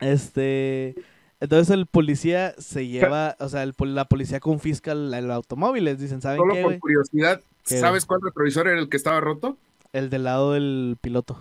Este, 0.00 0.94
entonces 1.40 1.70
el 1.70 1.86
policía 1.86 2.54
se 2.58 2.86
lleva, 2.86 3.36
o 3.40 3.48
sea, 3.48 3.64
el 3.64 3.74
la 3.78 4.04
policía 4.04 4.38
confisca 4.40 4.92
el, 4.92 5.12
el 5.12 5.30
automóvil, 5.30 5.84
les 5.84 5.98
dicen, 5.98 6.20
¿saben 6.22 6.38
Solo 6.38 6.54
qué, 6.54 6.62
por 6.62 6.78
curiosidad, 6.78 7.40
¿Qué? 7.64 7.78
¿sabes 7.78 8.06
cuál 8.06 8.20
retrovisor 8.22 8.68
era 8.68 8.78
el 8.78 8.88
que 8.88 8.96
estaba 8.96 9.20
roto? 9.20 9.56
El 9.92 10.10
del 10.10 10.24
lado 10.24 10.52
del 10.52 10.96
piloto. 11.00 11.36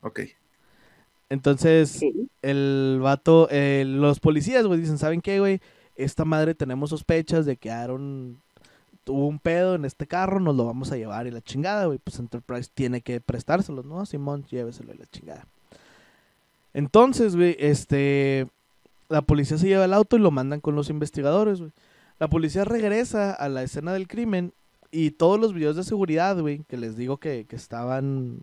Ok. 0.00 0.20
Entonces, 1.30 1.90
Sí. 1.90 2.28
el 2.42 2.98
vato, 3.00 3.48
eh, 3.50 3.84
los 3.86 4.18
policías, 4.20 4.66
güey, 4.66 4.80
dicen, 4.80 4.98
¿saben 4.98 5.20
qué, 5.20 5.38
güey? 5.38 5.60
Esta 5.96 6.24
madre 6.24 6.54
tenemos 6.54 6.90
sospechas 6.90 7.46
de 7.46 7.56
que 7.56 7.70
Aaron 7.70 8.40
tuvo 9.04 9.26
un 9.28 9.38
pedo 9.38 9.74
en 9.74 9.84
este 9.84 10.06
carro, 10.06 10.40
nos 10.40 10.56
lo 10.56 10.64
vamos 10.64 10.90
a 10.90 10.96
llevar 10.96 11.26
y 11.26 11.30
la 11.30 11.42
chingada, 11.42 11.86
güey. 11.86 11.98
Pues 11.98 12.18
Enterprise 12.18 12.70
tiene 12.72 13.00
que 13.02 13.20
prestárselo, 13.20 13.82
¿no? 13.82 14.04
Simón, 14.06 14.44
lléveselo 14.46 14.92
y 14.92 14.98
la 14.98 15.06
chingada. 15.06 15.46
Entonces, 16.72 17.36
güey, 17.36 17.56
este, 17.58 18.48
la 19.08 19.22
policía 19.22 19.58
se 19.58 19.68
lleva 19.68 19.84
el 19.84 19.94
auto 19.94 20.16
y 20.16 20.20
lo 20.20 20.30
mandan 20.30 20.60
con 20.60 20.74
los 20.74 20.90
investigadores, 20.90 21.60
güey. 21.60 21.72
La 22.18 22.28
policía 22.28 22.64
regresa 22.64 23.32
a 23.32 23.48
la 23.48 23.62
escena 23.62 23.92
del 23.92 24.08
crimen 24.08 24.52
y 24.90 25.10
todos 25.10 25.38
los 25.38 25.52
videos 25.52 25.76
de 25.76 25.84
seguridad, 25.84 26.38
güey, 26.40 26.64
que 26.68 26.76
les 26.76 26.96
digo 26.96 27.18
que, 27.18 27.44
que 27.48 27.56
estaban, 27.56 28.42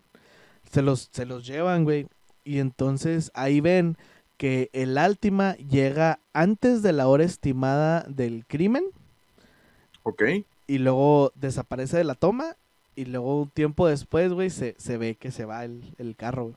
se 0.70 0.82
los, 0.82 1.08
se 1.12 1.26
los 1.26 1.46
llevan, 1.46 1.84
güey. 1.84 2.06
Y 2.44 2.58
entonces 2.58 3.30
ahí 3.34 3.60
ven 3.60 3.96
que 4.36 4.70
el 4.72 4.98
Altima 4.98 5.54
llega 5.56 6.18
antes 6.32 6.82
de 6.82 6.92
la 6.92 7.08
hora 7.08 7.24
estimada 7.24 8.04
del 8.08 8.44
crimen 8.46 8.84
Ok. 10.02 10.22
Y 10.72 10.78
luego 10.78 11.32
desaparece 11.34 11.98
de 11.98 12.04
la 12.04 12.14
toma 12.14 12.56
y 12.96 13.04
luego 13.04 13.42
un 13.42 13.50
tiempo 13.50 13.86
después, 13.86 14.32
güey, 14.32 14.48
se, 14.48 14.74
se 14.78 14.96
ve 14.96 15.16
que 15.16 15.30
se 15.30 15.44
va 15.44 15.66
el, 15.66 15.94
el 15.98 16.16
carro, 16.16 16.44
güey. 16.44 16.56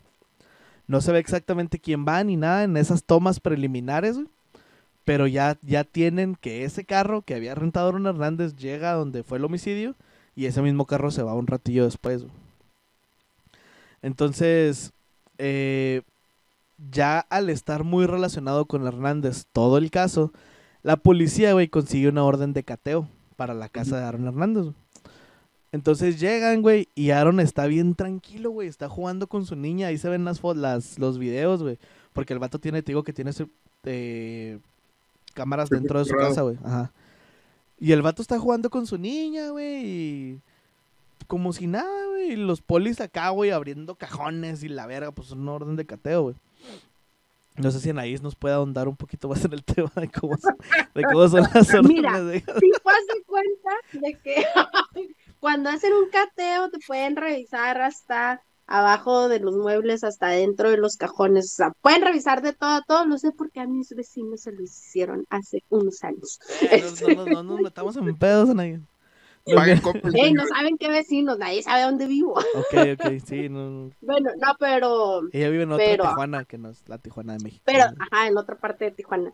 No 0.88 1.02
se 1.02 1.12
ve 1.12 1.20
exactamente 1.20 1.80
quién 1.80 2.06
va 2.08 2.24
ni 2.24 2.38
nada 2.38 2.64
en 2.64 2.78
esas 2.78 3.04
tomas 3.04 3.42
preliminares, 3.42 4.16
güey. 4.16 4.30
Pero 5.04 5.28
ya, 5.28 5.58
ya 5.64 5.84
tienen 5.84 6.36
que 6.36 6.64
ese 6.64 6.86
carro 6.86 7.24
que 7.24 7.36
había 7.36 7.56
rentado 7.56 7.90
Aaron 7.90 8.08
Hernández 8.08 8.56
llega 8.56 8.92
a 8.92 8.96
donde 8.96 9.24
fue 9.24 9.38
el 9.38 9.44
homicidio 9.44 9.96
y 10.34 10.46
ese 10.46 10.62
mismo 10.62 10.86
carro 10.86 11.12
se 11.12 11.22
va 11.22 11.34
un 11.34 11.48
ratillo 11.48 11.84
después. 11.84 12.24
Entonces, 14.02 14.94
eh, 15.38 16.04
ya 16.90 17.20
al 17.20 17.50
estar 17.50 17.84
muy 17.84 18.06
relacionado 18.06 18.64
con 18.64 18.88
Hernández 18.88 19.44
todo 19.52 19.78
el 19.78 19.92
caso, 19.92 20.32
la 20.84 20.96
policía, 20.96 21.52
güey, 21.52 21.68
consigue 21.68 22.08
una 22.08 22.24
orden 22.24 22.54
de 22.54 22.64
cateo 22.64 23.10
para 23.36 23.54
la 23.54 23.70
casa 23.70 23.98
de 23.98 24.04
Aaron 24.06 24.28
Hernández. 24.28 24.74
Entonces 25.72 26.20
llegan, 26.20 26.62
güey, 26.62 26.88
y 26.96 27.10
Aaron 27.10 27.42
está 27.42 27.68
bien 27.68 27.96
tranquilo, 27.96 28.50
güey, 28.50 28.70
está 28.70 28.88
jugando 28.88 29.28
con 29.28 29.46
su 29.46 29.58
niña, 29.58 29.88
ahí 29.88 29.98
se 29.98 30.08
ven 30.08 30.24
las, 30.24 30.42
las 30.56 30.98
los 30.98 31.18
videos, 31.20 31.62
güey, 31.62 31.78
porque 32.14 32.32
el 32.32 32.40
vato 32.40 32.60
tiene, 32.60 32.82
te 32.82 32.94
digo 32.94 33.04
que 33.04 33.12
tiene 33.12 33.32
eh, 33.84 34.60
cámaras 35.34 35.70
dentro 35.70 36.00
de 36.00 36.06
su 36.06 36.16
casa, 36.16 36.44
güey, 36.44 36.58
ajá. 36.64 36.92
Y 37.78 37.92
el 37.92 38.02
vato 38.02 38.22
está 38.22 38.40
jugando 38.40 38.70
con 38.70 38.88
su 38.88 38.98
niña, 38.98 39.50
güey, 39.50 39.86
y 39.86 40.40
como 41.28 41.52
si 41.52 41.68
nada, 41.68 42.08
güey, 42.08 42.32
y 42.32 42.36
los 42.38 42.62
polis 42.62 43.02
acá, 43.02 43.30
güey, 43.32 43.52
abriendo 43.52 43.96
cajones 43.96 44.64
y 44.64 44.70
la 44.70 44.86
verga, 44.86 45.12
pues 45.12 45.32
una 45.32 45.52
orden 45.52 45.76
de 45.76 45.86
cateo, 45.86 46.24
güey. 46.24 46.36
No 47.58 47.72
sé 47.72 47.80
si 47.80 47.90
Anaís 47.90 48.22
nos 48.22 48.36
puede 48.36 48.54
ahondar 48.56 48.88
un 48.88 48.96
poquito 48.98 49.28
más 49.30 49.44
en 49.46 49.54
el 49.54 49.64
tema 49.66 49.92
de 49.96 50.10
cómo, 50.10 50.38
son- 50.38 50.58
de 50.94 51.04
cómo 51.04 51.28
son 51.30 51.42
las 51.54 51.70
órdenes 51.70 51.84
Mira, 51.88 52.22
de- 52.24 52.40
Si 52.40 52.72
das 52.72 53.24
cuenta 53.26 53.72
de 53.94 54.14
que 54.20 54.44
cuando 55.40 55.70
hacen 55.70 55.94
un 55.94 56.10
cateo 56.10 56.70
te 56.70 56.80
pueden 56.86 57.16
revisar 57.16 57.82
hasta 57.82 58.42
abajo 58.68 59.30
de 59.30 59.40
los 59.40 59.56
muebles, 59.56 60.04
hasta 60.04 60.30
dentro 60.30 60.72
de 60.72 60.78
los 60.78 60.96
cajones. 60.98 61.46
O 61.54 61.56
sea, 61.56 61.72
pueden 61.82 62.02
revisar 62.02 62.42
de 62.42 62.52
todo 62.52 62.72
a 62.72 62.82
todo. 62.82 63.06
Lo 63.06 63.18
sé 63.20 63.32
porque 63.32 63.60
a 63.60 63.68
mis 63.68 63.90
vecinos 63.90 64.42
se 64.42 64.52
lo 64.52 64.64
hicieron 64.64 65.24
hace 65.30 65.64
unos 65.70 66.04
años. 66.04 66.40
Eh, 66.72 66.84
no, 67.02 67.08
no, 67.10 67.26
no, 67.26 67.32
no 67.36 67.44
nos 67.44 67.62
metamos 67.62 67.96
en 67.98 68.16
pedos, 68.18 68.50
Anaís. 68.50 68.80
Paguen 69.54 69.80
Ey, 70.16 70.34
no 70.34 70.48
saben 70.48 70.78
qué 70.78 70.90
vecinos, 70.90 71.38
nadie 71.38 71.62
sabe 71.62 71.84
dónde 71.84 72.08
vivo. 72.08 72.34
Ok, 72.34 72.74
ok, 73.00 73.12
sí, 73.26 73.48
no, 73.50 73.70
no. 73.70 73.92
Bueno, 74.02 74.32
no, 74.38 74.56
pero 74.60 75.22
Ella 75.32 75.50
vive 75.50 75.64
en 75.64 75.72
otra 75.72 75.86
Pero- 75.86 76.04
Tijuana 76.06 76.46
que 76.46 76.58
no 76.58 76.70
es 76.72 76.84
la 76.88 76.98
Tijuana 76.98 77.34
de 77.34 77.44
México. 77.44 77.62
Pero, 77.66 77.84
ajá, 77.84 78.28
en 78.28 78.38
otra 78.38 78.58
parte 78.58 78.86
de 78.86 78.92
Tijuana. 78.92 79.34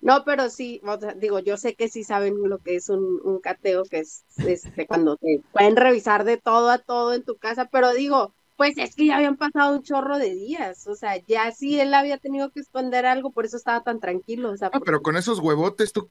No, 0.00 0.24
pero 0.24 0.50
sí, 0.50 0.80
o 0.84 0.98
sea, 0.98 1.12
digo, 1.14 1.38
yo 1.38 1.56
sé 1.56 1.74
que 1.74 1.88
sí 1.88 2.02
saben 2.02 2.34
lo 2.48 2.58
que 2.58 2.74
es 2.74 2.88
un, 2.88 3.20
un 3.22 3.38
cateo, 3.38 3.84
que 3.84 4.00
es 4.00 4.24
este, 4.38 4.84
cuando 4.88 5.16
te 5.16 5.40
pueden 5.52 5.76
revisar 5.76 6.24
de 6.24 6.38
todo 6.38 6.70
a 6.70 6.78
todo 6.78 7.14
en 7.14 7.22
tu 7.22 7.36
casa, 7.36 7.66
pero 7.66 7.92
digo, 7.92 8.32
pues 8.56 8.76
es 8.78 8.96
que 8.96 9.06
ya 9.06 9.16
habían 9.16 9.36
pasado 9.36 9.76
un 9.76 9.84
chorro 9.84 10.18
de 10.18 10.34
días, 10.34 10.88
o 10.88 10.96
sea, 10.96 11.18
ya 11.28 11.52
sí 11.52 11.78
él 11.80 11.94
había 11.94 12.18
tenido 12.18 12.50
que 12.50 12.58
esconder 12.58 13.06
algo, 13.06 13.30
por 13.30 13.44
eso 13.46 13.56
estaba 13.56 13.84
tan 13.84 14.00
tranquilo, 14.00 14.50
o 14.50 14.56
sea, 14.56 14.70
Ah, 14.72 14.80
pero 14.84 15.02
con 15.02 15.16
esos 15.16 15.38
huevotes 15.38 15.92
tú 15.92 16.08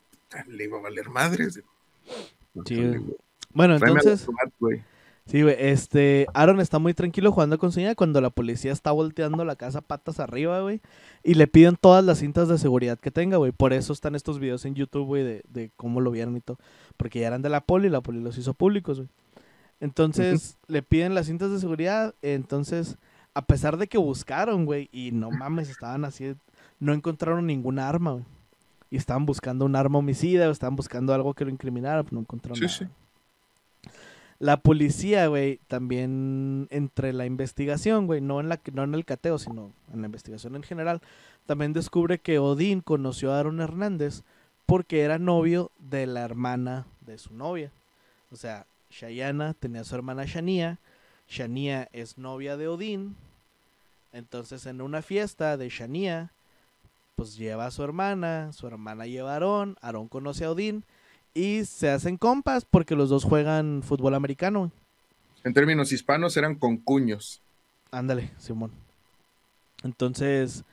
le 0.47 0.63
iba 0.63 0.77
a 0.77 0.81
valer 0.83 1.09
madres. 1.09 1.59
Sí. 2.65 2.81
Bueno, 3.53 3.75
entonces, 3.75 4.27
sí, 5.25 5.41
güey, 5.43 5.55
este, 5.59 6.27
Aaron 6.33 6.59
está 6.59 6.79
muy 6.79 6.93
tranquilo 6.93 7.31
jugando 7.31 7.57
con 7.57 7.71
su 7.71 7.79
niña 7.79 7.95
cuando 7.95 8.19
la 8.21 8.29
policía 8.29 8.71
está 8.71 8.91
volteando 8.91 9.45
la 9.45 9.55
casa 9.55 9.81
patas 9.81 10.19
arriba, 10.19 10.61
güey, 10.61 10.81
y 11.23 11.35
le 11.35 11.47
piden 11.47 11.75
todas 11.79 12.03
las 12.03 12.19
cintas 12.19 12.47
de 12.47 12.57
seguridad 12.57 12.99
que 12.99 13.11
tenga, 13.11 13.37
güey. 13.37 13.51
Por 13.51 13.73
eso 13.73 13.93
están 13.93 14.15
estos 14.15 14.39
videos 14.39 14.65
en 14.65 14.75
YouTube, 14.75 15.05
güey, 15.05 15.23
de, 15.23 15.43
de 15.47 15.71
cómo 15.75 16.01
lo 16.01 16.11
vieron 16.11 16.35
y 16.37 16.41
todo. 16.41 16.57
Porque 16.97 17.19
ya 17.19 17.27
eran 17.27 17.41
de 17.41 17.49
la 17.49 17.61
poli 17.61 17.87
y 17.87 17.91
la 17.91 18.01
poli 18.01 18.19
los 18.19 18.37
hizo 18.37 18.53
públicos, 18.53 18.97
güey. 18.97 19.09
Entonces, 19.79 20.57
le 20.67 20.83
piden 20.83 21.15
las 21.15 21.25
cintas 21.27 21.51
de 21.51 21.59
seguridad, 21.59 22.13
entonces 22.21 22.97
A 23.33 23.45
pesar 23.45 23.77
de 23.77 23.87
que 23.87 23.97
buscaron, 23.97 24.65
güey, 24.65 24.89
y 24.91 25.11
no 25.13 25.31
mames, 25.31 25.69
estaban 25.69 26.03
así, 26.03 26.35
no 26.79 26.93
encontraron 26.93 27.47
ninguna 27.47 27.87
arma, 27.87 28.11
güey. 28.11 28.25
Y 28.89 28.97
estaban 28.97 29.25
buscando 29.25 29.63
un 29.65 29.75
arma 29.77 29.99
homicida, 29.99 30.49
o 30.49 30.51
estaban 30.51 30.75
buscando 30.75 31.13
algo 31.13 31.33
que 31.33 31.45
lo 31.45 31.51
incriminara, 31.51 32.03
pero 32.03 32.15
no 32.15 32.21
encontraron 32.21 32.57
Sí, 32.57 32.65
nada. 32.65 32.75
sí. 32.77 32.85
La 34.41 34.57
policía, 34.57 35.27
güey, 35.27 35.59
también 35.67 36.67
entre 36.71 37.13
la 37.13 37.27
investigación, 37.27 38.07
güey, 38.07 38.21
no 38.21 38.39
en 38.39 38.49
la 38.49 38.59
no 38.73 38.83
en 38.83 38.95
el 38.95 39.05
cateo, 39.05 39.37
sino 39.37 39.71
en 39.93 40.01
la 40.01 40.07
investigación 40.07 40.55
en 40.55 40.63
general, 40.63 40.99
también 41.45 41.73
descubre 41.73 42.17
que 42.17 42.39
Odín 42.39 42.81
conoció 42.81 43.31
a 43.31 43.37
Aaron 43.37 43.61
Hernández 43.61 44.23
porque 44.65 45.01
era 45.01 45.19
novio 45.19 45.69
de 45.77 46.07
la 46.07 46.21
hermana 46.21 46.87
de 47.01 47.19
su 47.19 47.35
novia. 47.35 47.69
O 48.31 48.35
sea, 48.35 48.65
Shayana 48.89 49.53
tenía 49.53 49.81
a 49.81 49.83
su 49.83 49.93
hermana 49.93 50.25
Shania, 50.25 50.79
Shania 51.29 51.87
es 51.93 52.17
novia 52.17 52.57
de 52.57 52.67
Odín. 52.67 53.15
Entonces, 54.11 54.65
en 54.65 54.81
una 54.81 55.03
fiesta 55.03 55.55
de 55.55 55.69
Shania, 55.69 56.31
pues 57.15 57.37
lleva 57.37 57.67
a 57.67 57.71
su 57.71 57.83
hermana, 57.83 58.53
su 58.53 58.65
hermana 58.65 59.05
lleva 59.05 59.29
a 59.29 59.33
Aarón, 59.33 59.77
Aarón 59.81 60.07
conoce 60.07 60.45
a 60.45 60.51
Odín 60.51 60.83
y 61.33 61.65
se 61.65 61.89
hacen 61.89 62.17
compas 62.17 62.65
porque 62.65 62.95
los 62.95 63.09
dos 63.09 63.23
juegan 63.23 63.83
fútbol 63.83 64.15
americano. 64.15 64.71
En 65.43 65.53
términos 65.53 65.91
hispanos 65.91 66.37
eran 66.37 66.55
concuños. 66.55 67.41
Ándale, 67.91 68.31
Simón. 68.37 68.71
Entonces, 69.83 70.63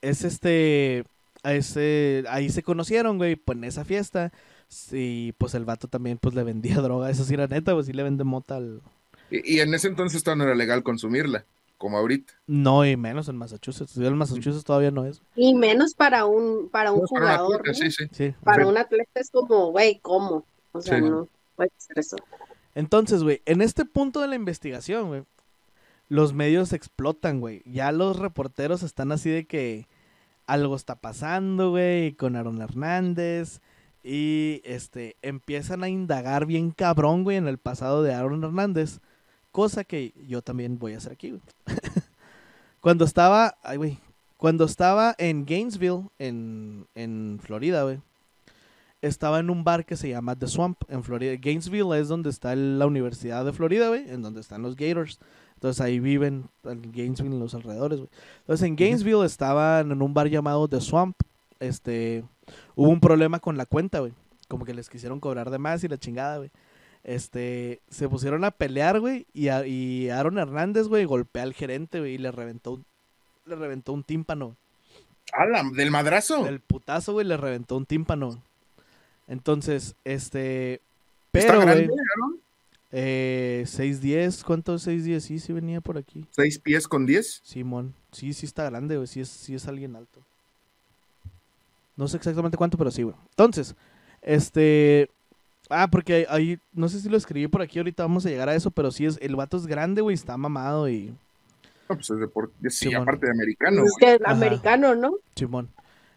es 0.00 0.24
este, 0.24 1.04
ese, 1.44 2.24
ahí 2.28 2.48
se 2.50 2.62
conocieron, 2.62 3.18
güey, 3.18 3.36
pues 3.36 3.58
en 3.58 3.64
esa 3.64 3.84
fiesta. 3.84 4.32
Sí, 4.68 5.34
pues 5.38 5.54
el 5.54 5.64
vato 5.64 5.88
también 5.88 6.18
pues 6.18 6.34
le 6.34 6.42
vendía 6.42 6.76
droga, 6.82 7.10
eso 7.10 7.24
sí 7.24 7.34
era 7.34 7.46
neta, 7.46 7.74
pues 7.74 7.86
sí 7.86 7.92
le 7.92 8.02
vende 8.02 8.24
mota 8.24 8.56
al... 8.56 8.82
Y, 9.30 9.56
y 9.56 9.60
en 9.60 9.74
ese 9.74 9.88
entonces 9.88 10.22
todavía 10.22 10.44
no 10.44 10.50
era 10.50 10.56
legal 10.56 10.82
consumirla, 10.84 11.44
como 11.78 11.98
ahorita. 11.98 12.32
No, 12.46 12.84
y 12.86 12.96
menos 12.96 13.28
en 13.28 13.36
Massachusetts. 13.36 13.96
En 13.96 14.16
Massachusetts 14.16 14.64
todavía 14.64 14.90
no 14.90 15.04
es. 15.04 15.20
Y 15.34 15.54
menos 15.54 15.94
para 15.94 16.24
un, 16.24 16.68
para 16.70 16.92
un 16.92 17.00
No, 17.02 17.06
para 17.08 17.38
jugador. 17.38 17.58
puta, 17.58 17.70
¿no? 17.70 17.74
sí, 17.74 17.90
sí. 17.90 18.04
Sí. 18.12 18.34
Para 18.42 18.66
un 18.66 18.76
atleta 18.78 19.20
es 19.20 19.30
como, 19.30 19.70
güey, 19.72 19.98
¿cómo? 20.00 20.44
O 20.72 20.80
sea, 20.80 20.98
Sí. 20.98 21.04
no 21.04 21.28
puede 21.56 21.70
ser 21.76 21.98
eso. 21.98 22.16
Entonces, 22.74 23.22
güey, 23.22 23.40
en 23.46 23.62
este 23.62 23.84
punto 23.84 24.20
de 24.20 24.28
la 24.28 24.34
investigación, 24.36 25.08
güey, 25.08 25.22
los 26.08 26.32
medios 26.34 26.72
explotan, 26.72 27.40
güey. 27.40 27.62
Ya 27.66 27.90
los 27.92 28.18
reporteros 28.18 28.82
están 28.82 29.12
así 29.12 29.30
de 29.30 29.46
que 29.46 29.86
algo 30.46 30.76
está 30.76 30.94
pasando, 30.94 31.70
güey, 31.70 32.12
con 32.12 32.36
Aaron 32.36 32.60
Hernández. 32.60 33.60
Y 34.04 34.60
este, 34.64 35.16
empiezan 35.22 35.82
a 35.82 35.88
indagar 35.88 36.46
bien 36.46 36.70
cabrón, 36.70 37.24
güey, 37.24 37.38
en 37.38 37.48
el 37.48 37.58
pasado 37.58 38.02
de 38.04 38.14
Aaron 38.14 38.44
Hernández. 38.44 39.00
Cosa 39.56 39.84
que 39.84 40.12
yo 40.28 40.42
también 40.42 40.78
voy 40.78 40.92
a 40.92 40.98
hacer 40.98 41.12
aquí, 41.12 41.30
güey. 41.30 41.40
cuando 42.82 43.06
estaba, 43.06 43.56
ay, 43.62 43.78
güey, 43.78 43.98
cuando 44.36 44.66
estaba 44.66 45.14
en 45.16 45.46
Gainesville, 45.46 46.10
en, 46.18 46.86
en 46.94 47.40
Florida, 47.42 47.82
güey, 47.84 47.98
estaba 49.00 49.38
en 49.38 49.48
un 49.48 49.64
bar 49.64 49.86
que 49.86 49.96
se 49.96 50.10
llama 50.10 50.36
The 50.36 50.46
Swamp 50.46 50.82
en 50.90 51.02
Florida. 51.02 51.36
Gainesville 51.40 51.98
es 51.98 52.08
donde 52.08 52.28
está 52.28 52.54
la 52.54 52.84
Universidad 52.84 53.46
de 53.46 53.54
Florida, 53.54 53.88
güey, 53.88 54.06
en 54.10 54.20
donde 54.20 54.42
están 54.42 54.60
los 54.60 54.76
Gators. 54.76 55.20
Entonces 55.54 55.80
ahí 55.80 56.00
viven 56.00 56.50
en 56.64 56.92
Gainesville 56.92 57.32
en 57.32 57.40
los 57.40 57.54
alrededores, 57.54 58.00
güey. 58.00 58.10
Entonces 58.40 58.68
en 58.68 58.76
Gainesville 58.76 59.24
estaban 59.24 59.90
en 59.90 60.02
un 60.02 60.12
bar 60.12 60.28
llamado 60.28 60.68
The 60.68 60.82
Swamp. 60.82 61.16
Este, 61.60 62.24
hubo 62.74 62.90
un 62.90 63.00
problema 63.00 63.38
con 63.38 63.56
la 63.56 63.64
cuenta, 63.64 64.00
güey. 64.00 64.12
Como 64.48 64.66
que 64.66 64.74
les 64.74 64.90
quisieron 64.90 65.18
cobrar 65.18 65.48
de 65.48 65.56
más 65.56 65.82
y 65.82 65.88
la 65.88 65.96
chingada, 65.96 66.36
güey. 66.36 66.50
Este, 67.06 67.80
se 67.88 68.08
pusieron 68.08 68.42
a 68.42 68.50
pelear, 68.50 68.98
güey, 68.98 69.26
y, 69.32 69.46
a- 69.46 69.64
y 69.64 70.10
Aaron 70.10 70.38
Hernández, 70.38 70.88
güey, 70.88 71.04
golpea 71.04 71.44
al 71.44 71.54
gerente, 71.54 72.00
güey, 72.00 72.14
y 72.14 72.18
le 72.18 72.32
reventó 72.32 72.72
un, 72.72 72.84
le 73.46 73.54
reventó 73.54 73.92
un 73.92 74.02
tímpano. 74.02 74.56
¡Hala! 75.32 75.62
¿Del 75.72 75.92
madrazo? 75.92 76.48
El 76.48 76.58
putazo, 76.58 77.12
güey, 77.12 77.24
le 77.24 77.36
reventó 77.36 77.76
un 77.76 77.86
tímpano. 77.86 78.42
Entonces, 79.28 79.94
este. 80.04 80.74
¿Está 81.32 81.52
Pero, 81.52 81.60
grande, 81.60 81.86
güey. 81.86 81.98
Aaron? 82.16 82.40
Eh, 82.90 83.64
6'10. 83.66 84.42
¿Cuánto 84.44 84.74
es 84.74 84.86
6'10? 84.88 85.20
Sí, 85.20 85.38
sí 85.38 85.52
venía 85.52 85.80
por 85.80 85.98
aquí. 85.98 86.24
¿Seis 86.30 86.58
pies 86.58 86.88
con 86.88 87.06
diez? 87.06 87.40
Simón. 87.44 87.94
Sí, 88.10 88.32
sí 88.32 88.46
está 88.46 88.64
grande, 88.64 88.96
güey. 88.96 89.06
Sí 89.06 89.20
es, 89.20 89.28
sí 89.28 89.54
es 89.54 89.68
alguien 89.68 89.94
alto. 89.94 90.20
No 91.96 92.08
sé 92.08 92.16
exactamente 92.16 92.56
cuánto, 92.56 92.76
pero 92.78 92.90
sí, 92.90 93.02
güey. 93.02 93.14
Entonces, 93.30 93.74
este. 94.22 95.10
Ah, 95.70 95.88
porque 95.90 96.26
ahí. 96.28 96.58
No 96.72 96.88
sé 96.88 97.00
si 97.00 97.08
lo 97.08 97.16
escribí 97.16 97.48
por 97.48 97.62
aquí. 97.62 97.78
Ahorita 97.78 98.02
vamos 98.02 98.24
a 98.26 98.28
llegar 98.28 98.48
a 98.48 98.54
eso, 98.54 98.70
pero 98.70 98.90
sí 98.90 99.06
es. 99.06 99.18
El 99.20 99.36
vato 99.36 99.56
es 99.56 99.66
grande, 99.66 100.00
güey. 100.00 100.14
Está 100.14 100.36
mamado 100.36 100.88
y. 100.88 101.14
No, 101.88 101.94
pues 101.96 102.10
es 102.10 102.18
deporte. 102.18 102.54
Sí, 102.70 102.88
Simón. 102.88 103.02
aparte 103.02 103.26
de 103.26 103.32
americano. 103.32 103.84
Es 103.84 103.94
que 103.98 104.14
es 104.14 104.20
americano, 104.24 104.94
¿no? 104.94 105.14
Simón. 105.34 105.70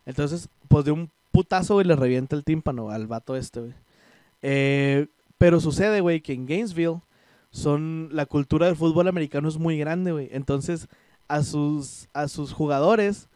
Entonces, 0.06 0.50
pues 0.68 0.86
de 0.86 0.91
un 0.91 1.12
putazo, 1.32 1.76
güey, 1.76 1.86
le 1.86 1.95
revienta 1.95 2.36
el 2.36 2.43
tímpano 2.43 2.89
al 2.89 3.08
vato 3.08 3.36
este, 3.36 3.60
güey. 3.60 3.74
Eh, 4.41 5.08
pero 5.38 5.60
sucede, 5.60 6.02
güey, 6.02 6.22
que 6.22 6.34
en 6.34 6.45
Gainesville 6.45 7.02
son 7.52 8.10
la 8.12 8.26
cultura 8.26 8.68
del 8.68 8.76
fútbol 8.76 9.08
americano 9.08 9.47
es 9.47 9.58
muy 9.58 9.78
grande, 9.78 10.12
güey. 10.12 10.30
Entonces, 10.32 10.88
a 11.28 11.43
sus 11.43 12.08
a 12.14 12.28
sus 12.28 12.54
jugadores 12.54 13.30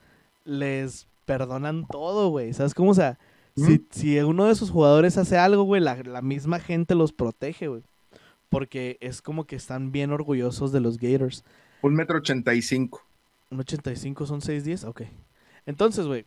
les 0.45 1.07
perdonan 1.25 1.85
todo, 1.87 2.29
güey. 2.29 2.53
¿Sabes 2.53 2.73
cómo? 2.73 2.91
O 2.91 2.95
sea, 2.95 3.17
si, 3.55 3.85
si 3.91 4.19
uno 4.19 4.45
de 4.45 4.55
sus 4.55 4.69
jugadores 4.71 5.17
hace 5.17 5.37
algo, 5.37 5.63
güey, 5.63 5.81
la, 5.81 5.95
la 6.03 6.21
misma 6.21 6.59
gente 6.59 6.95
los 6.95 7.13
protege, 7.13 7.67
güey. 7.67 7.83
Porque 8.49 8.97
es 9.01 9.21
como 9.21 9.45
que 9.45 9.55
están 9.55 9.91
bien 9.91 10.11
orgullosos 10.11 10.71
de 10.71 10.79
los 10.79 10.97
Gators. 10.97 11.43
Un 11.81 11.95
metro 11.95 12.17
ochenta 12.17 12.53
y 12.53 12.61
cinco. 12.61 13.03
Un 13.49 13.59
85 13.59 14.25
son 14.25 14.41
6'10, 14.41 14.87
ok. 14.87 15.03
Entonces, 15.67 16.07
güey, 16.07 16.25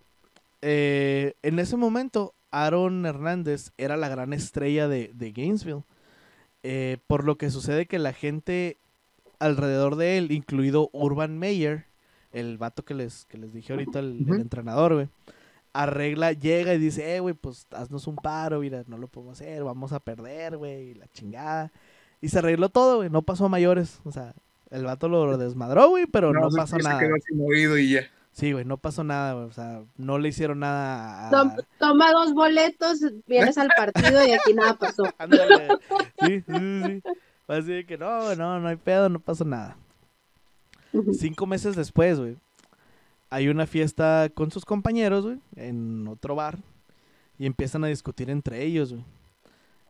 eh, 0.62 1.34
en 1.42 1.58
ese 1.58 1.76
momento, 1.76 2.34
Aaron 2.52 3.04
Hernández 3.04 3.72
era 3.78 3.96
la 3.96 4.08
gran 4.08 4.32
estrella 4.32 4.86
de, 4.86 5.10
de 5.12 5.32
Gainesville. 5.32 5.82
Eh, 6.62 6.98
por 7.06 7.24
lo 7.24 7.36
que 7.36 7.50
sucede 7.50 7.86
que 7.86 7.98
la 7.98 8.12
gente 8.12 8.76
alrededor 9.38 9.96
de 9.96 10.18
él, 10.18 10.30
incluido 10.30 10.88
Urban 10.92 11.38
Meyer, 11.38 11.86
el 12.32 12.58
vato 12.58 12.84
que 12.84 12.94
les, 12.94 13.24
que 13.26 13.38
les 13.38 13.52
dije 13.52 13.72
ahorita, 13.72 13.98
el, 13.98 14.24
el 14.28 14.40
entrenador, 14.40 14.94
güey, 14.94 15.08
arregla, 15.82 16.32
llega 16.32 16.74
y 16.74 16.78
dice, 16.78 17.16
eh, 17.16 17.20
güey, 17.20 17.34
pues 17.34 17.66
haznos 17.72 18.06
un 18.06 18.16
paro, 18.16 18.60
mira, 18.60 18.82
no 18.86 18.98
lo 18.98 19.08
podemos 19.08 19.40
hacer, 19.40 19.62
vamos 19.64 19.92
a 19.92 20.00
perder, 20.00 20.56
güey, 20.56 20.94
la 20.94 21.06
chingada. 21.08 21.72
Y 22.20 22.28
se 22.28 22.38
arregló 22.38 22.68
todo, 22.68 22.96
güey, 22.98 23.10
no 23.10 23.22
pasó 23.22 23.46
a 23.46 23.48
mayores. 23.48 24.00
O 24.04 24.12
sea, 24.12 24.34
el 24.70 24.84
vato 24.84 25.08
lo 25.08 25.36
desmadró, 25.38 25.90
güey, 25.90 26.06
pero 26.06 26.32
no, 26.32 26.50
se- 26.50 26.56
pasó 26.56 26.76
se 26.76 26.82
nada. 26.82 26.98
quedó 27.00 27.14
así 27.14 27.34
movido 27.34 27.76
y 27.78 27.90
ya. 27.92 28.00
Sí, 28.32 28.52
güey, 28.52 28.64
no 28.66 28.76
pasó 28.76 29.02
nada, 29.04 29.32
güey. 29.34 29.46
O 29.46 29.52
sea, 29.52 29.82
no 29.96 30.18
le 30.18 30.28
hicieron 30.28 30.58
nada 30.60 31.28
a... 31.28 31.30
Tom- 31.30 31.56
toma 31.78 32.10
dos 32.12 32.34
boletos, 32.34 33.00
vienes 33.26 33.56
al 33.58 33.68
partido 33.76 34.26
y 34.26 34.32
aquí 34.32 34.52
nada 34.54 34.74
pasó. 34.74 35.04
Ándale. 35.18 35.68
Sí, 36.20 36.40
sí, 36.46 36.82
sí, 36.84 37.02
Así 37.48 37.72
de 37.72 37.86
que 37.86 37.96
no, 37.96 38.24
güey, 38.24 38.36
no, 38.36 38.58
no 38.60 38.68
hay 38.68 38.76
pedo, 38.76 39.08
no 39.08 39.20
pasó 39.20 39.44
nada. 39.44 39.76
Cinco 41.12 41.46
meses 41.46 41.76
después, 41.76 42.18
güey, 42.18 42.36
hay 43.30 43.48
una 43.48 43.66
fiesta 43.66 44.30
con 44.34 44.50
sus 44.50 44.64
compañeros, 44.64 45.24
güey, 45.24 45.40
en 45.56 46.06
otro 46.08 46.34
bar. 46.34 46.58
Y 47.38 47.46
empiezan 47.46 47.84
a 47.84 47.88
discutir 47.88 48.30
entre 48.30 48.62
ellos, 48.62 48.92
güey. 48.92 49.04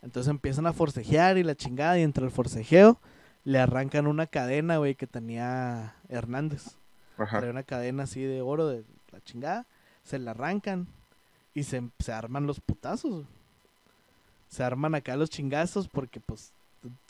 Entonces 0.03 0.31
empiezan 0.31 0.67
a 0.67 0.73
forcejear 0.73 1.39
y 1.39 1.43
la 1.43 1.55
chingada. 1.55 1.99
Y 1.99 2.03
entre 2.03 2.25
el 2.25 2.31
forcejeo 2.31 2.99
le 3.45 3.59
arrancan 3.59 4.07
una 4.07 4.27
cadena, 4.27 4.79
güey, 4.79 4.95
que 4.95 5.07
tenía 5.07 5.95
Hernández. 6.09 6.77
Ajá. 7.19 7.39
Trae 7.39 7.51
una 7.51 7.63
cadena 7.63 8.05
así 8.05 8.23
de 8.23 8.43
oro 8.43 8.67
de 8.67 8.85
la 9.13 9.21
chingada. 9.23 9.67
Se 10.03 10.19
la 10.19 10.33
arrancan. 10.33 10.89
Y 11.55 11.63
se, 11.63 11.83
se 11.99 12.13
arman 12.13 12.47
los 12.47 12.61
putazos. 12.61 13.13
güey. 13.13 13.27
Se 14.49 14.63
arman 14.63 14.95
acá 14.95 15.17
los 15.17 15.31
chingazos 15.31 15.89
porque, 15.89 16.21
pues, 16.21 16.53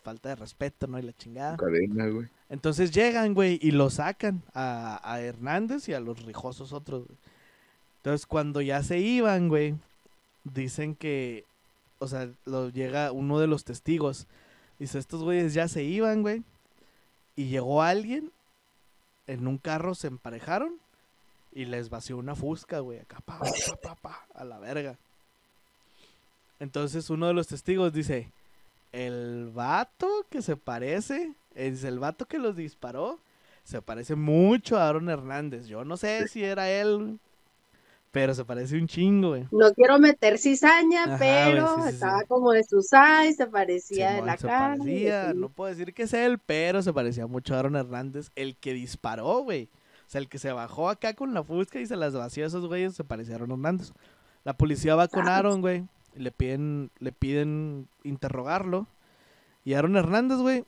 falta 0.02 0.30
de 0.30 0.36
respeto, 0.36 0.86
¿no? 0.86 0.98
Y 0.98 1.02
la 1.02 1.12
chingada. 1.12 1.56
Cadena, 1.56 2.06
güey. 2.08 2.28
Entonces 2.48 2.92
llegan, 2.92 3.34
güey, 3.34 3.58
y 3.60 3.72
lo 3.72 3.90
sacan 3.90 4.42
a, 4.54 5.00
a 5.02 5.20
Hernández 5.20 5.88
y 5.88 5.94
a 5.94 6.00
los 6.00 6.24
rijosos 6.24 6.72
otros, 6.72 7.06
güey. 7.06 7.18
Entonces, 7.98 8.26
cuando 8.26 8.60
ya 8.60 8.84
se 8.84 9.00
iban, 9.00 9.48
güey, 9.48 9.74
dicen 10.44 10.94
que, 10.94 11.44
o 11.98 12.06
sea, 12.06 12.28
lo 12.44 12.68
llega 12.68 13.10
uno 13.10 13.40
de 13.40 13.48
los 13.48 13.64
testigos. 13.64 14.28
Dice, 14.78 15.00
estos 15.00 15.24
güeyes 15.24 15.54
ya 15.54 15.66
se 15.66 15.82
iban, 15.82 16.22
güey. 16.22 16.44
Y 17.34 17.46
llegó 17.46 17.82
alguien 17.82 18.30
en 19.26 19.48
un 19.48 19.58
carro, 19.58 19.96
se 19.96 20.06
emparejaron 20.06 20.76
y 21.52 21.64
les 21.64 21.90
vació 21.90 22.16
una 22.16 22.36
fusca, 22.36 22.78
güey, 22.78 23.00
acá, 23.00 23.18
pa, 23.24 23.40
pa, 23.40 23.76
pa, 23.82 23.94
pa, 23.96 24.26
a 24.34 24.44
la 24.44 24.58
verga. 24.58 24.96
Entonces, 26.60 27.10
uno 27.10 27.26
de 27.26 27.34
los 27.34 27.48
testigos 27.48 27.92
dice, 27.92 28.30
el 28.96 29.50
vato 29.52 30.26
que 30.30 30.42
se 30.42 30.56
parece, 30.56 31.34
es 31.54 31.84
el 31.84 31.98
vato 31.98 32.26
que 32.26 32.38
los 32.38 32.56
disparó, 32.56 33.20
se 33.64 33.82
parece 33.82 34.14
mucho 34.14 34.78
a 34.78 34.88
Aaron 34.88 35.10
Hernández. 35.10 35.66
Yo 35.66 35.84
no 35.84 35.96
sé 35.96 36.28
si 36.28 36.44
era 36.44 36.70
él, 36.70 37.18
Pero 38.10 38.34
se 38.34 38.44
parece 38.44 38.78
un 38.78 38.88
chingo, 38.88 39.30
güey. 39.30 39.46
No 39.50 39.72
quiero 39.74 39.98
meter 39.98 40.38
cizaña, 40.38 41.04
Ajá, 41.04 41.18
pero 41.18 41.76
güey, 41.76 41.76
sí, 41.76 41.82
sí, 41.82 41.88
estaba 41.88 42.20
sí. 42.20 42.24
como 42.28 42.52
de 42.52 42.64
sus 42.64 42.90
eyes, 42.92 43.36
se 43.36 43.46
parecía 43.46 44.12
de 44.12 44.22
la 44.22 44.38
se 44.38 44.46
cara. 44.46 44.76
y 44.76 44.78
parecía, 44.78 45.30
así. 45.30 45.34
no 45.34 45.50
puedo 45.50 45.70
decir 45.70 45.92
que 45.94 46.04
es 46.04 46.14
él, 46.14 46.38
pero 46.38 46.82
se 46.82 46.92
parecía 46.94 47.26
mucho 47.26 47.54
a 47.54 47.58
Aaron 47.58 47.76
Hernández, 47.76 48.30
el 48.34 48.56
que 48.56 48.72
disparó, 48.72 49.40
güey. 49.42 49.70
O 50.06 50.10
sea, 50.10 50.20
el 50.20 50.28
que 50.28 50.38
se 50.38 50.52
bajó 50.52 50.88
acá 50.88 51.14
con 51.14 51.34
la 51.34 51.44
fusca 51.44 51.80
y 51.80 51.86
se 51.86 51.96
las 51.96 52.14
vació 52.14 52.44
a 52.44 52.46
esos 52.48 52.66
güeyes, 52.66 52.94
se 52.94 53.04
parecía 53.04 53.34
a 53.34 53.36
Aaron 53.38 53.52
Hernández. 53.52 53.92
La 54.44 54.56
policía 54.56 54.94
va 54.94 55.08
con 55.08 55.26
Sabes. 55.26 55.38
Aaron, 55.38 55.60
güey, 55.60 55.84
le 56.16 56.30
piden, 56.30 56.90
le 56.98 57.12
piden 57.12 57.88
interrogarlo. 58.04 58.86
Y 59.64 59.74
Aaron 59.74 59.96
Hernández, 59.96 60.38
güey, 60.38 60.64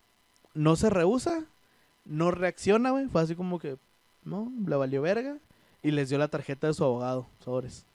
no 0.54 0.76
se 0.76 0.90
rehúsa, 0.90 1.44
no 2.04 2.30
reacciona, 2.30 2.90
güey. 2.90 3.06
Fue 3.06 3.22
así 3.22 3.34
como 3.34 3.58
que, 3.58 3.76
no, 4.24 4.52
le 4.66 4.76
valió 4.76 5.02
verga. 5.02 5.38
Y 5.82 5.92
les 5.92 6.08
dio 6.08 6.18
la 6.18 6.28
tarjeta 6.28 6.66
de 6.66 6.74
su 6.74 6.84
abogado, 6.84 7.26
sobres. 7.44 7.86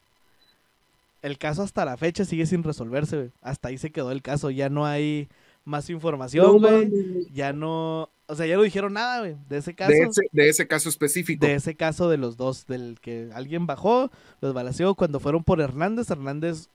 El 1.21 1.37
caso 1.37 1.63
hasta 1.63 1.85
la 1.85 1.97
fecha 1.97 2.25
sigue 2.25 2.45
sin 2.45 2.63
resolverse, 2.63 3.17
güey. 3.17 3.31
Hasta 3.41 3.69
ahí 3.69 3.77
se 3.77 3.91
quedó 3.91 4.11
el 4.11 4.21
caso. 4.21 4.49
Ya 4.49 4.69
no 4.69 4.85
hay 4.85 5.29
más 5.65 5.89
información, 5.89 6.59
güey. 6.59 6.89
ya 7.33 7.53
no. 7.53 8.09
O 8.27 8.35
sea, 8.35 8.45
ya 8.45 8.55
no 8.55 8.61
dijeron 8.61 8.93
nada, 8.93 9.19
güey. 9.19 9.35
De 9.49 9.57
ese 9.57 9.73
caso. 9.73 9.91
De 9.91 9.99
ese, 9.99 10.21
de 10.31 10.49
ese 10.49 10.67
caso 10.67 10.89
específico. 10.89 11.45
De 11.45 11.55
ese 11.55 11.75
caso 11.75 12.09
de 12.09 12.17
los 12.17 12.37
dos, 12.37 12.67
del 12.67 12.97
que 13.01 13.29
alguien 13.33 13.67
bajó, 13.67 14.11
los 14.41 14.53
balaceó 14.53 14.95
cuando 14.95 15.19
fueron 15.19 15.43
por 15.43 15.61
Hernández. 15.61 16.09
Hernández, 16.09 16.69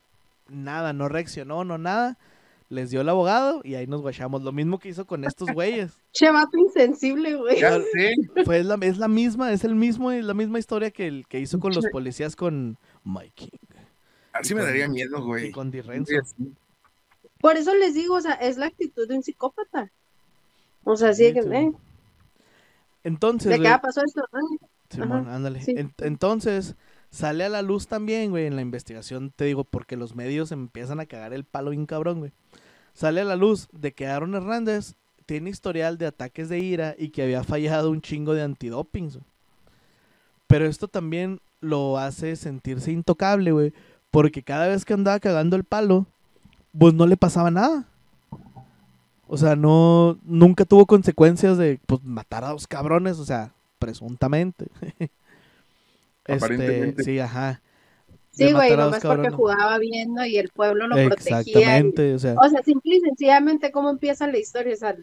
nada, 0.51 0.93
no 0.93 1.09
reaccionó, 1.09 1.63
no 1.63 1.77
nada. 1.77 2.17
Les 2.69 2.91
dio 2.91 3.01
el 3.01 3.09
abogado 3.09 3.61
y 3.63 3.73
ahí 3.73 3.87
nos 3.87 4.01
guachamos. 4.01 4.43
Lo 4.43 4.51
mismo 4.51 4.77
que 4.77 4.89
hizo 4.89 5.07
con 5.07 5.23
estos 5.25 5.49
güeyes. 5.51 5.91
Che, 6.13 6.29
vato 6.31 6.55
insensible, 6.57 7.35
güey. 7.35 7.59
Ya 7.59 7.79
sé. 7.81 8.13
Fue 8.45 8.63
la, 8.63 8.75
es 8.81 8.97
la 8.99 9.07
misma, 9.07 9.51
es 9.51 9.63
el 9.63 9.73
mismo, 9.73 10.11
es 10.11 10.23
la 10.23 10.35
misma 10.35 10.59
historia 10.59 10.91
que 10.91 11.07
el 11.07 11.25
que 11.27 11.39
hizo 11.39 11.59
con 11.59 11.73
los 11.73 11.87
policías 11.91 12.35
con 12.35 12.77
Mike 13.03 13.31
King 13.33 13.57
Así 14.33 14.53
me 14.53 14.61
daría 14.61 14.87
miedo, 14.87 15.17
y 15.17 15.21
güey. 15.21 15.51
con 15.51 15.71
Di 15.71 15.81
Renzo. 15.81 16.13
Por 17.39 17.57
eso 17.57 17.73
les 17.73 17.95
digo, 17.95 18.15
o 18.15 18.21
sea, 18.21 18.33
es 18.33 18.57
la 18.57 18.67
actitud 18.67 19.07
de 19.07 19.15
un 19.15 19.23
psicópata. 19.23 19.91
O 20.83 20.95
sea, 20.95 21.09
que, 21.09 21.15
Sí, 21.15 21.31
sí. 21.33 21.49
eh, 21.51 21.71
Entonces, 23.03 23.49
¿de 23.51 23.59
qué 23.59 23.67
ah, 23.67 23.81
pasó 23.81 24.01
esto? 24.05 24.23
Simón, 24.89 25.21
Ajá, 25.27 25.35
ándale. 25.35 25.61
sí. 25.61 25.73
En- 25.75 25.93
entonces, 25.99 26.75
sale 27.09 27.43
a 27.43 27.49
la 27.49 27.61
luz 27.61 27.87
también, 27.87 28.31
güey, 28.31 28.45
en 28.45 28.55
la 28.55 28.61
investigación, 28.61 29.31
te 29.35 29.45
digo, 29.45 29.63
porque 29.63 29.97
los 29.97 30.15
medios 30.15 30.51
empiezan 30.51 30.99
a 30.99 31.05
cagar 31.05 31.33
el 31.33 31.43
palo 31.43 31.71
bien 31.71 31.85
cabrón, 31.85 32.19
güey. 32.19 32.31
Sale 32.93 33.21
a 33.21 33.25
la 33.25 33.35
luz 33.35 33.67
de 33.71 33.93
que 33.93 34.07
Aaron 34.07 34.35
Hernández 34.35 34.93
tiene 35.25 35.49
historial 35.49 35.97
de 35.97 36.07
ataques 36.07 36.49
de 36.49 36.59
ira 36.59 36.95
y 36.97 37.09
que 37.09 37.23
había 37.23 37.43
fallado 37.43 37.91
un 37.91 38.01
chingo 38.01 38.33
de 38.33 38.41
antidopings. 38.41 39.17
güey. 39.17 39.25
Pero 40.47 40.65
esto 40.65 40.87
también 40.87 41.39
lo 41.61 41.97
hace 41.97 42.35
sentirse 42.35 42.91
intocable, 42.91 43.51
güey, 43.51 43.73
porque 44.11 44.41
cada 44.41 44.67
vez 44.67 44.85
que 44.85 44.93
andaba 44.93 45.19
cagando 45.19 45.55
el 45.55 45.63
palo, 45.63 46.07
pues 46.77 46.93
no 46.93 47.05
le 47.05 47.17
pasaba 47.17 47.51
nada. 47.51 47.85
O 49.27 49.37
sea, 49.37 49.55
no, 49.55 50.17
nunca 50.23 50.65
tuvo 50.65 50.87
consecuencias 50.87 51.57
de, 51.57 51.79
pues, 51.85 52.03
matar 52.03 52.43
a 52.43 52.49
dos 52.49 52.65
cabrones, 52.65 53.19
o 53.19 53.25
sea, 53.25 53.51
presuntamente. 53.77 54.67
este, 56.29 57.03
sí, 57.03 57.19
ajá. 57.19 57.61
Sí, 58.31 58.51
güey, 58.53 58.69
nomás 58.85 59.03
porque 59.03 59.29
jugaba 59.35 59.77
viendo 59.79 60.25
y 60.25 60.37
el 60.37 60.49
pueblo 60.49 60.87
lo 60.87 60.95
protegía. 61.09 61.33
y- 61.33 61.33
Exactamente, 61.33 62.13
o 62.13 62.19
sea, 62.19 62.35
O 62.41 62.49
sea, 62.49 62.63
simple 62.63 62.95
y 62.95 63.01
sencillamente, 63.01 63.71
¿cómo 63.71 63.89
empieza 63.89 64.27
la 64.27 64.37
historia? 64.37 64.73
O 64.73 64.77
sea, 64.77 64.95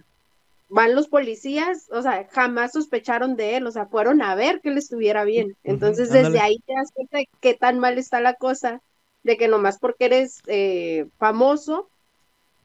van 0.68 0.94
los 0.94 1.08
policías, 1.08 1.86
o 1.92 2.02
sea, 2.02 2.26
jamás 2.32 2.72
sospecharon 2.72 3.36
de 3.36 3.56
él, 3.56 3.66
o 3.66 3.70
sea, 3.70 3.86
fueron 3.86 4.22
a 4.22 4.34
ver 4.34 4.60
que 4.60 4.70
él 4.70 4.78
estuviera 4.78 5.24
bien. 5.24 5.56
Entonces, 5.64 6.10
desde 6.10 6.40
ahí 6.40 6.58
te 6.66 6.72
das 6.74 6.90
cuenta 6.92 7.18
de 7.18 7.28
qué 7.40 7.54
tan 7.54 7.78
mal 7.78 7.98
está 7.98 8.20
la 8.20 8.34
cosa, 8.34 8.80
de 9.22 9.36
que 9.36 9.48
nomás 9.48 9.78
porque 9.78 10.06
eres 10.06 10.38
eh, 10.46 11.06
famoso, 11.18 11.88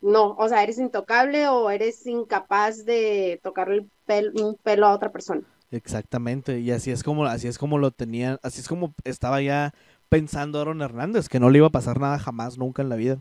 no, 0.02 0.36
o 0.38 0.48
sea, 0.50 0.64
eres 0.64 0.80
intocable 0.80 1.48
o 1.48 1.70
eres 1.70 2.06
incapaz 2.08 2.86
de 2.86 3.40
tocarle 3.44 3.86
pel- 4.08 4.32
un 4.42 4.56
pelo 4.56 4.88
a 4.88 4.94
otra 4.96 5.12
persona. 5.12 5.42
Exactamente. 5.72 6.60
Y 6.60 6.72
así 6.72 6.92
es 6.92 7.04
como, 7.04 7.26
así 7.26 7.48
es 7.48 7.58
como 7.58 7.78
lo 7.78 7.92
tenían, 7.92 8.40
así 8.44 8.62
es 8.62 8.68
como 8.68 8.94
estaba 9.04 9.42
ya 9.42 9.74
pensando 10.10 10.60
Aaron 10.60 10.82
Hernández, 10.82 11.30
que 11.30 11.40
no 11.40 11.50
le 11.50 11.60
iba 11.60 11.68
a 11.68 11.72
pasar 11.72 12.00
nada 12.00 12.20
jamás, 12.20 12.58
nunca 12.58 12.82
en 12.82 12.90
la 12.90 12.98
vida. 12.98 13.18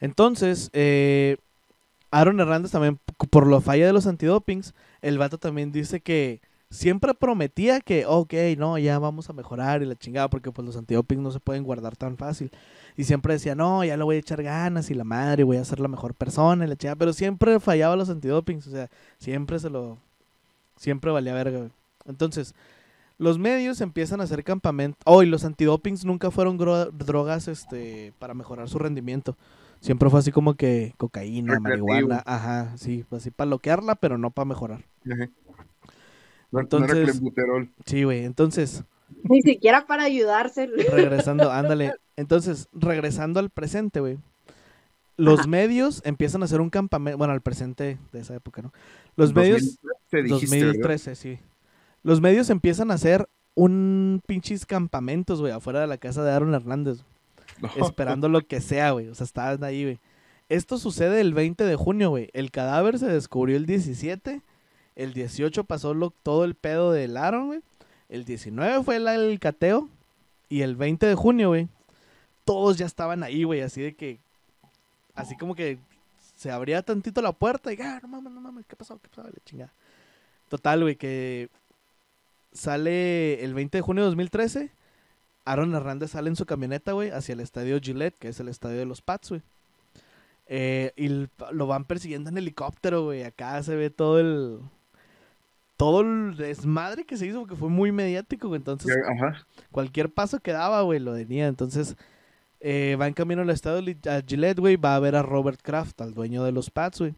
Entonces, 0.00 0.70
eh, 0.72 1.36
Aaron 2.10 2.40
Hernández 2.40 2.70
también, 2.70 2.98
por 3.30 3.46
la 3.48 3.60
falla 3.60 3.86
de 3.86 3.92
los 3.92 4.06
antidopings, 4.06 4.74
el 5.02 5.18
vato 5.18 5.38
también 5.38 5.72
dice 5.72 6.00
que 6.00 6.40
siempre 6.70 7.14
prometía 7.14 7.80
que, 7.80 8.06
ok, 8.06 8.32
no, 8.56 8.78
ya 8.78 8.98
vamos 8.98 9.28
a 9.28 9.32
mejorar 9.32 9.82
y 9.82 9.86
la 9.86 9.96
chingada, 9.96 10.28
porque 10.28 10.52
pues 10.52 10.64
los 10.66 10.76
antidopings 10.76 11.22
no 11.22 11.30
se 11.30 11.40
pueden 11.40 11.64
guardar 11.64 11.96
tan 11.96 12.16
fácil. 12.16 12.50
Y 12.96 13.04
siempre 13.04 13.34
decía, 13.34 13.54
no, 13.54 13.84
ya 13.84 13.96
le 13.96 14.04
voy 14.04 14.16
a 14.16 14.18
echar 14.20 14.42
ganas 14.42 14.90
y 14.90 14.94
la 14.94 15.04
madre, 15.04 15.44
voy 15.44 15.56
a 15.56 15.64
ser 15.64 15.80
la 15.80 15.88
mejor 15.88 16.14
persona 16.14 16.64
y 16.64 16.68
la 16.68 16.76
chingada, 16.76 16.96
pero 16.96 17.12
siempre 17.12 17.60
fallaba 17.60 17.96
los 17.96 18.08
antidopings, 18.08 18.66
o 18.68 18.70
sea, 18.70 18.88
siempre 19.18 19.58
se 19.58 19.68
lo, 19.70 19.98
siempre 20.76 21.10
valía 21.10 21.34
verga. 21.34 21.58
güey. 21.58 21.70
Entonces, 22.06 22.54
los 23.18 23.38
medios 23.38 23.80
empiezan 23.80 24.20
a 24.20 24.24
hacer 24.24 24.44
campamento. 24.44 24.98
Oh, 25.04 25.22
y 25.22 25.26
los 25.26 25.44
antidopings 25.44 26.04
nunca 26.04 26.30
fueron 26.30 26.56
drogas 26.58 27.48
este, 27.48 28.12
para 28.18 28.34
mejorar 28.34 28.68
su 28.68 28.78
rendimiento. 28.78 29.36
Siempre 29.80 30.08
fue 30.10 30.20
así 30.20 30.32
como 30.32 30.54
que 30.54 30.94
cocaína, 30.96 31.54
Recreativo. 31.54 31.86
marihuana, 31.88 32.22
ajá, 32.26 32.76
sí, 32.76 33.04
pues 33.08 33.22
así 33.22 33.30
para 33.30 33.46
bloquearla, 33.48 33.94
pero 33.96 34.16
no 34.18 34.30
para 34.30 34.46
mejorar. 34.46 34.84
Ajá. 35.10 35.28
No, 36.50 36.60
Entonces- 36.60 37.20
no. 37.20 37.30
Sí, 37.84 38.04
güey, 38.04 38.24
entonces, 38.24 38.84
Ni 39.24 39.42
siquiera 39.42 39.86
para 39.86 40.04
ayudarse. 40.04 40.66
regresando, 40.66 41.50
ándale. 41.52 41.92
Entonces, 42.16 42.68
regresando 42.72 43.38
al 43.40 43.50
presente, 43.50 44.00
güey. 44.00 44.18
Los 45.16 45.40
Ajá. 45.40 45.48
medios 45.48 46.02
empiezan 46.04 46.42
a 46.42 46.44
hacer 46.44 46.60
un 46.60 46.68
campamento, 46.70 47.16
bueno, 47.18 47.32
al 47.32 47.40
presente 47.40 47.98
de 48.12 48.20
esa 48.20 48.34
época, 48.34 48.60
¿no? 48.62 48.72
Los 49.16 49.34
medios, 49.34 49.78
2013 50.10 50.22
dijiste, 50.22 50.56
¿verdad? 50.58 50.66
2013, 50.74 51.14
sí. 51.14 51.38
Los 52.02 52.20
medios 52.20 52.50
empiezan 52.50 52.90
a 52.90 52.94
hacer 52.94 53.26
un 53.54 54.20
pinches 54.26 54.66
campamentos, 54.66 55.40
güey, 55.40 55.52
afuera 55.52 55.80
de 55.80 55.86
la 55.86 55.96
casa 55.96 56.22
de 56.22 56.30
Aaron 56.32 56.54
Hernández, 56.54 56.98
No. 57.62 57.70
esperando 57.86 58.28
lo 58.28 58.42
que 58.42 58.60
sea, 58.60 58.90
güey. 58.90 59.08
O 59.08 59.14
sea, 59.14 59.24
estaban 59.24 59.64
ahí, 59.64 59.84
güey. 59.84 59.98
Esto 60.50 60.76
sucede 60.78 61.20
el 61.22 61.32
20 61.32 61.64
de 61.64 61.74
junio, 61.76 62.10
güey. 62.10 62.28
El 62.34 62.50
cadáver 62.50 62.98
se 62.98 63.06
descubrió 63.06 63.56
el 63.56 63.64
17. 63.66 64.42
El 64.94 65.12
18 65.14 65.64
pasó 65.64 65.94
lo- 65.94 66.12
todo 66.22 66.44
el 66.44 66.54
pedo 66.54 66.92
del 66.92 67.16
Aaron, 67.16 67.46
güey. 67.48 67.60
El 68.10 68.24
19 68.26 68.84
fue 68.84 68.96
el, 68.96 69.08
el 69.08 69.38
cateo. 69.40 69.88
Y 70.48 70.60
el 70.60 70.76
20 70.76 71.06
de 71.06 71.14
junio, 71.16 71.48
güey, 71.48 71.68
todos 72.44 72.76
ya 72.78 72.86
estaban 72.86 73.22
ahí, 73.24 73.42
güey. 73.44 73.62
Así 73.62 73.80
de 73.80 73.94
que. 73.94 74.18
Así 75.16 75.36
como 75.36 75.54
que 75.54 75.78
se 76.36 76.50
abría 76.50 76.82
tantito 76.82 77.22
la 77.22 77.32
puerta 77.32 77.72
y, 77.72 77.78
ah, 77.80 77.98
no 78.02 78.08
mames, 78.08 78.32
no 78.32 78.40
mames, 78.40 78.66
¿qué 78.66 78.76
pasó? 78.76 79.00
¿Qué 79.02 79.08
pasó? 79.08 79.22
La 79.22 79.32
chingada. 79.44 79.72
Total, 80.48 80.82
güey, 80.82 80.96
que 80.96 81.48
sale 82.52 83.42
el 83.42 83.54
20 83.54 83.78
de 83.78 83.82
junio 83.82 84.02
de 84.04 84.08
2013. 84.10 84.70
Aaron 85.44 85.74
Hernández 85.74 86.10
sale 86.10 86.28
en 86.28 86.36
su 86.36 86.44
camioneta, 86.44 86.92
güey, 86.92 87.10
hacia 87.10 87.32
el 87.32 87.40
estadio 87.40 87.80
Gillette, 87.80 88.18
que 88.18 88.28
es 88.28 88.40
el 88.40 88.48
estadio 88.48 88.78
de 88.78 88.86
los 88.86 89.00
Pats, 89.00 89.30
güey. 89.30 89.42
Eh, 90.48 90.92
y 90.96 91.08
lo 91.52 91.66
van 91.66 91.84
persiguiendo 91.84 92.30
en 92.30 92.38
helicóptero, 92.38 93.04
güey. 93.04 93.24
Acá 93.24 93.62
se 93.62 93.74
ve 93.74 93.90
todo 93.90 94.20
el. 94.20 94.60
Todo 95.76 96.00
el 96.00 96.36
desmadre 96.36 97.04
que 97.04 97.16
se 97.18 97.26
hizo, 97.26 97.40
porque 97.40 97.54
fue 97.56 97.68
muy 97.68 97.92
mediático, 97.92 98.48
güey. 98.48 98.58
Entonces, 98.58 98.96
Ajá. 98.96 99.46
cualquier 99.70 100.10
paso 100.10 100.40
que 100.40 100.52
daba, 100.52 100.80
güey, 100.82 101.00
lo 101.00 101.14
tenía. 101.14 101.48
Entonces, 101.48 101.96
eh, 102.68 102.96
va 102.96 103.06
en 103.06 103.14
camino 103.14 103.42
al 103.42 103.50
estadio 103.50 103.80
Li- 103.80 103.96
a 104.08 104.20
Gillette, 104.26 104.58
güey. 104.58 104.74
Va 104.74 104.96
a 104.96 104.98
ver 104.98 105.14
a 105.14 105.22
Robert 105.22 105.60
Kraft, 105.62 106.00
al 106.00 106.14
dueño 106.14 106.42
de 106.42 106.50
los 106.50 106.68
Pats, 106.68 106.98
güey. 106.98 107.14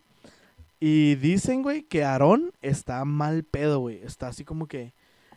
Y 0.78 1.14
dicen, 1.14 1.62
güey, 1.62 1.82
que 1.82 2.04
Aaron 2.04 2.52
está 2.60 3.02
mal 3.06 3.44
pedo, 3.44 3.78
güey. 3.80 3.96
Está 4.04 4.28
así 4.28 4.44
como 4.44 4.66
que, 4.66 4.92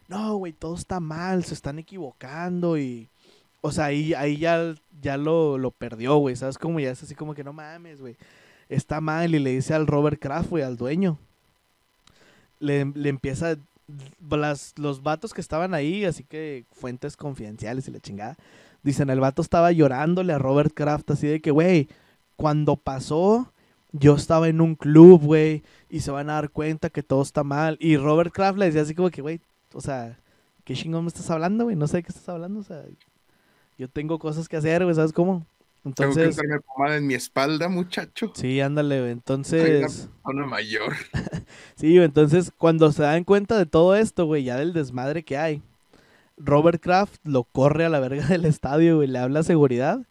no, 0.10 0.36
güey, 0.36 0.52
todo 0.52 0.76
está 0.76 1.00
mal, 1.00 1.46
se 1.46 1.54
están 1.54 1.80
equivocando 1.80 2.78
y... 2.78 3.08
O 3.62 3.72
sea, 3.72 3.86
ahí, 3.86 4.38
ya, 4.38 4.76
ya 5.02 5.18
lo, 5.18 5.72
perdió, 5.72 6.18
güey. 6.18 6.36
¿Sabes? 6.36 6.58
Como 6.58 6.80
ya 6.82 6.92
es 6.92 7.02
así 7.04 7.16
como 7.16 7.34
que 7.34 7.44
no 7.46 7.54
mames, 7.54 8.02
güey. 8.02 8.18
Está 8.68 9.00
mal 9.00 9.34
y 9.34 9.40
le 9.40 9.52
dice 9.52 9.74
al 9.74 9.88
Robert 9.88 10.20
Kraft, 10.20 10.50
güey, 10.50 10.64
al 10.64 10.76
dueño. 10.76 11.18
Le, 12.60 12.86
le 12.86 13.10
empieza... 13.10 13.56
Las, 14.30 14.74
los 14.78 15.04
vatos 15.04 15.34
que 15.34 15.42
estaban 15.42 15.74
ahí, 15.74 16.06
así 16.06 16.24
que 16.24 16.64
fuentes 16.72 17.18
confidenciales 17.18 17.88
y 17.88 17.92
la 17.92 18.00
chingada. 18.00 18.38
Dicen, 18.84 19.10
el 19.10 19.20
vato 19.20 19.42
estaba 19.42 19.72
llorándole 19.72 20.34
a 20.34 20.40
Robert 20.40 20.74
Kraft 20.74 21.12
así 21.12 21.28
de 21.28 21.40
que, 21.42 21.52
güey, 21.52 21.88
cuando 22.36 22.76
pasó, 22.78 23.52
yo 23.92 24.16
estaba 24.16 24.48
en 24.48 24.62
un 24.62 24.76
club, 24.76 25.22
güey, 25.22 25.64
y 25.90 26.00
se 26.00 26.12
van 26.12 26.30
a 26.30 26.34
dar 26.34 26.50
cuenta 26.50 26.90
que 26.90 27.04
todo 27.04 27.22
está 27.22 27.44
mal. 27.44 27.78
Y 27.80 27.98
Robert 27.98 28.34
Kraft 28.34 28.58
le 28.58 28.66
decía 28.66 28.82
así 28.82 28.96
como 28.96 29.10
que, 29.12 29.22
güey, 29.22 29.42
o 29.74 29.82
sea, 29.82 30.18
¿qué 30.64 30.74
chingón 30.74 31.04
me 31.04 31.10
estás 31.10 31.30
hablando, 31.30 31.66
güey? 31.66 31.76
No 31.76 31.88
sé 31.88 31.98
de 31.98 32.04
qué 32.04 32.10
estás 32.10 32.30
hablando, 32.30 32.60
o 32.62 32.64
sea, 32.64 32.84
yo 33.78 33.88
tengo 33.90 34.20
cosas 34.20 34.48
que 34.50 34.58
hacer, 34.58 34.84
güey, 34.84 34.96
¿sabes 34.96 35.14
cómo? 35.14 35.46
Tengo 35.96 36.14
que 36.16 36.24
Entonces, 36.24 36.36
usarme 36.36 36.60
pomada 36.62 36.98
en 36.98 37.08
mi 37.08 37.16
espalda, 37.16 37.68
muchacho. 37.68 38.32
sí, 38.36 38.62
ándale. 38.62 39.00
Soy 39.00 39.10
Entonces, 39.12 40.10
una 40.24 40.46
mayor. 40.46 40.94
sí, 41.76 41.98
entonces, 41.98 42.52
cuando 42.58 42.92
se 42.92 43.02
dan 43.04 43.24
cuenta 43.24 43.58
de 43.58 43.66
todo 43.66 43.96
esto, 43.96 44.26
güey, 44.26 44.44
ya 44.44 44.58
del 44.58 44.74
desmadre 44.74 45.24
que 45.24 45.38
hay, 45.38 45.62
Robert 46.44 46.82
Kraft 46.82 47.20
lo 47.24 47.44
corre 47.44 47.86
a 47.86 47.90
la 47.90 48.00
verga 48.00 48.26
del 48.28 48.46
estadio, 48.46 48.98
güey, 48.98 49.08
le 49.08 49.20
habla 49.20 49.42
a 49.42 49.44
seguridad 49.44 50.02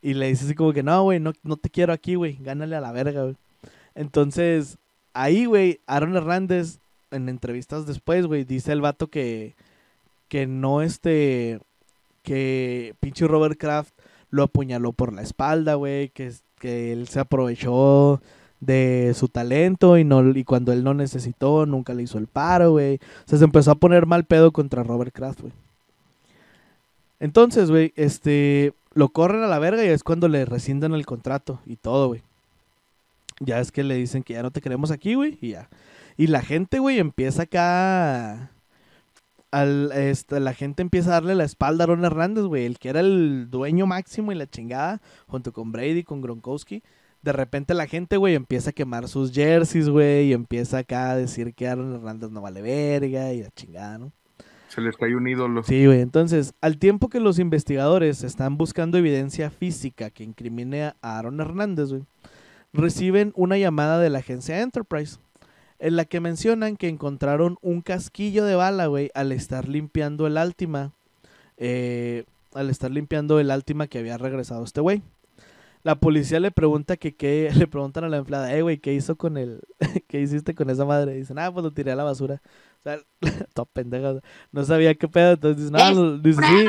y 0.00 0.14
le 0.14 0.26
dice 0.28 0.44
así 0.44 0.54
como 0.54 0.72
que 0.72 0.82
no, 0.82 1.04
güey, 1.04 1.20
no, 1.20 1.32
no 1.42 1.56
te 1.56 1.70
quiero 1.70 1.92
aquí, 1.92 2.16
güey, 2.16 2.36
gánale 2.40 2.76
a 2.76 2.80
la 2.80 2.92
verga, 2.92 3.22
güey. 3.22 3.36
Entonces, 3.94 4.78
ahí, 5.14 5.44
güey, 5.44 5.80
Aaron 5.86 6.16
Hernández, 6.16 6.80
en 7.10 7.28
entrevistas 7.28 7.86
después, 7.86 8.26
güey, 8.26 8.44
dice 8.44 8.72
el 8.72 8.80
vato 8.80 9.08
que, 9.08 9.54
que 10.28 10.46
no, 10.46 10.82
este, 10.82 11.60
que 12.22 12.94
pinche 13.00 13.28
Robert 13.28 13.58
Kraft 13.58 13.94
lo 14.30 14.42
apuñaló 14.44 14.92
por 14.92 15.12
la 15.12 15.22
espalda, 15.22 15.74
güey, 15.74 16.08
que, 16.08 16.32
que 16.58 16.92
él 16.92 17.06
se 17.06 17.20
aprovechó 17.20 18.20
de 18.62 19.12
su 19.16 19.26
talento 19.26 19.98
y 19.98 20.04
no 20.04 20.30
y 20.30 20.44
cuando 20.44 20.72
él 20.72 20.84
no 20.84 20.94
necesitó, 20.94 21.66
nunca 21.66 21.94
le 21.94 22.04
hizo 22.04 22.18
el 22.18 22.28
paro, 22.28 22.70
güey. 22.70 22.94
O 22.94 23.28
sea, 23.28 23.38
se 23.38 23.44
empezó 23.44 23.72
a 23.72 23.74
poner 23.74 24.06
mal 24.06 24.24
pedo 24.24 24.52
contra 24.52 24.84
Robert 24.84 25.12
Kraft, 25.12 25.40
güey. 25.40 25.52
Entonces, 27.18 27.70
güey, 27.70 27.92
este, 27.96 28.72
lo 28.94 29.08
corren 29.08 29.42
a 29.42 29.48
la 29.48 29.58
verga 29.58 29.84
y 29.84 29.88
es 29.88 30.04
cuando 30.04 30.28
le 30.28 30.44
rescinden 30.44 30.94
el 30.94 31.04
contrato 31.04 31.60
y 31.66 31.74
todo, 31.74 32.06
güey. 32.06 32.22
Ya 33.40 33.58
es 33.58 33.72
que 33.72 33.82
le 33.82 33.96
dicen 33.96 34.22
que 34.22 34.34
ya 34.34 34.44
no 34.44 34.52
te 34.52 34.60
queremos 34.60 34.92
aquí, 34.92 35.14
güey, 35.14 35.38
y 35.40 35.50
ya. 35.50 35.68
Y 36.16 36.28
la 36.28 36.40
gente, 36.40 36.78
güey, 36.78 37.00
empieza 37.00 37.42
acá 37.42 38.52
al, 39.50 39.90
este, 39.92 40.38
la 40.38 40.54
gente 40.54 40.82
empieza 40.82 41.10
a 41.10 41.14
darle 41.14 41.34
la 41.34 41.44
espalda 41.44 41.82
a 41.82 41.86
Aaron 41.86 42.04
Hernández, 42.04 42.44
güey, 42.44 42.64
el 42.64 42.78
que 42.78 42.90
era 42.90 43.00
el 43.00 43.50
dueño 43.50 43.86
máximo 43.86 44.30
y 44.30 44.36
la 44.36 44.48
chingada, 44.48 45.00
junto 45.26 45.52
con 45.52 45.72
Brady, 45.72 46.04
con 46.04 46.20
Gronkowski 46.20 46.82
de 47.22 47.32
repente 47.32 47.74
la 47.74 47.86
gente, 47.86 48.16
güey, 48.16 48.34
empieza 48.34 48.70
a 48.70 48.72
quemar 48.72 49.08
sus 49.08 49.32
jerseys, 49.32 49.88
güey, 49.88 50.28
y 50.28 50.32
empieza 50.32 50.78
acá 50.78 51.12
a 51.12 51.16
decir 51.16 51.54
que 51.54 51.68
Aaron 51.68 51.94
Hernández 51.94 52.30
no 52.30 52.42
vale 52.42 52.62
verga 52.62 53.32
y 53.32 53.42
la 53.42 53.50
chingada, 53.50 53.98
¿no? 53.98 54.12
Se 54.68 54.80
les 54.80 54.96
cae 54.96 55.14
un 55.14 55.28
ídolo. 55.28 55.62
Sí, 55.62 55.86
güey. 55.86 56.00
Entonces, 56.00 56.54
al 56.60 56.78
tiempo 56.78 57.08
que 57.08 57.20
los 57.20 57.38
investigadores 57.38 58.24
están 58.24 58.56
buscando 58.56 58.98
evidencia 58.98 59.50
física 59.50 60.10
que 60.10 60.24
incrimine 60.24 60.84
a 60.84 60.96
Aaron 61.02 61.40
Hernández, 61.40 61.90
güey, 61.90 62.02
reciben 62.72 63.32
una 63.36 63.58
llamada 63.58 64.00
de 64.00 64.10
la 64.10 64.18
agencia 64.18 64.60
Enterprise, 64.60 65.18
en 65.78 65.96
la 65.96 66.04
que 66.04 66.20
mencionan 66.20 66.76
que 66.76 66.88
encontraron 66.88 67.58
un 67.60 67.82
casquillo 67.82 68.44
de 68.44 68.54
bala, 68.54 68.86
güey, 68.86 69.10
al 69.14 69.30
estar 69.30 69.68
limpiando 69.68 70.26
el 70.26 70.38
Altima, 70.38 70.92
eh, 71.58 72.24
al 72.54 72.70
estar 72.70 72.90
limpiando 72.90 73.38
el 73.38 73.50
Altima 73.50 73.86
que 73.86 73.98
había 73.98 74.16
regresado 74.16 74.64
este 74.64 74.80
güey 74.80 75.02
la 75.84 75.96
policía 75.96 76.40
le 76.40 76.50
pregunta 76.50 76.96
que 76.96 77.16
qué, 77.16 77.50
le 77.56 77.66
preguntan 77.66 78.04
a 78.04 78.08
la 78.08 78.18
empleada, 78.18 78.54
eh, 78.54 78.62
güey, 78.62 78.78
¿qué 78.78 78.94
hizo 78.94 79.16
con 79.16 79.36
el, 79.36 79.60
qué 80.08 80.20
hiciste 80.20 80.54
con 80.54 80.70
esa 80.70 80.84
madre? 80.84 81.14
dicen, 81.14 81.38
ah, 81.38 81.52
pues 81.52 81.64
lo 81.64 81.72
tiré 81.72 81.92
a 81.92 81.96
la 81.96 82.04
basura. 82.04 82.40
O 82.78 82.82
sea, 82.82 82.98
todo 83.54 83.66
pendejo, 83.66 84.20
no 84.50 84.64
sabía 84.64 84.94
qué 84.94 85.08
pedo, 85.08 85.32
entonces 85.32 85.70
dicen, 85.70 85.94
no, 85.94 86.18
dice, 86.18 86.42
sí, 86.42 86.66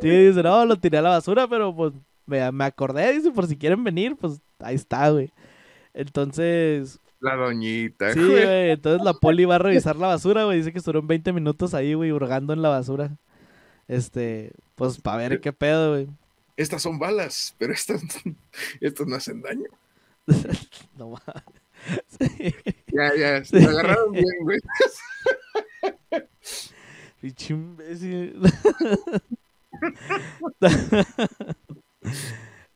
sí, 0.00 0.08
dice, 0.08 0.42
no, 0.42 0.64
lo 0.64 0.76
tiré 0.76 0.98
a 0.98 1.02
la 1.02 1.10
basura, 1.10 1.48
pero 1.48 1.74
pues 1.74 1.92
me, 2.26 2.50
me 2.52 2.64
acordé, 2.64 3.12
dice, 3.12 3.30
por 3.30 3.46
si 3.46 3.56
quieren 3.56 3.82
venir, 3.82 4.16
pues 4.16 4.40
ahí 4.60 4.74
está, 4.74 5.10
güey. 5.10 5.32
Entonces... 5.94 7.00
La 7.18 7.34
doñita. 7.34 8.12
Sí, 8.12 8.20
güey, 8.20 8.70
entonces 8.70 9.02
la 9.02 9.14
poli 9.14 9.46
va 9.46 9.54
a 9.56 9.58
revisar 9.58 9.96
la 9.96 10.08
basura, 10.08 10.44
güey, 10.44 10.58
dice 10.58 10.70
que 10.70 10.78
estuvieron 10.78 11.06
20 11.06 11.32
minutos 11.32 11.72
ahí, 11.74 11.94
güey, 11.94 12.12
hurgando 12.12 12.52
en 12.52 12.62
la 12.62 12.68
basura. 12.68 13.16
Este, 13.88 14.52
pues 14.74 15.00
para 15.00 15.16
ver 15.16 15.40
qué 15.40 15.52
pedo, 15.52 15.92
güey 15.92 16.08
estas 16.56 16.82
son 16.82 16.98
balas, 16.98 17.54
pero 17.58 17.72
estas, 17.72 18.02
estas 18.80 19.06
no 19.06 19.16
hacen 19.16 19.42
daño. 19.42 19.68
no 20.96 21.10
más. 21.10 21.22
Ya, 22.88 23.14
ya, 23.14 23.44
se 23.44 23.64
agarraron 23.64 24.12
bien, 24.12 24.24
güey. 24.40 24.58
Pinche 27.20 27.54
imbécil. 27.54 28.40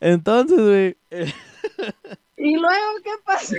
Entonces, 0.01 0.61
güey. 0.61 0.97
Eh, 1.11 1.33
¿Y 2.37 2.57
luego 2.57 2.87
qué 3.03 3.11
pasó? 3.25 3.57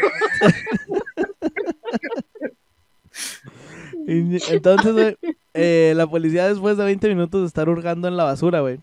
Entonces, 4.07 4.93
güey, 4.93 5.17
eh, 5.53 5.93
la 5.95 6.07
policía 6.07 6.47
después 6.47 6.77
de 6.77 6.85
20 6.85 7.09
minutos 7.09 7.41
de 7.41 7.47
estar 7.47 7.69
hurgando 7.69 8.07
en 8.07 8.17
la 8.17 8.23
basura, 8.23 8.61
güey, 8.61 8.79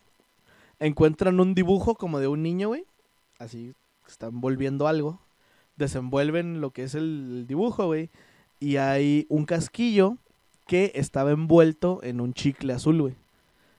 encuentran 0.81 1.41
un 1.41 1.55
dibujo 1.55 1.95
como 1.95 2.19
de 2.21 2.29
un 2.29 2.43
niño, 2.43 2.69
güey. 2.69 2.85
Así, 3.39 3.75
están 4.07 4.41
volviendo 4.41 4.87
algo. 4.89 5.21
Desenvuelven 5.77 6.61
lo 6.61 6.71
que 6.73 6.83
es 6.85 6.95
el 6.95 7.47
dibujo, 7.47 7.87
güey. 7.87 8.11
Y 8.61 8.77
hay 8.77 9.27
un 9.29 9.45
casquillo 9.45 10.17
que 10.67 10.93
estaba 10.95 11.31
envuelto 11.31 12.01
en 12.03 12.21
un 12.21 12.35
chicle 12.35 12.73
azul, 12.73 13.01
güey. 13.01 13.15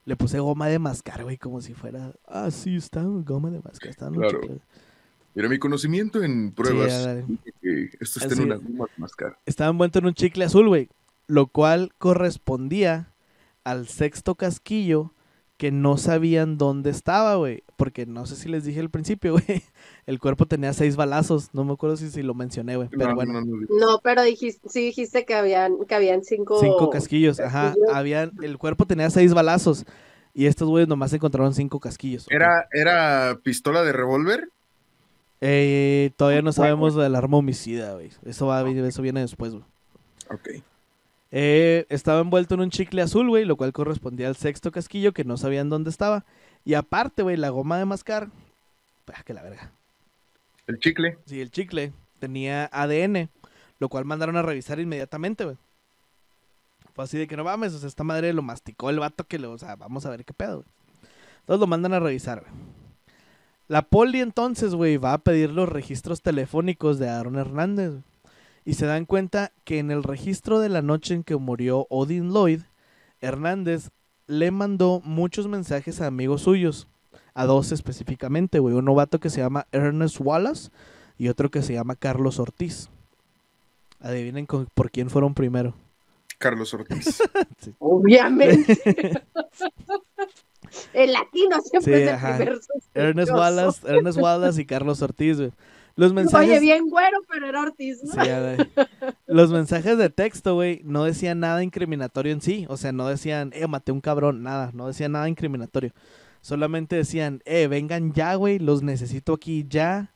Le 0.06 0.16
puse 0.16 0.40
goma 0.40 0.68
de 0.68 0.80
mascar, 0.80 1.24
güey, 1.24 1.38
como 1.38 1.62
si 1.62 1.74
fuera. 1.74 2.14
Ah, 2.26 2.50
sí, 2.52 2.76
está 2.78 3.04
goma 3.04 3.52
de 3.52 3.60
mascar. 3.62 3.90
Está 3.92 4.08
en 4.08 4.14
un 4.16 4.20
Claro. 4.22 4.40
chicle. 4.42 4.60
Mira, 5.36 5.50
mi 5.50 5.60
conocimiento 5.60 6.24
en 6.24 6.52
pruebas 6.52 6.92
Sí, 7.62 7.90
esto 8.00 8.20
está 8.20 8.34
Así 8.34 8.42
en 8.42 8.46
una 8.52 8.56
goma 8.56 8.86
de 8.86 8.92
mascar. 9.02 9.38
Estaba 9.46 9.70
envuelto 9.70 10.00
en 10.00 10.06
un 10.08 10.14
chicle 10.14 10.46
azul, 10.46 10.68
güey. 10.68 10.90
Lo 11.28 11.48
cual 11.48 11.92
correspondía 12.00 13.14
al 13.64 13.88
sexto 13.88 14.34
casquillo 14.36 15.14
que 15.60 15.72
no 15.72 15.98
sabían 15.98 16.58
dónde 16.58 16.90
estaba, 16.90 17.36
güey. 17.36 17.66
Porque 17.76 18.06
no 18.06 18.26
sé 18.26 18.38
si 18.38 18.48
les 18.48 18.64
dije 18.64 18.80
al 18.80 18.90
principio, 18.90 19.34
güey. 19.46 19.62
El 20.06 20.18
cuerpo 20.18 20.46
tenía 20.46 20.72
seis 20.72 20.96
balazos. 20.96 21.50
No 21.54 21.66
me 21.66 21.74
acuerdo 21.74 21.98
si, 21.98 22.10
si 22.10 22.24
lo 22.24 22.34
mencioné, 22.34 22.78
güey. 22.78 22.88
Pero 22.88 23.10
No, 23.10 23.16
bueno. 23.16 23.34
no, 23.34 23.42
no, 23.42 23.68
No, 23.70 24.00
pero 24.02 24.24
dijiste, 24.24 24.70
sí 24.70 24.86
dijiste 24.86 25.26
que 25.26 25.36
habían, 25.36 25.86
que 25.86 25.96
habían 25.96 26.24
cinco. 26.24 26.62
Cinco 26.62 26.90
casquillos, 26.90 27.42
ajá. 27.42 27.66
casquillos. 27.74 27.90
Habían, 27.94 28.32
el 28.42 28.58
cuerpo 28.58 28.86
tenía 28.88 29.10
seis 29.10 29.34
balazos. 29.34 29.84
Y 30.34 30.46
estos 30.46 30.70
güeyes 30.70 30.88
nomás 30.88 31.12
encontraron 31.12 31.54
cinco 31.54 31.82
casquillos. 31.82 32.26
¿Era, 32.30 32.66
¿Era 32.72 33.38
pistola 33.44 33.84
de 33.84 33.92
revólver? 33.92 34.48
Eh, 35.42 36.12
todavía 36.16 36.42
no 36.42 36.54
sabemos 36.54 36.96
del 36.96 37.16
arma 37.16 37.36
homicida, 37.38 37.96
güey. 37.96 38.12
Eso, 38.24 38.48
va, 38.48 38.62
eso 38.70 39.02
viene 39.02 39.20
después, 39.20 39.52
güey. 39.52 39.66
Ok. 40.32 40.64
Eh, 41.32 41.86
estaba 41.90 42.22
envuelto 42.22 42.56
en 42.56 42.62
un 42.62 42.72
chicle 42.72 43.02
azul, 43.02 43.30
güey, 43.30 43.46
lo 43.46 43.56
cual 43.56 43.72
correspondía 43.72 44.28
al 44.28 44.36
sexto 44.36 44.72
casquillo 44.72 45.14
que 45.14 45.24
no 45.24 45.38
sabían 45.38 45.70
dónde 45.70 45.90
estaba. 45.90 46.26
Y 46.66 46.74
aparte, 46.74 47.24
güey, 47.24 47.38
la 47.38 47.50
goma 47.50 47.78
de 47.78 47.86
mascar. 47.86 48.30
Ah, 49.14 49.24
que 49.24 49.34
la 49.34 49.44
verga. 49.44 49.72
El 50.68 50.80
chicle. 50.80 51.18
Sí, 51.26 51.42
el 51.42 51.52
chicle 51.52 51.94
tenía 52.20 52.70
ADN, 52.72 53.30
lo 53.80 53.90
cual 53.90 54.06
mandaron 54.06 54.38
a 54.38 54.42
revisar 54.42 54.80
inmediatamente, 54.80 55.46
güey. 55.46 55.58
Fue 56.94 57.04
así 57.04 57.18
de 57.18 57.28
que 57.28 57.38
no 57.38 57.44
mames, 57.44 57.74
o 57.74 57.80
sea, 57.80 57.88
esta 57.88 58.04
madre 58.04 58.34
lo 58.34 58.42
masticó 58.42 58.90
el 58.90 59.00
vato 59.00 59.24
que 59.24 59.40
lo, 59.40 59.52
o 59.52 59.58
sea, 59.58 59.76
vamos 59.76 60.06
a 60.06 60.10
ver 60.10 60.26
qué 60.26 60.34
pedo, 60.34 60.58
güey. 60.58 60.68
Entonces 61.42 61.60
lo 61.60 61.68
mandan 61.68 61.94
a 61.94 62.00
revisar, 62.00 62.42
güey. 62.42 62.52
La 63.68 63.84
poli 63.84 64.20
entonces, 64.20 64.74
güey, 64.74 64.98
va 64.98 65.14
a 65.14 65.18
pedir 65.20 65.52
los 65.52 65.70
registros 65.70 66.22
telefónicos 66.22 66.98
de 66.98 67.08
Aaron 67.08 67.36
Hernández. 67.38 67.92
güey. 67.92 68.04
Y 68.66 68.74
se 68.76 68.86
dan 68.86 69.06
cuenta 69.06 69.52
que 69.64 69.80
en 69.80 69.90
el 69.92 70.04
registro 70.04 70.60
de 70.60 70.70
la 70.70 70.82
noche 70.82 71.14
en 71.14 71.24
que 71.24 71.36
murió 71.36 71.88
Odin 71.90 72.30
Lloyd, 72.32 72.62
Hernández 73.22 73.90
le 74.28 74.52
mandó 74.52 75.02
muchos 75.04 75.48
mensajes 75.48 76.02
a 76.02 76.08
amigos 76.08 76.44
suyos. 76.44 76.88
A 77.34 77.46
dos 77.46 77.72
específicamente, 77.72 78.60
güey. 78.60 78.76
Un 78.76 78.86
novato 78.86 79.20
que 79.20 79.30
se 79.30 79.40
llama 79.42 79.66
Ernest 79.72 80.18
Wallace 80.20 80.70
y 81.18 81.30
otro 81.30 81.50
que 81.50 81.62
se 81.62 81.74
llama 81.74 81.96
Carlos 81.96 82.38
Ortiz. 82.40 82.90
Adivinen 84.02 84.46
con- 84.46 84.68
por 84.74 84.92
quién 84.92 85.10
fueron 85.10 85.34
primero. 85.34 85.74
Carlos 86.38 86.74
Ortiz. 86.74 87.22
Obviamente. 87.80 88.78
el 90.94 91.12
latino 91.14 91.58
siempre 91.62 91.82
Sí, 91.82 92.04
es 92.04 92.10
el 92.10 92.20
primer. 92.20 92.60
Ernest 92.94 93.32
Wallace, 93.32 93.88
Ernest 93.88 94.18
Wallace 94.20 94.62
y 94.62 94.66
Carlos 94.66 95.02
Ortiz, 95.02 95.38
güey. 95.38 95.52
Los 96.00 96.14
mensajes. 96.14 96.50
Oye, 96.50 96.60
bien 96.62 96.88
güero, 96.90 97.18
pero 97.30 97.46
era 97.46 97.62
Ortiz. 97.62 98.02
¿no? 98.02 98.12
Sí, 98.12 98.20
ya, 98.26 98.40
güey. 98.40 98.58
Los 99.28 99.52
mensajes 99.52 99.98
de 99.98 100.10
texto, 100.10 100.56
güey, 100.56 100.82
no 100.86 101.04
decían 101.04 101.42
nada 101.42 101.62
incriminatorio 101.62 102.32
en 102.32 102.40
sí. 102.40 102.66
O 102.70 102.78
sea, 102.78 102.94
no 102.94 103.10
decían, 103.10 103.52
eh, 103.54 103.68
maté 103.68 103.92
un 103.92 104.00
cabrón, 104.00 104.42
nada. 104.42 104.72
No 104.74 104.88
decían 104.88 105.12
nada 105.12 105.28
incriminatorio. 105.28 105.92
Solamente 106.40 106.96
decían, 106.96 107.42
eh, 107.44 107.68
vengan 107.68 108.14
ya, 108.14 108.36
güey, 108.36 108.60
los 108.60 108.82
necesito 108.82 109.34
aquí 109.34 109.66
ya. 109.70 110.14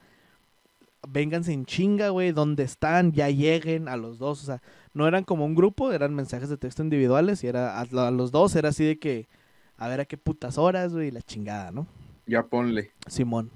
Vénganse 1.05 1.51
en 1.51 1.65
chinga, 1.65 2.09
güey, 2.09 2.31
¿dónde 2.31 2.63
están? 2.63 3.11
Ya 3.11 3.29
lleguen 3.29 3.89
a 3.89 3.97
los 3.97 4.19
dos. 4.19 4.41
O 4.41 4.45
sea, 4.45 4.61
no 4.93 5.05
eran 5.05 5.25
como 5.25 5.43
un 5.45 5.53
grupo, 5.53 5.91
eran 5.91 6.15
mensajes 6.15 6.47
de 6.47 6.55
texto 6.55 6.81
individuales 6.81 7.43
y 7.43 7.47
era 7.47 7.77
a, 7.77 7.81
a 7.81 8.11
los 8.11 8.31
dos 8.31 8.55
era 8.55 8.69
así 8.69 8.85
de 8.85 8.99
que, 8.99 9.27
a 9.75 9.89
ver 9.89 9.99
a 9.99 10.05
qué 10.05 10.15
putas 10.15 10.57
horas, 10.57 10.93
güey, 10.93 11.11
la 11.11 11.21
chingada, 11.21 11.71
¿no? 11.71 11.87
ya 12.25 12.43
ponle. 12.43 12.91
Simón. 13.07 13.51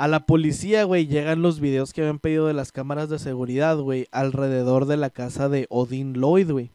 A 0.00 0.08
la 0.08 0.20
policía, 0.20 0.84
güey, 0.84 1.06
llegan 1.06 1.42
los 1.42 1.60
videos 1.60 1.92
que 1.92 2.00
habían 2.00 2.20
pedido 2.20 2.46
de 2.46 2.54
las 2.54 2.72
cámaras 2.72 3.10
de 3.10 3.18
seguridad, 3.18 3.76
güey, 3.76 4.08
alrededor 4.12 4.86
de 4.86 4.96
la 4.96 5.10
casa 5.10 5.50
de 5.50 5.66
Odin 5.68 6.14
Lloyd, 6.14 6.50
güey. 6.50 6.70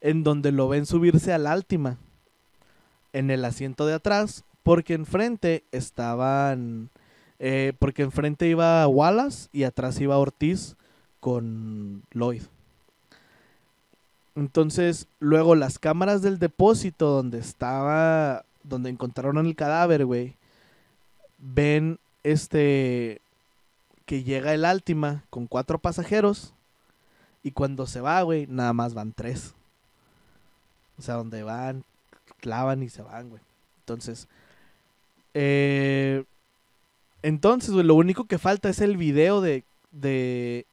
En 0.00 0.24
donde 0.24 0.52
lo 0.52 0.66
ven 0.66 0.86
subirse 0.86 1.34
al 1.34 1.46
Altima. 1.46 1.98
En 3.12 3.30
el 3.30 3.44
asiento 3.44 3.84
de 3.84 3.92
atrás. 3.92 4.42
Porque 4.62 4.94
enfrente 4.94 5.64
estaban. 5.70 6.88
eh, 7.40 7.74
porque 7.78 8.04
enfrente 8.04 8.48
iba 8.48 8.88
Wallace 8.88 9.50
y 9.52 9.64
atrás 9.64 10.00
iba 10.00 10.16
Ortiz 10.16 10.76
con 11.20 12.04
Lloyd. 12.14 12.44
Entonces, 14.34 15.08
luego 15.20 15.56
las 15.56 15.78
cámaras 15.78 16.22
del 16.22 16.38
depósito 16.38 17.10
donde 17.10 17.38
estaba, 17.38 18.46
donde 18.62 18.88
encontraron 18.88 19.44
el 19.44 19.54
cadáver, 19.54 20.06
güey, 20.06 20.36
ven 21.38 21.98
este 22.26 23.20
que 24.04 24.24
llega 24.24 24.52
el 24.52 24.64
Altima 24.64 25.24
con 25.30 25.46
cuatro 25.46 25.78
pasajeros 25.78 26.54
y 27.42 27.52
cuando 27.52 27.86
se 27.86 28.00
va, 28.00 28.20
güey, 28.22 28.46
nada 28.48 28.72
más 28.72 28.94
van 28.94 29.12
tres. 29.12 29.54
O 30.98 31.02
sea, 31.02 31.14
donde 31.14 31.42
van, 31.42 31.84
clavan 32.40 32.82
y 32.82 32.88
se 32.88 33.02
van, 33.02 33.28
güey. 33.30 33.42
Entonces, 33.80 34.28
eh, 35.34 36.24
entonces, 37.22 37.70
güey, 37.70 37.84
lo 37.84 37.94
único 37.94 38.24
que 38.24 38.38
falta 38.38 38.68
es 38.68 38.80
el 38.80 38.96
video 38.96 39.40
de, 39.40 39.62
de 39.92 40.66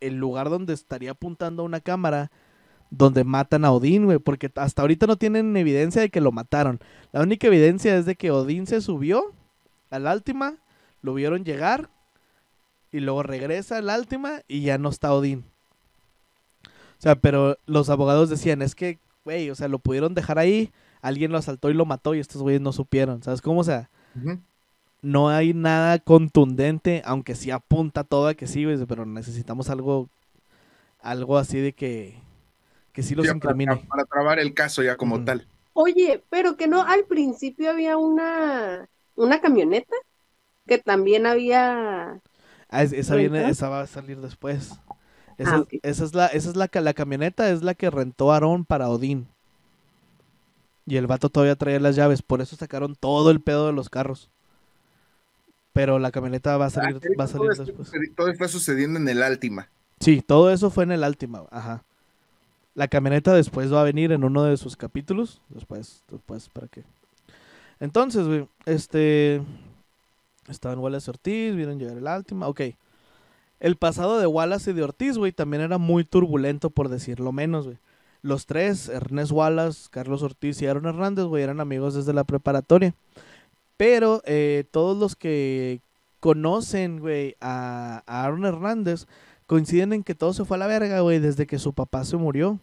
el 0.00 0.16
lugar 0.16 0.50
donde 0.50 0.74
estaría 0.74 1.12
apuntando 1.12 1.64
una 1.64 1.80
cámara 1.80 2.30
donde 2.90 3.24
matan 3.24 3.64
a 3.64 3.72
Odín, 3.72 4.04
güey, 4.04 4.18
porque 4.18 4.50
hasta 4.56 4.82
ahorita 4.82 5.06
no 5.06 5.16
tienen 5.16 5.56
evidencia 5.56 6.02
de 6.02 6.10
que 6.10 6.20
lo 6.20 6.32
mataron. 6.32 6.80
La 7.12 7.22
única 7.22 7.46
evidencia 7.46 7.96
es 7.96 8.04
de 8.06 8.16
que 8.16 8.30
Odín 8.30 8.66
se 8.66 8.80
subió 8.80 9.32
al 9.90 10.06
Altima, 10.06 10.56
lo 11.02 11.14
vieron 11.14 11.44
llegar 11.44 11.90
y 12.90 13.00
luego 13.00 13.22
regresa 13.22 13.78
al 13.78 13.90
Altima 13.90 14.40
y 14.48 14.62
ya 14.62 14.78
no 14.78 14.88
está 14.88 15.12
Odín. 15.12 15.44
O 16.64 17.00
sea, 17.00 17.14
pero 17.16 17.58
los 17.66 17.90
abogados 17.90 18.28
decían, 18.28 18.62
es 18.62 18.74
que, 18.74 18.98
güey, 19.24 19.50
o 19.50 19.54
sea, 19.54 19.68
lo 19.68 19.78
pudieron 19.78 20.14
dejar 20.14 20.38
ahí, 20.38 20.72
alguien 21.00 21.30
lo 21.30 21.38
asaltó 21.38 21.70
y 21.70 21.74
lo 21.74 21.84
mató 21.84 22.14
y 22.14 22.18
estos 22.18 22.42
güeyes 22.42 22.60
no 22.60 22.72
supieron, 22.72 23.22
¿sabes 23.22 23.40
cómo? 23.40 23.60
O 23.60 23.64
sea, 23.64 23.88
no 25.00 25.28
hay 25.28 25.54
nada 25.54 25.98
contundente, 26.00 27.02
aunque 27.04 27.36
sí 27.36 27.50
apunta 27.50 28.02
todo 28.02 28.26
a 28.26 28.34
que 28.34 28.48
sí, 28.48 28.64
güey, 28.64 28.84
pero 28.86 29.06
necesitamos 29.06 29.70
algo, 29.70 30.08
algo 31.00 31.38
así 31.38 31.60
de 31.60 31.72
que, 31.72 32.20
que 32.92 33.04
sí 33.04 33.14
los 33.14 33.28
incrimine. 33.28 33.76
para 33.88 34.04
trabar 34.04 34.40
el 34.40 34.54
caso 34.54 34.82
ya 34.82 34.96
como 34.96 35.24
tal. 35.24 35.46
Oye, 35.74 36.24
pero 36.30 36.56
que 36.56 36.66
no, 36.66 36.82
al 36.82 37.04
principio 37.04 37.70
había 37.70 37.96
una, 37.96 38.88
una 39.14 39.40
camioneta 39.40 39.94
que 40.68 40.78
también 40.78 41.26
había. 41.26 42.20
Ah, 42.70 42.82
es- 42.84 42.92
esa 42.92 43.16
viene, 43.16 43.40
va 43.52 43.80
a 43.80 43.86
salir 43.88 44.20
después. 44.20 44.78
Esa, 45.38 45.56
Ah, 45.56 45.64
esa 45.82 46.04
es 46.04 46.14
la, 46.14 46.26
esa 46.26 46.50
es 46.50 46.56
la, 46.56 46.68
la 46.72 46.94
camioneta 46.94 47.50
es 47.50 47.62
la 47.62 47.74
que 47.74 47.90
rentó 47.90 48.32
Aarón 48.32 48.64
para 48.64 48.88
Odín. 48.88 49.26
Y 50.86 50.96
el 50.96 51.06
vato 51.06 51.28
todavía 51.28 51.54
traía 51.56 51.80
las 51.80 51.96
llaves, 51.96 52.22
por 52.22 52.40
eso 52.40 52.56
sacaron 52.56 52.94
todo 52.94 53.30
el 53.30 53.40
pedo 53.40 53.66
de 53.66 53.72
los 53.72 53.88
carros. 53.90 54.30
Pero 55.72 55.98
la 55.98 56.10
camioneta 56.10 56.56
va 56.56 56.66
a 56.66 56.70
salir, 56.70 56.96
Ah, 56.96 57.08
va 57.18 57.24
a 57.24 57.26
todo, 57.28 57.38
salir 57.38 57.50
esto 57.52 57.64
después. 57.64 57.88
sucedi- 57.92 58.14
todo 58.16 58.28
está 58.28 58.48
sucediendo 58.48 58.98
en 58.98 59.08
el 59.08 59.22
Altima. 59.22 59.68
Sí, 60.00 60.22
todo 60.26 60.50
eso 60.50 60.70
fue 60.70 60.84
en 60.84 60.92
el 60.92 61.04
Altima, 61.04 61.44
ajá. 61.50 61.84
La 62.74 62.88
camioneta 62.88 63.32
después 63.34 63.72
va 63.72 63.80
a 63.80 63.84
venir 63.84 64.12
en 64.12 64.24
uno 64.24 64.44
de 64.44 64.56
sus 64.56 64.76
capítulos, 64.76 65.40
después, 65.48 66.02
después, 66.10 66.48
para 66.48 66.68
qué. 66.68 66.84
Entonces, 67.80 68.26
güey, 68.26 68.48
este, 68.66 69.42
estaban 70.52 70.78
Wallace 70.78 71.10
y 71.10 71.10
Ortiz, 71.10 71.56
vieron 71.56 71.78
llegar 71.78 71.96
el 71.96 72.06
Altima, 72.06 72.48
ok. 72.48 72.60
El 73.60 73.76
pasado 73.76 74.18
de 74.18 74.26
Wallace 74.26 74.70
y 74.70 74.74
de 74.74 74.82
Ortiz, 74.82 75.18
güey, 75.18 75.32
también 75.32 75.62
era 75.62 75.78
muy 75.78 76.04
turbulento, 76.04 76.70
por 76.70 76.88
decirlo 76.88 77.32
menos, 77.32 77.66
güey. 77.66 77.78
Los 78.22 78.46
tres, 78.46 78.88
Ernest 78.88 79.32
Wallace, 79.32 79.88
Carlos 79.90 80.22
Ortiz 80.22 80.60
y 80.60 80.66
Aaron 80.66 80.86
Hernández, 80.86 81.24
güey, 81.26 81.42
eran 81.42 81.60
amigos 81.60 81.94
desde 81.94 82.12
la 82.12 82.24
preparatoria. 82.24 82.94
Pero 83.76 84.22
eh, 84.26 84.64
todos 84.70 84.96
los 84.96 85.16
que 85.16 85.80
conocen, 86.20 86.98
güey, 87.00 87.36
a, 87.40 88.02
a 88.06 88.24
Aaron 88.24 88.44
Hernández, 88.44 89.06
coinciden 89.46 89.92
en 89.92 90.02
que 90.02 90.14
todo 90.14 90.32
se 90.32 90.44
fue 90.44 90.56
a 90.56 90.58
la 90.58 90.66
verga, 90.66 91.00
güey, 91.00 91.20
desde 91.20 91.46
que 91.46 91.58
su 91.58 91.72
papá 91.72 92.04
se 92.04 92.16
murió. 92.16 92.58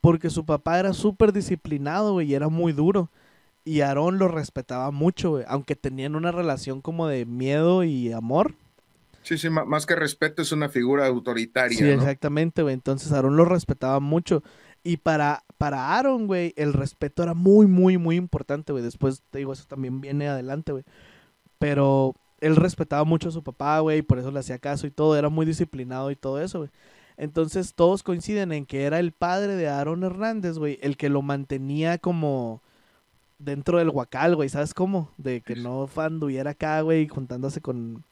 Porque 0.00 0.30
su 0.30 0.44
papá 0.44 0.78
era 0.78 0.92
súper 0.92 1.32
disciplinado, 1.32 2.12
güey, 2.12 2.28
y 2.28 2.34
era 2.34 2.48
muy 2.48 2.72
duro. 2.72 3.10
Y 3.68 3.82
Aarón 3.82 4.18
lo 4.18 4.28
respetaba 4.28 4.90
mucho, 4.90 5.30
güey, 5.30 5.44
aunque 5.46 5.76
tenían 5.76 6.16
una 6.16 6.32
relación 6.32 6.80
como 6.80 7.06
de 7.06 7.26
miedo 7.26 7.84
y 7.84 8.12
amor. 8.12 8.54
Sí, 9.22 9.36
sí, 9.36 9.50
más 9.50 9.84
que 9.84 9.94
respeto 9.94 10.40
es 10.40 10.52
una 10.52 10.70
figura 10.70 11.06
autoritaria, 11.06 11.76
Sí, 11.76 11.84
¿no? 11.84 11.90
exactamente, 11.90 12.62
güey. 12.62 12.72
Entonces 12.74 13.12
Aarón 13.12 13.36
lo 13.36 13.44
respetaba 13.44 14.00
mucho. 14.00 14.42
Y 14.82 14.98
para, 14.98 15.44
para 15.58 15.98
Aaron, 15.98 16.26
güey, 16.26 16.54
el 16.56 16.72
respeto 16.72 17.22
era 17.22 17.34
muy, 17.34 17.66
muy, 17.66 17.98
muy 17.98 18.16
importante, 18.16 18.72
güey. 18.72 18.82
Después, 18.82 19.22
te 19.30 19.38
digo, 19.38 19.52
eso 19.52 19.64
también 19.68 20.00
viene 20.00 20.28
adelante, 20.28 20.72
güey. 20.72 20.84
Pero 21.58 22.14
él 22.40 22.56
respetaba 22.56 23.04
mucho 23.04 23.28
a 23.28 23.32
su 23.32 23.42
papá, 23.42 23.80
güey, 23.80 24.02
por 24.02 24.18
eso 24.18 24.30
le 24.30 24.38
hacía 24.40 24.58
caso 24.58 24.86
y 24.86 24.90
todo. 24.90 25.16
Era 25.16 25.28
muy 25.28 25.44
disciplinado 25.44 26.10
y 26.10 26.16
todo 26.16 26.40
eso, 26.40 26.58
güey. 26.60 26.70
Entonces 27.16 27.74
todos 27.74 28.02
coinciden 28.02 28.52
en 28.52 28.64
que 28.64 28.84
era 28.84 29.00
el 29.00 29.12
padre 29.12 29.56
de 29.56 29.68
Aaron 29.68 30.04
Hernández, 30.04 30.56
güey, 30.58 30.78
el 30.82 30.96
que 30.96 31.08
lo 31.08 31.20
mantenía 31.20 31.98
como 31.98 32.62
dentro 33.38 33.78
del 33.78 33.88
huacal, 33.90 34.36
güey, 34.36 34.48
¿sabes 34.48 34.74
cómo? 34.74 35.10
De 35.16 35.40
que 35.40 35.54
no 35.56 35.88
anduviera 35.96 36.50
acá, 36.52 36.80
güey, 36.82 37.06
juntándose 37.08 37.60
con, 37.60 38.02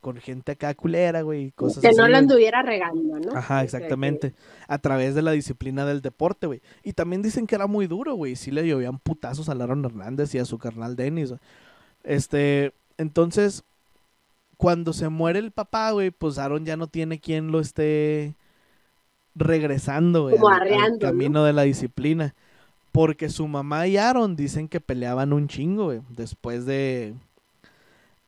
con 0.00 0.16
gente 0.16 0.52
acá 0.52 0.72
culera, 0.74 1.22
güey, 1.22 1.46
y 1.46 1.50
cosas 1.52 1.80
Que 1.82 1.88
así. 1.88 1.96
no 1.96 2.04
la 2.04 2.08
güey. 2.08 2.18
anduviera 2.20 2.62
regando, 2.62 3.18
¿no? 3.20 3.36
Ajá, 3.36 3.62
exactamente. 3.62 4.32
A 4.68 4.78
través 4.78 5.14
de 5.14 5.22
la 5.22 5.32
disciplina 5.32 5.84
del 5.84 6.00
deporte, 6.00 6.46
güey. 6.46 6.62
Y 6.82 6.94
también 6.94 7.20
dicen 7.22 7.46
que 7.46 7.54
era 7.54 7.66
muy 7.66 7.86
duro, 7.86 8.14
güey. 8.14 8.36
Sí 8.36 8.50
le 8.50 8.66
llovían 8.66 8.98
putazos 8.98 9.48
a 9.48 9.52
Aaron 9.52 9.84
Hernández 9.84 10.34
y 10.34 10.38
a 10.38 10.44
su 10.44 10.58
carnal 10.58 10.96
Dennis. 10.96 11.28
güey. 11.30 11.40
Este, 12.02 12.72
entonces, 12.96 13.62
cuando 14.56 14.92
se 14.94 15.08
muere 15.10 15.38
el 15.38 15.50
papá, 15.52 15.90
güey, 15.90 16.10
pues 16.10 16.38
Aaron 16.38 16.64
ya 16.64 16.76
no 16.78 16.86
tiene 16.86 17.18
quien 17.20 17.52
lo 17.52 17.60
esté 17.60 18.34
regresando, 19.34 20.22
güey, 20.22 20.36
Como 20.36 20.48
al- 20.48 20.54
al 20.54 20.60
arreando, 20.62 20.92
¿no? 21.06 21.12
camino 21.12 21.44
de 21.44 21.52
la 21.52 21.62
disciplina. 21.62 22.34
Porque 22.92 23.28
su 23.28 23.46
mamá 23.46 23.86
y 23.86 23.96
Aaron 23.96 24.34
dicen 24.36 24.68
que 24.68 24.80
peleaban 24.80 25.32
un 25.32 25.48
chingo, 25.48 25.86
güey. 25.86 26.00
Después 26.08 26.66
de. 26.66 27.14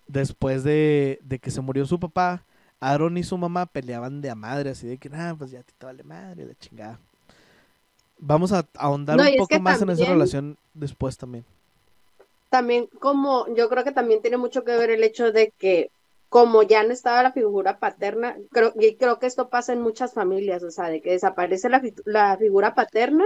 Después 0.07 0.63
de, 0.63 1.19
de 1.23 1.39
que 1.39 1.51
se 1.51 1.61
murió 1.61 1.87
su 1.87 1.99
papá, 1.99 2.45
Aaron 2.81 3.17
y 3.17 3.23
su 3.23 3.39
mamá 3.39 3.67
peleaban 3.67 4.21
de 4.21 4.29
a 4.29 4.35
madre, 4.35 4.71
así 4.71 4.87
de 4.87 4.99
que, 4.99 5.09
nah, 5.09 5.35
pues 5.35 5.51
ya 5.51 5.61
a 5.61 5.63
ti 5.63 5.73
te 5.79 5.87
vale 5.87 6.03
madre, 6.03 6.45
la 6.45 6.55
chingada. 6.55 6.99
Vamos 8.19 8.53
a 8.53 8.67
ahondar 8.75 9.17
No, 9.17 9.25
un 9.25 9.37
poco 9.37 9.59
más 9.61 9.81
en 9.83 9.91
esa 9.91 10.05
relación 10.05 10.59
después 10.75 11.17
también. 11.17 11.45
También 12.51 12.89
como, 13.01 13.47
yo 13.55 13.69
creo 13.69 13.85
que 13.85 13.93
también 13.93 14.21
tiene 14.21 14.37
mucho 14.37 14.65
que 14.65 14.77
ver 14.77 14.91
el 14.91 15.03
hecho 15.03 15.33
de 15.33 15.53
que 15.59 15.91
como 16.29 16.63
ya 16.63 16.83
no 16.83 16.93
estaba 16.93 17.23
la 17.23 17.33
figura 17.33 17.79
paterna, 17.79 18.37
creo, 18.51 18.73
y 18.79 18.97
creo 18.97 19.19
que 19.19 19.27
esto 19.27 19.49
pasa 19.49 19.73
en 19.73 19.81
muchas 19.81 20.13
familias, 20.13 20.63
o 20.63 20.71
sea, 20.71 20.89
de 20.89 21.01
que 21.01 21.11
desaparece 21.11 21.69
la 22.05 22.37
figura 22.37 22.75
paterna 22.75 23.25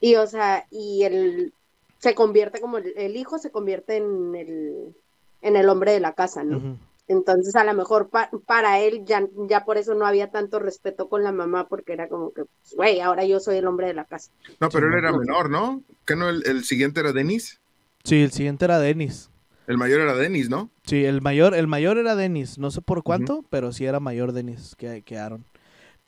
y, 0.00 0.16
o 0.16 0.26
sea, 0.26 0.66
y 0.70 1.02
el, 1.04 1.52
se 1.98 2.14
convierte 2.14 2.60
como 2.60 2.78
el, 2.78 2.92
el 2.96 3.16
hijo 3.16 3.38
se 3.38 3.50
convierte 3.50 3.96
en 3.96 4.34
el, 4.34 4.96
en 5.42 5.56
el 5.56 5.68
hombre 5.68 5.92
de 5.92 6.00
la 6.00 6.14
casa, 6.14 6.42
¿no? 6.44 6.78
Entonces, 7.08 7.56
a 7.56 7.64
lo 7.64 7.74
mejor 7.74 8.08
pa- 8.08 8.30
para 8.46 8.78
él 8.80 9.04
ya, 9.04 9.26
ya 9.48 9.64
por 9.64 9.78
eso 9.78 9.94
no 9.94 10.06
había 10.06 10.30
tanto 10.30 10.60
respeto 10.60 11.08
con 11.08 11.24
la 11.24 11.32
mamá, 11.32 11.66
porque 11.68 11.92
era 11.92 12.08
como 12.08 12.32
que, 12.32 12.44
pues, 12.44 12.74
güey, 12.76 13.00
ahora 13.00 13.24
yo 13.24 13.40
soy 13.40 13.56
el 13.56 13.66
hombre 13.66 13.88
de 13.88 13.94
la 13.94 14.04
casa. 14.04 14.30
No, 14.60 14.68
pero 14.68 14.86
Sí, 14.86 14.92
él 14.92 14.98
era 14.98 15.10
no. 15.10 15.18
menor, 15.18 15.50
¿no? 15.50 15.82
¿Que 16.06 16.14
no 16.14 16.28
el, 16.28 16.44
el 16.46 16.64
siguiente 16.64 17.00
era 17.00 17.12
Denis? 17.12 17.60
Sí, 18.04 18.22
el 18.22 18.30
siguiente 18.30 18.64
era 18.64 18.78
Dennis. 18.78 19.28
El 19.66 19.76
mayor 19.76 20.00
era 20.00 20.14
Denis, 20.14 20.48
¿no? 20.50 20.70
Sí, 20.84 21.04
el 21.04 21.20
mayor, 21.20 21.54
el 21.54 21.66
mayor 21.66 21.98
era 21.98 22.14
Dennis, 22.16 22.58
no 22.58 22.70
sé 22.70 22.80
por 22.80 23.02
cuánto, 23.02 23.44
pero 23.50 23.72
sí 23.72 23.86
era 23.86 23.98
mayor 24.00 24.32
Dennis 24.32 24.74
que, 24.76 25.02
que 25.02 25.18
Aaron. 25.18 25.44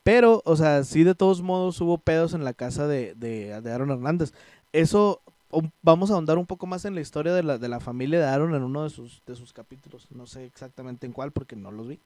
Pero, 0.03 0.41
o 0.45 0.55
sea, 0.55 0.83
sí 0.83 1.03
de 1.03 1.15
todos 1.15 1.41
modos 1.41 1.79
hubo 1.79 1.97
pedos 1.97 2.33
en 2.33 2.43
la 2.43 2.53
casa 2.53 2.87
de, 2.87 3.15
de, 3.15 3.53
Aaron 3.53 3.91
Hernández. 3.91 4.33
Eso, 4.73 5.21
vamos 5.81 6.11
a 6.11 6.15
ahondar 6.15 6.37
un 6.37 6.45
poco 6.45 6.67
más 6.67 6.83
en 6.83 6.93
la 6.93 7.01
historia 7.01 7.33
de 7.33 7.41
la, 7.41 7.57
de 7.57 7.69
la 7.69 7.79
familia 7.79 8.19
de 8.19 8.25
Aaron 8.25 8.53
en 8.53 8.63
uno 8.63 8.83
de 8.83 8.89
sus, 8.89 9.21
de 9.25 9.35
sus 9.35 9.53
capítulos. 9.53 10.07
No 10.11 10.25
sé 10.27 10.45
exactamente 10.45 11.07
en 11.07 11.13
cuál 11.13 11.31
porque 11.31 11.55
no 11.55 11.71
los 11.71 11.87
vi. 11.87 11.99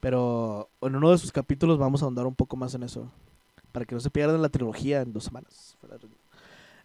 Pero 0.00 0.68
en 0.80 0.96
uno 0.96 1.12
de 1.12 1.18
sus 1.18 1.30
capítulos 1.30 1.78
vamos 1.78 2.02
a 2.02 2.06
ahondar 2.06 2.26
un 2.26 2.34
poco 2.34 2.56
más 2.56 2.74
en 2.74 2.82
eso. 2.82 3.08
Para 3.70 3.84
que 3.84 3.94
no 3.94 4.00
se 4.00 4.10
pierdan 4.10 4.42
la 4.42 4.48
trilogía 4.48 5.00
en 5.00 5.12
dos 5.12 5.24
semanas. 5.24 5.76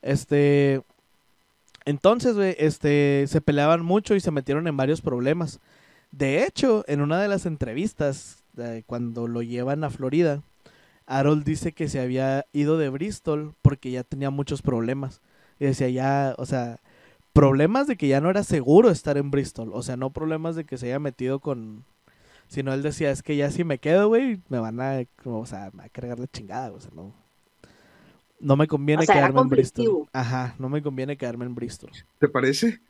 Este... 0.01 0.82
Entonces, 1.86 2.36
güey, 2.36 2.56
este, 2.60 3.26
se 3.28 3.41
peleaban 3.41 3.84
mucho 3.84 4.16
y 4.16 4.22
se 4.22 4.32
metieron 4.32 4.68
en 4.68 4.78
varios 4.78 5.01
problemas. 5.01 5.60
De 6.12 6.45
hecho, 6.45 6.86
en 6.88 7.01
una 7.01 7.22
de 7.22 7.28
las 7.28 7.45
entrevistas, 7.45 8.42
eh, 8.58 8.84
cuando 8.86 9.28
lo 9.28 9.41
llevan 9.41 9.84
a 9.84 9.89
Florida, 9.89 10.41
Harold 11.06 11.43
dice 11.43 11.74
que 11.74 11.88
se 11.88 11.99
había 11.99 12.45
ido 12.54 12.78
de 12.78 12.89
Bristol 12.89 13.56
porque 13.62 13.91
ya 13.91 14.04
tenía 14.04 14.30
muchos 14.30 14.62
problemas. 14.62 15.22
Y 15.60 15.66
decía 15.66 15.89
ya, 15.89 16.36
o 16.38 16.45
sea, 16.45 16.80
problemas 17.34 17.88
de 17.88 17.97
que 17.97 18.08
ya 18.08 18.22
no 18.22 18.30
era 18.30 18.43
seguro 18.43 18.89
estar 18.89 19.18
en 19.18 19.32
Bristol. 19.32 19.72
O 19.74 19.84
sea, 19.84 19.97
no 19.97 20.12
problemas 20.12 20.56
de 20.56 20.66
que 20.66 20.78
se 20.78 20.88
haya 20.88 20.99
metido 20.99 21.39
con... 21.39 21.86
Sino 22.47 22.74
él 22.74 22.84
decía, 22.84 23.10
es 23.10 23.24
que 23.24 23.36
ya 23.36 23.49
si 23.49 23.64
me 23.64 23.80
quedo, 23.80 24.10
güey, 24.10 24.39
me 24.49 24.60
van 24.60 24.80
a, 24.80 25.06
como, 25.24 25.39
o 25.39 25.45
sea, 25.45 25.72
me 25.74 25.80
va 25.80 25.86
a 25.86 25.89
cargar 25.89 26.20
la 26.20 26.28
chingada, 26.28 26.72
o 26.72 26.80
sea, 26.80 26.91
no. 26.93 27.14
No 28.39 28.56
me 28.58 28.68
conviene 28.68 29.04
O 29.04 29.06
sea, 29.06 29.16
era 29.16 29.28
quedarme 29.28 29.41
en 29.41 29.49
Bristol. 29.49 30.10
Ajá, 30.12 30.54
no 30.60 30.70
me 30.70 30.84
conviene 30.84 31.18
quedarme 31.18 31.45
en 31.45 31.56
Bristol. 31.56 31.91
¿Te 32.20 32.28
parece? 32.28 32.82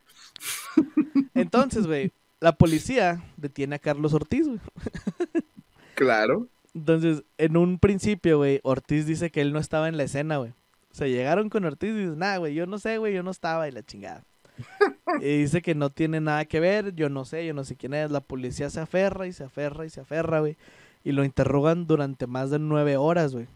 Entonces, 1.35 1.87
güey, 1.87 2.11
la 2.39 2.53
policía 2.53 3.23
detiene 3.37 3.75
a 3.75 3.79
Carlos 3.79 4.13
Ortiz, 4.13 4.47
güey. 4.47 4.59
Claro. 5.95 6.47
Entonces, 6.73 7.23
en 7.37 7.57
un 7.57 7.77
principio, 7.77 8.37
güey, 8.37 8.59
Ortiz 8.63 9.05
dice 9.05 9.29
que 9.29 9.41
él 9.41 9.53
no 9.53 9.59
estaba 9.59 9.87
en 9.87 9.97
la 9.97 10.03
escena, 10.03 10.37
güey. 10.37 10.51
O 10.91 10.95
sea, 10.95 11.07
llegaron 11.07 11.49
con 11.49 11.65
Ortiz 11.65 11.91
y 11.91 12.05
dice, 12.05 12.15
nah, 12.15 12.37
güey, 12.37 12.53
yo 12.53 12.65
no 12.65 12.79
sé, 12.79 12.97
güey, 12.97 13.13
yo 13.13 13.23
no 13.23 13.31
estaba 13.31 13.67
y 13.67 13.71
la 13.71 13.83
chingada. 13.83 14.23
y 15.21 15.37
dice 15.39 15.61
que 15.61 15.75
no 15.75 15.89
tiene 15.89 16.21
nada 16.21 16.45
que 16.45 16.59
ver, 16.59 16.93
yo 16.93 17.09
no 17.09 17.25
sé, 17.25 17.45
yo 17.45 17.53
no 17.53 17.63
sé 17.63 17.75
quién 17.75 17.93
es. 17.93 18.11
La 18.11 18.21
policía 18.21 18.69
se 18.69 18.79
aferra 18.79 19.27
y 19.27 19.33
se 19.33 19.43
aferra 19.43 19.85
y 19.85 19.89
se 19.89 20.01
aferra, 20.01 20.39
güey. 20.39 20.57
Y 21.03 21.11
lo 21.11 21.23
interrogan 21.23 21.85
durante 21.85 22.27
más 22.27 22.49
de 22.49 22.59
nueve 22.59 22.97
horas, 22.97 23.33
güey. 23.33 23.47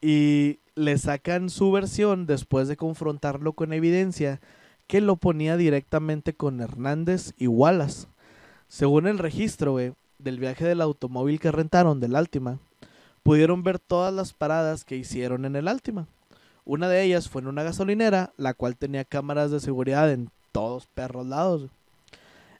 Y 0.00 0.60
le 0.74 0.98
sacan 0.98 1.48
su 1.50 1.72
versión 1.72 2.26
después 2.26 2.68
de 2.68 2.76
confrontarlo 2.76 3.54
con 3.54 3.72
evidencia 3.72 4.40
que 4.86 5.00
lo 5.00 5.16
ponía 5.16 5.56
directamente 5.56 6.34
con 6.34 6.60
Hernández 6.60 7.32
y 7.38 7.46
Wallace. 7.46 8.06
Según 8.68 9.06
el 9.06 9.18
registro, 9.18 9.72
güey, 9.72 9.92
del 10.18 10.38
viaje 10.38 10.64
del 10.64 10.80
automóvil 10.80 11.40
que 11.40 11.52
rentaron 11.52 12.00
del 12.00 12.16
Altima, 12.16 12.58
pudieron 13.22 13.62
ver 13.62 13.78
todas 13.78 14.12
las 14.12 14.32
paradas 14.32 14.84
que 14.84 14.96
hicieron 14.96 15.44
en 15.44 15.56
el 15.56 15.68
Altima. 15.68 16.06
Una 16.64 16.88
de 16.88 17.02
ellas 17.02 17.28
fue 17.28 17.42
en 17.42 17.48
una 17.48 17.62
gasolinera, 17.62 18.32
la 18.36 18.54
cual 18.54 18.76
tenía 18.76 19.04
cámaras 19.04 19.50
de 19.50 19.60
seguridad 19.60 20.12
en 20.12 20.30
todos 20.52 20.86
perros 20.86 21.26
lados. 21.26 21.68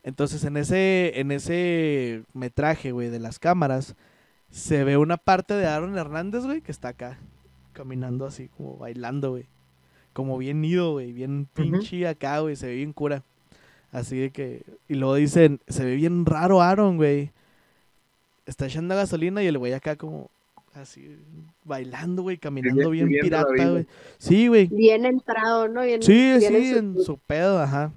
Entonces, 0.05 0.45
en 0.45 0.57
ese, 0.57 1.19
en 1.19 1.33
ese 1.33 2.23
metraje, 2.33 2.93
güey, 2.93 3.09
de 3.09 3.19
las 3.19 3.41
cámaras, 3.41 3.97
se 4.51 4.85
ve 4.85 4.97
una 4.97 5.17
parte 5.17 5.55
de 5.55 5.67
Aaron 5.67 5.99
Hernández, 5.99 6.45
güey, 6.45 6.61
que 6.61 6.71
está 6.71 6.89
acá, 6.89 7.19
caminando 7.73 8.25
así, 8.27 8.49
como 8.57 8.77
bailando, 8.77 9.31
güey. 9.31 9.47
Como 10.13 10.39
bien 10.39 10.65
ido, 10.65 10.93
güey, 10.93 11.13
bien 11.13 11.49
pinche 11.53 12.07
acá, 12.07 12.39
güey, 12.39 12.55
se 12.55 12.69
ve 12.69 12.77
bien 12.77 12.93
cura. 12.93 13.25
Así 13.91 14.17
de 14.19 14.31
que, 14.31 14.63
y 14.89 14.95
luego 14.95 15.17
dicen, 15.17 15.61
se 15.67 15.85
ve 15.85 15.97
bien 15.97 16.25
raro 16.25 16.63
Aaron, 16.63 16.97
güey. 16.97 17.33
Está 18.47 18.67
echando 18.67 18.95
gasolina 18.95 19.43
y 19.43 19.47
el 19.47 19.59
güey 19.59 19.73
acá 19.73 19.97
como, 19.97 20.31
así, 20.75 21.19
bailando, 21.65 22.23
güey, 22.23 22.39
caminando 22.39 22.91
bien, 22.91 23.09
pirata, 23.09 23.69
güey. 23.71 23.87
Sí, 24.19 24.49
güey. 24.49 24.69
Bien 24.69 25.05
entrado, 25.05 25.69
¿no? 25.69 25.83
Bien, 25.83 26.03
sí, 26.03 26.37
sí, 26.41 26.75
en 26.77 27.03
su 27.03 27.19
pedo, 27.19 27.61
ajá. 27.61 27.93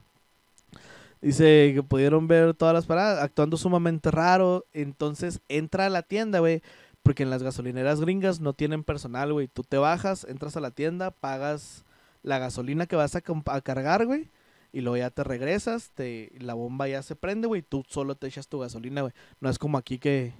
Dice 1.21 1.73
que 1.75 1.83
pudieron 1.83 2.27
ver 2.27 2.53
todas 2.53 2.73
las 2.73 2.85
paradas, 2.85 3.21
actuando 3.21 3.57
sumamente 3.57 4.09
raro. 4.09 4.65
Entonces 4.73 5.41
entra 5.49 5.85
a 5.85 5.89
la 5.89 6.01
tienda, 6.01 6.39
güey. 6.39 6.61
Porque 7.03 7.23
en 7.23 7.29
las 7.29 7.43
gasolineras 7.43 8.01
gringas 8.01 8.39
no 8.39 8.53
tienen 8.53 8.83
personal, 8.83 9.33
güey. 9.33 9.47
Tú 9.47 9.63
te 9.63 9.77
bajas, 9.77 10.25
entras 10.29 10.55
a 10.57 10.61
la 10.61 10.71
tienda, 10.71 11.11
pagas 11.11 11.83
la 12.23 12.39
gasolina 12.39 12.85
que 12.85 12.95
vas 12.95 13.15
a, 13.15 13.21
cargar, 13.61 14.05
güey. 14.05 14.27
Y 14.71 14.81
luego 14.81 14.97
ya 14.97 15.09
te 15.09 15.23
regresas, 15.23 15.89
te, 15.95 16.31
la 16.39 16.53
bomba 16.53 16.87
ya 16.87 17.01
se 17.01 17.15
prende, 17.15 17.47
güey. 17.47 17.61
Tú 17.61 17.83
solo 17.87 18.15
te 18.15 18.27
echas 18.27 18.47
tu 18.47 18.59
gasolina, 18.59 19.01
güey. 19.01 19.13
No 19.41 19.49
es 19.49 19.57
como 19.57 19.77
aquí 19.77 19.97
que, 19.97 20.33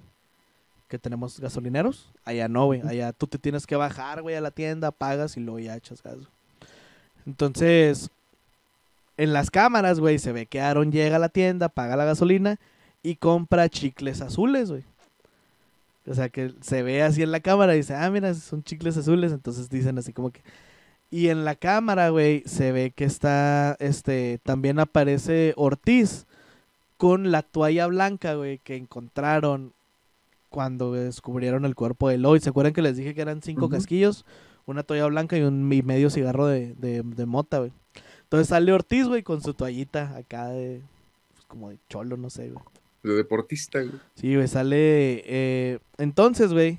que 0.88 0.98
tenemos 0.98 1.40
gasolineros. 1.40 2.12
Allá 2.24 2.48
no, 2.48 2.66
güey. 2.66 2.82
Allá 2.86 3.12
tú 3.12 3.26
te 3.26 3.38
tienes 3.38 3.66
que 3.66 3.76
bajar, 3.76 4.22
güey, 4.22 4.36
a 4.36 4.40
la 4.40 4.52
tienda, 4.52 4.92
pagas 4.92 5.36
y 5.36 5.40
luego 5.40 5.58
ya 5.58 5.76
echas 5.76 6.02
gas. 6.02 6.18
Entonces, 7.26 8.10
en 9.16 9.32
las 9.32 9.50
cámaras, 9.50 10.00
güey, 10.00 10.18
se 10.18 10.32
ve 10.32 10.46
que 10.46 10.60
Aaron 10.60 10.92
llega 10.92 11.16
a 11.16 11.20
la 11.20 11.28
tienda, 11.28 11.68
paga 11.68 11.96
la 11.96 12.04
gasolina 12.04 12.58
y 13.02 13.16
compra 13.16 13.68
chicles 13.68 14.20
azules, 14.20 14.70
güey. 14.70 14.84
O 16.06 16.14
sea, 16.14 16.28
que 16.28 16.54
se 16.60 16.82
ve 16.82 17.02
así 17.02 17.22
en 17.22 17.30
la 17.30 17.40
cámara 17.40 17.74
y 17.74 17.78
dice, 17.78 17.94
ah, 17.94 18.10
mira, 18.10 18.32
son 18.34 18.62
chicles 18.62 18.96
azules. 18.96 19.32
Entonces 19.32 19.68
dicen 19.68 19.98
así 19.98 20.12
como 20.12 20.30
que... 20.30 20.40
Y 21.10 21.28
en 21.28 21.44
la 21.44 21.56
cámara, 21.56 22.10
güey, 22.10 22.44
se 22.46 22.70
ve 22.70 22.92
que 22.94 23.04
está, 23.04 23.76
este, 23.80 24.38
también 24.44 24.78
aparece 24.78 25.54
Ortiz 25.56 26.26
con 26.96 27.32
la 27.32 27.42
toalla 27.42 27.88
blanca, 27.88 28.34
güey, 28.34 28.58
que 28.58 28.76
encontraron 28.76 29.72
cuando 30.50 30.92
descubrieron 30.92 31.64
el 31.64 31.74
cuerpo 31.74 32.08
de 32.08 32.18
Lloyd. 32.18 32.42
¿Se 32.42 32.50
acuerdan 32.50 32.72
que 32.72 32.82
les 32.82 32.96
dije 32.96 33.14
que 33.14 33.22
eran 33.22 33.42
cinco 33.42 33.68
casquillos? 33.68 34.24
Una 34.66 34.82
toalla 34.84 35.06
blanca 35.06 35.36
y 35.36 35.42
un 35.42 35.66
medio 35.66 36.10
cigarro 36.10 36.46
de, 36.46 36.74
de, 36.74 37.02
de 37.02 37.26
mota, 37.26 37.58
güey. 37.58 37.72
Entonces 38.24 38.48
sale 38.48 38.72
Ortiz, 38.72 39.08
güey, 39.08 39.24
con 39.24 39.42
su 39.42 39.54
toallita 39.54 40.16
acá 40.16 40.48
de. 40.50 40.80
Pues, 41.32 41.46
como 41.46 41.70
de 41.70 41.78
cholo, 41.88 42.16
no 42.16 42.30
sé, 42.30 42.50
güey. 42.50 42.64
De 43.02 43.14
deportista, 43.14 43.80
güey. 43.80 43.94
Sí, 44.14 44.36
güey, 44.36 44.46
sale. 44.46 45.24
Eh, 45.26 45.78
entonces, 45.98 46.52
güey, 46.52 46.78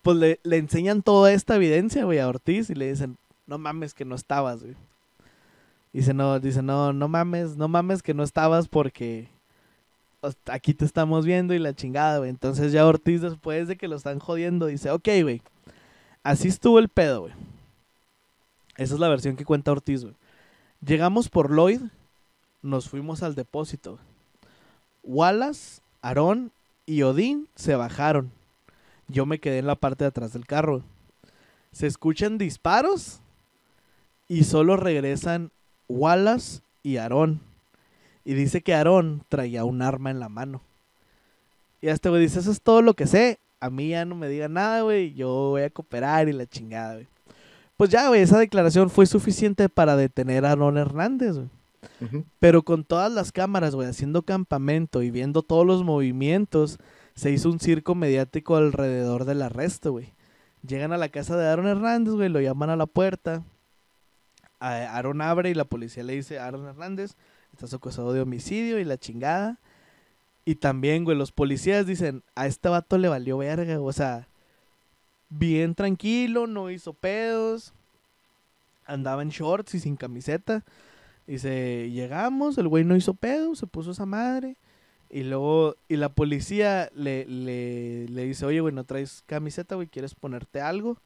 pues 0.00 0.16
le, 0.16 0.40
le, 0.44 0.56
enseñan 0.56 1.02
toda 1.02 1.32
esta 1.32 1.56
evidencia, 1.56 2.04
güey, 2.04 2.20
a 2.20 2.28
Ortiz 2.28 2.70
y 2.70 2.74
le 2.74 2.88
dicen, 2.88 3.18
no 3.46 3.58
mames 3.58 3.94
que 3.94 4.04
no 4.04 4.14
estabas, 4.14 4.62
güey. 4.62 4.76
Dice, 5.92 6.12
no, 6.12 6.38
dice, 6.40 6.62
no, 6.62 6.92
no 6.92 7.08
mames, 7.08 7.56
no 7.56 7.68
mames 7.68 8.02
que 8.02 8.12
no 8.12 8.22
estabas 8.22 8.68
porque 8.68 9.28
aquí 10.46 10.74
te 10.74 10.84
estamos 10.84 11.24
viendo 11.24 11.54
y 11.54 11.58
la 11.58 11.74
chingada, 11.74 12.18
güey. 12.18 12.30
Entonces 12.30 12.72
ya 12.72 12.86
Ortiz, 12.86 13.22
después 13.22 13.68
de 13.68 13.76
que 13.76 13.88
lo 13.88 13.96
están 13.96 14.18
jodiendo, 14.18 14.66
dice, 14.66 14.90
ok, 14.90 15.08
güey, 15.22 15.42
así 16.22 16.48
estuvo 16.48 16.78
el 16.78 16.88
pedo, 16.88 17.22
güey. 17.22 17.32
Esa 18.76 18.94
es 18.94 19.00
la 19.00 19.08
versión 19.08 19.36
que 19.36 19.44
cuenta 19.44 19.72
Ortiz, 19.72 20.02
güey. 20.02 20.14
Llegamos 20.84 21.28
por 21.28 21.50
Lloyd, 21.50 21.80
nos 22.62 22.88
fuimos 22.88 23.22
al 23.22 23.34
depósito. 23.34 23.98
Wallace, 25.02 25.80
Aarón 26.02 26.50
y 26.84 27.02
Odín 27.02 27.48
se 27.54 27.74
bajaron. 27.74 28.30
Yo 29.08 29.24
me 29.24 29.38
quedé 29.38 29.58
en 29.58 29.66
la 29.66 29.76
parte 29.76 30.04
de 30.04 30.08
atrás 30.08 30.32
del 30.32 30.46
carro. 30.46 30.82
Se 31.72 31.86
escuchan 31.86 32.38
disparos 32.38 33.20
y 34.28 34.44
solo 34.44 34.76
regresan 34.76 35.50
Wallace 35.88 36.60
y 36.82 36.96
Aarón. 36.96 37.40
Y 38.24 38.34
dice 38.34 38.60
que 38.60 38.74
Aarón 38.74 39.22
traía 39.28 39.64
un 39.64 39.82
arma 39.82 40.10
en 40.10 40.20
la 40.20 40.28
mano. 40.28 40.60
Y 41.80 41.88
hasta 41.88 42.08
güey 42.08 42.22
dice, 42.22 42.40
eso 42.40 42.50
es 42.50 42.60
todo 42.60 42.82
lo 42.82 42.94
que 42.94 43.06
sé. 43.06 43.38
A 43.60 43.70
mí 43.70 43.90
ya 43.90 44.04
no 44.04 44.14
me 44.14 44.28
diga 44.28 44.48
nada, 44.48 44.82
güey. 44.82 45.14
Yo 45.14 45.28
voy 45.50 45.62
a 45.62 45.70
cooperar 45.70 46.28
y 46.28 46.32
la 46.32 46.46
chingada, 46.46 46.94
güey. 46.94 47.06
Pues 47.76 47.90
ya, 47.90 48.08
güey, 48.08 48.22
esa 48.22 48.38
declaración 48.38 48.90
fue 48.90 49.06
suficiente 49.06 49.68
para 49.68 49.96
detener 49.96 50.44
a 50.44 50.52
Aaron 50.52 50.78
Hernández, 50.78 51.36
güey. 51.36 51.48
Pero 52.40 52.62
con 52.62 52.84
todas 52.84 53.12
las 53.12 53.32
cámaras, 53.32 53.74
güey, 53.74 53.88
haciendo 53.88 54.22
campamento 54.22 55.02
y 55.02 55.10
viendo 55.10 55.42
todos 55.42 55.66
los 55.66 55.84
movimientos, 55.84 56.78
se 57.14 57.30
hizo 57.30 57.50
un 57.50 57.60
circo 57.60 57.94
mediático 57.94 58.56
alrededor 58.56 59.24
del 59.24 59.42
arresto, 59.42 59.92
güey. 59.92 60.12
Llegan 60.66 60.92
a 60.92 60.96
la 60.96 61.10
casa 61.10 61.36
de 61.36 61.46
Aaron 61.46 61.68
Hernández, 61.68 62.14
güey, 62.14 62.28
lo 62.28 62.40
llaman 62.40 62.70
a 62.70 62.76
la 62.76 62.86
puerta. 62.86 63.44
Aaron 64.60 65.20
abre 65.20 65.50
y 65.50 65.54
la 65.54 65.64
policía 65.64 66.02
le 66.02 66.14
dice, 66.14 66.38
Aaron 66.38 66.66
Hernández, 66.66 67.16
estás 67.52 67.74
acusado 67.74 68.12
de 68.12 68.20
homicidio 68.20 68.78
y 68.78 68.84
la 68.84 68.98
chingada. 68.98 69.58
Y 70.44 70.56
también, 70.56 71.04
güey, 71.04 71.16
los 71.16 71.32
policías 71.32 71.86
dicen, 71.86 72.22
a 72.34 72.46
este 72.46 72.68
vato 72.68 72.98
le 72.98 73.08
valió 73.08 73.38
verga, 73.38 73.80
o 73.80 73.92
sea, 73.92 74.28
bien 75.28 75.74
tranquilo, 75.74 76.46
no 76.46 76.70
hizo 76.70 76.94
pedos, 76.94 77.74
andaba 78.84 79.22
en 79.22 79.30
shorts 79.30 79.74
y 79.74 79.80
sin 79.80 79.96
camiseta. 79.96 80.64
Dice, 81.26 81.90
llegamos, 81.90 82.56
el 82.58 82.68
güey 82.68 82.84
no 82.84 82.96
hizo 82.96 83.14
pedos, 83.14 83.58
se 83.58 83.66
puso 83.66 83.90
esa 83.90 84.06
madre. 84.06 84.56
Y 85.10 85.22
luego, 85.24 85.76
y 85.88 85.96
la 85.96 86.10
policía 86.10 86.90
le, 86.94 87.24
le, 87.26 88.08
le 88.08 88.24
dice, 88.24 88.46
oye, 88.46 88.60
güey, 88.60 88.74
no 88.74 88.84
traes 88.84 89.22
camiseta, 89.26 89.74
güey, 89.74 89.88
¿quieres 89.88 90.14
ponerte 90.14 90.60
algo? 90.60 90.98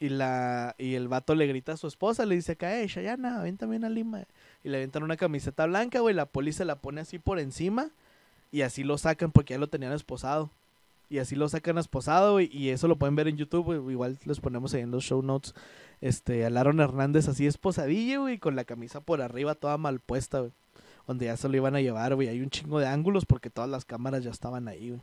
Y, 0.00 0.08
la, 0.08 0.74
y 0.78 0.94
el 0.94 1.08
vato 1.08 1.34
le 1.34 1.46
grita 1.46 1.72
a 1.72 1.76
su 1.76 1.86
esposa, 1.86 2.24
le 2.24 2.34
dice 2.34 2.52
acá, 2.52 2.80
eh, 2.80 2.86
Shayana, 2.88 3.42
ven 3.42 3.58
también 3.58 3.84
a 3.84 3.90
Lima. 3.90 4.24
Y 4.64 4.70
le 4.70 4.78
aventan 4.78 5.02
una 5.02 5.18
camiseta 5.18 5.66
blanca, 5.66 6.00
güey, 6.00 6.14
la 6.14 6.24
policía 6.24 6.64
la 6.64 6.76
pone 6.76 7.02
así 7.02 7.18
por 7.18 7.38
encima 7.38 7.90
y 8.50 8.62
así 8.62 8.82
lo 8.82 8.98
sacan 8.98 9.30
porque 9.30 9.54
ya 9.54 9.58
lo 9.58 9.68
tenían 9.68 9.92
esposado. 9.92 10.50
Y 11.10 11.18
así 11.18 11.34
lo 11.34 11.48
sacan 11.48 11.76
esposado, 11.76 12.40
y 12.40 12.68
eso 12.68 12.86
lo 12.86 12.96
pueden 12.96 13.16
ver 13.16 13.26
en 13.26 13.36
YouTube, 13.36 13.90
Igual 13.90 14.18
los 14.24 14.40
ponemos 14.40 14.72
ahí 14.74 14.82
en 14.82 14.92
los 14.92 15.02
show 15.02 15.22
notes. 15.22 15.54
Este, 16.00 16.46
al 16.46 16.56
Aaron 16.56 16.80
Hernández 16.80 17.28
así 17.28 17.46
esposadillo, 17.46 18.22
güey, 18.22 18.38
con 18.38 18.54
la 18.54 18.64
camisa 18.64 19.00
por 19.00 19.20
arriba 19.20 19.56
toda 19.56 19.76
mal 19.76 19.98
puesta, 19.98 20.38
güey. 20.38 20.52
Donde 21.08 21.26
ya 21.26 21.36
se 21.36 21.48
lo 21.48 21.56
iban 21.56 21.74
a 21.74 21.80
llevar, 21.80 22.14
güey. 22.14 22.28
Hay 22.28 22.40
un 22.40 22.48
chingo 22.48 22.78
de 22.78 22.86
ángulos 22.86 23.26
porque 23.26 23.50
todas 23.50 23.68
las 23.68 23.84
cámaras 23.84 24.22
ya 24.22 24.30
estaban 24.30 24.68
ahí, 24.68 24.90
güey. 24.90 25.00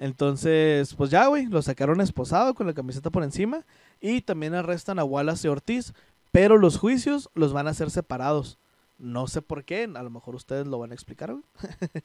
Entonces, 0.00 0.94
pues 0.94 1.10
ya, 1.10 1.26
güey, 1.26 1.46
lo 1.46 1.60
sacaron 1.60 2.00
esposado 2.00 2.54
con 2.54 2.66
la 2.66 2.72
camiseta 2.72 3.10
por 3.10 3.22
encima. 3.22 3.66
Y 4.00 4.22
también 4.22 4.54
arrestan 4.54 4.98
a 4.98 5.04
Wallace 5.04 5.46
y 5.46 5.50
Ortiz. 5.50 5.92
Pero 6.32 6.56
los 6.56 6.78
juicios 6.78 7.28
los 7.34 7.52
van 7.52 7.68
a 7.68 7.70
hacer 7.70 7.90
separados. 7.90 8.58
No 8.98 9.26
sé 9.26 9.42
por 9.42 9.62
qué, 9.64 9.84
a 9.84 10.02
lo 10.02 10.10
mejor 10.10 10.34
ustedes 10.34 10.66
lo 10.66 10.78
van 10.78 10.90
a 10.90 10.94
explicar, 10.94 11.32
güey. 11.32 11.44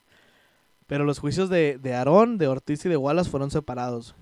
Pero 0.88 1.06
los 1.06 1.20
juicios 1.20 1.50
de, 1.50 1.80
de 1.82 1.96
Aarón, 1.96 2.38
de 2.38 2.48
Ortiz 2.48 2.86
y 2.86 2.90
de 2.90 2.98
Wallace 2.98 3.30
fueron 3.30 3.50
separados. 3.50 4.14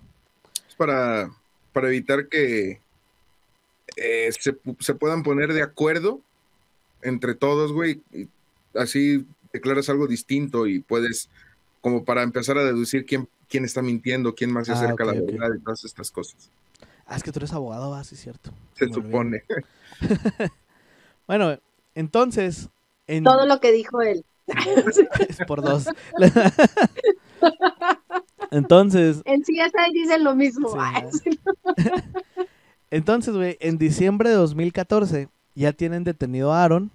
Es 0.69 0.75
para, 0.75 1.31
para 1.73 1.87
evitar 1.87 2.27
que 2.27 2.79
eh, 3.97 4.29
se, 4.39 4.55
se, 4.79 4.95
puedan 4.95 5.23
poner 5.23 5.51
de 5.51 5.61
acuerdo 5.61 6.21
entre 7.01 7.35
todos, 7.35 7.73
güey. 7.73 8.01
así 8.75 9.25
declaras 9.51 9.89
algo 9.89 10.07
distinto 10.07 10.67
y 10.67 10.79
puedes, 10.79 11.29
como 11.81 12.05
para 12.05 12.23
empezar 12.23 12.57
a 12.57 12.63
deducir 12.63 13.05
quién, 13.05 13.27
quién 13.53 13.65
está 13.65 13.83
mintiendo, 13.83 14.33
quién 14.33 14.51
más 14.51 14.65
se 14.65 14.71
ah, 14.71 14.77
acerca 14.77 15.03
a 15.03 15.05
la 15.05 15.13
verdad 15.13 15.49
y 15.55 15.59
todas 15.59 15.85
estas 15.85 16.09
cosas. 16.09 16.49
Ah, 17.05 17.15
es 17.15 17.21
que 17.21 17.31
tú 17.31 17.37
eres 17.37 17.53
abogado, 17.53 17.91
va, 17.91 18.03
sí, 18.03 18.15
cierto. 18.15 18.49
Se 18.73 18.91
supone. 18.91 19.43
bueno, 21.27 21.59
entonces. 21.93 22.69
Todo 23.23 23.45
lo 23.45 23.59
que 23.59 23.71
dijo 23.71 24.01
él. 24.01 24.25
es 25.29 25.37
por 25.45 25.61
dos. 25.61 25.85
Entonces, 28.49 29.21
En 29.25 29.41
CSI 29.41 29.93
dicen 29.93 30.23
lo 30.23 30.35
mismo. 30.35 30.75
Sí. 31.11 31.39
entonces, 32.91 33.35
güey, 33.35 33.57
en 33.59 33.77
diciembre 33.77 34.29
de 34.29 34.35
2014 34.35 35.27
ya 35.53 35.73
tienen 35.73 36.03
detenido 36.03 36.53
a 36.53 36.63
Aaron 36.63 36.91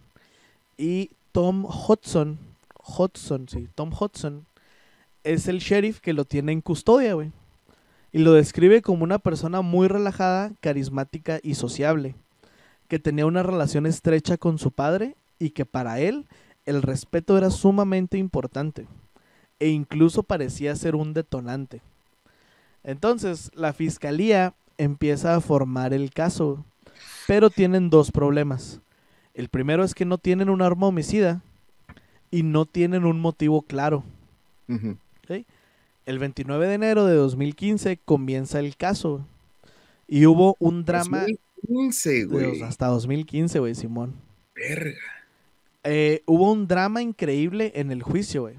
y 0.77 1.11
Tom 1.33 1.65
Hudson, 1.65 2.39
Hudson, 2.85 3.49
sí, 3.49 3.69
Tom 3.75 3.93
Hudson 3.93 4.47
es 5.29 5.47
el 5.47 5.59
sheriff 5.59 6.01
que 6.01 6.13
lo 6.13 6.25
tiene 6.25 6.53
en 6.53 6.61
custodia, 6.61 7.15
güey. 7.15 7.33
Y 8.13 8.19
lo 8.19 8.33
describe 8.33 8.81
como 8.81 9.05
una 9.05 9.19
persona 9.19 9.61
muy 9.61 9.87
relajada, 9.87 10.53
carismática 10.61 11.41
y 11.43 11.55
sociable, 11.55 12.15
que 12.89 12.99
tenía 12.99 13.27
una 13.27 13.43
relación 13.43 13.85
estrecha 13.85 14.39
con 14.39 14.59
su 14.59 14.71
padre 14.71 15.17
y 15.39 15.51
que 15.51 15.67
para 15.67 16.01
él 16.01 16.27
el 16.65 16.83
respeto 16.83 17.37
era 17.37 17.51
sumamente 17.51 18.17
importante 18.17 18.87
e 19.61 19.69
incluso 19.69 20.23
parecía 20.23 20.75
ser 20.77 20.95
un 20.95 21.13
detonante. 21.13 21.83
Entonces, 22.85 23.51
la 23.55 23.73
fiscalía 23.73 24.55
empieza 24.79 25.35
a 25.35 25.41
formar 25.41 25.93
el 25.93 26.11
caso, 26.11 26.65
pero 27.27 27.51
tienen 27.51 27.91
dos 27.91 28.11
problemas. 28.11 28.81
El 29.35 29.49
primero 29.49 29.85
es 29.85 29.95
que 29.95 30.05
no 30.05 30.17
tienen 30.17 30.49
un 30.49 30.63
arma 30.63 30.87
homicida 30.87 31.43
y 32.31 32.43
no 32.43 32.65
tienen 32.65 33.05
un 33.05 33.21
motivo 33.21 33.63
claro. 33.63 34.05
El 36.07 36.19
29 36.19 36.67
de 36.67 36.75
enero 36.75 37.05
de 37.05 37.15
2015 37.15 37.99
comienza 38.05 38.61
el 38.61 38.77
caso 38.77 39.27
y 40.07 40.25
hubo 40.27 40.57
un 40.59 40.85
drama 40.85 41.27
2015, 41.67 42.11
de- 42.11 42.25
güey. 42.25 42.63
hasta 42.63 42.87
2015, 42.87 43.59
güey, 43.59 43.75
Simón. 43.75 44.15
Verga. 44.55 44.97
Eh, 45.85 46.23
hubo 46.27 46.51
un 46.51 46.67
drama 46.67 47.03
increíble 47.03 47.73
en 47.77 47.91
el 47.91 48.03
juicio, 48.03 48.43
güey. 48.43 48.55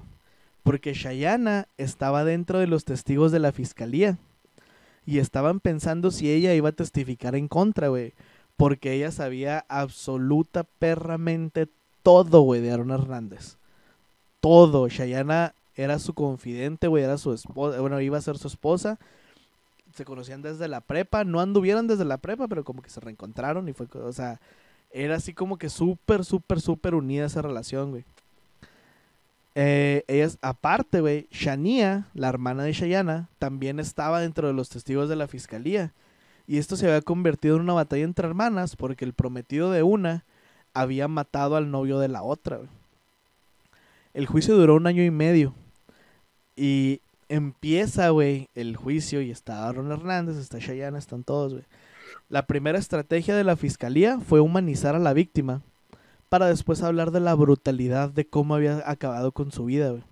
Porque 0.62 0.94
Shayana 0.94 1.66
estaba 1.78 2.24
dentro 2.24 2.58
de 2.58 2.66
los 2.66 2.84
testigos 2.84 3.32
de 3.32 3.38
la 3.40 3.50
fiscalía. 3.52 4.18
Y 5.06 5.18
estaban 5.18 5.58
pensando 5.60 6.10
si 6.10 6.30
ella 6.30 6.54
iba 6.54 6.68
a 6.68 6.72
testificar 6.72 7.34
en 7.34 7.48
contra, 7.48 7.88
güey. 7.88 8.12
Porque 8.56 8.92
ella 8.92 9.10
sabía 9.10 9.64
absoluta 9.68 10.64
perramente 10.78 11.66
todo, 12.02 12.42
güey, 12.42 12.60
de 12.60 12.70
Aaron 12.72 12.90
Hernández. 12.90 13.56
Todo. 14.40 14.88
Shayana 14.88 15.54
era 15.82 15.98
su 15.98 16.12
confidente, 16.14 16.88
güey, 16.88 17.04
era 17.04 17.16
su 17.16 17.32
esposa. 17.32 17.80
Bueno, 17.80 18.00
iba 18.00 18.18
a 18.18 18.22
ser 18.22 18.36
su 18.36 18.48
esposa. 18.48 18.98
Se 19.94 20.04
conocían 20.04 20.42
desde 20.42 20.68
la 20.68 20.80
prepa. 20.80 21.24
No 21.24 21.40
anduvieron 21.40 21.86
desde 21.86 22.04
la 22.04 22.18
prepa, 22.18 22.48
pero 22.48 22.64
como 22.64 22.82
que 22.82 22.90
se 22.90 23.00
reencontraron 23.00 23.68
y 23.68 23.72
fue, 23.72 23.86
o 23.94 24.12
sea, 24.12 24.40
era 24.90 25.16
así 25.16 25.32
como 25.32 25.56
que 25.56 25.70
súper, 25.70 26.24
súper, 26.24 26.60
súper 26.60 26.94
unida 26.94 27.26
esa 27.26 27.42
relación, 27.42 27.90
güey. 27.90 28.04
Eh, 29.54 30.04
ellas, 30.06 30.38
aparte, 30.42 31.00
güey, 31.00 31.26
Shania, 31.30 32.08
la 32.14 32.28
hermana 32.28 32.62
de 32.64 32.72
Shayana, 32.72 33.28
también 33.38 33.80
estaba 33.80 34.20
dentro 34.20 34.48
de 34.48 34.54
los 34.54 34.68
testigos 34.68 35.08
de 35.08 35.16
la 35.16 35.28
fiscalía. 35.28 35.92
Y 36.46 36.58
esto 36.58 36.76
se 36.76 36.86
había 36.86 37.00
convertido 37.00 37.56
en 37.56 37.62
una 37.62 37.72
batalla 37.72 38.04
entre 38.04 38.28
hermanas 38.28 38.76
porque 38.76 39.04
el 39.04 39.14
prometido 39.14 39.70
de 39.70 39.82
una 39.82 40.24
había 40.74 41.08
matado 41.08 41.56
al 41.56 41.70
novio 41.70 41.98
de 41.98 42.08
la 42.08 42.22
otra. 42.22 42.60
El 44.12 44.26
juicio 44.26 44.56
duró 44.56 44.74
un 44.74 44.86
año 44.86 45.02
y 45.02 45.10
medio. 45.10 45.54
Y 46.56 47.00
empieza, 47.28 48.10
güey, 48.10 48.48
el 48.54 48.76
juicio 48.76 49.22
y 49.22 49.30
está 49.30 49.68
Aaron 49.68 49.90
Hernández, 49.92 50.36
está 50.36 50.58
Shayana, 50.58 50.98
están 50.98 51.24
todos, 51.24 51.52
güey. 51.52 51.64
La 52.28 52.46
primera 52.46 52.78
estrategia 52.78 53.34
de 53.36 53.44
la 53.44 53.56
fiscalía 53.56 54.18
fue 54.20 54.40
humanizar 54.40 54.94
a 54.94 55.00
la 55.00 55.12
víctima 55.12 55.62
para 56.28 56.46
después 56.46 56.82
hablar 56.82 57.10
de 57.10 57.20
la 57.20 57.34
brutalidad 57.34 58.10
de 58.10 58.26
cómo 58.26 58.54
había 58.54 58.88
acabado 58.88 59.32
con 59.32 59.50
su 59.52 59.64
vida. 59.64 59.90
güey. 59.90 60.02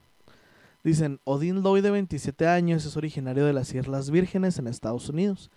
Dicen, 0.85 1.20
Odin 1.24 1.62
Lloyd 1.62 1.82
de 1.82 1.90
27 1.90 2.47
años 2.47 2.85
es 2.85 2.97
originario 2.97 3.44
de 3.44 3.52
las 3.52 3.74
Islas 3.74 4.10
Vírgenes 4.10 4.59
en 4.59 4.69
Estados 4.69 5.09
Unidos. 5.09 5.51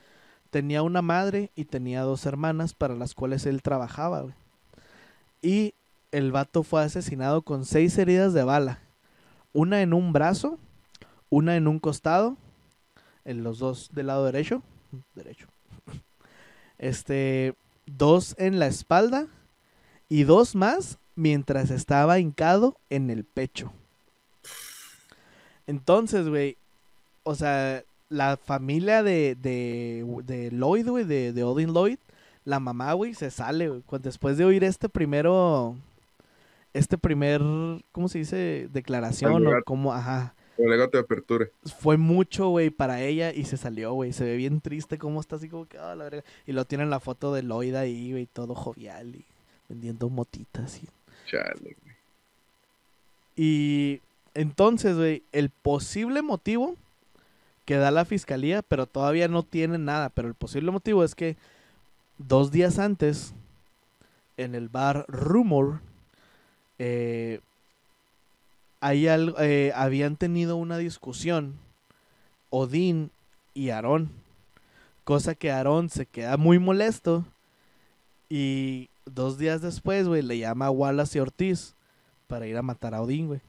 Tenía 0.49 0.83
una 0.83 1.01
madre 1.01 1.51
y 1.55 1.65
tenía 1.65 2.01
dos 2.01 2.25
hermanas 2.25 2.73
para 2.73 2.95
las 2.95 3.13
cuales 3.13 3.45
él 3.45 3.61
trabajaba. 3.61 4.21
güey. 4.21 4.33
Y 5.41 5.73
el 6.11 6.31
vato 6.31 6.63
fue 6.63 6.83
asesinado 6.83 7.41
con 7.41 7.65
seis 7.65 7.97
heridas 7.97 8.33
de 8.33 8.43
bala. 8.43 8.79
Una 9.53 9.81
en 9.81 9.93
un 9.93 10.13
brazo, 10.13 10.59
una 11.31 11.55
en 11.55 11.67
un 11.67 11.79
costado, 11.79 12.37
en 13.25 13.43
los 13.43 13.57
dos 13.57 13.89
del 13.93 14.07
lado 14.07 14.25
derecho, 14.25 14.61
derecho. 15.15 15.47
Este, 16.77 17.55
dos 17.87 18.35
en 18.37 18.59
la 18.59 18.67
espalda 18.67 19.27
y 20.09 20.23
dos 20.23 20.55
más 20.55 20.99
mientras 21.15 21.71
estaba 21.71 22.19
hincado 22.19 22.75
en 22.89 23.09
el 23.09 23.23
pecho. 23.23 23.71
Entonces, 25.67 26.27
güey, 26.27 26.57
o 27.23 27.33
sea, 27.33 27.83
la 28.09 28.37
familia 28.37 29.03
de, 29.03 29.35
de, 29.35 30.05
de 30.25 30.51
Lloyd, 30.51 30.87
güey, 30.89 31.05
de, 31.05 31.31
de 31.31 31.43
Odin 31.43 31.73
Lloyd, 31.73 31.97
la 32.43 32.59
mamá, 32.59 32.91
güey, 32.93 33.13
se 33.13 33.31
sale, 33.31 33.69
güey. 33.69 33.83
Después 34.01 34.37
de 34.37 34.45
oír 34.45 34.63
este 34.63 34.89
primero, 34.89 35.75
este 36.73 36.97
primer, 36.97 37.41
¿cómo 37.91 38.09
se 38.09 38.17
dice? 38.17 38.67
Declaración 38.73 39.47
o 39.47 39.51
como, 39.63 39.93
ajá. 39.93 40.33
Alegato 40.65 40.97
de 40.97 41.03
apertura. 41.03 41.47
Fue 41.79 41.97
mucho, 41.97 42.49
güey, 42.49 42.69
para 42.69 43.01
ella 43.01 43.33
y 43.33 43.45
se 43.45 43.57
salió, 43.57 43.93
güey. 43.93 44.13
Se 44.13 44.23
ve 44.23 44.35
bien 44.35 44.61
triste 44.61 44.97
cómo 44.97 45.19
está 45.19 45.35
así 45.37 45.49
como 45.49 45.65
que, 45.65 45.77
ah, 45.77 45.95
la 45.95 46.05
verga. 46.05 46.23
Y 46.45 46.51
lo 46.51 46.65
tienen 46.65 46.89
la 46.89 46.99
foto 46.99 47.33
de 47.33 47.43
Lloyd 47.43 47.75
ahí, 47.75 48.11
güey, 48.11 48.25
todo 48.25 48.55
jovial 48.55 49.15
y 49.15 49.25
vendiendo 49.69 50.09
motitas 50.09 50.81
y 50.83 50.87
Chale, 51.29 51.53
güey. 51.59 51.95
Y 53.35 54.01
entonces, 54.33 54.95
güey, 54.97 55.23
el 55.31 55.49
posible 55.49 56.21
motivo 56.21 56.75
que 57.65 57.77
da 57.77 57.91
la 57.91 58.05
fiscalía, 58.05 58.61
pero 58.61 58.85
todavía 58.85 59.27
no 59.27 59.43
tiene 59.43 59.77
nada, 59.77 60.09
pero 60.09 60.27
el 60.27 60.33
posible 60.33 60.71
motivo 60.71 61.03
es 61.03 61.15
que 61.15 61.37
dos 62.17 62.51
días 62.51 62.79
antes, 62.79 63.33
en 64.37 64.55
el 64.55 64.69
bar 64.69 65.05
Rumor, 65.07 65.79
eh, 66.79 67.39
eh, 68.81 69.71
habían 69.75 70.15
tenido 70.15 70.55
una 70.55 70.77
discusión 70.77 71.55
Odín 72.49 73.11
y 73.53 73.69
Aarón, 73.69 74.09
cosa 75.03 75.35
que 75.35 75.51
Aarón 75.51 75.89
se 75.89 76.05
queda 76.05 76.37
muy 76.37 76.59
molesto 76.59 77.25
y 78.29 78.89
dos 79.05 79.37
días 79.37 79.61
después, 79.61 80.07
güey, 80.07 80.21
le 80.21 80.37
llama 80.37 80.67
a 80.67 80.71
Wallace 80.71 81.17
y 81.17 81.21
Ortiz 81.21 81.75
para 82.27 82.47
ir 82.47 82.57
a 82.57 82.61
matar 82.61 82.95
a 82.95 83.01
Odín, 83.01 83.27
güey. 83.27 83.41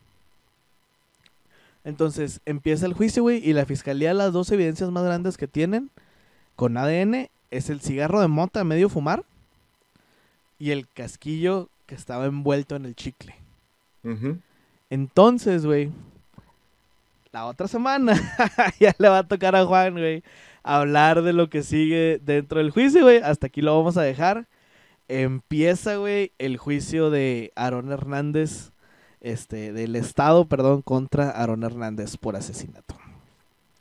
Entonces 1.85 2.41
empieza 2.47 2.87
el 2.87 2.93
juicio, 2.93 3.23
güey, 3.23 3.39
y 3.49 3.53
la 3.53 3.67
fiscalía 3.67 4.15
las 4.15 4.33
dos 4.33 4.51
evidencias 4.53 4.91
más 4.91 5.05
grandes 5.05 5.37
que 5.37 5.49
tienen 5.49 5.91
con 6.57 6.77
ADN 6.77 7.29
es 7.51 7.71
el 7.71 7.81
cigarro 7.81 8.21
de 8.21 8.29
mota 8.29 8.65
medio 8.65 8.89
fumar 8.89 9.25
y 10.59 10.71
el 10.71 10.87
casquillo 10.89 11.69
que 11.87 11.95
estaba 11.95 12.27
envuelto 12.27 12.77
en 12.77 12.87
el 12.87 12.95
chicle. 12.95 13.35
Ujú. 14.05 14.39
Entonces, 14.93 15.65
güey, 15.65 15.91
la 17.33 17.47
otra 17.47 17.67
semana 17.67 18.13
ya 18.79 18.95
le 18.99 19.09
va 19.09 19.21
a 19.21 19.27
tocar 19.27 19.57
a 19.57 19.65
Juan, 19.65 19.95
güey, 19.95 20.23
hablar 20.63 21.23
de 21.23 21.33
lo 21.33 21.49
que 21.49 21.63
sigue 21.63 22.21
dentro 22.23 22.59
del 22.59 22.73
juicio, 22.73 23.01
güey. 23.01 23.17
Hasta 23.17 23.47
aquí 23.47 23.63
lo 23.63 23.75
vamos 23.75 23.97
a 23.97 24.03
dejar. 24.03 24.49
Empieza, 25.09 25.97
güey, 25.97 26.33
el 26.39 26.59
juicio 26.59 27.09
de 27.09 27.53
Aaron 27.57 27.91
Hernández, 27.91 28.73
este, 29.23 29.73
del 29.73 29.97
Estado, 29.97 30.47
perdón, 30.47 30.83
contra 30.83 31.31
Aaron 31.31 31.63
Hernández 31.63 32.19
por 32.19 32.37
asesinato. 32.37 32.95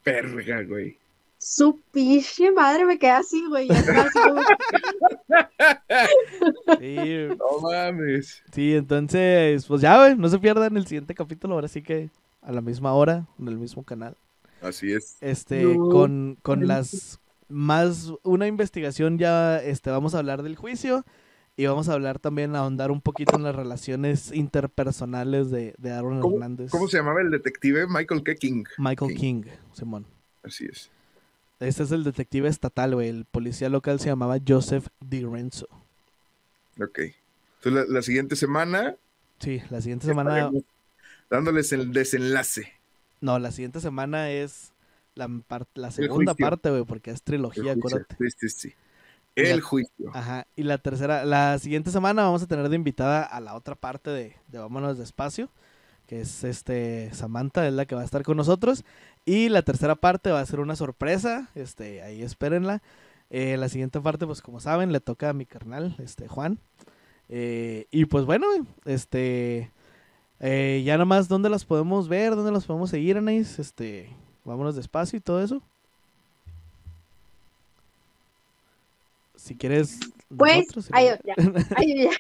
Verga, 0.06 0.64
güey. 0.64 1.01
Su 1.44 1.80
pinche 1.92 2.52
madre 2.52 2.86
me 2.86 3.00
queda 3.00 3.18
así, 3.18 3.44
güey. 3.50 3.68
Sí, 6.80 7.28
No 7.38 7.60
mames. 7.62 8.44
sí, 8.54 8.76
entonces, 8.76 9.66
pues 9.66 9.82
ya, 9.82 9.98
güey, 9.98 10.16
no 10.16 10.30
se 10.30 10.38
pierdan 10.38 10.78
el 10.78 10.86
siguiente 10.86 11.16
capítulo, 11.16 11.56
ahora 11.56 11.68
sí 11.68 11.82
que 11.82 12.10
a 12.42 12.52
la 12.52 12.62
misma 12.62 12.94
hora, 12.94 13.26
en 13.40 13.48
el 13.48 13.58
mismo 13.58 13.84
canal. 13.84 14.16
Así 14.62 14.94
es. 14.94 15.18
este 15.22 15.64
No. 15.64 15.90
con, 15.90 16.38
con 16.44 16.68
las 16.68 17.20
más 17.50 18.14
una 18.24 18.46
investigación 18.46 19.18
ya 19.18 19.58
este 19.58 19.90
vamos 19.90 20.14
a 20.14 20.20
hablar 20.20 20.44
del 20.44 20.56
juicio 20.56 21.04
y 21.58 21.66
vamos 21.66 21.90
a 21.90 21.94
hablar 21.94 22.20
también 22.20 22.56
ahondar 22.56 22.92
un 22.92 23.02
poquito 23.02 23.36
en 23.36 23.44
las 23.44 23.56
relaciones 23.56 24.32
interpersonales 24.32 25.50
de, 25.50 25.74
de 25.80 25.92
Aaron 25.92 26.20
¿Cómo, 26.22 26.36
Hernández 26.36 26.70
cómo 26.72 26.88
se 26.88 26.98
llamaba 26.98 27.22
el 27.22 27.32
detective? 27.32 27.88
Michael 27.88 28.22
K. 28.24 28.36
King. 28.36 28.64
Michael 28.78 29.16
King. 29.16 29.42
King 29.42 29.52
Simón 29.74 30.06
Así 30.44 30.66
es. 30.66 30.90
Este 31.62 31.84
es 31.84 31.92
el 31.92 32.04
detective 32.04 32.48
estatal 32.50 32.94
güey 32.96 33.08
el 33.10 33.26
policía 33.26 33.70
local 33.70 34.00
se 34.00 34.08
llamaba 34.08 34.38
Joseph 34.46 34.88
DiRenzo 35.00 35.68
Ok. 36.82 37.00
Entonces, 37.00 37.74
la, 37.74 37.86
la 37.88 38.02
siguiente 38.02 38.36
semana 38.36 38.96
sí 39.40 39.62
la 39.70 39.82
siguiente 39.82 40.06
semana 40.08 40.52
dándoles 41.30 41.72
el 41.74 41.92
desenlace. 41.94 42.74
no 43.22 43.40
la 43.40 43.52
siguiente 43.52 43.80
semana 43.80 44.30
es 44.32 44.74
la, 45.16 45.28
segunda 45.92 46.34
parte 46.34 46.70
güey 46.70 46.84
porque 46.86 47.12
es 47.12 47.22
trilogía 47.22 47.74
acuérdate 47.74 48.16
Sí, 48.18 48.26
sí, 48.38 48.50
sí. 48.50 48.74
El 49.36 49.58
la- 49.58 49.62
juicio. 49.62 50.12
Ajá, 50.14 50.46
y 50.58 50.64
la 50.64 50.78
tercera, 50.78 51.24
la 51.26 51.58
siguiente 51.60 51.90
semana 51.92 52.24
vamos 52.24 52.44
a 52.44 52.48
tener 52.48 52.68
de 52.68 52.76
invitada 52.76 53.24
a 53.24 53.40
la 53.40 53.56
otra 53.56 53.76
parte 53.76 54.10
de, 54.10 54.36
de 54.50 54.58
Vámonos 54.60 54.98
Despacio, 54.98 55.50
que 56.06 56.20
es 56.20 56.44
este 56.44 57.14
Samantha, 57.14 57.66
es 57.66 57.74
la 57.74 57.86
que 57.86 57.96
va 57.96 58.02
a 58.02 58.06
estar 58.06 58.24
con 58.24 58.36
nosotros. 58.36 58.84
Y 59.26 59.50
la 59.50 59.62
tercera 59.62 59.96
parte 59.96 60.32
va 60.32 60.40
a 60.40 60.46
ser 60.46 60.60
una 60.60 60.76
sorpresa, 60.76 61.50
este, 61.56 62.02
ahí 62.02 62.24
espérenla. 62.24 62.82
Eh, 63.30 63.56
la 63.58 63.70
siguiente 63.70 64.02
parte, 64.02 64.26
pues 64.26 64.42
como 64.42 64.60
saben, 64.60 64.92
le 64.92 65.00
toca 65.00 65.30
a 65.30 65.34
mi 65.34 65.46
carnal, 65.46 65.96
este, 66.00 66.28
Juan. 66.28 66.58
Eh, 67.30 67.86
y 67.92 68.06
pues 68.06 68.26
bueno, 68.26 68.46
este, 68.86 69.72
eh, 70.40 70.82
ya 70.86 70.98
nomás, 70.98 71.30
¿dónde 71.30 71.50
las 71.50 71.64
podemos 71.64 72.10
ver? 72.10 72.36
¿Dónde 72.36 72.52
las 72.52 72.66
podemos 72.66 72.90
seguir, 72.90 73.18
Anais? 73.18 73.58
Este, 73.60 74.10
vámonos 74.44 74.76
despacio 74.76 75.18
y 75.18 75.22
todo 75.22 75.42
eso. 75.42 75.62
Si 79.36 79.56
quieres. 79.56 80.00
Pues, 80.36 80.58
nosotros, 80.76 80.86
si 80.86 80.92
ay, 80.94 81.10
no- 81.10 81.18
ya, 81.24 81.68
ay, 81.76 82.04
ya. 82.04 82.12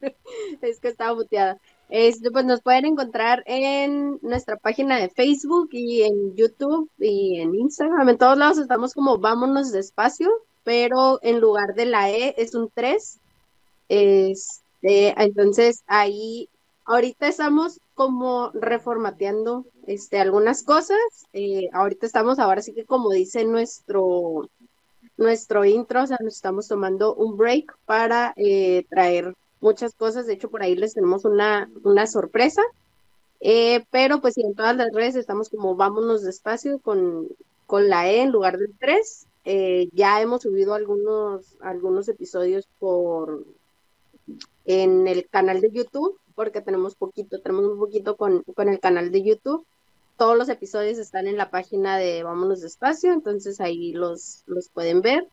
es 0.62 0.80
que 0.80 0.88
estaba 0.88 1.14
muteada. 1.14 1.58
Pues 1.88 2.20
nos 2.44 2.62
pueden 2.62 2.86
encontrar 2.86 3.42
en 3.46 4.18
nuestra 4.22 4.56
página 4.56 4.98
de 4.98 5.10
Facebook 5.10 5.68
y 5.72 6.02
en 6.02 6.34
YouTube 6.34 6.90
y 6.98 7.40
en 7.40 7.54
Instagram. 7.54 8.08
En 8.08 8.18
todos 8.18 8.36
lados 8.38 8.58
estamos 8.58 8.94
como 8.94 9.18
vámonos 9.18 9.70
despacio, 9.70 10.30
pero 10.64 11.20
en 11.22 11.40
lugar 11.40 11.74
de 11.74 11.86
la 11.86 12.10
E 12.10 12.34
es 12.38 12.54
un 12.54 12.70
3. 12.74 13.20
Este, 13.88 15.22
entonces 15.22 15.84
ahí 15.86 16.48
ahorita 16.86 17.28
estamos 17.28 17.80
como 17.94 18.50
reformateando 18.52 19.64
este, 19.86 20.18
algunas 20.18 20.62
cosas. 20.62 20.98
Eh, 21.32 21.68
ahorita 21.72 22.06
estamos 22.06 22.38
ahora 22.38 22.62
sí 22.62 22.72
que 22.72 22.84
como 22.84 23.10
dice 23.10 23.44
nuestro 23.44 24.48
nuestro 25.16 25.64
intro, 25.64 26.02
o 26.02 26.06
sea, 26.06 26.18
nos 26.20 26.34
estamos 26.34 26.66
tomando 26.66 27.14
un 27.14 27.36
break 27.36 27.76
para 27.84 28.32
eh, 28.36 28.84
traer 28.90 29.34
muchas 29.64 29.94
cosas. 29.94 30.26
De 30.26 30.34
hecho, 30.34 30.50
por 30.50 30.62
ahí 30.62 30.76
les 30.76 30.94
tenemos 30.94 31.24
una, 31.24 31.68
una 31.82 32.06
sorpresa. 32.06 32.62
Eh, 33.40 33.84
pero 33.90 34.20
pues 34.20 34.38
en 34.38 34.54
todas 34.54 34.76
las 34.76 34.92
redes 34.92 35.16
estamos 35.16 35.50
como 35.50 35.74
vámonos 35.74 36.22
despacio 36.22 36.78
con, 36.78 37.28
con 37.66 37.88
la 37.88 38.08
E 38.10 38.22
en 38.22 38.30
lugar 38.30 38.58
del 38.58 38.74
3. 38.78 39.26
Eh, 39.46 39.88
ya 39.92 40.20
hemos 40.22 40.42
subido 40.42 40.74
algunos, 40.74 41.56
algunos 41.60 42.08
episodios 42.08 42.68
por 42.78 43.44
en 44.64 45.06
el 45.06 45.28
canal 45.28 45.60
de 45.60 45.70
YouTube, 45.70 46.18
porque 46.34 46.62
tenemos 46.62 46.94
poquito, 46.94 47.40
tenemos 47.40 47.66
un 47.66 47.78
poquito 47.78 48.16
con, 48.16 48.42
con 48.54 48.68
el 48.68 48.80
canal 48.80 49.10
de 49.10 49.22
YouTube. 49.22 49.66
Todos 50.16 50.38
los 50.38 50.48
episodios 50.48 50.98
están 50.98 51.26
en 51.26 51.36
la 51.36 51.50
página 51.50 51.98
de 51.98 52.22
Vámonos 52.22 52.62
Despacio, 52.62 53.12
entonces 53.12 53.60
ahí 53.60 53.92
los, 53.92 54.42
los 54.46 54.68
pueden 54.68 55.02
ver. 55.02 55.26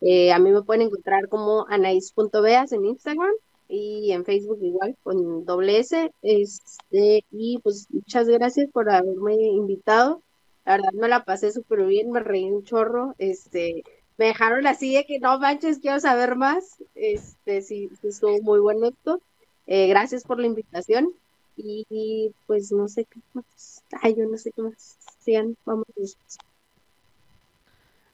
Eh, 0.00 0.32
a 0.32 0.38
mí 0.38 0.50
me 0.50 0.62
pueden 0.62 0.82
encontrar 0.82 1.28
como 1.28 1.66
anais.beas 1.68 2.72
en 2.72 2.86
Instagram 2.86 3.32
y 3.68 4.12
en 4.12 4.24
Facebook 4.24 4.58
igual 4.62 4.96
con 5.02 5.44
doble 5.44 5.78
S. 5.78 6.10
Este, 6.22 7.24
y 7.30 7.58
pues 7.58 7.86
muchas 7.90 8.28
gracias 8.28 8.68
por 8.72 8.90
haberme 8.90 9.34
invitado. 9.34 10.22
La 10.64 10.72
verdad 10.76 10.92
me 10.94 11.08
la 11.08 11.24
pasé 11.24 11.52
súper 11.52 11.84
bien, 11.86 12.10
me 12.10 12.20
reí 12.20 12.50
un 12.50 12.64
chorro. 12.64 13.14
Este, 13.18 13.84
me 14.18 14.26
dejaron 14.26 14.66
así 14.66 14.94
de 14.94 15.04
que 15.04 15.18
no 15.18 15.38
manches, 15.38 15.78
quiero 15.78 16.00
saber 16.00 16.36
más. 16.36 16.76
Este, 16.94 17.62
sí, 17.62 17.90
sí 18.00 18.08
estuvo 18.08 18.40
muy 18.42 18.60
bueno 18.60 18.86
esto. 18.88 19.20
Eh, 19.66 19.88
gracias 19.88 20.24
por 20.24 20.38
la 20.40 20.46
invitación. 20.46 21.10
Y, 21.56 21.86
y, 21.88 22.32
pues 22.46 22.70
no 22.70 22.88
sé 22.88 23.04
qué 23.04 23.18
más. 23.32 23.82
Ay, 24.02 24.14
yo 24.14 24.26
no 24.26 24.36
sé 24.36 24.52
qué 24.52 24.62
más. 24.62 24.96
Sigan, 25.20 25.56
vamos. 25.64 25.86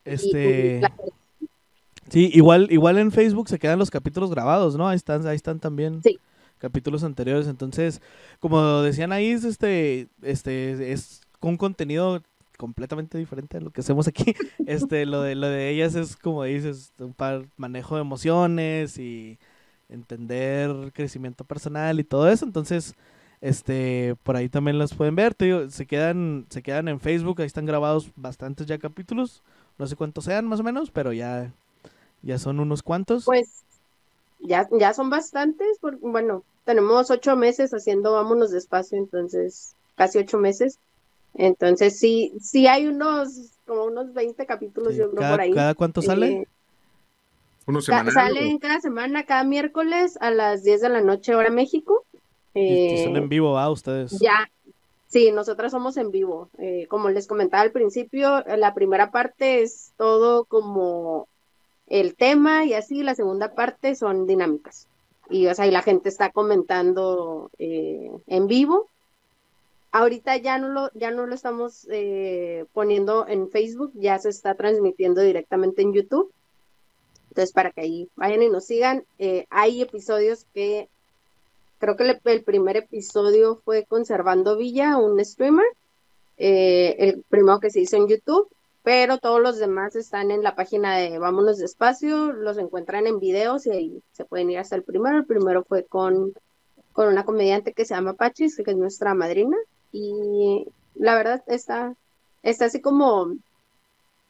Este. 0.04 0.76
Y, 0.76 0.80
la- 0.80 0.92
Sí, 2.12 2.30
igual, 2.34 2.68
igual 2.70 2.98
en 2.98 3.10
Facebook 3.10 3.48
se 3.48 3.58
quedan 3.58 3.78
los 3.78 3.90
capítulos 3.90 4.30
grabados, 4.30 4.76
¿no? 4.76 4.86
Ahí 4.86 4.96
están, 4.96 5.26
ahí 5.26 5.34
están 5.36 5.60
también 5.60 6.02
Sí. 6.02 6.18
capítulos 6.58 7.04
anteriores. 7.04 7.46
Entonces, 7.46 8.02
como 8.38 8.82
decían 8.82 9.12
ahí, 9.12 9.30
es 9.30 9.44
este, 9.44 10.08
este, 10.20 10.92
es 10.92 11.22
un 11.40 11.56
contenido 11.56 12.22
completamente 12.58 13.16
diferente 13.16 13.56
a 13.56 13.60
lo 13.62 13.70
que 13.70 13.80
hacemos 13.80 14.06
aquí. 14.08 14.34
Este, 14.66 15.06
lo 15.06 15.22
de, 15.22 15.34
lo 15.36 15.46
de 15.48 15.70
ellas 15.70 15.94
es 15.94 16.14
como 16.16 16.44
dices, 16.44 16.92
un 16.98 17.14
par 17.14 17.46
manejo 17.56 17.94
de 17.94 18.02
emociones 18.02 18.98
y 18.98 19.38
entender 19.88 20.92
crecimiento 20.94 21.44
personal 21.44 21.98
y 21.98 22.04
todo 22.04 22.28
eso. 22.28 22.44
Entonces, 22.44 22.94
este, 23.40 24.16
por 24.22 24.36
ahí 24.36 24.50
también 24.50 24.78
las 24.78 24.92
pueden 24.92 25.16
ver. 25.16 25.32
Te 25.34 25.46
digo, 25.46 25.70
se 25.70 25.86
quedan, 25.86 26.44
se 26.50 26.62
quedan 26.62 26.88
en 26.88 27.00
Facebook, 27.00 27.40
ahí 27.40 27.46
están 27.46 27.64
grabados 27.64 28.10
bastantes 28.16 28.66
ya 28.66 28.76
capítulos. 28.76 29.42
No 29.78 29.86
sé 29.86 29.96
cuántos 29.96 30.24
sean 30.24 30.46
más 30.46 30.60
o 30.60 30.62
menos, 30.62 30.90
pero 30.90 31.14
ya, 31.14 31.52
ya 32.22 32.38
son 32.38 32.60
unos 32.60 32.82
cuantos. 32.82 33.24
Pues 33.24 33.62
ya, 34.40 34.68
ya 34.72 34.94
son 34.94 35.10
bastantes, 35.10 35.78
porque, 35.80 35.98
bueno, 36.00 36.42
tenemos 36.64 37.10
ocho 37.10 37.36
meses 37.36 37.72
haciendo 37.72 38.12
Vámonos 38.12 38.50
Despacio, 38.50 38.98
entonces 38.98 39.74
casi 39.96 40.18
ocho 40.18 40.38
meses. 40.38 40.78
Entonces 41.34 41.98
sí, 41.98 42.32
sí 42.40 42.66
hay 42.66 42.86
unos, 42.86 43.52
como 43.66 43.84
unos 43.84 44.12
20 44.12 44.44
capítulos, 44.46 44.92
Sí, 44.92 44.98
yo 45.00 45.10
creo, 45.10 45.20
cada, 45.20 45.32
por 45.32 45.40
ahí. 45.40 45.52
cada 45.52 45.74
cuánto 45.74 46.02
sale? 46.02 46.26
Eh, 46.32 46.46
Uno 47.66 47.80
semanal. 47.80 48.12
salen 48.12 48.58
cada 48.58 48.80
semana, 48.80 49.24
cada 49.24 49.44
miércoles 49.44 50.18
a 50.20 50.30
las 50.30 50.62
10 50.62 50.80
de 50.82 50.88
la 50.88 51.00
noche, 51.00 51.34
hora 51.34 51.50
México. 51.50 52.04
Y 52.54 52.98
son 53.04 53.16
Eh, 53.16 53.18
en 53.18 53.28
vivo, 53.28 53.52
¿va? 53.52 53.70
Ustedes. 53.70 54.18
Ya, 54.20 54.50
sí, 55.08 55.30
nosotras 55.32 55.72
somos 55.72 55.96
en 55.96 56.10
vivo. 56.10 56.50
Eh, 56.58 56.86
como 56.88 57.08
les 57.08 57.26
comentaba 57.26 57.62
al 57.62 57.72
principio, 57.72 58.44
eh, 58.46 58.56
la 58.58 58.74
primera 58.74 59.10
parte 59.10 59.62
es 59.62 59.92
todo 59.96 60.44
como 60.44 61.28
el 61.86 62.14
tema 62.14 62.64
y 62.64 62.74
así, 62.74 63.02
la 63.02 63.14
segunda 63.14 63.54
parte 63.54 63.94
son 63.94 64.26
dinámicas. 64.26 64.88
Y, 65.30 65.46
o 65.46 65.54
sea, 65.54 65.66
y 65.66 65.70
la 65.70 65.82
gente 65.82 66.08
está 66.08 66.30
comentando 66.30 67.50
eh, 67.58 68.10
en 68.26 68.46
vivo. 68.46 68.88
Ahorita 69.90 70.36
ya 70.38 70.58
no 70.58 70.68
lo, 70.68 70.90
ya 70.94 71.10
no 71.10 71.26
lo 71.26 71.34
estamos 71.34 71.86
eh, 71.90 72.64
poniendo 72.72 73.26
en 73.28 73.50
Facebook, 73.50 73.92
ya 73.94 74.18
se 74.18 74.30
está 74.30 74.54
transmitiendo 74.54 75.20
directamente 75.20 75.82
en 75.82 75.92
YouTube. 75.92 76.32
Entonces, 77.28 77.52
para 77.52 77.70
que 77.70 77.82
ahí 77.82 78.08
vayan 78.16 78.42
y 78.42 78.48
nos 78.48 78.66
sigan, 78.66 79.04
eh, 79.18 79.46
hay 79.50 79.82
episodios 79.82 80.46
que 80.54 80.88
creo 81.78 81.96
que 81.96 82.20
el, 82.24 82.42
primer 82.42 82.76
episodio 82.76 83.60
fue 83.64 83.84
Conservando 83.84 84.56
Villa, 84.56 84.96
un 84.98 85.22
streamer, 85.24 85.66
el 86.36 87.22
primero 87.28 87.60
que 87.60 87.70
se 87.70 87.80
hizo 87.80 87.96
en 87.96 88.08
YouTube, 88.08 88.48
pero 88.82 89.18
todos 89.18 89.40
los 89.40 89.58
demás 89.58 89.94
están 89.94 90.30
en 90.30 90.42
la 90.42 90.56
página 90.56 90.96
de 90.96 91.18
Vámonos 91.18 91.58
Despacio, 91.58 92.32
los 92.32 92.58
encuentran 92.58 93.06
en 93.06 93.20
videos 93.20 93.66
y 93.66 93.70
ahí 93.70 94.02
se 94.12 94.24
pueden 94.24 94.50
ir 94.50 94.58
hasta 94.58 94.76
el 94.76 94.82
primero. 94.82 95.18
El 95.18 95.26
primero 95.26 95.64
fue 95.64 95.84
con, 95.84 96.32
con 96.92 97.08
una 97.08 97.24
comediante 97.24 97.72
que 97.72 97.84
se 97.84 97.94
llama 97.94 98.14
Pachis, 98.14 98.56
que 98.56 98.72
es 98.72 98.76
nuestra 98.76 99.14
madrina, 99.14 99.56
y 99.92 100.66
la 100.94 101.14
verdad 101.14 101.42
está, 101.46 101.94
está 102.42 102.64
así 102.64 102.80
como, 102.80 103.34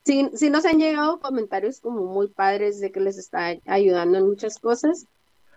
sí, 0.04 0.28
sí 0.34 0.50
nos 0.50 0.66
han 0.66 0.78
llegado 0.78 1.20
comentarios 1.20 1.80
como 1.80 2.04
muy 2.06 2.28
padres 2.28 2.78
de 2.80 2.92
que 2.92 3.00
les 3.00 3.18
está 3.18 3.56
ayudando 3.66 4.18
en 4.18 4.26
muchas 4.26 4.58
cosas. 4.58 5.06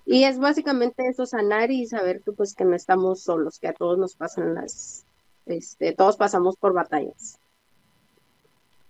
Y 0.06 0.24
es 0.24 0.38
básicamente 0.40 1.08
eso, 1.08 1.26
sanar 1.26 1.72
y 1.72 1.88
saber 1.88 2.22
que 2.22 2.32
pues 2.32 2.54
que 2.54 2.64
no 2.64 2.76
estamos 2.76 3.22
solos, 3.24 3.60
que 3.60 3.68
a 3.68 3.74
todos 3.74 3.98
nos 3.98 4.16
pasan 4.16 4.54
las, 4.54 5.04
este, 5.48 5.94
todos 5.94 6.16
pasamos 6.16 6.56
por 6.58 6.74
batallas. 6.74 7.40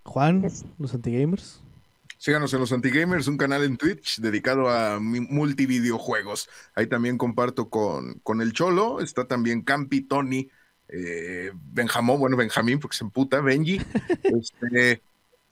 Juan, 0.06 0.42
los 0.78 0.94
antigamers. 0.94 1.62
Síganos 2.18 2.54
en 2.54 2.60
los 2.62 2.72
Antigamers, 2.72 3.28
un 3.28 3.38
canal 3.38 3.64
en 3.64 3.78
Twitch 3.78 4.20
dedicado 4.20 4.70
a 4.70 5.00
multivideojuegos. 5.00 6.50
Ahí 6.74 6.88
también 6.88 7.18
comparto 7.18 7.70
con, 7.70 8.16
con 8.24 8.42
el 8.42 8.54
Cholo, 8.54 9.02
está 9.02 9.28
también 9.28 9.62
Campi, 9.62 10.02
Tony, 10.02 10.50
eh, 10.88 11.52
Benjamón, 11.54 12.20
bueno, 12.20 12.38
Benjamín, 12.38 12.80
porque 12.80 12.98
se 12.98 13.04
emputa, 13.04 13.42
Benji. 13.42 13.80
este, 14.24 15.02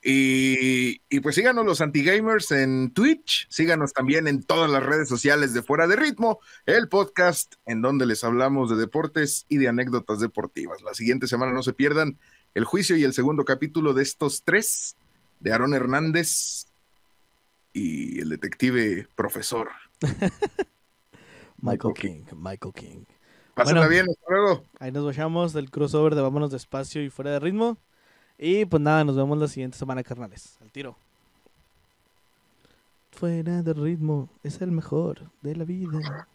y, 0.02 1.00
y 1.08 1.20
pues 1.20 1.34
síganos 1.34 1.64
los 1.64 1.80
Antigamers 1.80 2.50
en 2.50 2.92
Twitch, 2.92 3.46
síganos 3.50 3.92
también 3.92 4.26
en 4.26 4.42
todas 4.42 4.70
las 4.70 4.82
redes 4.82 5.08
sociales 5.08 5.54
de 5.54 5.62
Fuera 5.62 5.86
de 5.86 5.96
Ritmo, 5.96 6.40
el 6.66 6.88
podcast 6.88 7.54
en 7.66 7.82
donde 7.82 8.06
les 8.06 8.24
hablamos 8.24 8.70
de 8.70 8.76
deportes 8.76 9.46
y 9.48 9.58
de 9.58 9.68
anécdotas 9.68 10.18
deportivas. 10.18 10.82
La 10.82 10.94
siguiente 10.94 11.26
semana 11.26 11.52
no 11.52 11.62
se 11.62 11.72
pierdan 11.72 12.18
el 12.54 12.64
juicio 12.64 12.96
y 12.96 13.04
el 13.04 13.12
segundo 13.12 13.44
capítulo 13.44 13.94
de 13.94 14.02
estos 14.02 14.42
tres 14.44 14.96
de 15.40 15.52
Aarón 15.52 15.74
Hernández 15.74 16.66
y 17.72 18.20
el 18.20 18.28
detective 18.28 19.08
profesor. 19.16 19.70
Michael. 21.60 21.94
King, 21.94 22.24
Michael 22.36 22.74
King. 22.74 23.04
Pásenla 23.54 23.82
Bueno. 23.82 23.90
bien, 23.90 24.06
hasta 24.10 24.24
luego. 24.30 24.64
Ahí 24.78 24.92
nos 24.92 25.04
vayamos 25.04 25.52
del 25.52 25.70
crossover 25.70 26.14
de 26.14 26.22
Vámonos 26.22 26.50
Despacio 26.50 27.02
y 27.02 27.10
Fuera 27.10 27.30
de 27.32 27.40
Ritmo. 27.40 27.78
Y 28.38 28.64
pues 28.64 28.82
nada, 28.82 29.04
nos 29.04 29.16
vemos 29.16 29.38
la 29.38 29.48
siguiente 29.48 29.78
semana, 29.78 30.02
carnales. 30.02 30.58
Al 30.60 30.70
tiro. 30.72 30.96
Fuera 33.12 33.62
de 33.62 33.72
ritmo 33.74 34.28
es 34.42 34.60
el 34.60 34.72
mejor 34.72 35.30
de 35.40 35.54
la 35.54 35.64
vida. 35.64 36.26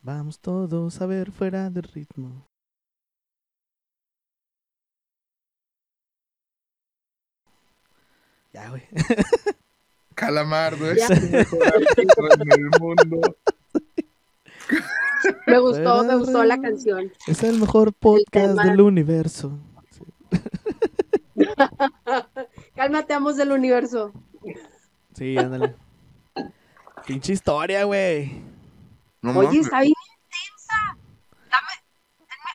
Vamos 0.00 0.38
todos 0.38 1.00
a 1.02 1.06
ver 1.06 1.30
fuera 1.30 1.68
de 1.68 1.82
ritmo. 1.82 2.46
Ya, 8.52 8.70
güey. 8.70 8.82
Calamardo 10.14 10.90
es 10.90 11.08
el 11.08 11.30
mejor 11.30 11.66
árbitro 11.66 12.32
en 12.34 12.52
el 12.52 12.70
mundo. 12.80 13.36
Me 15.46 15.58
gustó, 15.58 16.04
me 16.04 16.16
gustó 16.16 16.44
la 16.44 16.60
canción. 16.60 17.10
Es 17.26 17.42
el 17.42 17.58
mejor 17.58 17.94
podcast 17.94 18.60
del 18.60 18.80
universo. 18.80 19.58
Cálmate, 22.74 23.14
amos 23.14 23.36
del 23.36 23.52
universo. 23.52 24.12
Sí, 25.14 25.38
ándale. 25.38 25.74
Pinche 27.06 27.32
historia, 27.32 27.84
güey. 27.84 28.42
No 29.22 29.38
Oye, 29.38 29.60
está 29.60 29.80
bien 29.80 29.94